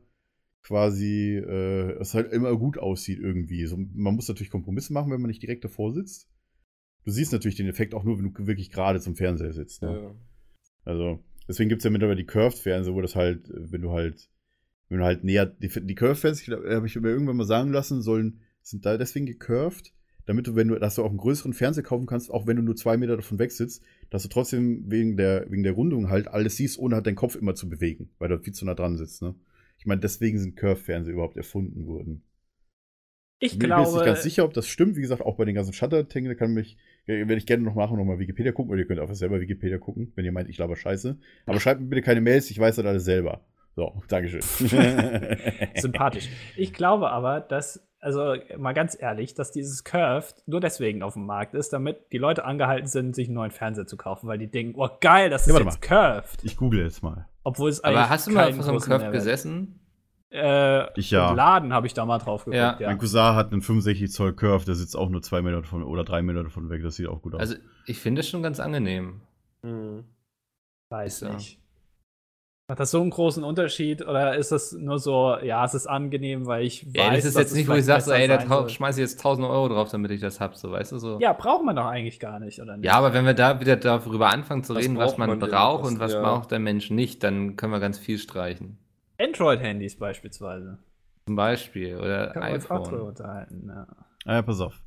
quasi 0.63 1.36
äh, 1.36 1.99
es 1.99 2.13
halt 2.13 2.31
immer 2.31 2.55
gut 2.57 2.77
aussieht 2.77 3.19
irgendwie. 3.19 3.65
So, 3.65 3.77
man 3.77 4.15
muss 4.15 4.29
natürlich 4.29 4.51
Kompromisse 4.51 4.93
machen, 4.93 5.11
wenn 5.11 5.21
man 5.21 5.29
nicht 5.29 5.43
direkt 5.43 5.65
davor 5.65 5.93
sitzt. 5.93 6.29
Du 7.03 7.11
siehst 7.11 7.33
natürlich 7.33 7.57
den 7.57 7.67
Effekt 7.67 7.93
auch 7.93 8.05
nur, 8.05 8.17
wenn 8.17 8.33
du 8.33 8.47
wirklich 8.47 8.71
gerade 8.71 9.01
zum 9.01 9.15
Fernseher 9.15 9.53
sitzt. 9.53 9.83
Ne? 9.83 10.01
Ja. 10.01 10.15
Also, 10.86 11.23
deswegen 11.47 11.69
gibt 11.69 11.81
es 11.81 11.83
ja 11.83 11.89
mittlerweile 11.89 12.17
die 12.17 12.25
Curved-Fernseher, 12.25 12.93
wo 12.93 13.01
das 13.01 13.15
halt, 13.15 13.49
äh, 13.49 13.71
wenn 13.71 13.81
du 13.81 13.91
halt, 13.91 14.29
wenn 14.89 14.99
du 14.99 15.03
halt 15.03 15.23
näher, 15.23 15.45
die, 15.45 15.67
die 15.67 15.95
Curved-Fernseher, 15.95 16.75
habe 16.75 16.88
ich 16.88 16.95
mir 16.95 17.09
irgendwann 17.09 17.38
mal 17.38 17.45
sagen 17.45 17.71
lassen, 17.71 18.01
sollen, 18.01 18.41
sind 18.61 18.86
da 18.86 18.97
deswegen 18.97 19.25
gecurved, 19.25 19.93
damit 20.25 20.47
du, 20.47 20.55
wenn 20.55 20.67
du, 20.69 20.79
dass 20.79 20.95
du 20.95 21.03
auch 21.03 21.09
einen 21.09 21.17
größeren 21.17 21.53
Fernseher 21.53 21.83
kaufen 21.83 22.07
kannst, 22.07 22.31
auch 22.31 22.47
wenn 22.47 22.55
du 22.57 22.63
nur 22.63 22.75
zwei 22.75 22.97
Meter 22.97 23.15
davon 23.15 23.39
weg 23.39 23.51
sitzt, 23.51 23.83
dass 24.09 24.23
du 24.23 24.29
trotzdem 24.29 24.89
wegen 24.89 25.17
der, 25.17 25.49
wegen 25.51 25.63
der 25.63 25.73
Rundung 25.73 26.09
halt 26.09 26.27
alles 26.27 26.57
siehst, 26.57 26.79
ohne 26.79 26.95
halt 26.95 27.05
deinen 27.05 27.15
Kopf 27.15 27.36
immer 27.36 27.55
zu 27.55 27.69
bewegen, 27.69 28.09
weil 28.17 28.29
du 28.29 28.39
viel 28.39 28.53
zu 28.53 28.65
nah 28.65 28.73
dran 28.75 28.97
sitzt, 28.97 29.21
ne? 29.21 29.36
Ich 29.77 29.86
meine, 29.86 30.01
deswegen 30.01 30.39
sind 30.39 30.55
Curved-Fernseher 30.55 31.13
überhaupt 31.13 31.38
erfunden 31.38 31.86
worden. 31.86 32.23
Ich 33.39 33.53
Ich 33.53 33.59
bin 33.59 33.69
mir 33.69 33.75
glaube, 33.75 33.91
nicht 33.97 34.05
ganz 34.05 34.23
sicher, 34.23 34.45
ob 34.45 34.53
das 34.53 34.67
stimmt. 34.67 34.95
Wie 34.95 35.01
gesagt, 35.01 35.21
auch 35.21 35.36
bei 35.36 35.45
den 35.45 35.55
ganzen 35.55 35.73
Shutter-Dingen, 35.73 36.29
da 36.29 36.36
kann 36.36 36.53
mich, 36.53 36.75
äh, 36.75 36.79
werde 37.05 37.35
ich 37.35 37.45
gerne 37.45 37.63
noch 37.63 37.75
machen, 37.75 37.97
noch 37.97 38.05
mal 38.05 38.19
Wikipedia 38.19 38.51
gucken, 38.51 38.71
oder 38.71 38.79
ihr 38.79 38.87
könnt 38.87 38.99
einfach 38.99 39.15
selber 39.15 39.39
Wikipedia 39.39 39.77
gucken, 39.77 40.11
wenn 40.15 40.25
ihr 40.25 40.31
meint, 40.31 40.49
ich 40.49 40.57
laber 40.57 40.75
Scheiße. 40.75 41.17
Aber 41.45 41.59
schreibt 41.59 41.81
mir 41.81 41.87
bitte 41.87 42.01
keine 42.01 42.21
Mails, 42.21 42.49
ich 42.49 42.59
weiß 42.59 42.75
das 42.77 42.85
alles 42.85 43.05
selber. 43.05 43.41
So, 43.75 44.01
Dankeschön. 44.07 44.41
sympathisch. 45.75 46.29
Ich 46.55 46.73
glaube 46.73 47.09
aber, 47.11 47.41
dass, 47.41 47.85
also 47.99 48.35
mal 48.57 48.73
ganz 48.73 48.97
ehrlich, 48.99 49.33
dass 49.33 49.51
dieses 49.51 49.83
Curved 49.83 50.35
nur 50.45 50.59
deswegen 50.61 51.03
auf 51.03 51.13
dem 51.13 51.25
Markt 51.25 51.53
ist, 51.55 51.73
damit 51.73 51.97
die 52.11 52.17
Leute 52.17 52.45
angehalten 52.45 52.87
sind, 52.87 53.15
sich 53.15 53.27
einen 53.27 53.35
neuen 53.35 53.51
Fernseher 53.51 53.85
zu 53.87 53.97
kaufen, 53.97 54.27
weil 54.27 54.37
die 54.37 54.47
denken, 54.47 54.79
oh 54.79 54.89
geil, 55.01 55.29
das 55.29 55.47
ist 55.47 55.53
Ja, 55.57 55.63
jetzt 55.63 55.81
Curved. 55.81 56.43
ich 56.43 56.55
google 56.57 56.81
jetzt 56.83 57.03
mal. 57.03 57.27
Obwohl 57.43 57.69
es 57.69 57.83
eigentlich 57.83 57.97
Aber 57.99 58.09
hast 58.09 58.27
du 58.27 58.31
mal 58.31 58.47
auf 58.47 58.55
so 58.55 58.61
einem 58.61 58.71
großen 58.71 58.89
Curve 58.89 59.03
Mehrwert- 59.05 59.13
gesessen? 59.13 59.79
Äh, 60.32 60.99
Ich 60.99 61.11
ja. 61.11 61.32
Laden 61.32 61.71
habe 61.73 61.88
ich 61.88 61.93
da 61.93 62.05
mal 62.05 62.17
drauf 62.17 62.45
geguckt, 62.45 62.57
Ja. 62.57 62.78
ja. 62.80 62.88
Mein 62.88 62.97
Cousin 62.97 63.36
hat 63.36 63.51
einen 63.51 63.61
65 63.61 64.11
Zoll 64.11 64.34
Curve, 64.34 64.65
der 64.65 64.76
sitzt 64.76 64.97
auch 64.97 65.09
nur 65.09 65.21
zwei 65.21 65.41
Meter 65.41 65.61
davon 65.61 65.84
oder 65.84 66.03
drei 66.03 66.21
Meter 66.21 66.43
davon 66.43 66.69
weg. 66.69 66.82
Das 66.84 66.95
sieht 66.95 67.07
auch 67.07 67.21
gut 67.21 67.36
aus. 67.36 67.39
Also, 67.41 67.55
ich 67.86 67.99
finde 67.99 68.21
es 68.21 68.30
schon 68.30 68.43
ganz 68.43 68.59
angenehm. 68.59 69.21
Mhm. 69.61 70.03
Weiß 70.91 71.21
Ja. 71.21 71.34
nicht. 71.34 71.59
Macht 72.67 72.80
das 72.80 72.89
so 72.89 72.99
einen 72.99 73.11
großen 73.11 73.43
Unterschied 73.43 74.01
oder 74.01 74.36
ist 74.36 74.51
das 74.51 74.71
nur 74.73 74.97
so, 74.97 75.38
ja, 75.38 75.63
es 75.63 75.76
ist 75.76 75.86
angenehm, 75.86 76.47
weil 76.47 76.65
ich 76.65 76.82
Ja, 76.95 77.09
weiß, 77.11 77.17
das 77.17 77.26
ist 77.26 77.36
dass 77.36 77.41
jetzt 77.43 77.51
es 77.51 77.57
nicht, 77.57 77.67
wo 77.69 77.73
ich 77.73 77.86
sage, 77.86 78.01
so, 78.01 78.11
ey, 78.11 78.28
da 78.28 78.67
schmeiße 78.67 78.99
ich 78.99 79.03
jetzt 79.07 79.19
1000 79.19 79.47
Euro 79.47 79.69
drauf, 79.69 79.89
damit 79.91 80.09
ich 80.09 80.19
das 80.19 80.39
hab, 80.39 80.55
so, 80.55 80.71
weißt 80.71 80.93
du 80.93 80.97
so. 80.97 81.19
Ja, 81.19 81.34
braucht 81.34 81.63
man 81.63 81.76
doch 81.76 81.86
eigentlich 81.86 82.19
gar 82.19 82.39
nicht, 82.39 82.59
oder 82.59 82.76
nicht? 82.78 82.86
Ja, 82.88 82.93
aber 82.95 83.13
wenn 83.13 83.23
wir 83.23 83.36
da 83.36 83.59
wieder 83.59 83.76
darüber 83.76 84.30
anfangen 84.34 84.63
zu 84.63 84.73
Was 84.73 84.82
reden, 84.84 84.97
was 84.97 85.15
man, 85.19 85.30
man 85.30 85.38
braucht 85.39 85.86
und 85.86 85.99
was 85.99 86.13
ja. 86.13 86.21
braucht 86.21 86.49
der 86.49 86.57
Mensch 86.57 86.89
nicht, 86.89 87.23
dann 87.23 87.55
können 87.55 87.71
wir 87.71 87.80
ganz 87.80 87.99
viel 87.99 88.17
streichen. 88.17 88.80
Android-Handys 89.20 89.97
beispielsweise. 89.97 90.80
Zum 91.28 91.36
Beispiel. 91.36 91.97
Oder 91.97 92.36
uns 92.53 92.70
auch 92.70 92.84
drüber 92.84 92.97
iPhone. 92.97 93.07
unterhalten, 93.09 93.68
ja. 93.68 93.88
Ah, 94.26 94.34
ja, 94.34 94.41
pass 94.41 94.59
auf. 94.59 94.82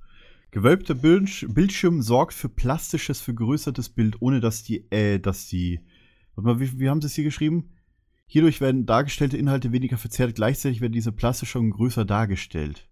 Gewölbter 0.51 0.95
Bildsch 0.95 1.47
Bildschirm 1.49 2.01
sorgt 2.01 2.33
für 2.33 2.49
plastisches, 2.49 3.21
vergrößertes 3.21 3.91
Bild, 3.91 4.17
ohne 4.21 4.41
dass 4.41 4.63
die, 4.63 4.91
äh, 4.91 5.19
dass 5.19 5.47
die. 5.47 5.81
Warte 6.35 6.47
mal, 6.47 6.61
wie, 6.61 6.79
wie 6.79 6.89
haben 6.89 7.01
sie 7.01 7.09
es 7.09 7.15
hier 7.15 7.25
geschrieben? 7.25 7.71
Hierdurch 8.27 8.61
werden 8.61 8.87
dargestellte 8.87 9.37
Inhalte 9.37 9.73
weniger 9.73 9.97
verzerrt, 9.97 10.35
gleichzeitig 10.35 10.81
werden 10.81 10.93
diese 10.93 11.13
Plastischungen 11.13 11.71
größer 11.71 12.05
dargestellt. 12.05 12.89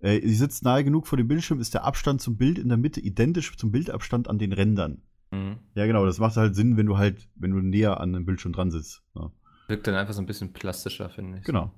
Äh, 0.00 0.20
sie 0.20 0.34
sitzt 0.34 0.62
nahe 0.62 0.84
genug 0.84 1.06
vor 1.06 1.18
dem 1.18 1.28
Bildschirm, 1.28 1.60
ist 1.60 1.74
der 1.74 1.84
Abstand 1.84 2.20
zum 2.20 2.36
Bild 2.36 2.58
in 2.58 2.68
der 2.68 2.78
Mitte 2.78 3.00
identisch 3.00 3.56
zum 3.56 3.72
Bildabstand 3.72 4.28
an 4.28 4.38
den 4.38 4.52
Rändern. 4.52 5.02
Mhm. 5.30 5.58
Ja, 5.74 5.86
genau, 5.86 6.06
das 6.06 6.18
macht 6.18 6.36
halt 6.36 6.54
Sinn, 6.54 6.76
wenn 6.76 6.86
du 6.86 6.96
halt, 6.96 7.28
wenn 7.34 7.50
du 7.50 7.60
näher 7.60 8.00
an 8.00 8.12
dem 8.12 8.24
Bildschirm 8.24 8.52
dran 8.52 8.70
sitzt. 8.70 9.02
Ja, 9.14 9.30
Wirkt 9.68 9.86
dann 9.86 9.94
einfach 9.94 10.14
so 10.14 10.20
ein 10.22 10.26
bisschen 10.26 10.52
plastischer, 10.52 11.08
finde 11.10 11.38
ich. 11.38 11.44
genau. 11.44 11.72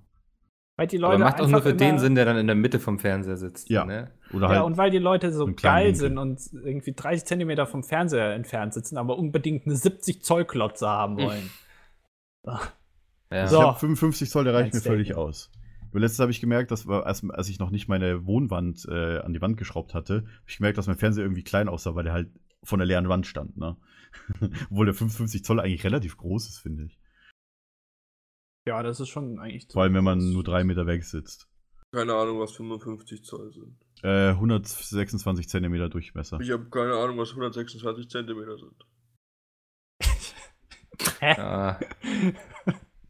Weil 0.76 0.86
die 0.86 0.96
Leute 0.96 1.16
Aber 1.16 1.24
macht 1.24 1.40
auch 1.42 1.48
nur 1.48 1.60
für 1.60 1.74
den 1.74 1.98
Sinn, 1.98 2.14
der 2.14 2.24
dann 2.24 2.38
in 2.38 2.46
der 2.46 2.56
Mitte 2.56 2.80
vom 2.80 2.98
Fernseher 2.98 3.36
sitzt. 3.36 3.68
Ja. 3.68 3.84
Ne? 3.84 4.12
Oder 4.32 4.46
Ja, 4.46 4.48
halt. 4.48 4.64
und 4.64 4.78
weil 4.78 4.90
die 4.90 4.98
Leute 4.98 5.30
so 5.30 5.44
geil 5.46 5.88
Winkel. 5.88 6.00
sind 6.00 6.16
und 6.16 6.40
irgendwie 6.64 6.94
30 6.94 7.26
Zentimeter 7.26 7.66
vom 7.66 7.84
Fernseher 7.84 8.32
entfernt 8.32 8.72
sitzen, 8.72 8.96
aber 8.96 9.18
unbedingt 9.18 9.66
eine 9.66 9.76
70 9.76 10.24
Zoll 10.24 10.46
Klotze 10.46 10.88
haben 10.88 11.18
wollen. 11.18 11.50
Ja. 13.32 13.46
So. 13.46 13.58
Ich 13.58 13.62
habe 13.62 13.78
55 13.78 14.30
Zoll, 14.30 14.44
der 14.44 14.54
reicht 14.54 14.74
mir 14.74 14.80
völlig 14.80 15.14
aus. 15.14 15.50
Nur 15.92 16.00
letztes 16.00 16.18
habe 16.20 16.30
ich 16.30 16.40
gemerkt, 16.40 16.70
dass 16.70 16.88
als, 16.88 17.28
als 17.30 17.48
ich 17.48 17.58
noch 17.58 17.70
nicht 17.70 17.88
meine 17.88 18.26
Wohnwand 18.26 18.86
äh, 18.88 19.18
an 19.18 19.32
die 19.32 19.40
Wand 19.40 19.56
geschraubt 19.56 19.94
hatte, 19.94 20.14
habe 20.14 20.26
ich 20.46 20.56
gemerkt, 20.56 20.78
dass 20.78 20.86
mein 20.86 20.96
Fernseher 20.96 21.24
irgendwie 21.24 21.44
klein 21.44 21.68
aussah, 21.68 21.94
weil 21.94 22.04
der 22.04 22.12
halt 22.12 22.30
von 22.62 22.78
der 22.78 22.86
leeren 22.86 23.08
Wand 23.08 23.26
stand. 23.26 23.56
Ne? 23.56 23.76
Obwohl 24.70 24.86
der 24.86 24.94
55 24.94 25.44
Zoll 25.44 25.60
eigentlich 25.60 25.84
relativ 25.84 26.16
groß 26.16 26.48
ist, 26.48 26.58
finde 26.58 26.84
ich. 26.84 26.99
Ja, 28.70 28.82
das 28.84 29.00
ist 29.00 29.08
schon 29.08 29.40
eigentlich. 29.40 29.66
Vor 29.72 29.82
allem, 29.82 29.94
wenn 29.94 30.04
man 30.04 30.32
nur 30.32 30.44
drei 30.44 30.62
Meter 30.62 30.86
weg 30.86 31.04
sitzt. 31.04 31.48
Keine 31.92 32.14
Ahnung, 32.14 32.38
was 32.38 32.52
55 32.52 33.24
Zoll 33.24 33.52
sind. 33.52 33.76
Äh, 34.04 34.28
126 34.30 35.48
Zentimeter 35.48 35.88
Durchmesser. 35.88 36.38
Ich 36.40 36.52
habe 36.52 36.70
keine 36.70 36.94
Ahnung, 36.94 37.18
was 37.18 37.30
126 37.30 38.08
Zentimeter 38.08 38.56
sind. 38.56 38.86
Hä? 41.18 41.34
Ja. 41.36 41.80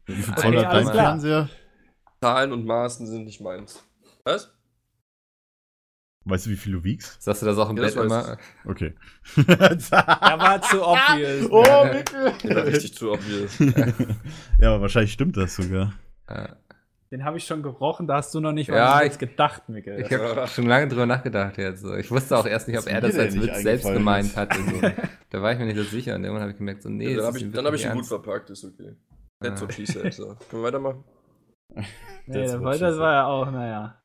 Wie 0.07 0.15
viel 0.15 0.35
Zoll 0.35 0.65
hat 0.65 0.73
dein. 0.73 0.87
Fernseher? 0.87 1.49
Zahlen 2.23 2.53
und 2.53 2.65
Maßen 2.65 3.05
sind 3.05 3.25
nicht 3.25 3.39
meins. 3.39 3.83
Was? 4.23 4.51
Weißt 6.23 6.45
du, 6.45 6.51
wie 6.51 6.55
viel 6.55 6.73
du 6.73 6.83
wiegst? 6.83 7.21
Sagst 7.21 7.41
du 7.41 7.47
das 7.47 7.57
auch 7.57 7.69
im 7.71 7.77
Ja, 7.77 7.83
Bett 7.83 7.95
immer? 7.95 8.37
Okay. 8.65 8.93
Er 9.37 10.39
war 10.39 10.61
zu 10.61 10.85
obvious. 10.85 11.49
oh, 11.49 11.63
ne? 11.63 12.03
Ja, 12.43 12.59
richtig 12.61 12.93
zu 12.93 13.11
obvious. 13.11 13.57
ja, 14.59 14.69
aber 14.73 14.81
wahrscheinlich 14.81 15.13
stimmt 15.13 15.35
das 15.37 15.55
sogar. 15.55 15.93
Den 17.11 17.25
habe 17.25 17.37
ich 17.37 17.43
schon 17.45 17.61
gebrochen, 17.63 18.07
da 18.07 18.15
hast 18.17 18.33
du 18.35 18.39
noch 18.39 18.51
nicht 18.53 18.69
Ja, 18.69 19.01
was 19.03 19.13
ich- 19.13 19.19
gedacht, 19.19 19.67
Mikkel. 19.67 19.99
Ich 19.99 20.13
habe 20.13 20.47
schon 20.47 20.67
lange 20.67 20.87
drüber 20.87 21.05
nachgedacht 21.07 21.57
jetzt. 21.57 21.83
Ich 21.83 22.09
wusste 22.11 22.37
auch 22.37 22.45
erst 22.45 22.67
nicht, 22.67 22.77
ob 22.79 22.87
er 22.87 23.01
das 23.01 23.17
als 23.17 23.35
Witz 23.41 23.61
selbst 23.63 23.91
gemeint 23.91 24.35
hatte. 24.37 24.59
So. 24.63 24.79
Da 25.31 25.41
war 25.41 25.51
ich 25.53 25.59
mir 25.59 25.65
nicht 25.65 25.77
so 25.77 25.83
sicher 25.83 26.15
und 26.15 26.23
irgendwann 26.23 26.43
habe 26.43 26.51
ich 26.51 26.57
gemerkt, 26.57 26.83
so, 26.83 26.89
nee, 26.89 27.09
Ja, 27.11 27.17
dann 27.17 27.25
habe 27.25 27.37
ich, 27.39 27.51
dann 27.51 27.65
hab 27.65 27.73
ich 27.73 27.83
ihn 27.85 27.93
gut 27.93 28.05
verpackt, 28.05 28.49
ist 28.51 28.63
okay. 28.63 28.95
That's 29.41 29.61
what 29.61 29.73
she 29.73 29.85
said. 29.85 30.13
So. 30.13 30.35
Können 30.49 30.61
wir 30.61 30.63
weitermachen? 30.63 31.03
nee, 32.27 32.43
das 32.43 32.53
war, 32.61 32.79
war 32.99 33.13
ja 33.13 33.25
auch, 33.25 33.49
naja. 33.51 34.00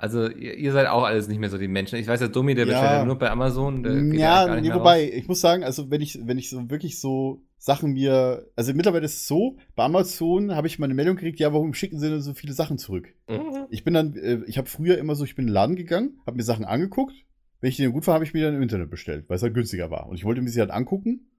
Also, 0.00 0.28
ihr, 0.30 0.54
ihr 0.56 0.72
seid 0.72 0.86
auch 0.88 1.04
alles 1.04 1.28
nicht 1.28 1.38
mehr 1.40 1.50
so 1.50 1.58
die 1.58 1.68
Menschen. 1.68 1.98
Ich 1.98 2.06
weiß 2.06 2.20
ja, 2.20 2.28
Domi, 2.28 2.54
der 2.54 2.66
Ja. 2.66 2.72
bestellt 2.72 2.92
ja 2.92 3.04
nur 3.04 3.18
bei 3.18 3.30
Amazon. 3.30 3.84
Ja, 4.14 4.46
nicht 4.54 4.68
nee, 4.68 4.74
wobei, 4.74 5.04
raus. 5.04 5.12
ich 5.14 5.28
muss 5.28 5.40
sagen, 5.40 5.62
also 5.62 5.90
wenn 5.90 6.00
ich, 6.00 6.18
wenn 6.24 6.38
ich 6.38 6.48
so 6.48 6.70
wirklich 6.70 6.98
so 7.00 7.42
Sachen 7.58 7.92
mir, 7.92 8.46
also 8.56 8.72
mittlerweile 8.72 9.04
ist 9.04 9.16
es 9.16 9.26
so, 9.26 9.58
bei 9.76 9.84
Amazon 9.84 10.54
habe 10.56 10.66
ich 10.66 10.78
mal 10.78 10.86
eine 10.86 10.94
Meldung 10.94 11.16
gekriegt, 11.16 11.38
ja, 11.40 11.52
warum 11.52 11.74
schicken 11.74 11.98
sie 11.98 12.08
denn 12.08 12.22
so 12.22 12.32
viele 12.32 12.54
Sachen 12.54 12.78
zurück? 12.78 13.08
Mhm. 13.28 13.66
Ich 13.68 13.84
bin 13.84 13.92
dann, 13.92 14.14
äh, 14.14 14.40
ich 14.46 14.56
habe 14.56 14.68
früher 14.68 14.96
immer 14.96 15.14
so, 15.14 15.24
ich 15.24 15.34
bin 15.36 15.42
in 15.44 15.48
den 15.48 15.54
Laden 15.54 15.76
gegangen, 15.76 16.20
habe 16.26 16.36
mir 16.38 16.42
Sachen 16.44 16.64
angeguckt, 16.64 17.12
wenn 17.60 17.68
ich 17.68 17.76
die 17.76 17.86
gut 17.88 18.06
war, 18.06 18.14
habe 18.14 18.24
ich 18.24 18.32
mir 18.32 18.46
dann 18.46 18.54
im 18.54 18.62
Internet 18.62 18.88
bestellt, 18.90 19.26
weil 19.28 19.36
es 19.36 19.42
halt 19.42 19.52
günstiger 19.52 19.90
war. 19.90 20.08
Und 20.08 20.16
ich 20.16 20.24
wollte 20.24 20.40
mir 20.40 20.48
sie 20.48 20.60
halt 20.60 20.70
angucken. 20.70 21.29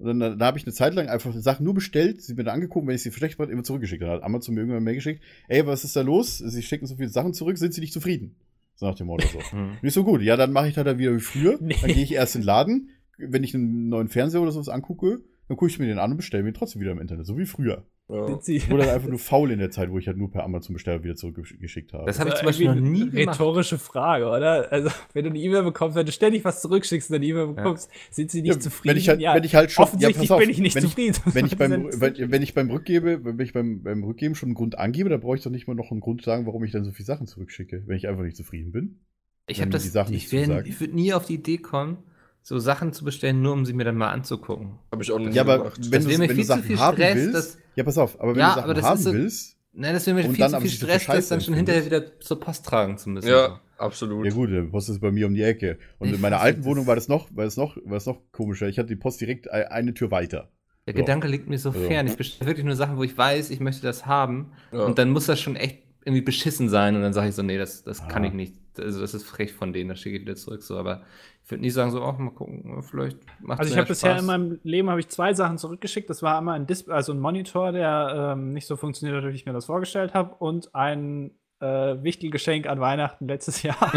Und 0.00 0.18
dann 0.18 0.38
da 0.38 0.46
habe 0.46 0.56
ich 0.56 0.64
eine 0.64 0.72
Zeit 0.72 0.94
lang 0.94 1.08
einfach 1.08 1.34
Sachen 1.34 1.64
nur 1.64 1.74
bestellt, 1.74 2.22
sie 2.22 2.34
mir 2.34 2.44
dann 2.44 2.54
angeguckt, 2.54 2.86
wenn 2.86 2.94
ich 2.94 3.02
sie 3.02 3.12
schlecht 3.12 3.38
war, 3.38 3.50
immer 3.50 3.62
zurückgeschickt. 3.62 4.02
Dann 4.02 4.10
hat 4.10 4.22
Amazon 4.22 4.54
mir 4.54 4.62
irgendwann 4.62 4.82
mehr 4.82 4.94
geschickt, 4.94 5.22
ey, 5.48 5.66
was 5.66 5.84
ist 5.84 5.94
da 5.94 6.00
los? 6.00 6.38
Sie 6.38 6.62
schicken 6.62 6.86
so 6.86 6.96
viele 6.96 7.10
Sachen 7.10 7.34
zurück, 7.34 7.58
sind 7.58 7.74
sie 7.74 7.82
nicht 7.82 7.92
zufrieden? 7.92 8.36
So 8.76 8.86
nach 8.86 8.94
dem 8.94 9.08
Motto 9.08 9.28
so. 9.28 9.40
Hm. 9.50 9.76
Nicht 9.82 9.92
so 9.92 10.04
gut. 10.04 10.22
Ja, 10.22 10.38
dann 10.38 10.52
mache 10.52 10.68
ich 10.68 10.76
halt 10.78 10.86
wieder 10.98 11.14
wie 11.14 11.20
früher. 11.20 11.58
Nee. 11.60 11.76
Dann 11.82 11.92
gehe 11.92 12.02
ich 12.02 12.12
erst 12.12 12.34
in 12.34 12.40
den 12.40 12.46
Laden. 12.46 12.88
Wenn 13.18 13.44
ich 13.44 13.54
einen 13.54 13.90
neuen 13.90 14.08
Fernseher 14.08 14.40
oder 14.40 14.52
sowas 14.52 14.70
angucke, 14.70 15.20
dann 15.48 15.58
gucke 15.58 15.70
ich 15.70 15.78
mir 15.78 15.86
den 15.86 15.98
an 15.98 16.12
und 16.12 16.16
bestelle 16.16 16.42
mir 16.42 16.50
ihn 16.50 16.54
trotzdem 16.54 16.80
wieder 16.80 16.92
im 16.92 16.98
Internet. 16.98 17.26
So 17.26 17.36
wie 17.36 17.44
früher. 17.44 17.84
Ja. 18.12 18.38
Ich 18.46 18.70
wurde 18.70 18.84
halt 18.84 18.94
einfach 18.94 19.08
nur 19.08 19.18
faul 19.20 19.50
in 19.50 19.58
der 19.58 19.70
Zeit, 19.70 19.90
wo 19.90 19.98
ich 19.98 20.06
halt 20.06 20.16
nur 20.16 20.30
per 20.30 20.44
Amazon 20.44 20.74
Besteller 20.74 21.02
wieder 21.04 21.16
zurückgeschickt 21.16 21.92
habe. 21.92 22.06
Das 22.06 22.18
habe 22.18 22.30
ich 22.30 22.36
zum 22.36 22.46
Beispiel 22.46 22.66
noch 22.66 22.74
nie 22.74 23.02
eine 23.02 23.10
gemacht. 23.10 23.38
Rhetorische 23.38 23.78
Frage, 23.78 24.26
oder? 24.26 24.70
Also, 24.72 24.90
wenn 25.12 25.24
du 25.24 25.30
eine 25.30 25.38
E-Mail 25.38 25.62
bekommst, 25.62 25.96
wenn 25.96 26.06
du 26.06 26.12
ständig 26.12 26.44
was 26.44 26.60
zurückschickst 26.60 27.10
und 27.10 27.16
eine 27.16 27.24
E-Mail 27.26 27.48
bekommst, 27.48 27.90
sind 28.10 28.30
sie 28.30 28.42
nicht 28.42 28.54
Ja, 28.54 28.60
zufrieden? 28.60 28.94
Wenn 28.94 28.98
ich 28.98 29.08
halt, 29.08 29.20
wenn 29.20 29.44
ich 29.44 29.54
halt 29.54 29.70
schon, 29.70 29.84
offensichtlich 29.84 30.30
auf, 30.30 30.38
bin 30.38 30.50
ich 30.50 30.58
nicht 30.58 30.74
wenn 30.74 30.82
zufrieden. 30.82 31.16
wenn 31.26 31.46
ich 31.46 31.56
beim, 31.56 31.88
wenn, 31.92 32.30
wenn 32.30 32.42
ich 32.42 32.54
beim 32.54 32.70
Rückgebe, 32.70 33.24
wenn 33.24 33.38
ich 33.38 33.52
beim, 33.52 33.82
beim 33.82 34.02
Rückgeben 34.02 34.34
schon 34.34 34.48
einen 34.48 34.54
Grund 34.54 34.78
angebe, 34.78 35.08
dann 35.08 35.20
brauche 35.20 35.36
ich 35.36 35.42
doch 35.42 35.50
nicht 35.50 35.68
mal 35.68 35.74
noch 35.74 35.90
einen 35.90 36.00
Grund 36.00 36.22
sagen, 36.22 36.46
warum 36.46 36.64
ich 36.64 36.72
dann 36.72 36.84
so 36.84 36.92
viele 36.92 37.06
Sachen 37.06 37.26
zurückschicke, 37.26 37.84
wenn 37.86 37.96
ich 37.96 38.08
einfach 38.08 38.22
nicht 38.22 38.36
zufrieden 38.36 38.72
bin. 38.72 39.00
Ich 39.46 39.60
habe 39.60 39.70
das. 39.70 39.82
die 39.82 39.88
Sachen 39.88 40.14
ich 40.14 40.32
ich 40.32 40.80
würde 40.80 40.94
nie 40.94 41.12
auf 41.12 41.26
die 41.26 41.34
Idee 41.34 41.58
kommen, 41.58 41.98
so 42.42 42.58
Sachen 42.58 42.92
zu 42.92 43.04
bestellen, 43.04 43.42
nur 43.42 43.52
um 43.52 43.64
sie 43.66 43.72
mir 43.72 43.84
dann 43.84 43.96
mal 43.96 44.10
anzugucken. 44.10 44.78
Habe 44.90 45.02
ich 45.02 45.12
auch 45.12 45.18
nicht 45.18 45.34
Ja, 45.34 45.42
aber 45.42 45.58
gemacht. 45.58 45.78
wenn, 45.82 45.90
Das 45.90 46.04
du, 46.04 46.08
mir 46.10 46.18
wenn 46.20 46.28
du 46.28 46.34
viel 46.34 46.42
zu 46.44 46.48
Sachen 46.48 46.62
viel 46.64 46.78
haben 46.78 46.96
Stress, 46.96 47.14
willst, 47.16 47.34
das- 47.34 47.58
ja, 47.76 47.84
pass 47.84 47.98
auf, 47.98 48.20
aber 48.20 48.32
wenn 48.32 48.40
Ja, 48.40 48.54
du 48.54 48.60
Sachen 48.60 48.82
haben 48.84 48.96
ist 48.98 49.04
so- 49.04 49.12
willst, 49.12 49.56
Nein, 49.72 49.94
das 49.94 50.04
wäre 50.04 50.16
mir 50.16 50.24
viel 50.24 50.36
dann 50.36 50.50
zu 50.50 50.60
viel 50.62 50.70
Stress, 50.70 51.06
das 51.06 51.28
dann 51.28 51.40
schon 51.40 51.54
hinterher 51.54 51.84
wieder 51.86 52.18
zur 52.20 52.40
Post 52.40 52.66
tragen 52.66 52.98
zu 52.98 53.08
müssen. 53.08 53.28
Ja, 53.28 53.60
absolut. 53.78 54.26
ja 54.26 54.32
gut, 54.32 54.50
die 54.50 54.62
Post 54.62 54.88
ist 54.88 55.00
bei 55.00 55.12
mir 55.12 55.28
um 55.28 55.34
die 55.34 55.42
Ecke. 55.44 55.78
Und 56.00 56.08
Ich 56.08 56.14
in 56.14 56.20
meiner 56.20 56.40
alten 56.40 56.64
Wohnung 56.64 56.88
war 56.88 56.96
das 56.96 57.06
noch, 57.06 57.28
war 57.36 57.44
das 57.44 57.56
noch, 57.56 57.76
war 57.84 57.92
das 57.94 58.06
noch 58.06 58.20
komischer. 58.32 58.66
Ich 58.68 58.78
hatte 58.80 58.88
die 58.88 58.96
Post 58.96 59.20
direkt 59.20 59.48
eine 59.48 59.94
Tür 59.94 60.10
weiter. 60.10 60.48
Der 60.88 60.94
So. 60.94 60.98
Gedanke 60.98 61.28
liegt 61.28 61.48
mir 61.48 61.56
so 61.58 61.68
Also- 61.70 61.86
fern. 61.86 62.08
Ich 62.08 62.16
bestelle 62.16 62.48
wirklich 62.50 62.66
nur 62.66 62.74
Sachen, 62.74 62.96
wo 62.96 63.04
ich 63.04 63.16
weiß, 63.16 63.50
ich 63.50 63.60
möchte 63.60 63.82
das 63.82 64.06
haben. 64.06 64.50
Ja. 64.72 64.80
Und 64.80 64.98
dann 64.98 65.10
muss 65.10 65.26
das 65.26 65.38
schon 65.40 65.54
echt 65.54 65.84
irgendwie 66.04 66.22
beschissen 66.22 66.68
sein. 66.68 66.96
Und 66.96 67.02
dann 67.02 67.12
sage 67.12 67.28
ich 67.28 67.36
so, 67.36 67.42
nee, 67.44 67.56
das, 67.58 67.84
das 67.84 68.08
kann 68.08 68.24
Ah. 68.24 68.26
ich 68.26 68.32
nicht. 68.32 68.54
Also 68.76 69.00
das 69.00 69.14
ist 69.14 69.22
frech 69.24 69.52
von 69.52 69.72
denen, 69.72 69.88
das 69.90 70.00
schicke 70.00 70.16
ich 70.16 70.22
wieder 70.22 70.34
zurück. 70.34 70.62
So, 70.64 70.78
aber 70.78 71.02
ich 71.50 71.52
würde 71.52 71.62
nie 71.62 71.70
sagen, 71.70 71.90
so, 71.90 72.00
auch 72.00 72.16
mal 72.16 72.30
gucken, 72.30 72.80
vielleicht 72.88 73.18
macht 73.40 73.58
Also 73.58 73.72
ich 73.72 73.76
habe 73.76 73.88
bisher 73.88 74.16
in 74.16 74.24
meinem 74.24 74.60
Leben 74.62 74.88
habe 74.88 75.00
ich 75.00 75.08
zwei 75.08 75.34
Sachen 75.34 75.58
zurückgeschickt. 75.58 76.08
Das 76.08 76.22
war 76.22 76.38
einmal 76.38 76.54
ein 76.54 76.68
Display, 76.68 76.94
also 76.94 77.12
ein 77.12 77.18
Monitor, 77.18 77.72
der 77.72 78.34
ähm, 78.34 78.52
nicht 78.52 78.68
so 78.68 78.76
funktioniert 78.76 79.20
hat, 79.20 79.28
wie 79.28 79.34
ich 79.34 79.46
mir 79.46 79.52
das 79.52 79.64
vorgestellt 79.64 80.14
habe, 80.14 80.36
und 80.38 80.72
ein 80.76 81.32
äh, 81.58 82.02
Wichtelgeschenk 82.02 82.68
an 82.68 82.78
Weihnachten 82.80 83.26
letztes 83.26 83.62
Jahr, 83.64 83.74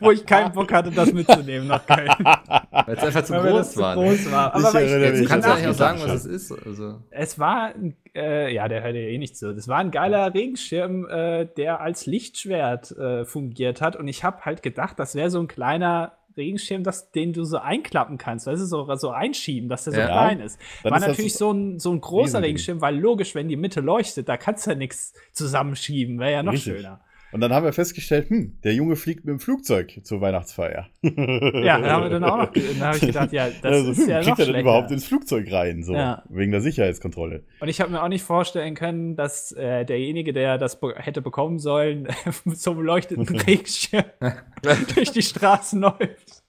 wo 0.00 0.10
ich 0.10 0.24
keinen 0.24 0.52
Bock 0.52 0.72
hatte, 0.72 0.90
das 0.90 1.12
mitzunehmen 1.12 1.66
nach 1.66 1.84
Köln. 1.84 2.08
Weil 2.18 2.96
es 2.96 3.02
einfach 3.04 3.24
zu 3.24 3.32
groß 3.34 3.72
zu 3.72 3.80
war. 3.80 3.96
ne? 3.96 4.02
groß 4.02 4.30
war. 4.30 4.56
Ich 4.56 4.64
Aber 4.64 4.74
weil 4.74 4.84
ich 4.86 4.92
jetzt 4.92 5.12
mich 5.12 5.22
Du 5.22 5.28
kannst 5.28 5.48
an 5.48 5.50
ja 5.50 5.56
eigentlich 5.56 5.74
auch 5.74 5.78
sagen, 5.78 6.00
was 6.02 6.24
es 6.24 6.26
ist. 6.26 6.52
Also. 6.52 7.02
Es 7.10 7.38
war, 7.38 7.74
ein- 7.74 7.96
äh, 8.14 8.54
ja, 8.54 8.68
der 8.68 8.82
hört 8.82 8.94
ja 8.94 9.00
eh 9.02 9.18
nicht 9.18 9.36
so. 9.36 9.52
Das 9.52 9.68
war 9.68 9.78
ein 9.78 9.90
geiler 9.90 10.32
Regenschirm, 10.32 11.06
äh, 11.08 11.44
der 11.44 11.80
als 11.80 12.06
Lichtschwert 12.06 12.92
äh, 12.92 13.24
fungiert 13.26 13.82
hat. 13.82 13.96
Und 13.96 14.08
ich 14.08 14.24
habe 14.24 14.42
halt 14.46 14.62
gedacht, 14.62 14.98
das 14.98 15.14
wäre 15.14 15.30
so 15.30 15.40
ein 15.40 15.48
kleiner 15.48 16.12
Regenschirm, 16.36 16.82
das, 16.84 17.10
den 17.10 17.32
du 17.32 17.44
so 17.44 17.58
einklappen 17.58 18.18
kannst. 18.18 18.46
Weißt 18.46 18.60
du, 18.60 18.66
so, 18.66 18.94
so 18.96 19.10
einschieben, 19.10 19.68
dass 19.68 19.84
der 19.84 19.92
so 19.94 20.00
Ja. 20.00 20.06
klein 20.06 20.40
ist. 20.40 20.58
War 20.82 20.92
ist 20.92 21.00
das 21.02 21.08
natürlich 21.08 21.34
so 21.34 21.52
ein, 21.52 21.78
so 21.78 21.90
ein 21.92 22.00
großer. 22.00 22.42
Regenschirm, 22.42 22.80
weil 22.80 22.98
logisch, 22.98 23.34
wenn 23.34 23.48
die 23.48 23.56
Mitte 23.56 23.80
leuchtet, 23.80 24.28
da 24.28 24.36
kannst 24.36 24.66
du 24.66 24.70
ja 24.70 24.76
nichts 24.76 25.14
zusammenschieben. 25.32 26.18
Wäre 26.18 26.32
ja 26.32 26.42
noch 26.42 26.52
Richtig. 26.52 26.74
schöner. 26.76 27.00
Und 27.32 27.40
dann 27.40 27.52
haben 27.52 27.64
wir 27.64 27.72
festgestellt, 27.72 28.30
hm, 28.30 28.60
der 28.62 28.72
Junge 28.74 28.96
fliegt 28.96 29.24
mit 29.24 29.32
dem 29.32 29.40
Flugzeug 29.40 30.00
zur 30.04 30.20
Weihnachtsfeier. 30.20 30.86
Ja, 31.02 31.78
da 31.80 31.90
haben 31.92 32.02
wir 32.04 32.10
dann 32.10 32.24
auch 32.24 32.36
noch, 32.38 32.52
dann 32.52 32.80
habe 32.80 32.96
ich 32.96 33.02
gedacht, 33.06 33.32
ja, 33.32 33.48
das 33.48 33.72
also, 33.72 33.90
ist 33.90 33.98
hm, 33.98 34.08
ja 34.08 34.18
noch 34.18 34.24
kriegt 34.24 34.38
er 34.38 34.44
denn 34.44 34.52
schlechter. 34.54 34.60
überhaupt 34.60 34.90
ins 34.92 35.06
Flugzeug 35.06 35.52
rein? 35.52 35.82
So, 35.82 35.94
Ja. 35.94 36.22
wegen 36.28 36.52
der 36.52 36.60
Sicherheitskontrolle. 36.60 37.44
Und 37.60 37.68
ich 37.68 37.80
habe 37.80 37.90
mir 37.90 38.02
auch 38.02 38.08
nicht 38.08 38.22
vorstellen 38.22 38.74
können, 38.74 39.16
dass 39.16 39.52
äh, 39.52 39.84
derjenige, 39.84 40.32
der 40.32 40.56
das 40.56 40.80
be 40.80 40.94
hätte 40.96 41.20
bekommen 41.20 41.58
sollen, 41.58 42.08
mit 42.44 42.58
so 42.58 42.70
einem 42.70 42.82
leuchtenden 42.82 43.36
Regenschirm 43.40 44.04
durch 44.94 45.10
die 45.10 45.22
Straßen 45.22 45.80
läuft. 45.80 46.42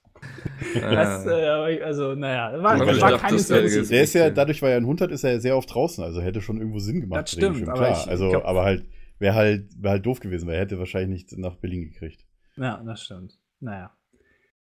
Das, 0.74 1.26
äh, 1.26 1.80
also, 1.82 2.14
naja, 2.14 2.52
war, 2.62 2.78
war 2.78 2.86
gedacht, 2.86 3.20
keine 3.20 3.38
Sinn. 3.38 3.88
Der 3.90 4.02
ist 4.02 4.14
ja, 4.14 4.30
dadurch, 4.30 4.62
weil 4.62 4.72
er 4.72 4.76
ein 4.78 4.86
Hund 4.86 5.00
hat, 5.00 5.10
ist 5.10 5.24
er 5.24 5.32
ja 5.32 5.40
sehr 5.40 5.56
oft 5.56 5.72
draußen, 5.72 6.02
also 6.02 6.20
hätte 6.20 6.40
schon 6.40 6.58
irgendwo 6.58 6.78
Sinn 6.78 7.00
gemacht. 7.00 7.22
Das 7.22 7.32
stimmt, 7.32 7.68
aber 7.68 7.78
klar. 7.78 7.98
ich 8.02 8.08
also, 8.08 8.30
glaub- 8.30 8.44
aber 8.44 8.64
halt, 8.64 8.84
wäre 9.18 9.34
halt, 9.34 9.70
wär 9.82 9.92
halt 9.92 10.06
doof 10.06 10.20
gewesen, 10.20 10.46
weil 10.48 10.54
er 10.56 10.60
hätte 10.62 10.78
wahrscheinlich 10.78 11.30
nicht 11.30 11.38
nach 11.38 11.56
Berlin 11.56 11.90
gekriegt. 11.90 12.24
Ja, 12.56 12.82
das 12.84 13.02
stimmt. 13.02 13.38
Naja. 13.60 13.92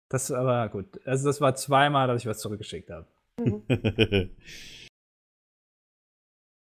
Das 0.09 0.31
aber 0.31 0.69
gut. 0.69 0.99
Also, 1.05 1.27
das 1.27 1.39
war 1.39 1.55
zweimal, 1.55 2.07
dass 2.07 2.21
ich 2.21 2.27
was 2.27 2.39
zurückgeschickt 2.39 2.89
habe. 2.89 3.07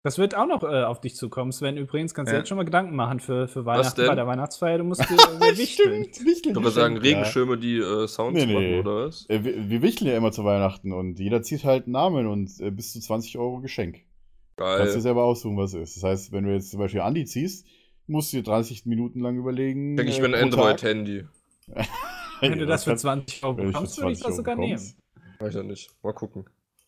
Das 0.04 0.20
wird 0.20 0.36
auch 0.36 0.46
noch 0.46 0.62
äh, 0.62 0.84
auf 0.84 1.02
dich 1.02 1.16
zukommen, 1.16 1.52
Sven. 1.52 1.78
Übrigens 1.78 2.14
kannst 2.14 2.30
du 2.32 2.36
Ja. 2.36 2.40
jetzt 2.42 2.48
schon 2.48 2.58
mal 2.58 2.64
Gedanken 2.64 2.96
machen 2.96 3.20
für, 3.20 3.48
für 3.48 3.66
Weihnachten. 3.66 4.00
denn? 4.02 4.08
Bei 4.08 4.14
der 4.14 4.28
Weihnachtsfeier, 4.28 4.78
du 4.78 4.84
musst 4.84 5.02
dir 5.10 5.16
äh, 5.16 5.58
wichteln. 5.58 6.04
Wichteln, 6.24 6.56
Ich 6.56 6.62
würde 6.62 6.70
sagen, 6.70 6.98
stimmt, 6.98 7.06
ja. 7.08 7.18
Regenschirme, 7.18 7.58
die 7.58 7.78
äh, 7.78 8.08
Sounds 8.08 8.36
Nee, 8.40 8.46
nee. 8.46 8.54
machen, 8.54 8.88
oder 8.88 9.08
was? 9.08 9.28
Äh, 9.32 9.44
wir, 9.44 9.68
wir 9.68 9.82
wichteln 9.82 10.08
ja 10.12 10.16
immer 10.16 10.32
zu 10.32 10.46
Weihnachten 10.46 10.94
und 10.94 11.18
jeder 11.20 11.42
zieht 11.42 11.64
halt 11.64 11.86
einen 11.86 11.94
Namen 11.94 12.28
und 12.28 12.52
äh, 12.60 12.70
bis 12.70 12.94
zu 12.94 13.00
20 13.00 13.40
Euro 13.40 13.62
Geschenk. 13.62 14.02
Kannst 14.58 14.86
du 14.92 14.94
Geil. 14.94 15.02
selber 15.02 15.24
aussuchen, 15.24 15.58
was 15.58 15.74
es 15.74 15.90
ist. 15.90 15.96
Das 15.98 16.04
heißt, 16.04 16.32
wenn 16.32 16.46
du 16.46 16.54
jetzt 16.54 16.72
zum 16.72 16.80
Beispiel 16.80 17.02
Andi 17.02 17.26
ziehst, 17.26 17.66
musst 18.08 18.32
du 18.32 18.38
dir 18.38 18.44
30 18.44 18.86
Minuten 18.86 19.20
lang 19.20 19.38
überlegen. 19.38 19.96
Denke 19.98 20.12
ich 20.12 20.20
äh, 20.20 20.28
mir 20.28 20.38
ein 20.38 20.50
pro 20.50 20.56
Tag. 20.58 20.84
Android-Handy. 20.84 21.26
Wenn 22.42 22.60
du 22.60 22.66
das 22.66 22.84
für 22.84 22.92
kannst- 22.92 23.02
20 23.04 23.44
Euro 23.44 23.54
bekommst, 23.54 23.98
würde 23.98 24.12
ich 24.12 24.20
20 24.20 24.26
das 24.28 24.36
sogar 24.36 24.56
nehmen. 24.56 24.72
bekommst. 24.76 24.98
Weiß 25.40 25.50
ich 25.50 25.56
ja 25.56 25.64
nicht. 25.64 25.90
Mal 26.04 26.14
gucken. 26.14 26.46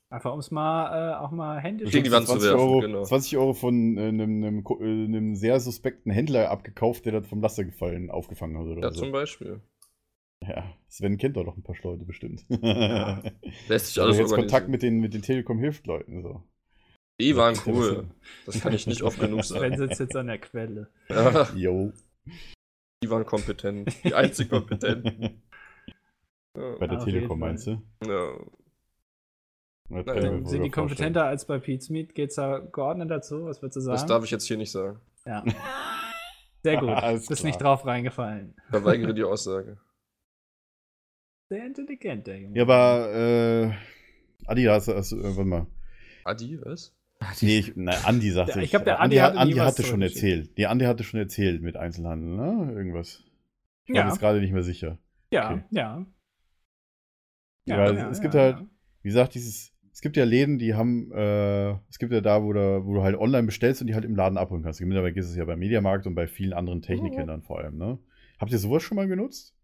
Einfach 0.10 0.32
um 0.32 0.40
es 0.40 0.52
mal, 0.52 1.14
äh, 1.14 1.18
auch 1.18 1.32
mal 1.32 1.60
händisch 1.60 1.92
Gegen 1.92 2.06
die 2.06 2.12
Wand 2.12 2.28
zu 2.28 2.34
20 2.34 2.50
werfen, 2.50 2.60
Euro, 2.62 2.80
genau. 2.80 3.04
20 3.04 3.38
Euro 3.38 3.54
von 3.54 3.98
äh, 3.98 4.08
einem, 4.08 4.44
äh, 4.44 4.84
einem 4.84 5.36
sehr 5.36 5.60
suspekten 5.60 6.12
Händler 6.14 6.50
abgekauft, 6.50 7.06
der 7.06 7.14
das 7.20 7.28
vom 7.28 7.42
Laster 7.42 7.66
gefallen 7.66 8.10
aufgefangen 8.10 8.58
hat 8.58 8.66
oder 8.68 8.82
Ja, 8.84 8.92
so. 8.92 9.02
zum 9.02 9.12
Beispiel. 9.12 9.60
Ja, 10.48 10.64
Sven 10.88 11.18
kennt 11.18 11.36
doch 11.36 11.44
noch 11.44 11.58
ein 11.58 11.64
paar 11.64 11.76
Leute 11.84 12.06
bestimmt. 12.06 12.46
Ja. 12.48 13.22
Lässt 13.68 13.88
sich 13.88 14.00
Also 14.00 14.02
alles 14.04 14.18
jetzt 14.20 14.34
Kontakt 14.34 14.70
mit 14.70 14.82
den, 14.82 15.00
mit 15.00 15.14
den 15.14 15.24
Telekom-Hilft-Leuten. 15.24 16.22
So. 16.22 16.42
Die 17.20 17.36
waren 17.36 17.56
Ja, 17.56 17.62
cool. 17.66 18.08
Das 18.46 18.62
kann 18.62 18.74
ich 18.74 18.88
nicht 18.88 19.02
oft 19.02 19.20
genug 19.20 19.44
Sven 19.44 19.72
sagen. 19.74 19.78
sitzt 19.78 20.00
jetzt 20.00 20.16
an 20.16 20.28
der 20.28 20.38
Quelle. 20.38 20.90
Ja, 21.10 21.50
Yo. 21.56 21.92
die 23.04 23.10
waren 23.10 23.26
kompetent. 23.26 23.92
Die 24.04 24.14
einzig 24.14 24.50
kompetenten. 24.50 25.42
Ja. 26.56 26.76
Bei 26.80 26.88
der 26.88 26.98
jeden 26.98 27.06
Telekom 27.06 27.38
meinst 27.38 27.68
du? 27.68 27.84
Ja. 28.04 28.34
Mir 29.90 30.44
Sind 30.48 30.64
die 30.64 30.72
kompetenter 30.72 31.26
als 31.26 31.46
bei 31.46 31.60
Pete's 31.60 31.90
Meat? 31.90 32.16
Geht's 32.16 32.34
da 32.34 32.58
geordnet 32.58 33.12
dazu? 33.12 33.46
Was 33.46 33.62
würdest 33.62 33.76
du 33.78 33.82
sagen? 33.82 33.96
Das 33.96 34.08
darf 34.08 34.24
ich 34.24 34.32
jetzt 34.32 34.48
hier 34.48 34.58
nicht 34.58 34.72
sagen. 34.72 35.00
Ja. 35.26 35.44
Sehr 36.64 36.78
gut. 36.78 36.90
Bist 37.28 37.28
klar. 37.28 37.46
nicht 37.46 37.62
drauf 37.62 37.86
reingefallen. 37.86 38.56
Verweigere 38.72 39.14
die 39.14 39.24
Aussage. 39.24 39.78
Sehr 41.50 41.66
intelligent, 41.66 42.26
der 42.26 42.40
Junge. 42.40 42.58
Ja, 42.58 42.64
aber, 42.64 43.14
äh, 43.14 43.72
Adi, 44.48 44.64
hast 44.64 44.88
du, 44.88 44.96
hast 44.96 45.12
du, 45.12 45.20
äh, 45.20 45.24
warte 45.24 45.46
mal. 45.46 45.68
Adi, 46.26 46.60
was? 46.66 46.97
Nee, 47.42 47.60
ich, 47.60 47.76
nein, 47.76 47.98
Andi 48.06 48.30
sagte 48.32 48.60
ich. 48.60 48.66
ich 48.66 48.70
glaub, 48.72 48.84
der 48.86 49.00
Andi, 49.00 49.20
Andi 49.20 49.22
hat, 49.22 49.30
hatte 49.32 49.40
Andi 49.42 49.54
hatte 49.56 49.84
schon 49.84 50.02
erzählt. 50.02 50.52
Nee, 50.58 50.66
Andi 50.66 50.86
hatte 50.86 51.04
schon 51.04 51.20
erzählt 51.20 51.62
mit 51.62 51.76
Einzelhandel, 51.76 52.36
ne? 52.36 52.72
Irgendwas. 52.74 53.24
Ich 53.86 53.96
Ja. 53.96 54.04
mir 54.04 54.10
jetzt 54.10 54.20
gerade 54.20 54.40
nicht 54.40 54.54
mehr 54.54 54.64
sicher. 54.64 54.98
Ja, 55.32 55.52
Okay. 55.54 55.64
ja. 55.72 56.06
Ja, 57.66 57.86
es- 57.92 58.18
es 58.18 58.22
gibt 58.22 58.36
halt- 58.36 58.58
Wie 59.04 59.10
gesagt, 59.10 59.36
dieses, 59.36 59.74
es 59.92 60.02
gibt 60.02 60.18
ja 60.18 60.26
Läden, 60.26 60.60
die 60.60 60.74
haben, 60.76 61.12
äh, 61.14 61.72
es 61.90 61.98
gibt 61.98 62.12
ja 62.12 62.20
da, 62.22 62.44
wo, 62.44 62.52
da, 62.54 62.86
wo 62.86 62.94
du 62.96 63.04
halt 63.04 63.16
online 63.18 63.46
bestellst 63.46 63.82
und 63.82 63.88
die 63.88 63.96
halt 63.96 64.06
im 64.06 64.16
Laden 64.16 64.38
abholen 64.38 64.64
kannst. 64.64 64.82
Mittlerweile 64.82 65.16
ist 65.16 65.30
es 65.30 65.36
ja 65.36 65.46
beim 65.46 65.60
Mediamarkt 65.60 66.06
und 66.08 66.14
bei 66.16 66.28
vielen 66.28 66.54
anderen 66.54 66.82
Technikhändlern 66.82 67.42
vor 67.42 67.60
allem, 67.60 67.78
ne? 67.78 67.98
Habt 68.40 68.52
ihr 68.52 68.60
sowas 68.60 68.84
schon 68.84 68.96
mal 68.98 69.08
genutzt? 69.08 69.56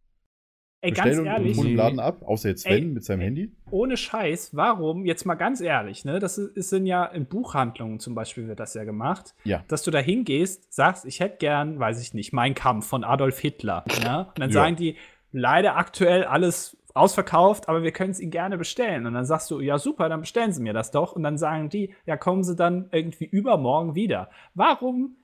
Ey, 0.84 0.92
ganz 0.92 1.16
ehrlich, 1.18 1.52
und 1.58 1.64
holen 1.64 1.72
im 1.72 1.76
Laden 1.78 2.00
ab, 2.00 2.24
außer 2.24 2.50
jetzt 2.50 2.66
Ey, 2.66 2.78
Sven 2.80 2.94
mit 2.94 3.04
seinem 3.04 3.22
ey. 3.22 3.26
Handy? 3.28 3.52
ohne 3.72 3.98
Scheiß, 3.98 4.56
warum, 4.56 5.06
jetzt 5.06 5.26
mal 5.26 5.34
ganz 5.36 5.60
ehrlich, 5.60 6.06
ne, 6.06 6.20
das 6.20 6.38
ist, 6.38 6.70
sind 6.70 6.86
ja 6.86 7.06
in 7.06 7.26
Buchhandlungen 7.26 8.00
zum 8.00 8.14
Beispiel 8.14 8.48
wird 8.48 8.60
das 8.60 8.76
ja 8.76 8.84
gemacht, 8.84 9.34
Ja. 9.46 9.64
dass 9.68 9.82
du 9.82 9.90
da 9.90 9.98
hingehst, 9.98 10.72
sagst, 10.72 11.06
ich 11.06 11.20
hätte 11.20 11.38
gern, 11.38 11.80
weiß 11.80 12.00
ich 12.02 12.14
nicht, 12.14 12.34
Mein 12.34 12.54
Kampf 12.54 12.86
von 12.86 13.04
Adolf 13.04 13.40
Hitler, 13.40 13.86
ja, 13.96 14.22
und 14.22 14.40
dann 14.40 14.50
Ja. 14.50 14.54
sagen 14.54 14.76
die, 14.76 14.98
leider 15.32 15.76
aktuell 15.78 16.26
alles 16.26 16.78
ausverkauft, 16.94 17.68
aber 17.70 17.82
wir 17.82 17.92
können 17.92 18.12
es 18.12 18.20
ihnen 18.20 18.30
gerne 18.30 18.56
bestellen. 18.60 19.08
Und 19.08 19.16
dann 19.16 19.26
sagst 19.26 19.50
du, 19.50 19.60
ja 19.60 19.80
super, 19.80 20.10
dann 20.10 20.20
bestellen 20.22 20.52
sie 20.54 20.62
mir 20.62 20.74
das 20.74 20.92
doch. 20.92 21.14
Und 21.14 21.24
dann 21.24 21.40
sagen 21.40 21.70
die, 21.70 21.96
ja 22.06 22.18
kommen 22.18 22.44
sie 22.44 22.56
dann 22.56 22.90
irgendwie 22.92 23.26
übermorgen 23.26 23.96
wieder. 23.96 24.30
Warum 24.54 25.18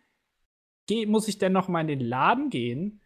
geh, 0.87 1.05
muss 1.05 1.27
ich 1.27 1.37
denn 1.37 1.51
noch 1.53 1.67
mal 1.67 1.81
in 1.81 1.87
den 1.87 1.99
Laden 1.99 2.49
gehen, 2.49 3.01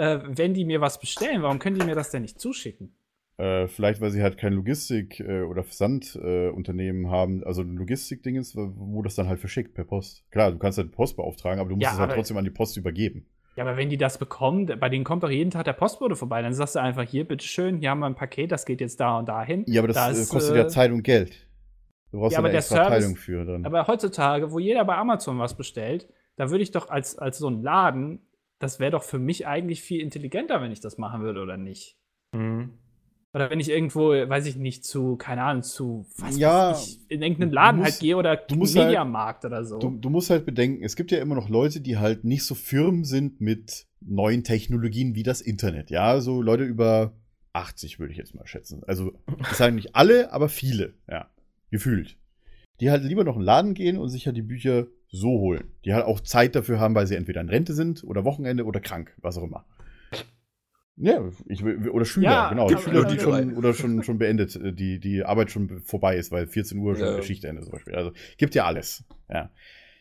äh, 0.00 0.20
wenn 0.26 0.54
die 0.54 0.64
mir 0.64 0.80
was 0.80 0.98
bestellen? 0.98 1.42
Warum 1.42 1.58
können 1.58 1.78
die 1.78 1.84
mir 1.84 1.94
das 1.94 2.10
denn 2.10 2.22
nicht 2.22 2.40
zuschicken? 2.40 2.94
Äh, 3.36 3.68
vielleicht, 3.68 4.00
weil 4.00 4.10
sie 4.10 4.22
halt 4.22 4.36
kein 4.36 4.52
Logistik- 4.52 5.20
äh, 5.20 5.42
oder 5.42 5.62
Versandunternehmen 5.64 7.04
äh, 7.06 7.08
haben, 7.08 7.44
also 7.44 7.62
ein 7.62 7.76
Logistikding 7.76 8.36
ist, 8.36 8.54
wo 8.56 9.02
das 9.02 9.14
dann 9.14 9.28
halt 9.28 9.40
verschickt 9.40 9.74
per 9.74 9.84
Post. 9.84 10.24
Klar, 10.30 10.52
du 10.52 10.58
kannst 10.58 10.78
halt 10.78 10.92
Post 10.92 11.16
beauftragen, 11.16 11.60
aber 11.60 11.70
du 11.70 11.76
musst 11.76 11.84
Ja, 11.84 11.92
es 11.94 11.98
halt 11.98 12.12
trotzdem 12.12 12.36
an 12.36 12.44
die 12.44 12.50
Post 12.50 12.76
übergeben. 12.76 13.26
Ja, 13.56 13.64
aber 13.64 13.76
wenn 13.76 13.90
die 13.90 13.96
das 13.96 14.16
bekommen, 14.18 14.66
bei 14.78 14.88
denen 14.88 15.04
kommt 15.04 15.22
doch 15.22 15.30
jeden 15.30 15.50
Tag 15.50 15.64
der 15.64 15.72
Postbote 15.72 16.16
vorbei. 16.16 16.40
Dann 16.40 16.54
sagst 16.54 16.76
du 16.76 16.80
einfach, 16.80 17.02
hier, 17.02 17.26
bitteschön, 17.26 17.78
hier 17.78 17.90
haben 17.90 17.98
wir 18.00 18.06
ein 18.06 18.14
Paket, 18.14 18.52
das 18.52 18.64
geht 18.64 18.80
jetzt 18.80 19.00
da 19.00 19.18
und 19.18 19.28
dahin. 19.28 19.64
Ja, 19.66 19.80
aber 19.80 19.88
das 19.88 19.96
Da 19.96 20.10
äh, 20.12 20.26
kostet 20.26 20.54
äh, 20.54 20.58
ja 20.58 20.68
Zeit 20.68 20.90
und 20.92 21.02
Geld. 21.02 21.46
Du 22.12 22.18
brauchst 22.20 22.32
Ja, 22.32 22.38
aber 22.38 22.46
eine 22.48 22.52
der 22.52 22.58
extra 22.60 22.76
Service- 22.76 22.92
Abteilung 22.92 23.16
für 23.16 23.44
dann. 23.44 23.64
Aber 23.64 23.86
heutzutage, 23.86 24.52
wo 24.52 24.58
jeder 24.58 24.84
bei 24.84 24.96
Amazon 24.96 25.38
was 25.38 25.56
bestellt, 25.56 26.08
da 26.36 26.50
würde 26.50 26.62
ich 26.62 26.70
doch 26.70 26.90
als, 26.90 27.18
als 27.18 27.38
so 27.38 27.48
ein 27.48 27.62
Laden, 27.62 28.20
das 28.60 28.78
wäre 28.78 28.92
doch 28.92 29.02
für 29.02 29.18
mich 29.18 29.46
eigentlich 29.48 29.82
viel 29.82 30.00
intelligenter, 30.00 30.62
wenn 30.62 30.70
ich 30.70 30.80
das 30.80 30.96
machen 30.98 31.22
würde, 31.22 31.40
oder 31.42 31.56
nicht? 31.56 31.96
Mhm. 32.32 32.70
Oder 33.32 33.48
wenn 33.48 33.60
ich 33.60 33.70
irgendwo, 33.70 34.10
weiß 34.10 34.46
ich 34.46 34.56
nicht, 34.56 34.84
zu, 34.84 35.16
keine 35.16 35.42
Ahnung, 35.44 35.62
zu, 35.62 36.04
was 36.18 36.36
Ja, 36.36 36.70
weiß 36.72 36.86
ich, 36.88 37.10
in 37.10 37.22
irgendeinen 37.22 37.52
Laden 37.52 37.80
musst- 37.80 37.92
halt 37.92 38.00
gehe 38.00 38.16
oder 38.16 38.36
du 38.36 38.56
musst 38.56 38.76
halt- 38.76 38.86
Mediamarkt 38.86 39.44
oder 39.44 39.64
so. 39.64 39.78
Du, 39.78 39.90
du 39.90 40.10
musst 40.10 40.30
halt 40.30 40.44
bedenken, 40.46 40.82
es 40.84 40.96
gibt 40.96 41.12
ja 41.12 41.18
immer 41.20 41.36
noch 41.36 41.48
Leute, 41.48 41.80
die 41.80 41.96
halt 41.98 42.24
nicht 42.24 42.44
so 42.44 42.54
firm 42.56 43.04
sind 43.04 43.40
mit 43.40 43.86
neuen 44.00 44.42
Technologien 44.44 45.14
wie 45.14 45.22
das 45.22 45.40
Internet. 45.40 45.90
Ja, 45.90 46.20
so 46.20 46.42
Leute 46.42 46.64
über 46.64 47.12
80 47.52 47.98
würde 48.00 48.12
ich 48.12 48.18
jetzt 48.18 48.34
mal 48.34 48.46
schätzen. 48.46 48.82
Also, 48.86 49.12
ich 49.40 49.56
sage 49.56 49.74
nicht 49.76 49.94
alle, 49.94 50.32
aber 50.32 50.48
viele, 50.48 50.94
ja, 51.08 51.30
gefühlt. 51.70 52.16
Die 52.80 52.90
halt 52.90 53.04
lieber 53.04 53.22
noch 53.24 53.34
in 53.36 53.42
den 53.42 53.46
Laden 53.46 53.74
gehen 53.74 53.96
und 53.96 54.08
sich 54.08 54.26
halt 54.26 54.36
die 54.36 54.42
Bücher 54.42 54.86
so 55.10 55.28
holen. 55.28 55.64
Die 55.84 55.92
halt 55.92 56.04
auch 56.04 56.20
Zeit 56.20 56.54
dafür 56.54 56.78
haben, 56.78 56.94
weil 56.94 57.06
sie 57.06 57.16
entweder 57.16 57.40
in 57.40 57.48
Rente 57.48 57.74
sind 57.74 58.04
oder 58.04 58.24
Wochenende 58.24 58.64
oder 58.64 58.80
krank, 58.80 59.14
was 59.18 59.36
auch 59.36 59.44
immer. 59.44 59.64
Ja, 60.96 61.30
ich, 61.46 61.64
oder 61.64 62.04
Schüler, 62.04 62.30
Ja, 62.30 62.48
genau. 62.50 62.68
Schüler, 62.76 63.06
die 63.06 63.18
schon, 63.18 63.56
oder 63.56 63.72
schon, 63.72 64.02
schon 64.04 64.18
beendet, 64.18 64.54
äh, 64.56 64.72
die, 64.72 65.00
die 65.00 65.24
Arbeit 65.24 65.50
schon 65.50 65.80
vorbei 65.80 66.16
ist, 66.16 66.30
weil 66.30 66.46
14 66.46 66.78
Uhr 66.78 66.94
schon 66.94 67.06
Ja. 67.06 67.22
Schichtende 67.22 67.62
zum 67.62 67.72
Beispiel. 67.72 67.94
Also 67.94 68.12
gibt 68.36 68.54
ja 68.54 68.66
alles. 68.66 69.04
Ja. 69.30 69.50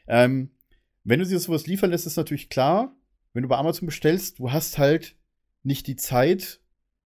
Ähm, 0.08 0.50
wenn 1.06 1.20
du 1.20 1.26
dir 1.26 1.40
sowas 1.40 1.68
liefern 1.68 1.92
lässt, 1.92 2.06
ist 2.06 2.18
natürlich 2.18 2.50
klar, 2.50 2.94
wenn 3.34 3.44
du 3.44 3.50
bei 3.50 3.58
Amazon 3.58 3.86
bestellst, 3.86 4.40
du 4.40 4.52
hast 4.52 4.78
halt 4.78 5.16
nicht 5.64 5.88
die 5.88 5.96
Zeit, 5.96 6.60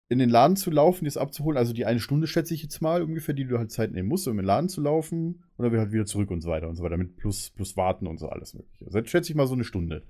in 0.07 0.19
den 0.19 0.29
Laden 0.29 0.55
zu 0.55 0.69
laufen, 0.69 1.05
das 1.05 1.17
abzuholen. 1.17 1.57
Also 1.57 1.73
die 1.73 1.85
eine 1.85 1.99
Stunde 1.99 2.27
schätze 2.27 2.53
ich 2.53 2.61
jetzt 2.61 2.81
mal 2.81 3.01
ungefähr, 3.01 3.33
die 3.33 3.45
du 3.45 3.57
halt 3.57 3.71
Zeit 3.71 3.91
nehmen 3.91 4.07
musst, 4.07 4.27
um 4.27 4.33
in 4.33 4.37
den 4.37 4.45
Laden 4.45 4.69
zu 4.69 4.81
laufen. 4.81 5.43
Und 5.57 5.63
dann 5.63 5.71
wieder 5.71 5.81
halt 5.81 5.91
wieder 5.91 6.05
zurück 6.05 6.29
und 6.31 6.41
so 6.41 6.49
weiter 6.49 6.69
und 6.69 6.75
so 6.75 6.83
weiter. 6.83 6.97
Mit 6.97 7.17
plus, 7.17 7.49
plus 7.49 7.75
warten 7.75 8.05
und 8.05 8.19
so 8.19 8.29
alles 8.29 8.53
mögliche. 8.53 8.85
Also 8.85 8.99
jetzt 8.99 9.09
schätze 9.09 9.31
ich 9.31 9.35
mal 9.35 9.47
so 9.47 9.55
eine 9.55 9.63
Stunde. 9.63 10.03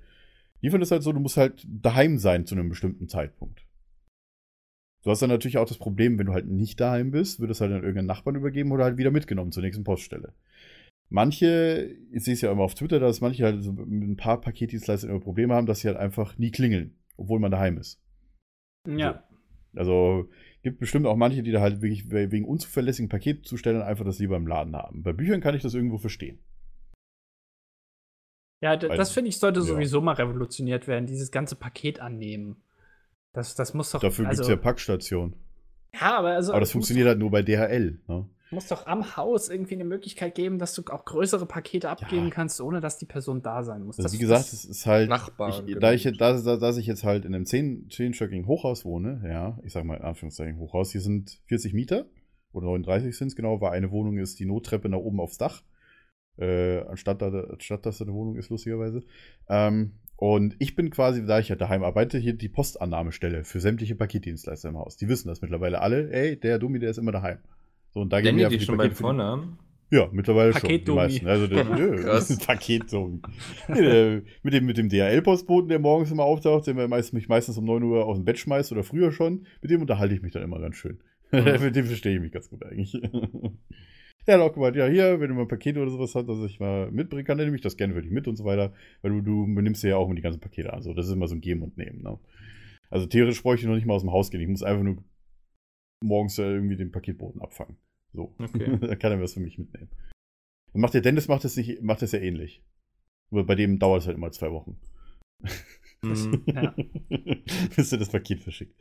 Liefern 0.62 0.82
ist 0.82 0.92
halt 0.92 1.04
so, 1.04 1.14
du 1.14 1.20
musst 1.20 1.38
halt 1.38 1.66
daheim 1.68 2.18
sein 2.18 2.46
zu 2.46 2.56
einem 2.56 2.70
bestimmten 2.70 3.08
Zeitpunkt. 3.08 3.66
Du 5.04 5.12
hast 5.12 5.22
dann 5.22 5.30
natürlich 5.30 5.60
auch 5.60 5.68
das 5.68 5.78
Problem, 5.78 6.18
wenn 6.18 6.26
du 6.26 6.34
halt 6.34 6.48
nicht 6.48 6.80
daheim 6.80 7.12
bist, 7.12 7.40
wird 7.40 7.52
es 7.52 7.62
halt 7.62 7.72
an 7.72 7.82
irgendeinen 7.82 8.08
Nachbarn 8.08 8.36
übergeben 8.36 8.72
oder 8.72 8.86
halt 8.86 8.98
wieder 8.98 9.12
mitgenommen 9.12 9.52
zur 9.52 9.62
nächsten 9.62 9.84
Poststelle. 9.84 10.34
Manche, 11.10 11.96
ich 12.12 12.24
sehe 12.24 12.34
es 12.34 12.42
ja 12.42 12.52
immer 12.52 12.64
auf 12.64 12.74
Twitter, 12.74 13.00
dass 13.00 13.22
manche 13.22 13.44
halt 13.44 13.62
so 13.62 13.72
mit 13.74 14.10
ein 14.10 14.18
paar 14.18 14.42
Paketdienstleister 14.42 15.08
immer 15.08 15.20
Probleme 15.20 15.54
haben, 15.54 15.68
dass 15.68 15.82
sie 15.82 15.88
halt 15.88 15.98
einfach 15.98 16.40
nie 16.40 16.50
klingeln, 16.50 16.98
obwohl 17.18 17.40
man 17.40 17.52
daheim 17.52 17.78
ist. 17.78 18.02
Ja. 18.88 19.12
Also 19.12 19.35
gibt 20.64 20.80
bestimmt 20.80 21.06
auch 21.06 21.16
manche, 21.16 21.44
die 21.44 21.52
da 21.52 21.62
halt 21.62 21.82
wirklich 21.82 22.10
we- 22.10 22.32
wegen 22.32 22.46
unzuverlässigen 22.46 23.10
Paketzustellern 23.10 23.84
einfach 23.84 24.06
das 24.06 24.20
lieber 24.20 24.36
im 24.38 24.48
Laden 24.48 24.76
haben. 24.76 25.04
Bei 25.04 25.14
Büchern 25.14 25.42
kann 25.42 25.56
ich 25.56 25.62
das 25.62 25.74
irgendwo 25.74 25.98
verstehen. 25.98 26.40
Ja, 28.64 28.82
Weil- 28.82 28.98
das 28.98 29.12
finde 29.12 29.30
ich, 29.30 29.38
sollte 29.38 29.60
ja. 29.60 29.66
sowieso 29.66 30.02
mal 30.02 30.14
revolutioniert 30.14 30.88
werden, 30.88 31.06
dieses 31.06 31.32
ganze 31.32 31.56
Paket 31.56 32.00
annehmen. 32.00 32.64
Das, 33.34 33.54
das 33.56 33.74
muss 33.74 33.92
doch. 33.92 34.00
Dafür 34.00 34.28
also, 34.28 34.42
gibt 34.42 34.50
es 34.50 34.50
ja 34.50 34.56
Packstationen. 34.56 35.36
Ja, 36.00 36.18
aber 36.18 36.30
also. 36.30 36.52
Aber 36.52 36.60
das 36.60 36.72
funktioniert 36.72 37.08
halt 37.08 37.20
nur 37.20 37.32
bei 37.32 37.42
DHL. 37.42 38.00
Ne? 38.08 38.30
Muss, 38.52 38.68
doch 38.68 38.86
am 38.86 39.18
Haus 39.18 39.50
irgendwie 39.50 39.74
eine 39.74 39.84
Möglichkeit 39.86 40.36
geben, 40.36 40.60
dass 40.60 40.76
du 40.76 40.84
auch 40.92 41.04
größere 41.04 41.46
Pakete 41.46 41.90
abgeben 41.90 42.26
Ja. 42.26 42.30
kannst, 42.30 42.62
ohne 42.62 42.80
dass 42.80 42.98
die 42.98 43.06
Person 43.06 43.42
da 43.42 43.64
sein 43.64 43.84
muss. 43.84 43.98
Also 43.98 44.04
Das- 44.06 44.14
wie 44.14 44.18
gesagt, 44.20 44.42
das- 44.42 44.54
es 44.54 44.66
ist 44.66 44.86
halt. 44.86 45.10
Nachbarn, 45.10 45.68
Ich, 45.68 45.78
da, 45.80 45.92
ich, 45.94 46.04
da, 46.04 46.40
da, 46.40 46.56
dass 46.58 46.78
ich 46.78 46.86
jetzt 46.86 47.04
halt 47.04 47.26
in 47.26 47.34
einem 47.34 47.46
zehn- 47.46 47.90
zehnstöckigen 47.90 48.46
Hochhaus 48.48 48.86
wohne, 48.86 49.22
ja, 49.28 49.58
ich 49.64 49.74
sag 49.74 49.84
mal 49.84 49.96
in 49.98 50.04
Anführungszeichen 50.04 50.60
Hochhaus, 50.60 50.92
hier 50.92 51.02
sind 51.02 51.40
40 51.48 51.74
Mieter 51.74 52.06
oder 52.54 52.68
39 52.68 53.18
sind 53.18 53.30
es 53.30 53.36
genau, 53.36 53.60
weil 53.62 53.72
eine 53.72 53.92
Wohnung 53.92 54.18
ist 54.20 54.40
die 54.40 54.46
Nottreppe 54.46 54.90
nach 54.90 55.00
oben 55.00 55.20
aufs 55.20 55.38
Dach. 55.38 55.64
Äh, 56.38 56.80
anstatt, 56.82 57.22
da, 57.22 57.28
anstatt 57.30 57.86
dass 57.86 57.98
da 57.98 58.06
eine 58.06 58.14
Wohnung 58.14 58.36
ist, 58.36 58.50
lustigerweise. 58.50 59.04
Ähm, 59.50 59.94
und 60.18 60.56
ich 60.60 60.76
bin 60.76 60.90
quasi, 60.90 61.26
da 61.26 61.40
ich 61.40 61.50
ja 61.50 61.56
daheim 61.56 61.84
arbeite, 61.84 62.18
hier 62.18 62.34
die 62.34 62.50
Postannahmestelle 62.50 63.44
für 63.44 63.60
sämtliche 63.60 63.96
Paketdienstleister 63.96 64.70
im 64.70 64.78
Haus. 64.78 64.98
Die 64.98 65.08
wissen 65.10 65.28
das 65.28 65.42
mittlerweile 65.42 65.82
alle. 65.82 66.12
Ey, 66.12 66.40
der 66.40 66.60
Dummi, 66.60 66.80
der 66.80 66.90
ist 66.92 66.98
immer 66.98 67.12
daheim. 67.12 67.40
So, 67.92 68.02
und 68.02 68.12
da 68.14 68.22
gehen 68.22 68.38
wir 68.38 68.50
die 68.50 68.58
dich 68.58 68.66
schon 68.66 68.78
Pakete 68.78 68.96
die- 68.96 69.02
Vornamen? 69.02 69.60
Ja, 69.92 70.10
mittlerweile 70.12 70.52
schon. 70.52 70.62
Die 70.62 70.68
Paket-Dummi. 70.80 70.98
meisten. 70.98 71.28
Also 71.28 71.48
der. 71.48 71.64
Paket. 72.46 72.92
Nee, 72.92 73.82
der, 73.82 74.22
mit 74.42 74.54
dem, 74.54 74.66
mit 74.66 74.78
dem 74.78 74.90
DHL-Postboten, 74.90 75.70
der 75.70 75.78
morgens 75.80 76.12
immer 76.12 76.24
auftaucht, 76.24 76.66
der 76.66 76.88
meist, 76.88 77.14
mich 77.14 77.28
meistens 77.30 77.58
um 77.58 77.66
9 77.66 77.84
Uhr 77.84 78.06
aus 78.06 78.18
dem 78.18 78.26
Bett 78.26 78.40
schmeißt 78.40 78.72
oder 78.72 78.84
früher 78.84 79.12
schon, 79.12 79.46
mit 79.62 79.70
dem 79.70 79.82
unterhalte 79.82 80.16
ich 80.16 80.22
mich 80.24 80.34
dann 80.34 80.42
immer 80.44 80.60
ganz 80.60 80.76
schön. 80.78 81.00
mit 81.32 81.76
dem 81.76 81.86
verstehe 81.86 82.16
ich 82.16 82.22
mich 82.22 82.32
ganz 82.32 82.50
gut 82.50 82.66
eigentlich. 82.66 82.94
Der 84.28 84.36
hat 84.36 84.42
auch 84.42 84.54
gemeint, 84.54 84.76
ja, 84.76 84.88
hier, 84.88 85.20
wenn 85.20 85.30
du 85.30 85.36
mal 85.36 85.42
ein 85.42 85.48
Paket 85.48 85.78
oder 85.78 85.92
sowas 85.92 86.16
hast, 86.16 86.28
das 86.28 86.40
ich 86.40 86.60
mal 86.60 86.90
mitbringen 86.92 87.26
kann, 87.26 87.38
dann 87.38 87.46
nehme 87.46 87.58
ich 87.58 87.62
das 87.62 87.78
gerne 87.78 87.94
für 87.94 88.02
dich 88.02 88.12
mit 88.12 88.28
und 88.28 88.36
so 88.36 88.46
weiter. 88.46 88.74
Weil 89.02 89.12
du, 89.12 89.22
du 89.22 89.54
benimmst 89.54 89.84
dir 89.84 89.90
ja 89.90 89.98
auch 89.98 90.06
immer 90.06 90.16
die 90.16 90.22
ganzen 90.22 90.40
Pakete 90.40 90.74
an. 90.74 90.82
So, 90.82 90.94
das 90.94 91.08
ist 91.08 91.14
immer 91.14 91.28
so 91.28 91.36
ein 91.36 91.42
Geben 91.42 91.62
und 91.62 91.78
Nehmen. 91.78 92.02
Ne? 92.02 92.18
Also 92.90 93.06
theoretisch 93.06 93.44
bräuchte 93.44 93.66
ich 93.66 93.68
noch 93.68 93.76
nicht 93.76 93.86
mal 93.86 93.94
aus 93.94 94.02
dem 94.02 94.12
Haus 94.12 94.32
gehen. 94.32 94.42
Ich 94.42 94.48
muss 94.48 94.64
einfach 94.64 94.84
nur 94.84 95.04
morgens 96.04 96.40
äh, 96.40 96.44
irgendwie 96.44 96.76
den 96.76 96.92
Paketboten 96.92 97.42
abfangen. 97.42 97.78
So. 98.14 98.34
Okay. 98.40 98.78
da 98.82 98.96
kann 98.96 99.12
er 99.12 99.22
was 99.22 99.34
für 99.34 99.40
mich 99.42 99.58
mitnehmen. 99.58 99.90
Und 100.74 100.82
macht 100.82 100.94
der 100.94 101.02
Dennis 101.02 101.28
macht 101.28 101.44
das 101.44 101.56
nicht, 101.56 101.82
macht 101.82 102.02
das 102.02 102.12
ja 102.12 102.20
ähnlich. 102.20 102.64
Nur 103.32 103.46
bei 103.46 103.56
dem 103.56 103.80
dauert 103.80 104.02
es 104.02 104.08
halt 104.08 104.18
immer 104.18 104.32
zwei 104.32 104.52
Wochen. 104.52 104.78
Mhm. 106.02 106.44
Ja. 106.46 106.76
Bis 107.76 107.92
er 107.92 107.98
das 107.98 108.10
Paket 108.10 108.42
verschickt. 108.42 108.76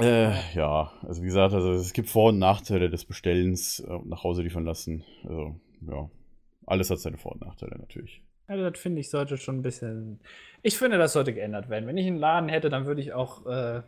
Äh, 0.00 0.32
ja, 0.54 0.92
also 1.02 1.22
wie 1.22 1.26
gesagt, 1.26 1.54
also 1.54 1.72
es 1.72 1.92
gibt 1.92 2.08
Vor- 2.08 2.28
und 2.28 2.38
Nachteile 2.38 2.88
des 2.88 3.04
Bestellens 3.04 3.80
äh, 3.80 3.98
nach 4.04 4.22
Hause 4.22 4.42
liefern 4.42 4.64
lassen. 4.64 5.04
Also, 5.24 5.60
ja. 5.80 6.08
Alles 6.66 6.90
hat 6.90 7.00
seine 7.00 7.16
Vor- 7.16 7.32
und 7.32 7.40
Nachteile 7.40 7.76
natürlich. 7.78 8.22
Also 8.46 8.68
das 8.68 8.78
finde 8.78 9.00
ich 9.00 9.10
sollte 9.10 9.36
schon 9.36 9.58
ein 9.58 9.62
bisschen. 9.62 10.20
Ich 10.62 10.78
finde, 10.78 10.98
das 10.98 11.12
sollte 11.14 11.34
geändert 11.34 11.68
werden. 11.68 11.86
Wenn 11.86 11.98
ich 11.98 12.06
einen 12.06 12.18
Laden 12.18 12.48
hätte, 12.48 12.70
dann 12.70 12.86
würde 12.86 13.00
ich 13.00 13.12
auch 13.12 13.46
äh, 13.46 13.82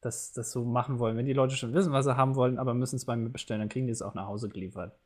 das, 0.00 0.32
das 0.32 0.52
so 0.52 0.64
machen 0.64 0.98
wollen. 0.98 1.16
Wenn 1.16 1.26
die 1.26 1.32
Leute 1.32 1.56
schon 1.56 1.74
wissen, 1.74 1.92
was 1.92 2.04
sie 2.04 2.16
haben 2.16 2.36
wollen, 2.36 2.58
aber 2.58 2.72
müssen 2.72 2.96
es 2.96 3.04
bei 3.04 3.16
mir 3.16 3.30
bestellen, 3.30 3.60
dann 3.60 3.68
kriegen 3.68 3.86
die 3.86 3.92
es 3.92 4.02
auch 4.02 4.14
nach 4.14 4.26
Hause 4.26 4.48
geliefert. 4.48 4.96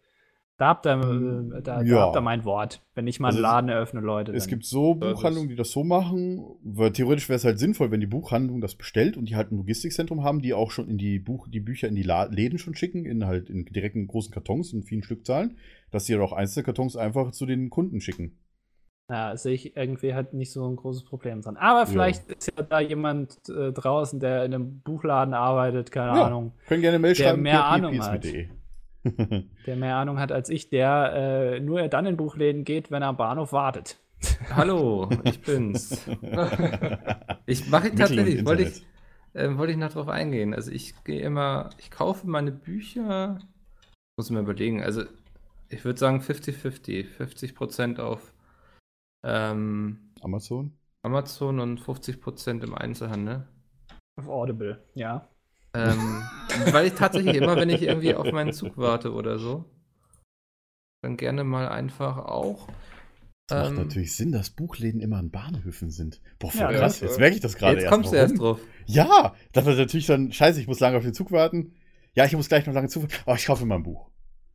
Da 0.61 0.67
habt 0.69 0.87
ihr, 0.87 0.93
äh, 0.93 1.63
da, 1.63 1.79
da 1.79 1.83
Ja. 1.83 2.01
habt 2.03 2.17
ihr 2.17 2.21
mein 2.21 2.45
Wort. 2.45 2.83
Wenn 2.95 3.07
ich 3.07 3.19
mal 3.19 3.29
einen 3.29 3.39
Also, 3.39 3.43
Laden 3.49 3.71
eröffne, 3.71 4.01
Leute. 4.01 4.33
Es 4.33 4.43
dann- 4.45 4.51
gibt 4.51 4.67
so 4.67 4.89
Ja, 5.01 5.13
Buchhandlungen, 5.15 5.49
die 5.49 5.57
das 5.57 5.71
so 5.71 5.85
machen, 5.85 6.45
weil 6.63 6.93
theoretisch 6.93 7.31
wäre 7.31 7.39
es 7.39 7.45
halt 7.47 7.59
sinnvoll, 7.59 7.91
wenn 7.91 8.01
die 8.01 8.07
Buchhandlung 8.07 8.61
das 8.61 8.75
bestellt 8.75 9.17
und 9.17 9.27
die 9.31 9.37
halt 9.37 9.51
ein 9.53 9.57
Logistikzentrum 9.57 10.23
haben, 10.23 10.43
die 10.43 10.53
auch 10.53 10.71
schon 10.71 10.87
in 10.91 10.99
die 10.99 11.19
Buch, 11.19 11.49
die 11.49 11.61
Bücher 11.61 11.89
in 11.89 11.95
die 11.95 12.03
La 12.03 12.25
Läden 12.25 12.59
schon 12.59 12.75
schicken, 12.75 13.07
in 13.07 13.25
halt 13.25 13.49
in 13.49 13.65
direkten 13.65 14.07
großen 14.07 14.31
Kartons, 14.35 14.75
in 14.75 14.83
vielen 14.83 15.03
Stückzahlen, 15.03 15.57
dass 15.91 16.05
sie 16.05 16.13
halt 16.13 16.23
auch 16.23 16.35
einzelne 16.35 16.65
Kartons 16.65 16.95
einfach 16.95 17.33
zu 17.33 17.47
den 17.47 17.71
Kunden 17.71 18.03
schicken. 18.03 18.37
Ja, 19.11 19.35
sehe 19.39 19.55
ich 19.55 19.77
irgendwie 19.79 20.13
halt 20.13 20.35
nicht 20.35 20.53
so 20.53 20.69
ein 20.69 20.77
großes 20.77 21.05
Problem 21.07 21.41
dran. 21.41 21.57
Aber 21.57 21.87
vielleicht 21.87 22.31
ist 22.31 22.53
ja 22.55 22.63
da 22.63 22.81
jemand 22.81 23.39
äh, 23.49 23.73
draußen, 23.73 24.21
der 24.21 24.45
in 24.45 24.53
einem 24.53 24.81
Buchladen 24.83 25.33
arbeitet, 25.33 25.91
keine 25.91 26.19
Ja. 26.19 26.27
Ahnung, 26.27 26.53
Können 26.69 26.83
gerne 26.83 26.99
Mail 26.99 27.15
Der 27.15 27.25
schreiben, 27.31 27.41
mehr 27.43 27.61
PHP 27.61 27.65
Ahnung 27.65 27.99
hat. 28.03 28.25
der 29.67 29.77
mehr 29.77 29.97
Ahnung 29.97 30.19
hat 30.19 30.33
als 30.33 30.49
ich, 30.49 30.69
der 30.69 31.13
äh, 31.15 31.61
nur 31.61 31.87
dann 31.89 32.07
in 32.07 32.17
Buchläden 32.17 32.65
geht, 32.65 32.91
wenn 32.91 33.03
er 33.03 33.09
am 33.09 33.17
Bahnhof 33.17 33.53
wartet. 33.53 33.99
Hallo, 34.51 35.09
ich 35.25 35.41
bin's. 35.41 36.09
Ich 37.47 37.69
mache 37.69 37.93
tatsächlich, 37.93 38.45
wollte 38.45 38.63
ich, 38.63 38.87
ähm, 39.35 39.59
wollte 39.59 39.73
ich 39.73 39.79
noch 39.79 39.93
drauf 39.93 40.07
eingehen. 40.07 40.55
Also 40.55 40.71
ich 40.71 41.03
gehe 41.03 41.21
immer, 41.21 41.71
ich 41.79 41.91
kaufe 41.91 42.29
meine 42.29 42.53
Bücher, 42.53 43.41
muss 44.17 44.31
mir 44.31 44.39
überlegen, 44.39 44.85
also 44.85 45.03
ich 45.69 45.85
würde 45.85 45.99
sagen 45.99 46.21
50-50. 46.21 47.07
50% 47.19 47.99
auf 47.99 48.33
ähm, 49.25 50.13
Amazon? 50.21 50.79
Amazon 51.03 51.59
und 51.59 51.81
50% 51.81 52.63
im 52.63 52.75
Einzelhandel. 52.75 53.49
Auf 54.17 54.29
Audible, 54.29 54.85
ja. 54.95 55.29
Ähm, 55.75 56.23
weil 56.73 56.87
ich 56.87 56.95
tatsächlich 56.95 57.37
immer, 57.37 57.57
wenn 57.57 57.71
ich 57.71 57.83
irgendwie 57.83 58.15
auf 58.15 58.31
meinen 58.33 58.53
Zug 58.53 58.77
warte 58.77 59.13
oder 59.13 59.39
so, 59.39 59.65
dann 61.03 61.17
gerne 61.17 61.45
mal 61.45 61.69
einfach 61.69 62.19
auch. 62.19 62.69
Das 63.47 63.71
macht 63.71 63.79
ähm, 63.79 63.87
natürlich 63.87 64.17
Sinn, 64.17 64.33
dass 64.33 64.51
Buchläden 64.51 65.01
immer 65.01 65.19
an 65.19 65.31
Bahnhöfen 65.31 65.91
sind. 65.91 66.21
Boah, 66.39 66.51
voll 66.51 66.61
Ja, 66.61 66.73
krass. 66.73 67.01
Jetzt 67.01 67.19
merke 67.19 67.35
ich 67.35 67.41
das 67.41 67.57
gerade 67.57 67.75
Jetzt 67.75 67.85
erst. 67.85 67.93
kommst 67.93 68.13
du 68.13 68.17
erst 68.17 68.39
drauf. 68.39 68.61
Ja, 68.87 69.35
das 69.53 69.65
war 69.65 69.75
natürlich 69.75 70.07
dann, 70.07 70.33
scheiße, 70.33 70.61
ich 70.61 70.69
muss 70.69 70.81
lange 70.81 70.97
auf 70.97 71.03
den 71.03 71.15
Zug 71.15 71.33
warten. 71.33 71.75
Ja, 72.15 72.25
ich 72.25 72.33
muss 72.35 72.49
gleich 72.49 72.67
noch 72.67 72.75
lange 72.75 72.89
Zug 72.89 73.05
warten. 73.05 73.15
Oh, 73.27 73.35
ich 73.35 73.47
kaufe 73.47 73.65
mir 73.65 73.75
ein 73.75 73.83
Buch. 73.83 74.11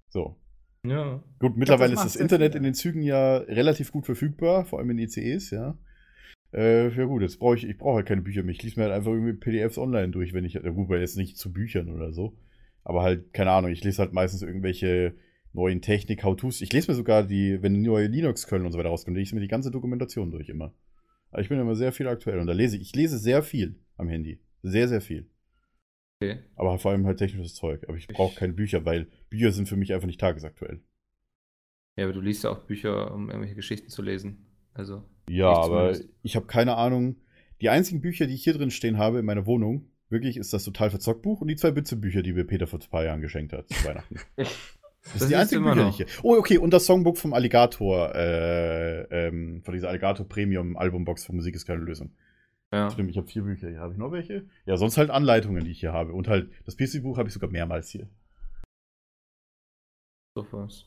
So. 0.09 0.37
Ja. 0.85 1.23
Gut, 1.39 1.57
mittlerweile 1.57 1.95
das 1.95 2.05
ist 2.05 2.15
das 2.15 2.21
Internet 2.21 2.53
viel, 2.53 2.57
in 2.57 2.63
den 2.63 2.73
Zügen 2.73 3.01
ja 3.01 3.37
relativ 3.37 3.91
gut 3.91 4.05
verfügbar, 4.05 4.65
vor 4.65 4.79
allem 4.79 4.91
in 4.91 4.99
ICEs, 4.99 5.49
ja. 5.49 5.77
Äh, 6.55 6.87
ja 6.95 7.03
gut, 7.03 7.21
jetzt 7.21 7.37
brauche 7.37 7.57
ich, 7.57 7.67
ich 7.67 7.77
brauche 7.77 7.97
halt 7.97 8.07
keine 8.07 8.21
Bücher 8.21 8.41
mehr. 8.41 8.55
Ich 8.55 8.63
lese 8.63 8.79
mir 8.79 8.85
halt 8.85 8.95
einfach 8.95 9.11
irgendwie 9.11 9.33
PDFs 9.33 9.77
online 9.77 10.09
durch, 10.09 10.33
wenn 10.33 10.45
ich, 10.45 10.53
ja 10.53 10.69
gut, 10.69 10.87
weil 10.87 11.01
jetzt 11.01 11.17
nicht 11.17 11.37
zu 11.37 11.51
Büchern 11.51 11.89
oder 11.93 12.13
so. 12.13 12.37
Aber 12.83 13.03
halt, 13.03 13.33
keine 13.33 13.51
Ahnung, 13.51 13.71
ich 13.71 13.83
lese 13.83 14.01
halt 14.01 14.13
meistens 14.13 14.41
irgendwelche 14.41 15.15
neuen 15.51 15.81
Technik, 15.81 16.23
How-Tos. 16.23 16.61
Ich 16.61 16.71
lese 16.71 16.89
mir 16.89 16.95
sogar 16.95 17.23
die, 17.23 17.61
wenn 17.61 17.81
neue 17.81 18.07
Linux-Köln 18.07 18.65
und 18.65 18.71
so 18.71 18.77
weiter 18.77 18.89
rauskommen, 18.89 19.17
lese 19.17 19.29
ich 19.29 19.33
mir 19.33 19.41
die 19.41 19.49
ganze 19.49 19.69
Dokumentation 19.69 20.31
durch 20.31 20.47
immer. 20.47 20.73
Aber 21.31 21.41
ich 21.41 21.49
bin 21.49 21.59
immer 21.59 21.75
sehr 21.75 21.91
viel 21.91 22.07
aktuell 22.07 22.39
und 22.39 22.47
da 22.47 22.53
lese 22.53 22.77
ich, 22.77 22.83
ich 22.83 22.95
lese 22.95 23.17
sehr 23.17 23.43
viel 23.43 23.75
am 23.97 24.07
Handy. 24.07 24.39
Sehr, 24.63 24.87
sehr 24.87 25.01
viel. 25.01 25.29
Okay. 26.21 26.39
Aber 26.55 26.79
vor 26.79 26.91
allem 26.91 27.05
halt 27.05 27.17
technisches 27.17 27.55
Zeug. 27.55 27.83
Aber 27.87 27.97
ich 27.97 28.07
brauche 28.07 28.35
keine 28.35 28.53
Bücher, 28.53 28.85
weil 28.85 29.07
Bücher 29.29 29.51
sind 29.51 29.67
für 29.67 29.75
mich 29.75 29.93
einfach 29.93 30.07
nicht 30.07 30.21
tagesaktuell. 30.21 30.81
Ja, 31.97 32.05
aber 32.05 32.13
du 32.13 32.21
liest 32.21 32.45
ja 32.45 32.51
auch 32.51 32.59
Bücher, 32.59 33.13
um 33.13 33.29
irgendwelche 33.29 33.55
Geschichten 33.55 33.89
zu 33.89 34.01
lesen. 34.01 34.54
Also. 34.75 35.03
Ja, 35.27 35.51
Ich 35.53 35.57
aber 35.57 35.93
zumindest. 35.93 36.09
ich 36.21 36.35
habe 36.35 36.45
keine 36.45 36.75
Ahnung. 36.77 37.15
Die 37.61 37.69
einzigen 37.69 38.01
Bücher, 38.01 38.27
die 38.27 38.35
ich 38.35 38.43
hier 38.43 38.53
drin 38.53 38.69
stehen 38.69 38.97
habe 38.97 39.19
in 39.19 39.25
meiner 39.25 39.45
Wohnung, 39.45 39.89
wirklich 40.09 40.37
ist 40.37 40.53
das 40.53 40.63
total 40.65 40.89
verzockt 40.91 41.21
Buch 41.23 41.41
und 41.41 41.47
die 41.47 41.55
zwei 41.55 41.71
Bitze-Bücher, 41.71 42.21
die 42.21 42.33
mir 42.33 42.45
Peter 42.45 42.67
vor 42.67 42.79
ein 42.79 42.89
paar 42.89 43.05
Jahren 43.05 43.21
geschenkt 43.21 43.53
hat 43.53 43.67
zu 43.69 43.83
Weihnachten. 43.85 44.19
Das, 45.05 45.13
Das 45.13 45.21
sind 45.21 45.29
die 45.29 45.35
einzigen 45.35 45.63
Bücher, 45.63 45.83
die 45.83 45.89
ich 45.89 45.95
hier. 45.97 46.07
Oh, 46.23 46.35
okay, 46.35 46.57
und 46.57 46.73
das 46.73 46.87
Songbook 46.87 47.19
vom 47.19 47.33
Alligator, 47.33 48.15
äh, 48.15 49.01
ähm, 49.27 49.61
von 49.63 49.75
dieser 49.75 49.89
Alligator 49.89 50.27
Premium 50.27 50.75
Albumbox 50.77 51.25
von 51.25 51.35
Musik 51.35 51.53
ist 51.53 51.67
keine 51.67 51.81
Lösung. 51.81 52.15
Ja. 52.73 52.89
Stimmt, 52.89 53.11
ich 53.11 53.17
habe 53.17 53.27
vier 53.27 53.43
Bücher 53.43 53.69
hier. 53.69 53.81
Habe 53.81 53.93
ich 53.93 53.99
noch 53.99 54.11
welche? 54.11 54.47
Ja, 54.65 54.77
sonst 54.77 54.97
halt 54.97 55.11
Anleitungen, 55.11 55.63
die 55.63 55.69
ich 55.69 55.79
hier 55.79 55.93
habe. 55.93 56.11
Und 56.11 56.27
halt 56.27 56.49
das 56.65 56.75
PC-Buch 56.75 57.19
habe 57.19 57.27
ich 57.27 57.35
sogar 57.35 57.51
mehrmals 57.51 57.89
hier. 57.91 58.09
So 60.35 60.47
was. 60.51 60.85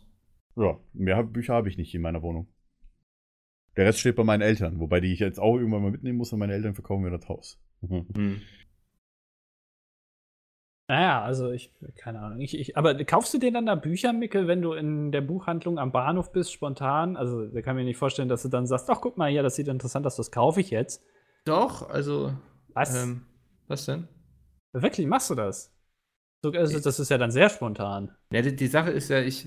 Ja, 0.57 0.80
mehr 0.93 1.22
Bücher 1.22 1.55
habe 1.55 1.68
ich 1.68 1.78
nicht 1.78 1.95
in 1.95 2.03
meiner 2.03 2.20
Wohnung. 2.20 2.49
Der 3.79 3.87
Rest 3.87 4.01
steht 4.01 4.16
bei 4.16 4.24
meinen 4.24 4.41
Eltern, 4.41 4.81
wobei 4.81 4.99
die 4.99 5.12
ich 5.12 5.20
jetzt 5.20 5.39
auch 5.39 5.57
irgendwann 5.57 5.83
mal 5.83 5.93
mitnehmen 5.93 6.18
muss 6.18 6.33
und 6.33 6.41
meine 6.41 6.53
Eltern 6.53 6.74
verkaufen 6.74 7.05
mir 7.05 7.16
das 7.16 7.29
Haus. 7.29 7.61
Mhm. 7.81 8.09
Hm. 8.12 8.43
Naja, 10.89 11.22
also 11.22 11.53
ich, 11.53 11.72
keine 11.95 12.18
Ahnung. 12.18 12.41
Ich, 12.41 12.59
ich, 12.59 12.76
aber 12.76 12.97
kaufst 13.05 13.33
du 13.35 13.39
dir 13.39 13.53
dann 13.53 13.66
da 13.66 13.76
Bücher, 13.76 14.12
Mickel, 14.12 14.49
wenn 14.49 14.62
du 14.62 14.72
in 14.72 15.12
der 15.12 15.20
Buchhandlung 15.20 15.79
am 15.79 15.93
Bahnhof 15.93 16.33
bist, 16.33 16.53
spontan? 16.53 17.16
Also, 17.16 17.47
da 17.47 17.62
kann 17.62 17.76
ich 17.76 17.83
mir 17.83 17.85
nicht 17.85 17.99
vorstellen, 17.99 18.29
dass 18.29 18.43
du 18.43 18.49
dann 18.49 18.66
sagst, 18.66 18.91
ach, 18.91 19.01
guck 19.01 19.16
mal 19.16 19.31
hier, 19.31 19.45
das 19.45 19.55
sieht 19.55 19.68
interessant 19.68 20.05
aus, 20.07 20.16
das 20.16 20.33
kaufe 20.33 20.61
ich 20.61 20.70
jetzt. 20.70 21.05
Doch, 21.45 21.89
also. 21.89 22.33
Was? 22.74 23.01
Ähm, 23.01 23.26
was 23.68 23.87
denn? 23.87 24.09
Wirklich, 24.72 25.07
machst 25.07 25.31
du 25.31 25.37
das? 25.37 25.72
So, 26.43 26.51
also, 26.51 26.81
das 26.81 26.99
ist 26.99 27.11
ja 27.11 27.18
dann 27.18 27.31
sehr 27.31 27.49
spontan. 27.49 28.11
Ja, 28.33 28.43
die, 28.43 28.57
die 28.57 28.66
Sache 28.66 28.91
ist 28.91 29.09
ja, 29.09 29.20
ich 29.20 29.47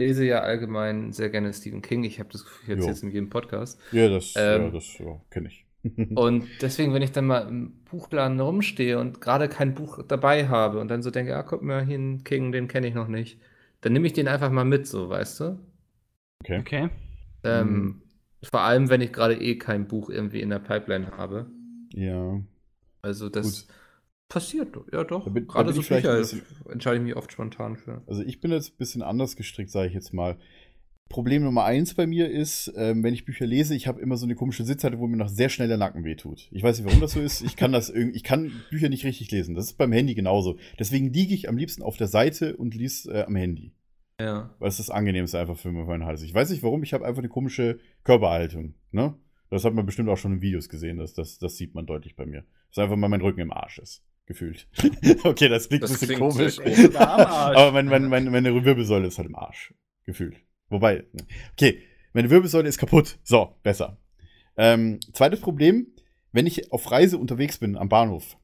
lese 0.00 0.24
ja 0.24 0.40
allgemein 0.40 1.12
sehr 1.12 1.30
gerne 1.30 1.52
Stephen 1.52 1.82
King. 1.82 2.04
Ich 2.04 2.18
habe 2.18 2.30
das 2.30 2.44
Gefühl, 2.44 2.78
ich 2.78 2.86
es 2.86 3.02
in 3.02 3.10
jedem 3.10 3.30
Podcast. 3.30 3.80
Ja, 3.92 4.08
das, 4.08 4.34
Ähm, 4.36 4.62
ja, 4.62 4.70
das 4.70 4.98
ja, 4.98 5.20
kenne 5.30 5.48
ich. 5.48 5.66
Und 6.14 6.46
deswegen, 6.60 6.92
wenn 6.92 7.02
ich 7.02 7.12
dann 7.12 7.26
mal 7.26 7.48
im 7.48 7.84
Buchladen 7.90 8.38
rumstehe 8.38 8.98
und 8.98 9.20
gerade 9.22 9.48
kein 9.48 9.74
Buch 9.74 10.02
dabei 10.06 10.46
habe 10.48 10.78
und 10.78 10.88
dann 10.88 11.02
so 11.02 11.10
denke, 11.10 11.34
ah, 11.36 11.42
guck 11.42 11.62
mal, 11.62 11.84
hier 11.84 11.94
einen 11.94 12.22
King, 12.22 12.52
den 12.52 12.68
kenne 12.68 12.86
ich 12.88 12.94
noch 12.94 13.08
nicht, 13.08 13.40
dann 13.80 13.94
nehme 13.94 14.06
ich 14.06 14.12
den 14.12 14.28
einfach 14.28 14.50
mal 14.50 14.64
mit, 14.66 14.86
so, 14.86 15.08
weißt 15.08 15.40
du? 15.40 15.58
Okay. 16.42 16.58
Okay. 16.60 16.90
Ähm, 17.44 17.68
Mhm. 17.68 18.02
Vor 18.42 18.60
allem, 18.60 18.88
wenn 18.88 19.02
ich 19.02 19.12
gerade 19.12 19.34
eh 19.40 19.56
kein 19.58 19.86
Buch 19.86 20.08
irgendwie 20.10 20.40
in 20.40 20.50
der 20.50 20.60
Pipeline 20.60 21.10
habe. 21.16 21.50
Ja. 21.92 22.40
Also 23.02 23.28
das 23.28 23.66
Gut. 23.66 23.74
Passiert, 24.30 24.74
ja 24.92 25.04
doch. 25.04 25.24
Da 25.24 25.30
bin- 25.30 25.46
da 25.46 25.52
gerade 25.52 25.72
bin 25.74 25.82
so 25.82 25.94
Bücher 25.94 26.70
entscheide 26.70 26.96
ich 26.96 27.02
mich 27.02 27.16
oft 27.16 27.30
spontan 27.32 27.76
für. 27.76 28.02
Also 28.06 28.22
ich 28.22 28.40
bin 28.40 28.50
jetzt 28.50 28.72
ein 28.72 28.78
bisschen 28.78 29.02
anders 29.02 29.36
gestrickt, 29.36 29.70
sage 29.70 29.88
ich 29.88 29.94
jetzt 29.94 30.14
mal. 30.14 30.38
Problem 31.10 31.42
Nummer 31.42 31.64
eins 31.64 31.94
bei 31.94 32.06
mir 32.06 32.30
ist, 32.30 32.72
ähm, 32.76 33.02
wenn 33.02 33.12
ich 33.12 33.24
Bücher 33.24 33.44
lese, 33.44 33.74
ich 33.74 33.88
habe 33.88 34.00
immer 34.00 34.16
so 34.16 34.26
eine 34.26 34.36
komische 34.36 34.64
Sitzhalte, 34.64 35.00
wo 35.00 35.08
mir 35.08 35.16
noch 35.16 35.28
sehr 35.28 35.48
schnell 35.48 35.66
der 35.66 35.76
Nacken 35.76 36.04
wehtut. 36.04 36.48
Ich 36.52 36.62
weiß 36.62 36.78
nicht, 36.78 36.86
warum 36.86 37.00
das 37.00 37.12
so 37.12 37.20
ist. 37.20 37.42
Ich 37.42 37.56
kann 37.56 37.72
das 37.72 37.90
irgendwie, 37.90 38.16
ich 38.16 38.22
kann 38.22 38.52
Bücher 38.70 38.88
nicht 38.88 39.04
richtig 39.04 39.28
lesen. 39.32 39.56
Das 39.56 39.64
ist 39.66 39.76
beim 39.76 39.90
Handy 39.90 40.14
genauso. 40.14 40.56
Deswegen 40.78 41.12
liege 41.12 41.34
ich 41.34 41.48
am 41.48 41.56
liebsten 41.56 41.82
auf 41.82 41.96
der 41.96 42.06
Seite 42.06 42.56
und 42.56 42.76
lese 42.76 43.12
äh, 43.12 43.24
am 43.24 43.34
Handy. 43.34 43.74
Ja. 44.20 44.54
Weil 44.60 44.68
es 44.68 44.76
das 44.76 44.88
angenehmste 44.90 45.40
einfach 45.40 45.58
für 45.58 45.72
meinen 45.72 46.04
Hals. 46.04 46.22
Ich 46.22 46.32
weiß 46.32 46.50
nicht 46.50 46.62
warum, 46.62 46.84
ich 46.84 46.92
habe 46.92 47.04
einfach 47.04 47.18
eine 47.22 47.28
komische 47.28 47.80
Körperhaltung. 48.04 48.74
Ne? 48.92 49.16
Das 49.50 49.64
hat 49.64 49.74
man 49.74 49.86
bestimmt 49.86 50.08
auch 50.10 50.18
schon 50.18 50.34
in 50.34 50.42
Videos 50.42 50.68
gesehen. 50.68 50.98
Das, 50.98 51.12
das, 51.14 51.38
das 51.40 51.56
sieht 51.56 51.74
man 51.74 51.86
deutlich 51.86 52.14
bei 52.14 52.24
mir. 52.24 52.44
Dass 52.68 52.84
einfach 52.84 52.96
mal 52.96 53.08
mein 53.08 53.20
Rücken 53.22 53.40
im 53.40 53.52
Arsch 53.52 53.80
ist. 53.80 54.04
Gefühlt. 54.30 54.68
okay, 55.24 55.48
das 55.48 55.68
klingt 55.68 55.82
Das 55.82 55.90
ein 55.90 55.98
bisschen 55.98 56.18
komisch. 56.20 56.60
Aber 56.94 57.72
mein, 57.72 57.86
mein, 57.86 58.04
mein, 58.08 58.26
meine 58.26 58.64
Wirbelsäule 58.64 59.08
ist 59.08 59.18
halt 59.18 59.26
im 59.26 59.34
Arsch. 59.34 59.74
Gefühlt. 60.04 60.36
Wobei, 60.68 61.02
okay, 61.50 61.82
meine 62.12 62.30
Wirbelsäule 62.30 62.68
ist 62.68 62.78
kaputt. 62.78 63.18
So, 63.24 63.56
besser. 63.64 63.98
Ähm, 64.56 65.00
zweites 65.14 65.40
Problem, 65.40 65.88
wenn 66.30 66.46
ich 66.46 66.72
auf 66.72 66.92
Reise 66.92 67.18
unterwegs 67.18 67.58
bin 67.58 67.76
am 67.76 67.88
Bahnhof, 67.88 68.36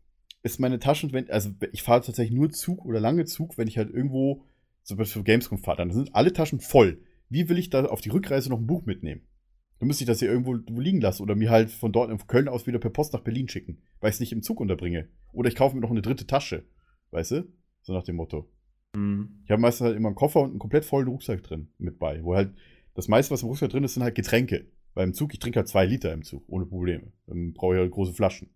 ist 0.43 0.59
meine 0.59 0.81
Taschen, 0.81 1.13
wenn, 1.13 1.31
also 1.31 1.51
ich 1.71 1.85
fahre 1.85 2.01
tatsächlich 2.01 2.37
nur 2.37 2.51
Zug 2.51 2.85
oder 2.85 2.99
lange 2.99 3.25
Zug, 3.25 3.57
wenn 3.57 3.69
ich 3.69 3.79
halt 3.79 3.91
irgendwo 3.91 4.43
zum 4.83 4.97
Beispiel 4.97 5.21
für 5.21 5.25
Gamescom 5.25 5.59
fahre, 5.59 5.77
dann 5.77 5.93
sind 5.93 6.17
alle 6.17 6.33
Taschen 6.33 6.59
voll. 6.59 7.01
Wie 7.29 7.49
will 7.49 7.59
ich 7.59 7.71
da 7.71 7.85
auf 7.85 8.01
die 8.01 8.11
Rückreise 8.11 8.51
noch 8.51 8.59
ein 8.59 8.67
Buch 8.67 8.85
mitnehmen? 8.87 9.23
Dann 9.79 9.89
müsste 9.89 10.05
ich 10.05 10.09
das 10.09 10.21
hier 10.21 10.31
irgendwo 10.31 10.57
wo 10.71 10.81
liegen 10.81 11.01
lassen 11.01 11.23
oder 11.23 11.35
mir 11.35 11.51
halt 11.51 11.71
von 11.71 11.93
dort 11.93 12.09
von 12.09 12.27
Köln 12.27 12.49
aus 12.49 12.67
wieder 12.67 12.79
per 12.79 12.91
Post 12.91 13.13
nach 13.13 13.21
Berlin 13.21 13.49
schicken, 13.49 13.83
weil 14.01 14.11
ich 14.11 14.17
es 14.17 14.21
nicht 14.21 14.33
im 14.33 14.43
Zug 14.43 14.61
unterbringe. 14.61 15.09
Oder 15.33 15.49
ich 15.49 15.55
kaufe 15.55 15.75
mir 15.75 15.83
noch 15.83 15.91
eine 15.91 16.03
dritte 16.03 16.27
Tasche. 16.27 16.65
Weißt 17.11 17.33
du? 17.33 17.53
So 17.83 17.93
nach 17.93 18.05
dem 18.05 18.17
Motto. 18.17 18.49
Hm. 18.95 19.43
Ich 19.45 19.51
habe 19.51 19.61
meistens 19.61 19.87
halt 19.87 19.97
immer 19.97 20.09
einen 20.09 20.17
Koffer 20.17 20.41
und 20.41 20.51
einen 20.51 20.59
komplett 20.59 20.85
vollen 20.85 21.09
Rucksack 21.09 21.43
drin 21.43 21.69
mit 21.79 21.99
bei. 21.99 22.25
Wo 22.25 22.35
halt 22.35 22.55
das 22.95 23.09
meiste, 23.09 23.33
was 23.33 23.43
im 23.43 23.49
Rucksack 23.49 23.71
drin 23.71 23.85
ist, 23.85 23.95
sind 23.95 24.03
halt 24.03 24.15
Getränke. 24.15 24.67
Weil 24.95 25.09
im 25.09 25.15
Zug, 25.15 25.35
ich 25.35 25.41
trinke 25.41 25.59
halt 25.59 25.69
zwei 25.69 25.85
Liter 25.85 26.13
im 26.15 26.23
Zug, 26.23 26.45
ohne 26.47 26.65
Probleme. 26.65 27.13
Dann 27.27 27.53
brauche 27.53 27.75
ich 27.75 27.81
halt 27.81 27.91
große 27.91 28.15
Flaschen. 28.15 28.49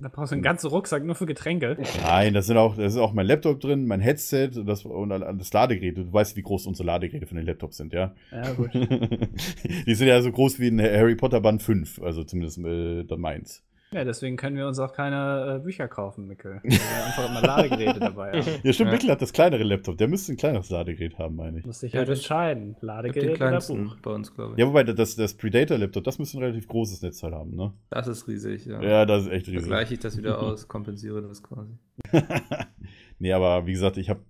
Da 0.00 0.08
brauchst 0.08 0.30
du 0.30 0.36
einen 0.36 0.44
ganzen 0.44 0.68
Rucksack 0.68 1.02
nur 1.02 1.16
für 1.16 1.26
Getränke. 1.26 1.76
Nein, 2.02 2.32
das 2.32 2.46
sind 2.46 2.56
auch, 2.56 2.76
das 2.76 2.92
ist 2.92 3.00
auch 3.00 3.12
mein 3.12 3.26
Laptop 3.26 3.58
drin, 3.58 3.84
mein 3.88 3.98
Headset 3.98 4.50
und 4.54 4.66
das, 4.66 4.84
und 4.84 5.08
das 5.08 5.52
Ladegerät. 5.52 5.98
Du 5.98 6.12
weißt, 6.12 6.36
wie 6.36 6.42
groß 6.42 6.68
unsere 6.68 6.86
Ladegeräte 6.86 7.26
von 7.26 7.36
den 7.36 7.44
Laptops 7.44 7.78
sind, 7.78 7.92
ja? 7.92 8.14
Ja, 8.30 8.52
gut. 8.52 8.72
Die 9.86 9.94
sind 9.96 10.06
ja 10.06 10.22
so 10.22 10.30
groß 10.30 10.60
wie 10.60 10.68
ein 10.68 10.80
Harry 10.80 11.16
Potter 11.16 11.40
Band 11.40 11.64
5, 11.64 12.00
also 12.00 12.22
zumindest 12.22 12.58
äh, 12.58 13.02
dann 13.02 13.18
meins. 13.18 13.64
Ja, 13.90 14.04
deswegen 14.04 14.36
können 14.36 14.56
wir 14.56 14.66
uns 14.66 14.78
auch 14.78 14.92
keine 14.92 15.56
äh, 15.56 15.62
Bücher 15.62 15.88
kaufen, 15.88 16.26
Mickel. 16.26 16.60
Weil 16.62 16.70
wir 16.70 17.06
einfach 17.06 17.30
immer 17.30 17.40
Ladegeräte 17.40 17.98
dabei 18.00 18.32
haben. 18.32 18.60
Ja, 18.62 18.72
stimmt, 18.72 18.88
Ja. 18.88 18.92
Mikkel 18.92 19.10
hat 19.10 19.22
das 19.22 19.32
kleinere 19.32 19.62
Laptop. 19.62 19.96
Der 19.96 20.08
müsste 20.08 20.32
ein 20.32 20.36
kleineres 20.36 20.68
Ladegerät 20.68 21.18
haben, 21.18 21.36
meine 21.36 21.60
ich. 21.60 21.64
Musste 21.66 21.86
ich 21.86 21.94
Ja, 21.94 22.00
halt 22.00 22.10
entscheiden. 22.10 22.76
Ladegerät 22.80 23.30
oder 23.30 23.36
kleinsten 23.36 23.84
Buch. 23.86 23.96
bei 24.02 24.10
uns, 24.10 24.34
glaube 24.34 24.52
ich. 24.54 24.58
Ja, 24.60 24.66
wobei 24.66 24.84
das, 24.84 25.16
das 25.16 25.34
Predator-Laptop, 25.34 26.04
das 26.04 26.18
müsste 26.18 26.38
ein 26.38 26.42
relativ 26.42 26.68
großes 26.68 27.00
Netzteil 27.02 27.32
haben, 27.32 27.56
ne? 27.56 27.72
Das 27.90 28.06
ist 28.06 28.28
riesig, 28.28 28.66
ja. 28.66 28.82
Ja, 28.82 29.06
das 29.06 29.24
ist 29.24 29.30
echt 29.30 29.46
riesig. 29.46 29.60
Vergleiche 29.62 29.94
ich 29.94 30.00
das 30.00 30.18
wieder 30.18 30.38
aus, 30.42 30.68
kompensiere 30.68 31.22
das 31.22 31.42
quasi. 31.42 31.72
nee, 33.18 33.32
aber 33.32 33.66
wie 33.66 33.72
gesagt, 33.72 33.96
ich 33.96 34.10
habe 34.10 34.20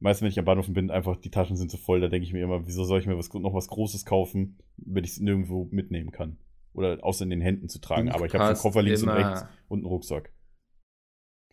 meistens, 0.00 0.22
wenn 0.22 0.30
ich 0.30 0.38
am 0.38 0.44
Bahnhof 0.44 0.66
bin, 0.72 0.90
einfach 0.90 1.16
die 1.16 1.30
Taschen 1.30 1.56
sind 1.56 1.70
so 1.70 1.76
voll, 1.76 2.00
da 2.00 2.08
denke 2.08 2.26
ich 2.26 2.32
mir 2.32 2.42
immer, 2.42 2.66
wieso 2.66 2.84
soll 2.84 3.00
ich 3.00 3.06
mir 3.06 3.18
was, 3.18 3.32
noch 3.34 3.54
was 3.54 3.68
Großes 3.68 4.04
kaufen, 4.04 4.58
wenn 4.76 5.04
ich 5.04 5.10
es 5.10 5.20
nirgendwo 5.20 5.68
mitnehmen 5.70 6.10
kann? 6.10 6.38
Oder 6.74 6.98
außer 7.02 7.24
in 7.24 7.30
den 7.30 7.40
Händen 7.40 7.68
zu 7.68 7.80
tragen. 7.80 8.10
Aber 8.10 8.26
ich 8.26 8.34
habe 8.34 8.44
einen 8.44 8.56
Koffer 8.56 8.82
links 8.82 9.02
und 9.02 9.08
rechts 9.08 9.46
und 9.68 9.78
einen 9.78 9.86
Rucksack. 9.86 10.30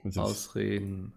Und 0.03 0.17
Ausreden. 0.17 1.13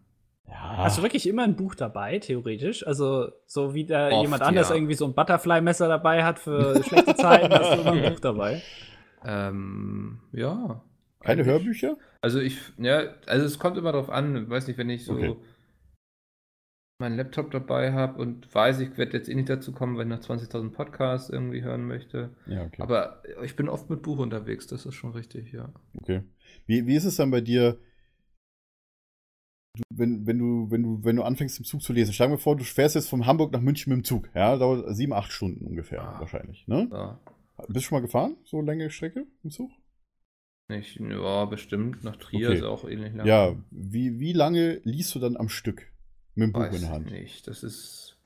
Ja. 0.47 0.77
Hast 0.77 0.99
du 0.99 1.03
wirklich 1.03 1.27
immer 1.27 1.43
ein 1.45 1.57
Buch 1.57 1.75
dabei, 1.75 2.19
theoretisch? 2.19 2.87
Also, 2.87 3.31
so 3.47 3.73
wie 3.73 3.87
da 3.87 4.11
Oft, 4.11 4.23
jemand 4.23 4.43
anders 4.43 4.69
ja. 4.69 4.75
irgendwie 4.75 4.93
so 4.95 5.07
ein 5.07 5.15
Butterfly-Messer 5.15 5.89
dabei 5.89 6.23
hat 6.23 6.39
für 6.39 6.83
schlechte 6.85 7.15
Zeiten, 7.17 7.51
hast 7.53 7.73
du 7.77 7.81
immer 7.81 7.93
ein 7.93 8.03
Buch 8.13 8.21
dabei. 8.21 8.63
Ähm, 9.25 10.21
ja. 10.33 10.83
Keine 11.21 11.41
Eigentlich- 11.43 11.47
Hörbücher? 11.47 11.97
Also 12.21 12.41
ich, 12.41 12.59
ja, 12.79 13.05
also 13.27 13.47
es 13.47 13.59
kommt 13.59 13.79
immer 13.79 13.93
darauf 13.93 14.11
an, 14.11 14.49
weiß 14.51 14.67
nicht, 14.67 14.77
wenn 14.77 14.91
ich 14.91 15.05
so 15.07 15.13
Okay. 15.15 15.37
Meinen 17.01 17.17
Laptop 17.17 17.51
dabei 17.51 17.93
habe 17.93 18.21
und 18.21 18.53
weiß, 18.55 18.81
ich 18.81 18.97
werde 18.97 19.17
jetzt 19.17 19.29
eh 19.29 19.35
nicht 19.35 19.49
dazu 19.49 19.73
kommen, 19.73 19.99
wenn 19.99 20.11
ich 20.11 20.17
noch 20.19 20.25
20.000 20.37 20.71
Podcasts 20.71 21.29
irgendwie 21.29 21.63
hören 21.63 21.87
möchte. 21.87 22.35
Ja, 22.47 22.65
okay. 22.65 22.81
Aber 22.83 23.23
ich 23.43 23.57
bin 23.57 23.69
oft 23.69 23.91
mit 23.91 24.03
Buch 24.03 24.19
unterwegs, 24.19 24.67
das 24.69 24.87
ist 24.87 24.95
schon 24.95 25.13
richtig, 25.13 25.53
ja. 25.53 25.73
okay. 26.01 26.23
Wie, 26.67 26.87
wie 26.87 26.95
ist 26.95 27.05
es 27.05 27.17
dann 27.17 27.31
bei 27.31 27.41
dir, 27.41 27.79
wenn, 29.89 30.25
wenn, 30.27 30.39
du, 30.39 30.71
wenn, 30.71 30.83
du, 30.85 31.05
wenn 31.05 31.17
du 31.17 31.25
anfängst 31.25 31.59
im 31.59 31.65
Zug 31.65 31.83
zu 31.83 31.93
lesen? 31.93 32.13
Stell 32.13 32.29
dir 32.29 32.39
vor, 32.39 32.57
du 32.57 32.63
fährst 32.63 32.95
jetzt 32.95 33.09
von 33.09 33.27
Hamburg 33.27 33.53
nach 33.53 33.61
München 33.61 33.91
mit 33.93 33.99
dem 34.03 34.05
Zug. 34.05 34.29
Ja, 34.35 34.57
dauert 34.57 34.95
sieben, 34.95 35.13
acht 35.13 35.33
Stunden 35.33 35.67
ungefähr 35.67 36.01
Ah. 36.03 36.21
wahrscheinlich. 36.21 36.67
Ne? 36.69 36.89
ja. 36.93 37.21
Bist 37.69 37.77
du 37.77 37.81
schon 37.81 37.97
mal 37.97 38.03
gefahren? 38.03 38.37
So 38.45 38.61
längere 38.61 38.91
Strecke 38.91 39.27
im 39.43 39.51
Zug? 39.51 39.71
Ich, 40.69 40.97
ja, 40.97 41.45
bestimmt. 41.45 42.03
Nach 42.05 42.17
Trier 42.17 42.49
Okay. 42.49 42.59
ist 42.59 42.65
auch 42.65 42.89
ähnlich 42.89 43.15
lang. 43.15 43.27
Ja, 43.27 43.55
wie, 43.71 44.19
wie 44.19 44.33
lange 44.33 44.81
liest 44.85 45.15
du 45.15 45.19
dann 45.19 45.37
am 45.37 45.49
Stück 45.49 45.93
mit 46.35 46.49
dem 46.49 46.53
Buch 46.53 46.61
Weiß 46.61 46.75
in 46.75 46.81
der 46.83 46.91
Hand? 46.91 47.11
nicht. 47.11 47.47
Das 47.49 47.63
ist 47.63 48.19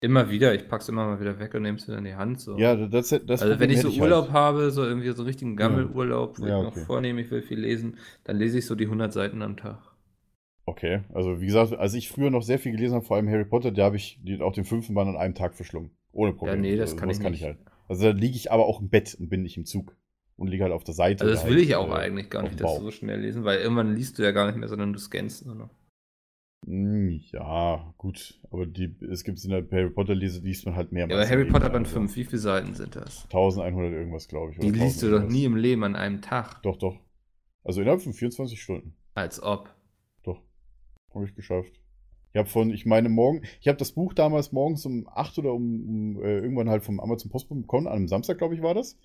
immer 0.00 0.30
wieder, 0.30 0.54
ich 0.54 0.68
pack's 0.68 0.88
immer 0.88 1.06
mal 1.06 1.20
wieder 1.20 1.38
weg 1.38 1.54
und 1.54 1.62
nehme 1.62 1.78
es 1.78 1.86
wieder 1.88 1.98
in 1.98 2.04
die 2.04 2.14
Hand. 2.14 2.40
So. 2.40 2.56
Ja, 2.58 2.76
das, 2.76 3.08
das 3.08 3.42
also 3.42 3.58
wenn 3.60 3.70
ich 3.70 3.80
so 3.80 3.88
hätte 3.90 4.00
Urlaub 4.00 4.26
halt. 4.26 4.32
habe, 4.32 4.70
so 4.70 4.84
irgendwie 4.84 5.10
so 5.10 5.22
richtigen 5.24 5.56
Gammelurlaub, 5.56 6.38
wo 6.38 6.46
Ja, 6.46 6.60
ich 6.60 6.66
okay. 6.66 6.80
noch 6.80 6.86
vornehme, 6.86 7.20
ich 7.20 7.30
will 7.30 7.42
viel 7.42 7.60
lesen, 7.60 7.98
dann 8.24 8.36
lese 8.36 8.58
ich 8.58 8.66
so 8.66 8.74
die 8.74 8.84
100 8.84 9.12
Seiten 9.12 9.42
am 9.42 9.56
Tag. 9.56 9.78
Okay, 10.66 11.00
also 11.14 11.40
wie 11.40 11.46
gesagt, 11.46 11.72
als 11.72 11.94
ich 11.94 12.10
früher 12.10 12.30
noch 12.30 12.42
sehr 12.42 12.58
viel 12.58 12.72
gelesen 12.72 12.94
habe, 12.96 13.04
vor 13.04 13.16
allem 13.16 13.28
Harry 13.28 13.46
Potter, 13.46 13.72
da 13.72 13.84
habe 13.86 13.96
ich 13.96 14.20
auch 14.40 14.52
den 14.52 14.64
fünften 14.66 14.94
Band 14.94 15.08
an 15.08 15.16
einem 15.16 15.34
Tag 15.34 15.54
verschlungen. 15.54 15.90
Ohne 16.12 16.32
Probleme. 16.34 16.60
nee, 16.60 16.76
das 16.76 16.90
Also, 16.90 17.00
kann 17.00 17.10
ich 17.10 17.18
nicht. 17.20 17.42
halt. 17.42 17.58
Also 17.88 18.04
da 18.04 18.10
liege 18.10 18.36
ich 18.36 18.52
aber 18.52 18.66
auch 18.66 18.80
im 18.80 18.90
Bett 18.90 19.16
und 19.18 19.30
bin 19.30 19.42
nicht 19.42 19.56
im 19.56 19.64
Zug. 19.64 19.96
Und 20.36 20.48
liege 20.48 20.62
halt 20.62 20.72
auf 20.72 20.84
der 20.84 20.94
Seite. 20.94 21.24
Also 21.24 21.34
das 21.34 21.46
will 21.46 21.54
halt, 21.56 21.64
ich 21.64 21.74
auch 21.74 21.88
äh, 21.90 21.94
eigentlich 21.94 22.30
gar 22.30 22.42
nicht, 22.42 22.60
dass 22.60 22.76
du 22.76 22.84
so 22.84 22.90
schnell 22.92 23.20
lesen, 23.20 23.44
weil 23.44 23.58
irgendwann 23.58 23.96
liest 23.96 24.18
du 24.18 24.22
ja 24.22 24.30
gar 24.30 24.46
nicht 24.46 24.56
mehr, 24.56 24.68
sondern 24.68 24.92
du 24.92 24.98
scannst 25.00 25.44
nur 25.46 25.56
noch. 25.56 25.70
Hm, 26.66 27.20
Ja, 27.32 27.94
gut. 27.96 28.40
Aber 28.50 28.66
die, 28.66 28.94
es 29.10 29.24
gibt 29.24 29.42
in 29.44 29.50
der 29.50 29.66
Harry 29.70 29.90
Potter 29.90 30.14
lese, 30.14 30.40
liest 30.40 30.66
man 30.66 30.74
halt 30.74 30.88
Ja, 30.90 30.94
mehrmals. 30.94 31.14
aber 31.18 31.24
im 31.24 31.30
Harry 31.30 31.42
Leben, 31.42 31.52
Potter 31.52 31.70
Band 31.70 31.86
also 31.86 32.00
5, 32.00 32.16
wie 32.16 32.24
viele 32.24 32.38
Seiten 32.38 32.74
sind 32.74 32.96
das? 32.96 33.24
1100 33.24 33.92
irgendwas, 33.92 34.28
glaube 34.28 34.52
ich. 34.52 34.58
Die 34.58 34.70
liest 34.70 35.02
du 35.02 35.06
1000 35.06 35.12
doch 35.12 35.16
irgendwas. 35.18 35.32
nie 35.32 35.44
im 35.44 35.56
Leben 35.56 35.84
an 35.84 35.96
einem 35.96 36.20
Tag. 36.20 36.62
Doch, 36.62 36.76
doch. 36.76 36.98
Also 37.64 37.80
innerhalb 37.80 38.02
von 38.02 38.12
24 38.12 38.60
Stunden. 38.60 38.94
Als 39.14 39.42
ob. 39.42 39.74
Doch. 40.22 40.42
Habe 41.14 41.24
ich 41.26 41.34
geschafft. 41.34 41.72
Ich 42.32 42.38
habe 42.38 42.48
von, 42.48 42.70
ich 42.70 42.84
meine, 42.86 43.08
morgen, 43.08 43.42
ich 43.60 43.68
habe 43.68 43.78
das 43.78 43.92
Buch 43.92 44.12
damals 44.12 44.52
morgens 44.52 44.84
um 44.84 45.08
8 45.08 45.38
oder 45.38 45.54
um, 45.54 46.16
um 46.16 46.22
äh, 46.22 46.38
irgendwann 46.38 46.68
halt 46.68 46.82
vom 46.84 47.00
Amazon 47.00 47.30
Postboten 47.30 47.62
bekommen, 47.62 47.86
an 47.86 47.94
einem 47.94 48.08
Samstag, 48.08 48.38
glaube 48.38 48.54
ich, 48.54 48.62
war 48.62 48.74
das. 48.74 48.98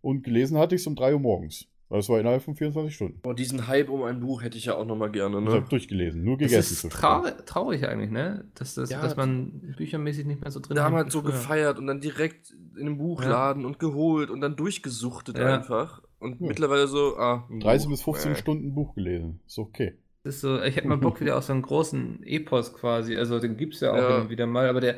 Und 0.00 0.22
gelesen 0.22 0.58
hatte 0.58 0.76
ich 0.76 0.82
es 0.82 0.86
um 0.86 0.94
3 0.94 1.14
Uhr 1.14 1.20
morgens. 1.20 1.66
Das 1.90 2.08
war 2.10 2.20
innerhalb 2.20 2.42
von 2.42 2.54
24 2.54 2.94
Stunden. 2.94 3.20
Boah, 3.22 3.34
diesen 3.34 3.66
Hype 3.66 3.88
um 3.88 4.02
ein 4.02 4.20
Buch 4.20 4.42
hätte 4.42 4.58
ich 4.58 4.66
ja 4.66 4.74
auch 4.74 4.84
nochmal 4.84 5.10
gerne, 5.10 5.38
Ich 5.38 5.44
ne? 5.44 5.52
habe 5.52 5.68
durchgelesen, 5.70 6.22
nur 6.22 6.36
Das 6.36 6.50
gegessen. 6.50 6.72
ist 6.74 6.80
zwischendurch. 6.82 7.00
traurig, 7.00 7.46
traurig 7.46 7.88
eigentlich, 7.88 8.10
ne? 8.10 8.44
Dass, 8.56 8.74
das, 8.74 8.90
Ja, 8.90 9.00
dass 9.00 9.16
man 9.16 9.74
büchermäßig 9.78 10.26
nicht 10.26 10.42
mehr 10.42 10.50
so 10.50 10.60
drin 10.60 10.76
Damals 10.76 11.04
hängt 11.04 11.12
so 11.12 11.22
gefeiert 11.22 11.78
und 11.78 11.86
dann 11.86 12.00
direkt 12.02 12.54
in 12.76 12.84
den 12.86 12.98
Buchladen 12.98 13.64
und 13.64 13.78
geholt 13.78 14.28
und 14.28 14.42
dann 14.42 14.54
durchgesuchtet 14.56 15.38
Ja. 15.38 15.54
einfach. 15.56 16.02
Und 16.18 16.40
Ja. 16.40 16.46
mittlerweile 16.48 16.88
so, 16.88 17.16
ah. 17.16 17.46
ein 17.50 17.60
30 17.60 17.86
Buch. 17.86 17.92
bis 17.94 18.02
15 18.02 18.32
Äh. 18.32 18.34
Stunden 18.36 18.74
Buch 18.74 18.94
gelesen. 18.94 19.40
Ist 19.46 19.58
okay. 19.58 19.96
Das 20.24 20.34
ist 20.34 20.40
so, 20.42 20.60
ich 20.60 20.76
hätte 20.76 20.88
mal 20.88 20.98
Bock 20.98 21.20
wieder 21.22 21.38
auf 21.38 21.44
so 21.44 21.54
einen 21.54 21.62
großen 21.62 22.22
Epos 22.24 22.74
quasi. 22.74 23.16
Also 23.16 23.38
den 23.38 23.56
gibt's 23.56 23.80
ja 23.80 23.92
auch 23.92 23.96
Ja. 23.96 24.18
und 24.20 24.28
wieder 24.30 24.46
mal, 24.46 24.68
aber 24.68 24.82
der 24.82 24.96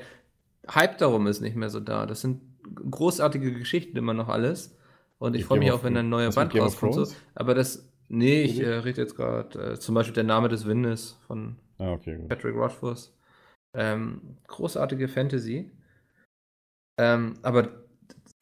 Hype 0.69 0.99
darum 0.99 1.29
ist 1.29 1.41
nicht 1.41 1.55
mehr 1.55 1.71
so 1.71 1.79
da. 1.79 2.05
Das 2.07 2.21
sind 2.23 2.41
großartige 2.75 3.53
Geschichten 3.53 3.97
immer 3.97 4.15
noch 4.15 4.29
alles. 4.29 4.77
Und 5.21 5.37
ich 5.37 5.45
freue 5.45 5.59
mich 5.59 5.71
auch, 5.71 5.85
wenn 5.85 5.97
ein 5.97 6.09
neuer 6.09 6.31
Band 6.33 6.55
rauskommt. 6.55 6.95
So. 6.95 7.07
Aber 7.35 7.55
das, 7.55 7.89
nee, 8.09 8.43
ich 8.43 8.59
äh, 8.61 8.69
rede 8.69 9.03
jetzt 9.03 9.17
gerade 9.17 9.73
äh, 9.73 9.79
zum 9.79 9.95
Beispiel 9.95 10.15
der 10.15 10.25
Name 10.25 10.49
des 10.49 10.67
Windes 10.67 11.19
von 11.27 11.57
Ah, 11.79 11.93
okay. 11.93 12.19
Patrick 12.29 12.55
Rothfuss. 12.57 13.15
Ähm, 13.77 14.37
großartige 14.49 15.09
Fantasy. 15.09 15.71
Ähm, 16.99 17.39
aber 17.43 17.69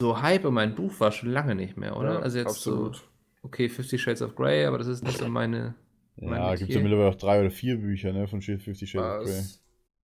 so 0.00 0.22
Hype 0.22 0.44
um 0.44 0.56
ein 0.58 0.74
Buch 0.74 0.98
war 1.00 1.12
schon 1.12 1.30
lange 1.30 1.54
nicht 1.54 1.76
mehr, 1.76 1.96
oder? 1.96 2.14
Ja, 2.14 2.20
also 2.20 2.38
jetzt 2.38 2.48
absolut. 2.48 2.96
so, 2.96 3.02
okay, 3.42 3.68
Fifty 3.68 3.98
Shades 3.98 4.22
of 4.22 4.34
Grey, 4.34 4.64
aber 4.64 4.78
das 4.78 4.86
ist 4.86 5.02
nicht 5.04 5.18
so 5.18 5.28
meine, 5.28 5.74
Ja, 6.16 6.50
gibt 6.54 6.62
Metier. 6.62 6.76
ja 6.76 6.82
mittlerweile 6.82 7.10
auch 7.10 7.14
drei 7.16 7.40
oder 7.40 7.50
vier 7.50 7.76
Bücher, 7.76 8.12
ne, 8.12 8.26
von 8.28 8.40
Fifty 8.40 8.86
Shades 8.86 9.20
of 9.20 9.24
Grey. 9.24 9.42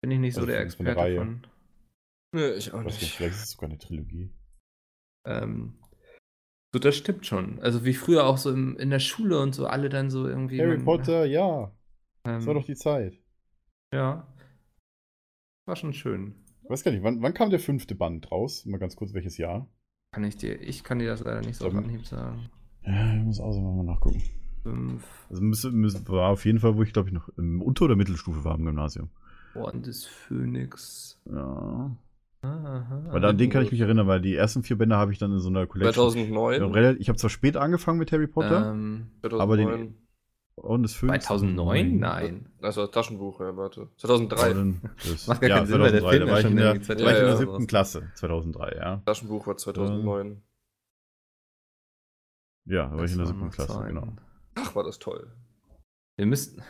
Bin 0.02 0.12
ich 0.12 0.20
nicht 0.20 0.34
so 0.36 0.42
Also 0.42 0.52
der 0.52 0.58
von 0.72 0.86
der 0.86 0.94
Experte 0.94 1.00
Reihe. 1.00 1.18
von. 1.18 1.48
Nee, 2.36 2.50
ich 2.52 2.74
auch 2.74 2.80
Ich 2.80 2.86
weiß 2.86 2.94
nicht, 2.94 3.02
nicht. 3.02 3.16
vielleicht 3.16 3.36
ist 3.36 3.44
es 3.44 3.52
sogar 3.52 3.70
eine 3.70 3.80
Trilogie. 3.80 4.32
Ähm, 5.26 5.76
so, 6.76 6.80
das 6.80 6.98
stimmt 6.98 7.26
schon. 7.26 7.60
Also 7.62 7.86
wie 7.86 7.94
früher 7.94 8.26
auch 8.26 8.38
so 8.38 8.52
im, 8.52 8.76
in 8.76 8.90
der 8.90 9.00
Schule 9.00 9.40
und 9.40 9.56
so 9.56 9.66
alle 9.66 9.88
dann 9.88 10.10
so 10.10 10.28
irgendwie. 10.28 10.60
Harry 10.62 10.76
man- 10.76 10.84
Potter, 10.84 11.26
ja. 11.26 11.72
Ähm, 12.26 12.34
Das 12.40 12.46
war 12.48 12.54
doch 12.56 12.66
die 12.66 12.76
Zeit. 12.76 13.14
Ja. 13.94 14.28
War 15.66 15.78
schon 15.78 15.94
schön. 15.94 16.36
Ich 16.64 16.70
weiß 16.70 16.84
gar 16.84 16.92
nicht, 16.92 17.02
wann, 17.04 17.22
wann 17.22 17.34
kam 17.34 17.50
der 17.50 17.60
fünfte 17.62 17.96
Band 17.96 18.30
raus? 18.30 18.66
Mal 18.66 18.78
ganz 18.78 18.98
kurz, 18.98 19.14
welches 19.14 19.38
Jahr? 19.38 19.70
Kann 20.12 20.26
ich 20.26 20.36
dir, 20.36 20.60
ich 20.62 20.84
kann 20.84 21.00
dir 21.00 21.08
das 21.08 21.22
leider 21.24 21.40
nicht 21.42 21.56
so 21.56 21.68
auf 21.68 21.76
Anhieb 21.76 22.06
sagen. 22.06 22.50
Ja, 22.84 23.16
ich 23.16 23.24
muss 23.24 23.40
auch 23.40 23.54
so 23.54 23.62
mal 23.62 23.84
nachgucken. 23.84 24.22
Fünf. 24.64 25.08
Also 25.30 25.42
müsste, 25.42 25.72
müsste, 25.72 26.06
war 26.10 26.30
auf 26.32 26.44
jeden 26.44 26.60
Fall, 26.60 26.76
wo 26.76 26.84
ich 26.84 26.92
glaube 26.92 27.08
ich 27.08 27.14
noch 27.14 27.30
im 27.38 27.62
Unter- 27.62 27.86
oder 27.86 27.96
Mittelstufe 27.96 28.44
war 28.44 28.58
im 28.58 28.66
Gymnasium. 28.66 29.10
Orden 29.54 29.82
des 29.82 30.06
Phönix. 30.06 31.22
Ja. 31.32 31.96
Aha. 32.46 33.04
Weil 33.12 33.26
an 33.26 33.38
den 33.38 33.50
kann 33.50 33.64
ich 33.64 33.72
mich 33.72 33.82
erinnern, 33.82 34.08
weil 34.08 34.22
die 34.22 34.36
ersten 34.36 34.64
vier 34.64 34.78
Bände 34.78 34.96
habe 34.98 35.12
ich 35.12 35.18
dann 35.20 35.32
in 35.32 35.40
so 35.40 35.50
einer 35.50 35.66
Collection. 35.68 35.94
2009. 36.12 36.62
Ja, 36.62 36.68
relativ- 36.68 37.02
Ich 37.02 37.10
habe 37.10 37.18
zwar 37.18 37.30
spät 37.30 37.58
angefangen 37.58 37.98
mit 38.00 38.12
Harry 38.12 38.28
Potter, 38.28 38.72
Ähm, 38.72 39.12
2009. 39.22 39.42
aber 39.42 39.58
den- 39.58 39.98
und 40.56 40.84
das 40.84 40.94
Phönix. 40.94 41.26
2009? 41.26 41.98
Nein. 42.00 42.50
Also 42.62 42.88
Taschenbuch, 42.88 43.42
ja, 43.42 43.56
warte. 43.58 43.90
2003. 43.98 44.46
Aber 44.46 44.54
dann- 44.54 44.82
Das, 45.04 45.28
Macht 45.28 45.42
gar 45.42 45.50
ja, 45.50 45.56
keinen 45.58 45.68
Sinn, 45.68 45.80
weil 45.82 45.92
der 45.92 46.02
2003, 46.02 46.10
Film 46.12 46.20
da 46.20 46.26
ja 46.26 46.32
war 46.32 46.38
ich 46.40 46.42
schon 46.44 46.52
in 46.52 46.58
der, 46.58 46.66
war 46.68 46.74
ich 46.74 46.80
in 46.82 46.88
der 46.88 46.98
2003 46.98 47.36
siebten. 47.38 47.68
Klasse, 47.68 48.12
2003, 48.16 48.76
ja. 48.76 48.98
Taschenbuch 49.06 49.48
war 49.48 49.58
2009. 49.58 50.42
Ja, 52.68 52.88
da 52.90 52.98
war 52.98 53.04
ich 53.06 53.12
in 53.12 53.18
der 53.18 53.26
Das 53.28 53.36
siebten 53.36 53.50
Klasse, 53.52 53.74
Zeiten. 53.74 53.88
genau. 53.90 54.08
Ach, 54.56 54.76
war 54.76 54.84
das 54.84 55.00
toll. 55.00 55.32
Wir 56.18 56.26
müssten. 56.26 56.62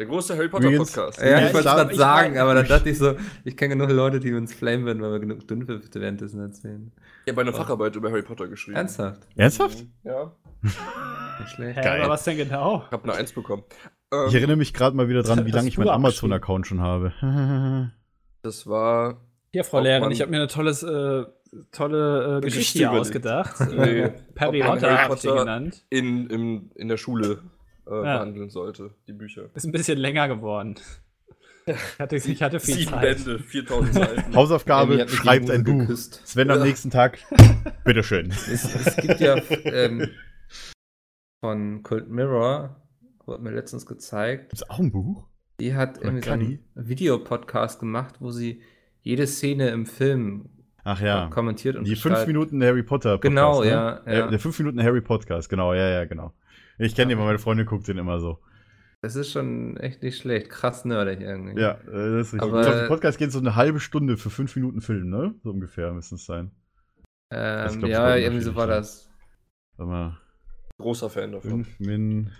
Der 0.00 0.06
große 0.06 0.34
Harry 0.34 0.48
Potter 0.48 0.70
Podcast. 0.78 1.20
Ja, 1.20 1.26
Ja, 1.28 1.38
ich 1.40 1.46
ich 1.48 1.54
wollte 1.54 1.68
es 1.68 1.74
gerade 1.74 1.92
ich 1.92 1.98
sagen, 1.98 2.38
aber 2.38 2.54
dann 2.54 2.66
dachte 2.66 2.88
ich 2.88 2.96
so, 2.96 3.16
ich 3.44 3.54
kenne 3.54 3.76
genug 3.76 3.90
Leute, 3.94 4.18
die 4.18 4.32
uns 4.32 4.54
flamen 4.54 4.86
würden, 4.86 5.02
weil 5.02 5.12
wir 5.12 5.20
genug 5.20 5.46
Dünnpfiffe 5.46 5.82
währenddessen 5.92 6.40
erzählen. 6.40 6.90
Ich 7.26 7.32
habe 7.32 7.42
eine 7.42 7.52
Facharbeit 7.52 7.94
über 7.96 8.08
Harry 8.10 8.22
Potter 8.22 8.48
geschrieben. 8.48 8.78
Ernsthaft? 8.78 9.20
Ernsthaft? 9.36 9.84
Ja. 10.04 10.32
Nicht 10.62 11.50
schlecht. 11.50 11.78
Hä, 11.78 11.82
Geil. 11.82 12.00
aber 12.00 12.12
was 12.14 12.24
denn 12.24 12.38
genau? 12.38 12.84
Ich 12.86 12.92
habe 12.92 13.04
eine 13.04 13.12
Eins 13.12 13.32
bekommen. 13.34 13.62
Ich 13.68 14.16
Ähm, 14.16 14.34
erinnere 14.34 14.56
mich 14.56 14.72
gerade 14.72 14.96
mal 14.96 15.06
wieder 15.10 15.22
dran, 15.22 15.44
wie 15.44 15.50
lange 15.50 15.68
ich 15.68 15.76
meinen 15.76 15.90
Amazon-Account 15.90 16.66
schon 16.66 16.80
habe. 16.80 17.12
das 18.42 18.66
war. 18.66 19.20
Hier, 19.52 19.64
Frau 19.64 19.80
Lehrerin, 19.80 20.12
ich 20.12 20.22
habe 20.22 20.30
mir 20.30 20.38
eine 20.38 20.46
tolles, 20.46 20.82
äh, 20.82 21.24
tolle 21.72 22.38
äh, 22.38 22.40
Geschichte 22.40 22.88
ausgedacht. 22.90 23.56
Nee. 23.70 24.00
Äh, 24.00 24.12
Harry 24.38 24.60
ich 24.60 24.64
Potter- 24.64 25.34
genannt. 25.40 25.84
in, 25.90 26.26
im, 26.30 26.70
in 26.74 26.88
der 26.88 26.96
Schule 26.96 27.42
äh, 27.90 27.94
Ja. 27.94 28.18
behandeln 28.18 28.48
sollte, 28.50 28.94
die 29.06 29.12
Bücher. 29.12 29.50
Ist 29.54 29.64
ein 29.66 29.72
bisschen 29.72 29.98
länger 29.98 30.28
geworden. 30.28 30.76
Ich 31.66 31.76
hatte, 31.98 32.16
ich 32.16 32.42
hatte 32.42 32.58
viel 32.60 32.74
Sieben 32.76 32.90
Zeit. 32.92 33.16
Bände, 33.24 33.38
4000 33.38 33.94
Seiten. 33.94 34.34
Hausaufgabe, 34.34 35.06
schreibt 35.08 35.50
ein 35.50 35.64
Buch. 35.64 35.80
geküsst. 35.80 36.22
Sven 36.26 36.50
am 36.50 36.62
nächsten 36.62 36.90
Tag, 36.90 37.18
bitteschön. 37.84 38.30
Es, 38.30 38.48
es 38.48 38.96
gibt 38.96 39.20
ja 39.20 39.36
ähm, 39.64 40.08
von 41.40 41.82
Cult 41.82 42.08
Mirror, 42.08 42.76
wurde 43.26 43.42
mir 43.42 43.50
letztens 43.52 43.86
gezeigt, 43.86 44.50
Gibt's 44.50 44.68
auch 44.70 44.78
ein 44.78 44.90
Buch? 44.92 45.26
die 45.60 45.74
hat 45.74 45.98
Oder 45.98 46.06
irgendwie 46.06 46.24
so 46.24 46.30
einen? 46.32 46.58
Videopodcast 46.74 47.80
gemacht, 47.80 48.16
wo 48.20 48.30
sie 48.30 48.62
jede 49.02 49.26
Szene 49.26 49.68
im 49.70 49.86
Film 49.86 50.48
Ach 50.84 51.00
ja. 51.00 51.28
kommentiert 51.28 51.76
und 51.76 51.84
Die 51.84 51.90
fünf 51.90 52.02
gestaltet. 52.04 52.26
Minuten 52.28 52.62
Harry 52.62 52.82
Potter 52.82 53.18
Podcast. 53.18 53.22
Genau, 53.22 53.60
ne? 53.62 53.68
ja, 53.68 54.00
ja. 54.06 54.26
Der 54.28 54.38
fünf 54.40 54.58
Minuten 54.58 54.82
Harry 54.82 55.02
Podcast, 55.02 55.48
genau, 55.50 55.74
ja, 55.74 55.88
ja, 55.88 56.04
genau. 56.06 56.32
Ich 56.80 56.94
kenne 56.94 57.10
den, 57.10 57.18
weil 57.18 57.26
meine 57.26 57.38
Freundin 57.38 57.66
guckt 57.66 57.86
den 57.88 57.98
immer 57.98 58.20
so. 58.20 58.38
Das 59.02 59.16
ist 59.16 59.30
schon 59.32 59.76
echt 59.78 60.02
nicht 60.02 60.18
schlecht. 60.18 60.50
Krass 60.50 60.84
nerdig 60.84 61.20
irgendwie. 61.20 61.60
Ja, 61.60 61.72
äh, 61.72 62.16
das 62.18 62.28
ist 62.28 62.34
richtig. 62.34 62.42
Aber- 62.42 62.60
ich 62.60 62.66
glaube, 62.66 62.80
der 62.82 62.88
Podcast 62.88 63.18
geht 63.18 63.32
so 63.32 63.38
eine 63.38 63.56
halbe 63.56 63.80
Stunde 63.80 64.16
für 64.16 64.30
fünf 64.30 64.54
Minuten 64.56 64.80
Film, 64.80 65.08
ne? 65.08 65.34
So 65.42 65.50
ungefähr 65.50 65.92
müssen 65.92 66.16
es 66.16 66.26
sein. 66.26 66.50
Ähm, 67.32 67.78
glaub 67.78 67.90
ja, 67.90 68.16
irgendwie 68.16 68.42
so 68.42 68.54
war 68.56 68.66
das. 68.66 69.08
Sag 69.78 69.86
mal, 69.86 70.18
Großer 70.78 71.08
Fan 71.10 71.32
davon. 71.32 71.50
fünf 71.50 71.78
Min 71.80 72.30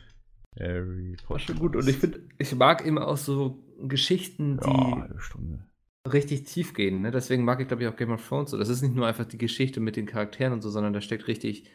Harry 0.58 1.16
Potter. 1.18 1.30
War 1.30 1.38
schon 1.38 1.58
gut. 1.58 1.76
Und 1.76 1.88
ich 1.88 1.96
finde, 1.98 2.20
ich 2.38 2.54
mag 2.54 2.84
immer 2.84 3.06
auch 3.06 3.16
so 3.16 3.62
Geschichten, 3.82 4.58
die 4.58 4.68
Ja, 4.68 5.00
halbe 5.02 5.20
Stunde. 5.20 5.64
richtig 6.10 6.44
tief 6.44 6.74
gehen. 6.74 7.02
Ne? 7.02 7.10
Deswegen 7.10 7.44
mag 7.44 7.60
ich, 7.60 7.68
glaube 7.68 7.82
ich, 7.84 7.88
auch 7.88 7.96
Game 7.96 8.10
of 8.10 8.26
Thrones 8.26 8.50
so. 8.50 8.58
Das 8.58 8.68
ist 8.68 8.82
nicht 8.82 8.94
nur 8.94 9.06
einfach 9.06 9.24
die 9.26 9.38
Geschichte 9.38 9.80
mit 9.80 9.96
den 9.96 10.06
Charakteren 10.06 10.52
und 10.54 10.60
so, 10.62 10.70
sondern 10.70 10.92
da 10.92 11.00
steckt 11.00 11.28
richtig 11.28 11.70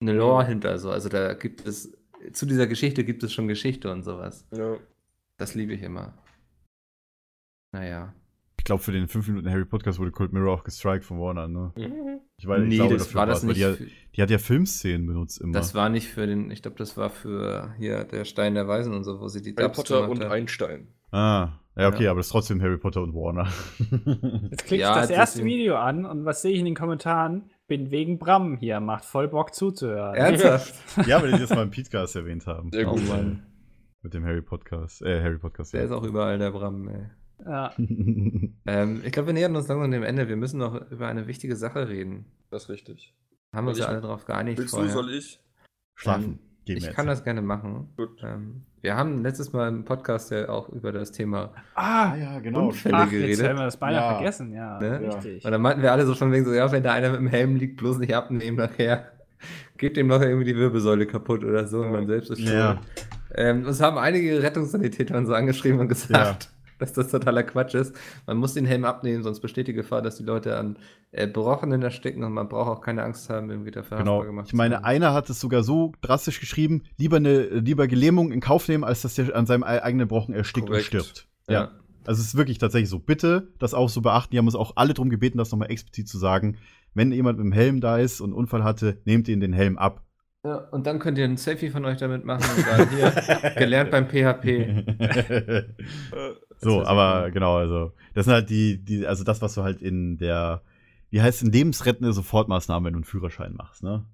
eine 0.00 0.12
Lore 0.12 0.46
hinter. 0.46 0.78
So. 0.78 0.90
Also 0.90 1.08
da 1.08 1.34
gibt 1.34 1.66
es, 1.66 1.96
zu 2.32 2.46
dieser 2.46 2.66
Geschichte 2.66 3.04
gibt 3.04 3.22
es 3.22 3.32
schon 3.32 3.48
Geschichte 3.48 3.90
und 3.90 4.02
sowas. 4.02 4.46
Ja. 4.52 4.76
Das 5.36 5.54
liebe 5.54 5.72
ich 5.74 5.82
immer. 5.82 6.14
Naja. 7.72 8.12
Ich 8.58 8.64
glaube, 8.64 8.82
für 8.82 8.92
den 8.92 9.08
fünf 9.08 9.28
Minuten 9.28 9.48
Harry 9.50 9.64
Podcast 9.64 9.98
wurde 9.98 10.10
Cold 10.10 10.32
Mirror 10.32 10.52
auch 10.54 10.64
gestrikt 10.64 11.04
von 11.04 11.18
Warner, 11.20 11.48
ne? 11.48 11.72
Mhm. 11.76 12.20
Ich 12.36 12.46
weiß, 12.46 12.62
ich 12.62 12.68
nee, 12.68 12.76
glaube, 12.76 12.96
das 12.96 13.14
war 13.14 13.24
das 13.26 13.42
nicht. 13.42 13.56
Die, 13.58 13.64
hat- 13.64 13.78
die 14.16 14.22
hat 14.22 14.30
ja 14.30 14.38
Filmszenen 14.38 15.06
benutzt 15.06 15.40
immer. 15.40 15.52
das 15.52 15.74
war 15.74 15.88
nicht 15.88 16.08
für 16.08 16.26
den, 16.26 16.50
ich 16.50 16.60
glaube, 16.62 16.76
das 16.76 16.96
war 16.96 17.08
für 17.10 17.72
hier 17.78 18.04
der 18.04 18.24
Stein 18.24 18.54
der 18.54 18.68
Weisen 18.68 18.94
und 18.94 19.04
so, 19.04 19.20
wo 19.20 19.28
sie 19.28 19.42
die 19.42 19.54
Harry 19.54 19.62
Dubs 19.68 19.76
Potter 19.76 20.08
und 20.08 20.20
hat. 20.22 20.30
Einstein. 20.30 20.88
ah, 21.12 21.50
ja, 21.76 21.88
okay, 21.88 22.04
Ja. 22.04 22.10
aber 22.10 22.18
das 22.18 22.26
ist 22.26 22.32
trotzdem 22.32 22.60
Harry 22.60 22.76
Potter 22.78 23.02
und 23.02 23.14
Warner. 23.14 23.48
Jetzt 24.50 24.66
klicke 24.66 24.82
Ja, 24.82 24.94
ich 24.96 25.00
das 25.02 25.10
erste 25.10 25.38
deswegen- 25.38 25.56
Video 25.56 25.76
an 25.76 26.04
und 26.04 26.24
was 26.24 26.42
sehe 26.42 26.52
ich 26.52 26.58
in 26.58 26.64
den 26.66 26.74
Kommentaren? 26.74 27.50
Bin 27.68 27.90
wegen 27.90 28.18
Bram 28.18 28.56
hier, 28.56 28.80
macht 28.80 29.04
voll 29.04 29.28
Bock 29.28 29.54
zuzuhören. 29.54 30.14
Ernsthaft? 30.14 30.74
ja, 31.06 31.22
weil 31.22 31.32
die 31.32 31.40
das 31.40 31.50
mal 31.50 31.64
im 31.64 31.70
Podcast 31.70 32.16
erwähnt 32.16 32.46
haben. 32.46 32.72
Sehr 32.72 32.86
gut. 32.86 33.06
Mann. 33.06 33.42
Mit 34.00 34.14
dem 34.14 34.24
Harry 34.24 34.40
Podcast. 34.40 35.02
Äh, 35.02 35.22
Harry 35.22 35.36
Podcast. 35.36 35.74
Der 35.74 35.84
ist 35.84 35.90
auch 35.92 36.02
überall 36.02 36.38
der 36.38 36.50
Bram, 36.50 36.88
ey. 36.88 37.06
Ja. 37.44 37.72
Ähm, 38.66 39.00
ich 39.02 39.12
glaube, 39.12 39.28
wir 39.28 39.32
nähern 39.32 39.56
uns 39.56 39.66
langsam 39.66 39.90
dem 39.90 40.02
Ende. 40.02 40.28
Wir 40.28 40.36
müssen 40.36 40.58
noch 40.58 40.90
über 40.90 41.08
eine 41.08 41.26
wichtige 41.26 41.56
Sache 41.56 41.88
reden. 41.88 42.26
Das 42.50 42.64
ist 42.64 42.68
richtig. 42.68 43.14
Haben 43.54 43.64
wir 43.64 43.70
uns 43.70 43.78
Soll 43.78 43.86
ja 43.86 43.92
alle 43.92 44.02
darauf 44.02 44.26
geeinigt 44.26 44.58
Willst 44.58 44.74
vorher. 44.74 44.88
du, 44.88 44.92
soll 44.92 45.10
ich? 45.10 45.40
Schlafen. 45.94 46.38
Ich 46.76 46.90
kann 46.90 47.06
jetzt. 47.06 47.18
das 47.18 47.24
gerne 47.24 47.40
machen. 47.42 47.88
Gut. 47.96 48.20
Ähm, 48.22 48.62
wir 48.80 48.94
haben 48.96 49.22
letztes 49.22 49.52
Mal 49.52 49.68
im 49.68 49.84
Podcast 49.84 50.30
ja 50.30 50.48
auch 50.48 50.68
über 50.68 50.92
das 50.92 51.10
Thema 51.12 51.50
Ah, 51.74 52.14
ja, 52.16 52.36
Unfälle 52.52 52.94
ach, 52.96 53.10
jetzt 53.10 53.10
geredet. 53.10 53.48
haben 53.48 53.56
wir 53.58 53.64
das 53.64 53.76
beinahe 53.76 54.00
Ja. 54.02 54.14
vergessen. 54.16 54.52
Ja, 54.52 54.78
Ne? 54.78 55.00
richtig. 55.00 55.44
Und 55.44 55.50
dann 55.50 55.60
meinten 55.62 55.82
wir 55.82 55.92
alle 55.92 56.06
so 56.06 56.14
von 56.14 56.30
wegen 56.32 56.44
so, 56.44 56.52
ja, 56.52 56.70
wenn 56.70 56.82
da 56.82 56.92
einer 56.92 57.10
mit 57.10 57.20
dem 57.20 57.26
Helm 57.28 57.56
liegt, 57.56 57.76
bloß 57.78 57.98
nicht 57.98 58.14
abnehmen 58.14 58.56
nachher. 58.56 59.12
Geht 59.76 59.96
dem 59.96 60.08
noch 60.08 60.20
irgendwie 60.20 60.44
die 60.44 60.56
Wirbelsäule 60.56 61.06
kaputt 61.06 61.44
oder 61.44 61.66
so 61.66 61.80
und 61.80 61.92
man 61.92 62.06
selbst 62.06 62.30
ist 62.30 62.40
schuld. 62.40 62.52
Ja. 62.52 62.80
Ähm, 63.34 63.64
uns 63.66 63.80
haben 63.80 63.98
einige 63.98 64.42
Rettungssanitäter 64.42 65.16
und 65.16 65.26
so 65.26 65.34
angeschrieben 65.34 65.78
und 65.80 65.88
gesagt, 65.88 66.50
dass 66.78 66.92
das 66.92 67.08
totaler 67.10 67.42
Quatsch 67.42 67.74
ist. 67.74 67.94
Man 68.26 68.36
muss 68.38 68.54
den 68.54 68.66
Helm 68.66 68.84
abnehmen, 68.84 69.22
sonst 69.22 69.40
besteht 69.40 69.68
die 69.68 69.72
Gefahr, 69.72 70.02
dass 70.02 70.16
die 70.16 70.22
Leute 70.24 70.56
an 70.56 70.76
äh, 71.12 71.26
Brochenen 71.26 71.82
ersticken 71.82 72.24
und 72.24 72.32
man 72.32 72.48
braucht 72.48 72.68
auch 72.68 72.80
keine 72.80 73.02
Angst 73.02 73.30
haben, 73.30 73.50
irgendwie 73.50 73.70
dafür 73.70 73.98
Genau. 73.98 74.22
gemacht 74.22 74.46
Ich 74.48 74.54
meine, 74.54 74.84
einer 74.84 75.12
hat 75.14 75.28
es 75.30 75.40
sogar 75.40 75.62
so 75.62 75.92
drastisch 76.00 76.40
geschrieben, 76.40 76.82
lieber 76.96 77.16
eine 77.16 77.42
lieber 77.46 77.86
Gelähmung 77.88 78.32
in 78.32 78.40
Kauf 78.40 78.68
nehmen, 78.68 78.84
als 78.84 79.02
dass 79.02 79.14
der 79.14 79.34
an 79.34 79.46
seinem 79.46 79.62
eigenen 79.62 80.08
Brochen 80.08 80.34
erstickt 80.34 80.66
Korrekt. 80.68 80.94
und 80.94 81.02
stirbt. 81.02 81.28
Ja. 81.48 81.72
Also 82.04 82.20
es 82.22 82.28
ist 82.28 82.36
wirklich 82.36 82.58
tatsächlich 82.58 82.88
so. 82.88 82.98
Bitte 82.98 83.52
das 83.58 83.74
auch 83.74 83.88
so 83.90 84.00
beachten. 84.00 84.30
Die 84.32 84.38
haben 84.38 84.46
uns 84.46 84.54
auch 84.54 84.72
alle 84.76 84.94
darum 84.94 85.10
gebeten, 85.10 85.36
das 85.36 85.50
nochmal 85.50 85.70
explizit 85.70 86.08
zu 86.08 86.16
sagen. 86.18 86.56
Wenn 86.94 87.12
jemand 87.12 87.38
mit 87.38 87.44
dem 87.44 87.52
Helm 87.52 87.80
da 87.82 87.98
ist 87.98 88.20
und 88.22 88.30
einen 88.30 88.38
Unfall 88.38 88.64
hatte, 88.64 88.98
nehmt 89.04 89.28
ihn 89.28 89.40
den 89.40 89.52
Helm 89.52 89.76
ab. 89.76 90.02
Ja, 90.44 90.56
und 90.70 90.86
dann 90.86 91.00
könnt 91.00 91.18
ihr 91.18 91.24
ein 91.24 91.36
Selfie 91.36 91.70
von 91.70 91.84
euch 91.84 91.98
damit 91.98 92.24
machen 92.24 92.44
und 92.56 92.64
sagen, 92.64 92.90
hier, 92.90 93.50
gelernt 93.56 93.90
beim 93.90 94.08
PHP. 94.08 94.46
Äh, 94.46 95.64
so, 96.58 96.84
aber 96.84 97.24
cool. 97.24 97.30
genau, 97.32 97.56
also 97.56 97.92
das 98.14 98.24
sind 98.24 98.34
halt 98.34 98.50
die, 98.50 98.84
die, 98.84 99.06
also 99.06 99.24
das, 99.24 99.42
was 99.42 99.54
du 99.54 99.62
halt 99.62 99.82
in 99.82 100.16
der, 100.18 100.62
wie 101.10 101.20
heißt 101.20 101.38
es, 101.38 101.46
in 101.46 101.52
lebensrettende 101.52 102.12
Sofortmaßnahmen, 102.12 102.86
wenn 102.86 102.92
du 102.94 102.98
einen 102.98 103.04
Führerschein 103.04 103.54
machst, 103.54 103.82
ne? 103.82 104.04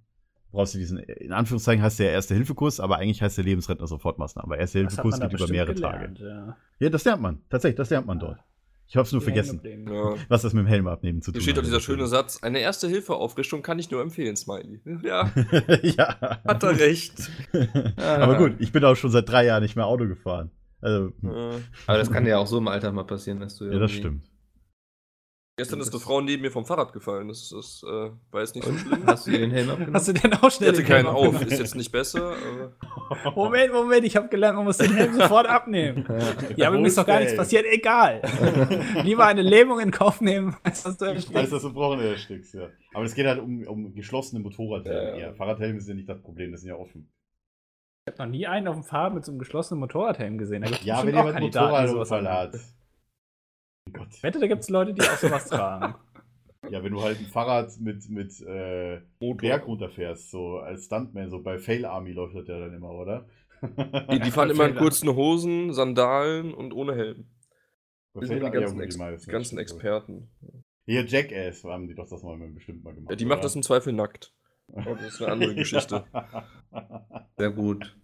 Brauchst 0.51 0.75
du 0.75 0.79
diesen, 0.79 0.99
in 0.99 1.33
Anführungszeichen 1.33 1.83
heißt 1.83 1.99
der 1.99 2.13
Erste-Hilfe-Kurs, 2.13 2.81
aber 2.81 2.99
eigentlich 2.99 3.23
heißt 3.23 3.37
der 3.37 3.45
lebensrettende 3.45 3.89
Sofortmaßnahmen, 3.89 4.51
weil 4.51 4.61
Erste-Hilfe-Kurs 4.61 5.21
geht 5.21 5.33
über 5.33 5.49
mehrere 5.49 5.75
gelernt, 5.75 6.19
Tage. 6.19 6.29
Ja. 6.29 6.57
Ja, 6.79 6.91
das 6.91 7.05
lernt 7.05 7.23
man. 7.23 7.41
Tatsächlich, 7.51 7.77
das 7.77 7.91
lernt 7.91 8.07
man 8.07 8.19
dort. 8.19 8.39
Ich 8.87 8.97
hab's 8.97 9.13
nur 9.13 9.21
Die 9.21 9.25
vergessen, 9.25 9.61
ja. 9.65 10.15
was 10.29 10.43
das 10.43 10.53
mit 10.53 10.65
dem 10.65 10.67
Helm 10.69 10.87
abnehmen 10.87 11.23
zu 11.23 11.33
tun 11.33 11.41
Hier 11.41 11.43
steht 11.43 11.57
doch 11.57 11.63
hat. 11.63 11.67
dieser 11.69 11.81
schöne 11.81 12.07
Satz: 12.07 12.43
Eine 12.43 12.61
Erste-Hilfe-Aufrichtung 12.61 13.63
kann 13.63 13.79
ich 13.79 13.91
nur 13.91 14.03
empfehlen, 14.03 14.37
Smiley. 14.37 14.81
Ja, 15.03 15.31
ja. 15.83 16.41
hat 16.47 16.63
er 16.63 16.79
recht. 16.79 17.31
Aber 17.97 18.37
gut, 18.37 18.57
ich 18.59 18.73
bin 18.73 18.85
auch 18.85 18.95
schon 18.95 19.11
seit 19.11 19.29
drei 19.29 19.47
Jahren 19.47 19.63
nicht 19.63 19.75
mehr 19.77 19.87
Auto 19.87 20.07
gefahren. 20.07 20.51
Also, 20.81 21.09
Äh, 21.23 21.61
Aber 21.87 21.99
das 21.99 22.11
kann 22.11 22.27
ja 22.27 22.39
auch 22.39 22.47
so 22.47 22.59
im 22.59 22.69
Alltag 22.69 22.93
mal 22.93 23.05
passieren, 23.05 23.41
dass 23.41 23.57
du 23.57 23.65
ja, 23.65 23.79
das 23.79 23.91
stimmt. 23.91 24.23
Gestern 25.57 25.79
ist 25.81 25.93
eine 25.93 26.01
Frau 26.01 26.21
neben 26.21 26.43
mir 26.43 26.51
vom 26.51 26.65
Fahrrad 26.67 26.93
gefallen. 26.93 27.29
Das, 27.29 27.51
das 27.51 27.85
äh, 27.87 28.11
war 28.33 28.41
jetzt 28.41 28.57
nicht 28.57 28.67
so 28.67 28.77
schlimm. 28.77 29.07
Hast 29.07 29.29
du 29.29 29.31
den 29.31 29.53
Helm 29.53 29.71
abgenommen? 29.71 29.95
Hast 29.95 30.09
du 30.09 30.13
denn 30.13 30.33
auch 30.35 30.49
Ich 30.49 30.55
schnell 30.55 30.71
hatte 30.71 30.83
den 30.83 30.87
Helm 30.87 31.07
keinen 31.07 31.15
auf. 31.15 31.43
Ist 31.47 31.59
jetzt 31.61 31.77
nicht 31.77 31.93
besser, 31.93 32.35
aber 33.25 33.31
Moment, 33.37 33.73
Moment, 33.73 34.05
ich 34.05 34.17
habe 34.17 34.27
gelernt, 34.29 34.57
man 34.57 34.65
muss 34.65 34.79
den 34.79 34.93
Helm 34.93 35.15
sofort 35.15 35.47
abnehmen. 35.47 36.05
Ja, 36.57 36.69
aber 36.69 36.79
mir 36.79 36.87
ist 36.87 36.93
ist 36.95 36.99
doch 36.99 37.07
gar 37.07 37.21
nichts 37.21 37.37
passiert, 37.37 37.67
egal. 37.71 38.21
Lieber 39.05 39.27
eine 39.27 39.43
Lähmung 39.43 39.79
in 39.79 39.93
Kauf 39.93 40.21
nehmen, 40.21 40.57
als 40.65 40.83
dass 40.83 40.97
du 40.97 41.05
Als 41.05 41.27
erstickst. 41.27 41.53
das 41.53 41.63
Gebrochene 41.63 42.03
erstickst, 42.09 42.55
ja. 42.55 42.69
Aber 42.93 43.05
es 43.05 43.15
geht 43.15 43.27
halt 43.27 43.41
um, 43.41 43.65
um 43.67 43.95
geschlossene 43.95 44.43
Motorradhelme. 44.43 45.21
Ja, 45.21 45.27
ja. 45.29 45.35
Fahrradhelme 45.35 45.81
sind 45.81 45.91
ja 45.91 45.95
nicht 45.95 46.09
das 46.09 46.21
Problem, 46.21 46.51
das 46.51 46.63
sind 46.63 46.71
ja 46.71 46.77
offen. 46.77 47.13
Ich 48.07 48.13
habe 48.13 48.25
noch 48.25 48.31
nie 48.31 48.47
einen 48.47 48.67
auf 48.69 48.75
dem 48.75 48.85
Fahrrad 48.85 49.15
mit 49.15 49.25
so 49.25 49.31
einem 49.33 49.39
geschlossenen 49.39 49.79
Motorradhelm 49.81 50.37
gesehen. 50.37 50.65
Ja, 50.83 51.07
wenn 51.07 51.15
jemand 51.15 51.37
einen 51.37 51.47
Motorradunfall 51.47 52.29
haben. 52.29 52.53
hat. 52.53 52.61
Oh 53.95 53.99
Gott. 53.99 54.09
Ich 54.11 54.23
wette, 54.23 54.41
da 54.41 54.47
gibt 54.47 54.63
es 54.63 54.71
Leute, 54.71 54.95
die 54.95 55.03
auch 55.03 55.17
sowas 55.17 55.49
tragen. 55.49 55.95
Ja, 56.71 56.83
wenn 56.83 56.93
du 56.93 57.03
halt 57.03 57.19
ein 57.19 57.27
Fahrrad 57.27 57.79
mit, 57.79 58.09
mit 58.09 58.41
äh. 58.41 59.01
Berg 59.21 59.67
runterfährst, 59.67 60.31
so 60.31 60.61
als 60.61 60.87
Stuntman, 60.87 61.29
so 61.29 61.43
bei 61.43 61.59
Fail 61.59 61.85
Army 61.85 62.13
läuft 62.13 62.37
das 62.37 62.49
ja 62.49 62.59
dann 62.59 62.73
immer, 62.73 62.91
oder? 62.91 63.27
die, 64.11 64.19
die 64.19 64.31
fahren 64.31 64.49
immer 64.49 64.67
in 64.67 64.75
kurzen 64.75 65.15
Hosen, 65.15 65.75
Sandalen 65.75 66.55
und 66.55 66.73
ohne 66.73 66.95
Helm. 66.95 67.27
Bei 68.15 68.21
Das 68.21 68.31
sind 68.31 68.41
Fail 68.41 68.51
die 68.51 68.57
Army, 68.57 68.79
ganzen, 68.79 68.81
Ex 69.13 69.25
die 69.25 69.31
ganzen. 69.31 69.59
Experten. 69.59 70.31
Hier, 70.87 71.05
Jackass 71.05 71.65
haben 71.65 71.87
die 71.87 71.95
doch 71.95 72.09
das 72.09 72.23
mal 72.23 72.37
bestimmt 72.49 72.85
mal 72.85 72.95
gemacht. 72.95 73.11
Ja, 73.11 73.17
die 73.17 73.27
oder? 73.27 73.37
das 73.37 73.55
im 73.55 73.63
Zweifel 73.63 73.93
nackt. 73.93 74.35
Aber 74.73 74.95
das 74.95 75.15
ist 75.15 75.23
eine 75.23 75.33
andere 75.33 75.55
Geschichte. 75.55 76.05
Sehr 77.37 77.51
gut. 77.51 77.97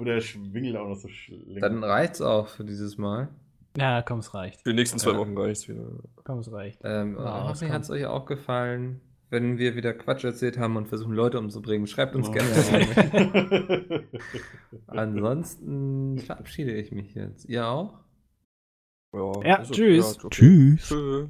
Oder 0.00 0.14
der 0.14 0.20
Schwingel 0.20 0.76
auch 0.76 0.88
noch 0.88 0.96
so 0.96 1.08
schlägt. 1.08 1.62
Dann 1.62 1.82
reicht's 1.82 2.20
auch 2.20 2.48
für 2.48 2.64
dieses 2.64 2.98
Mal. 2.98 3.28
Ja, 3.76 4.02
komm, 4.02 4.20
es 4.20 4.32
reicht. 4.34 4.62
Für 4.62 4.70
die 4.70 4.76
nächsten 4.76 4.98
zwei 4.98 5.12
Ja. 5.12 5.18
Wochen 5.18 5.36
reicht's 5.36 5.68
wieder. 5.68 5.84
Komm, 6.24 6.38
es 6.38 6.52
reicht. 6.52 6.80
Ähm, 6.84 7.16
Ja, 7.18 7.42
hoffentlich 7.48 7.68
das 7.70 7.74
hat 7.74 7.82
es 7.82 7.90
euch 7.90 8.06
auch 8.06 8.26
gefallen. 8.26 9.00
Wenn 9.30 9.58
wir 9.58 9.74
wieder 9.74 9.92
Quatsch 9.94 10.22
erzählt 10.22 10.58
haben 10.58 10.76
und 10.76 10.86
versuchen, 10.86 11.12
Leute 11.12 11.38
umzubringen, 11.40 11.86
schreibt 11.88 12.14
uns 12.14 12.28
Oh. 12.28 12.32
gerne. 12.32 14.04
Ansonsten 14.86 16.18
verabschiede 16.18 16.72
ich 16.74 16.92
mich 16.92 17.14
jetzt. 17.14 17.46
Ihr 17.48 17.66
auch? 17.66 17.98
Ja, 19.44 19.62
tschüss. 19.62 20.18
okay. 20.24 20.28
Tschüss. 20.30 20.88
Tschö. 20.88 21.26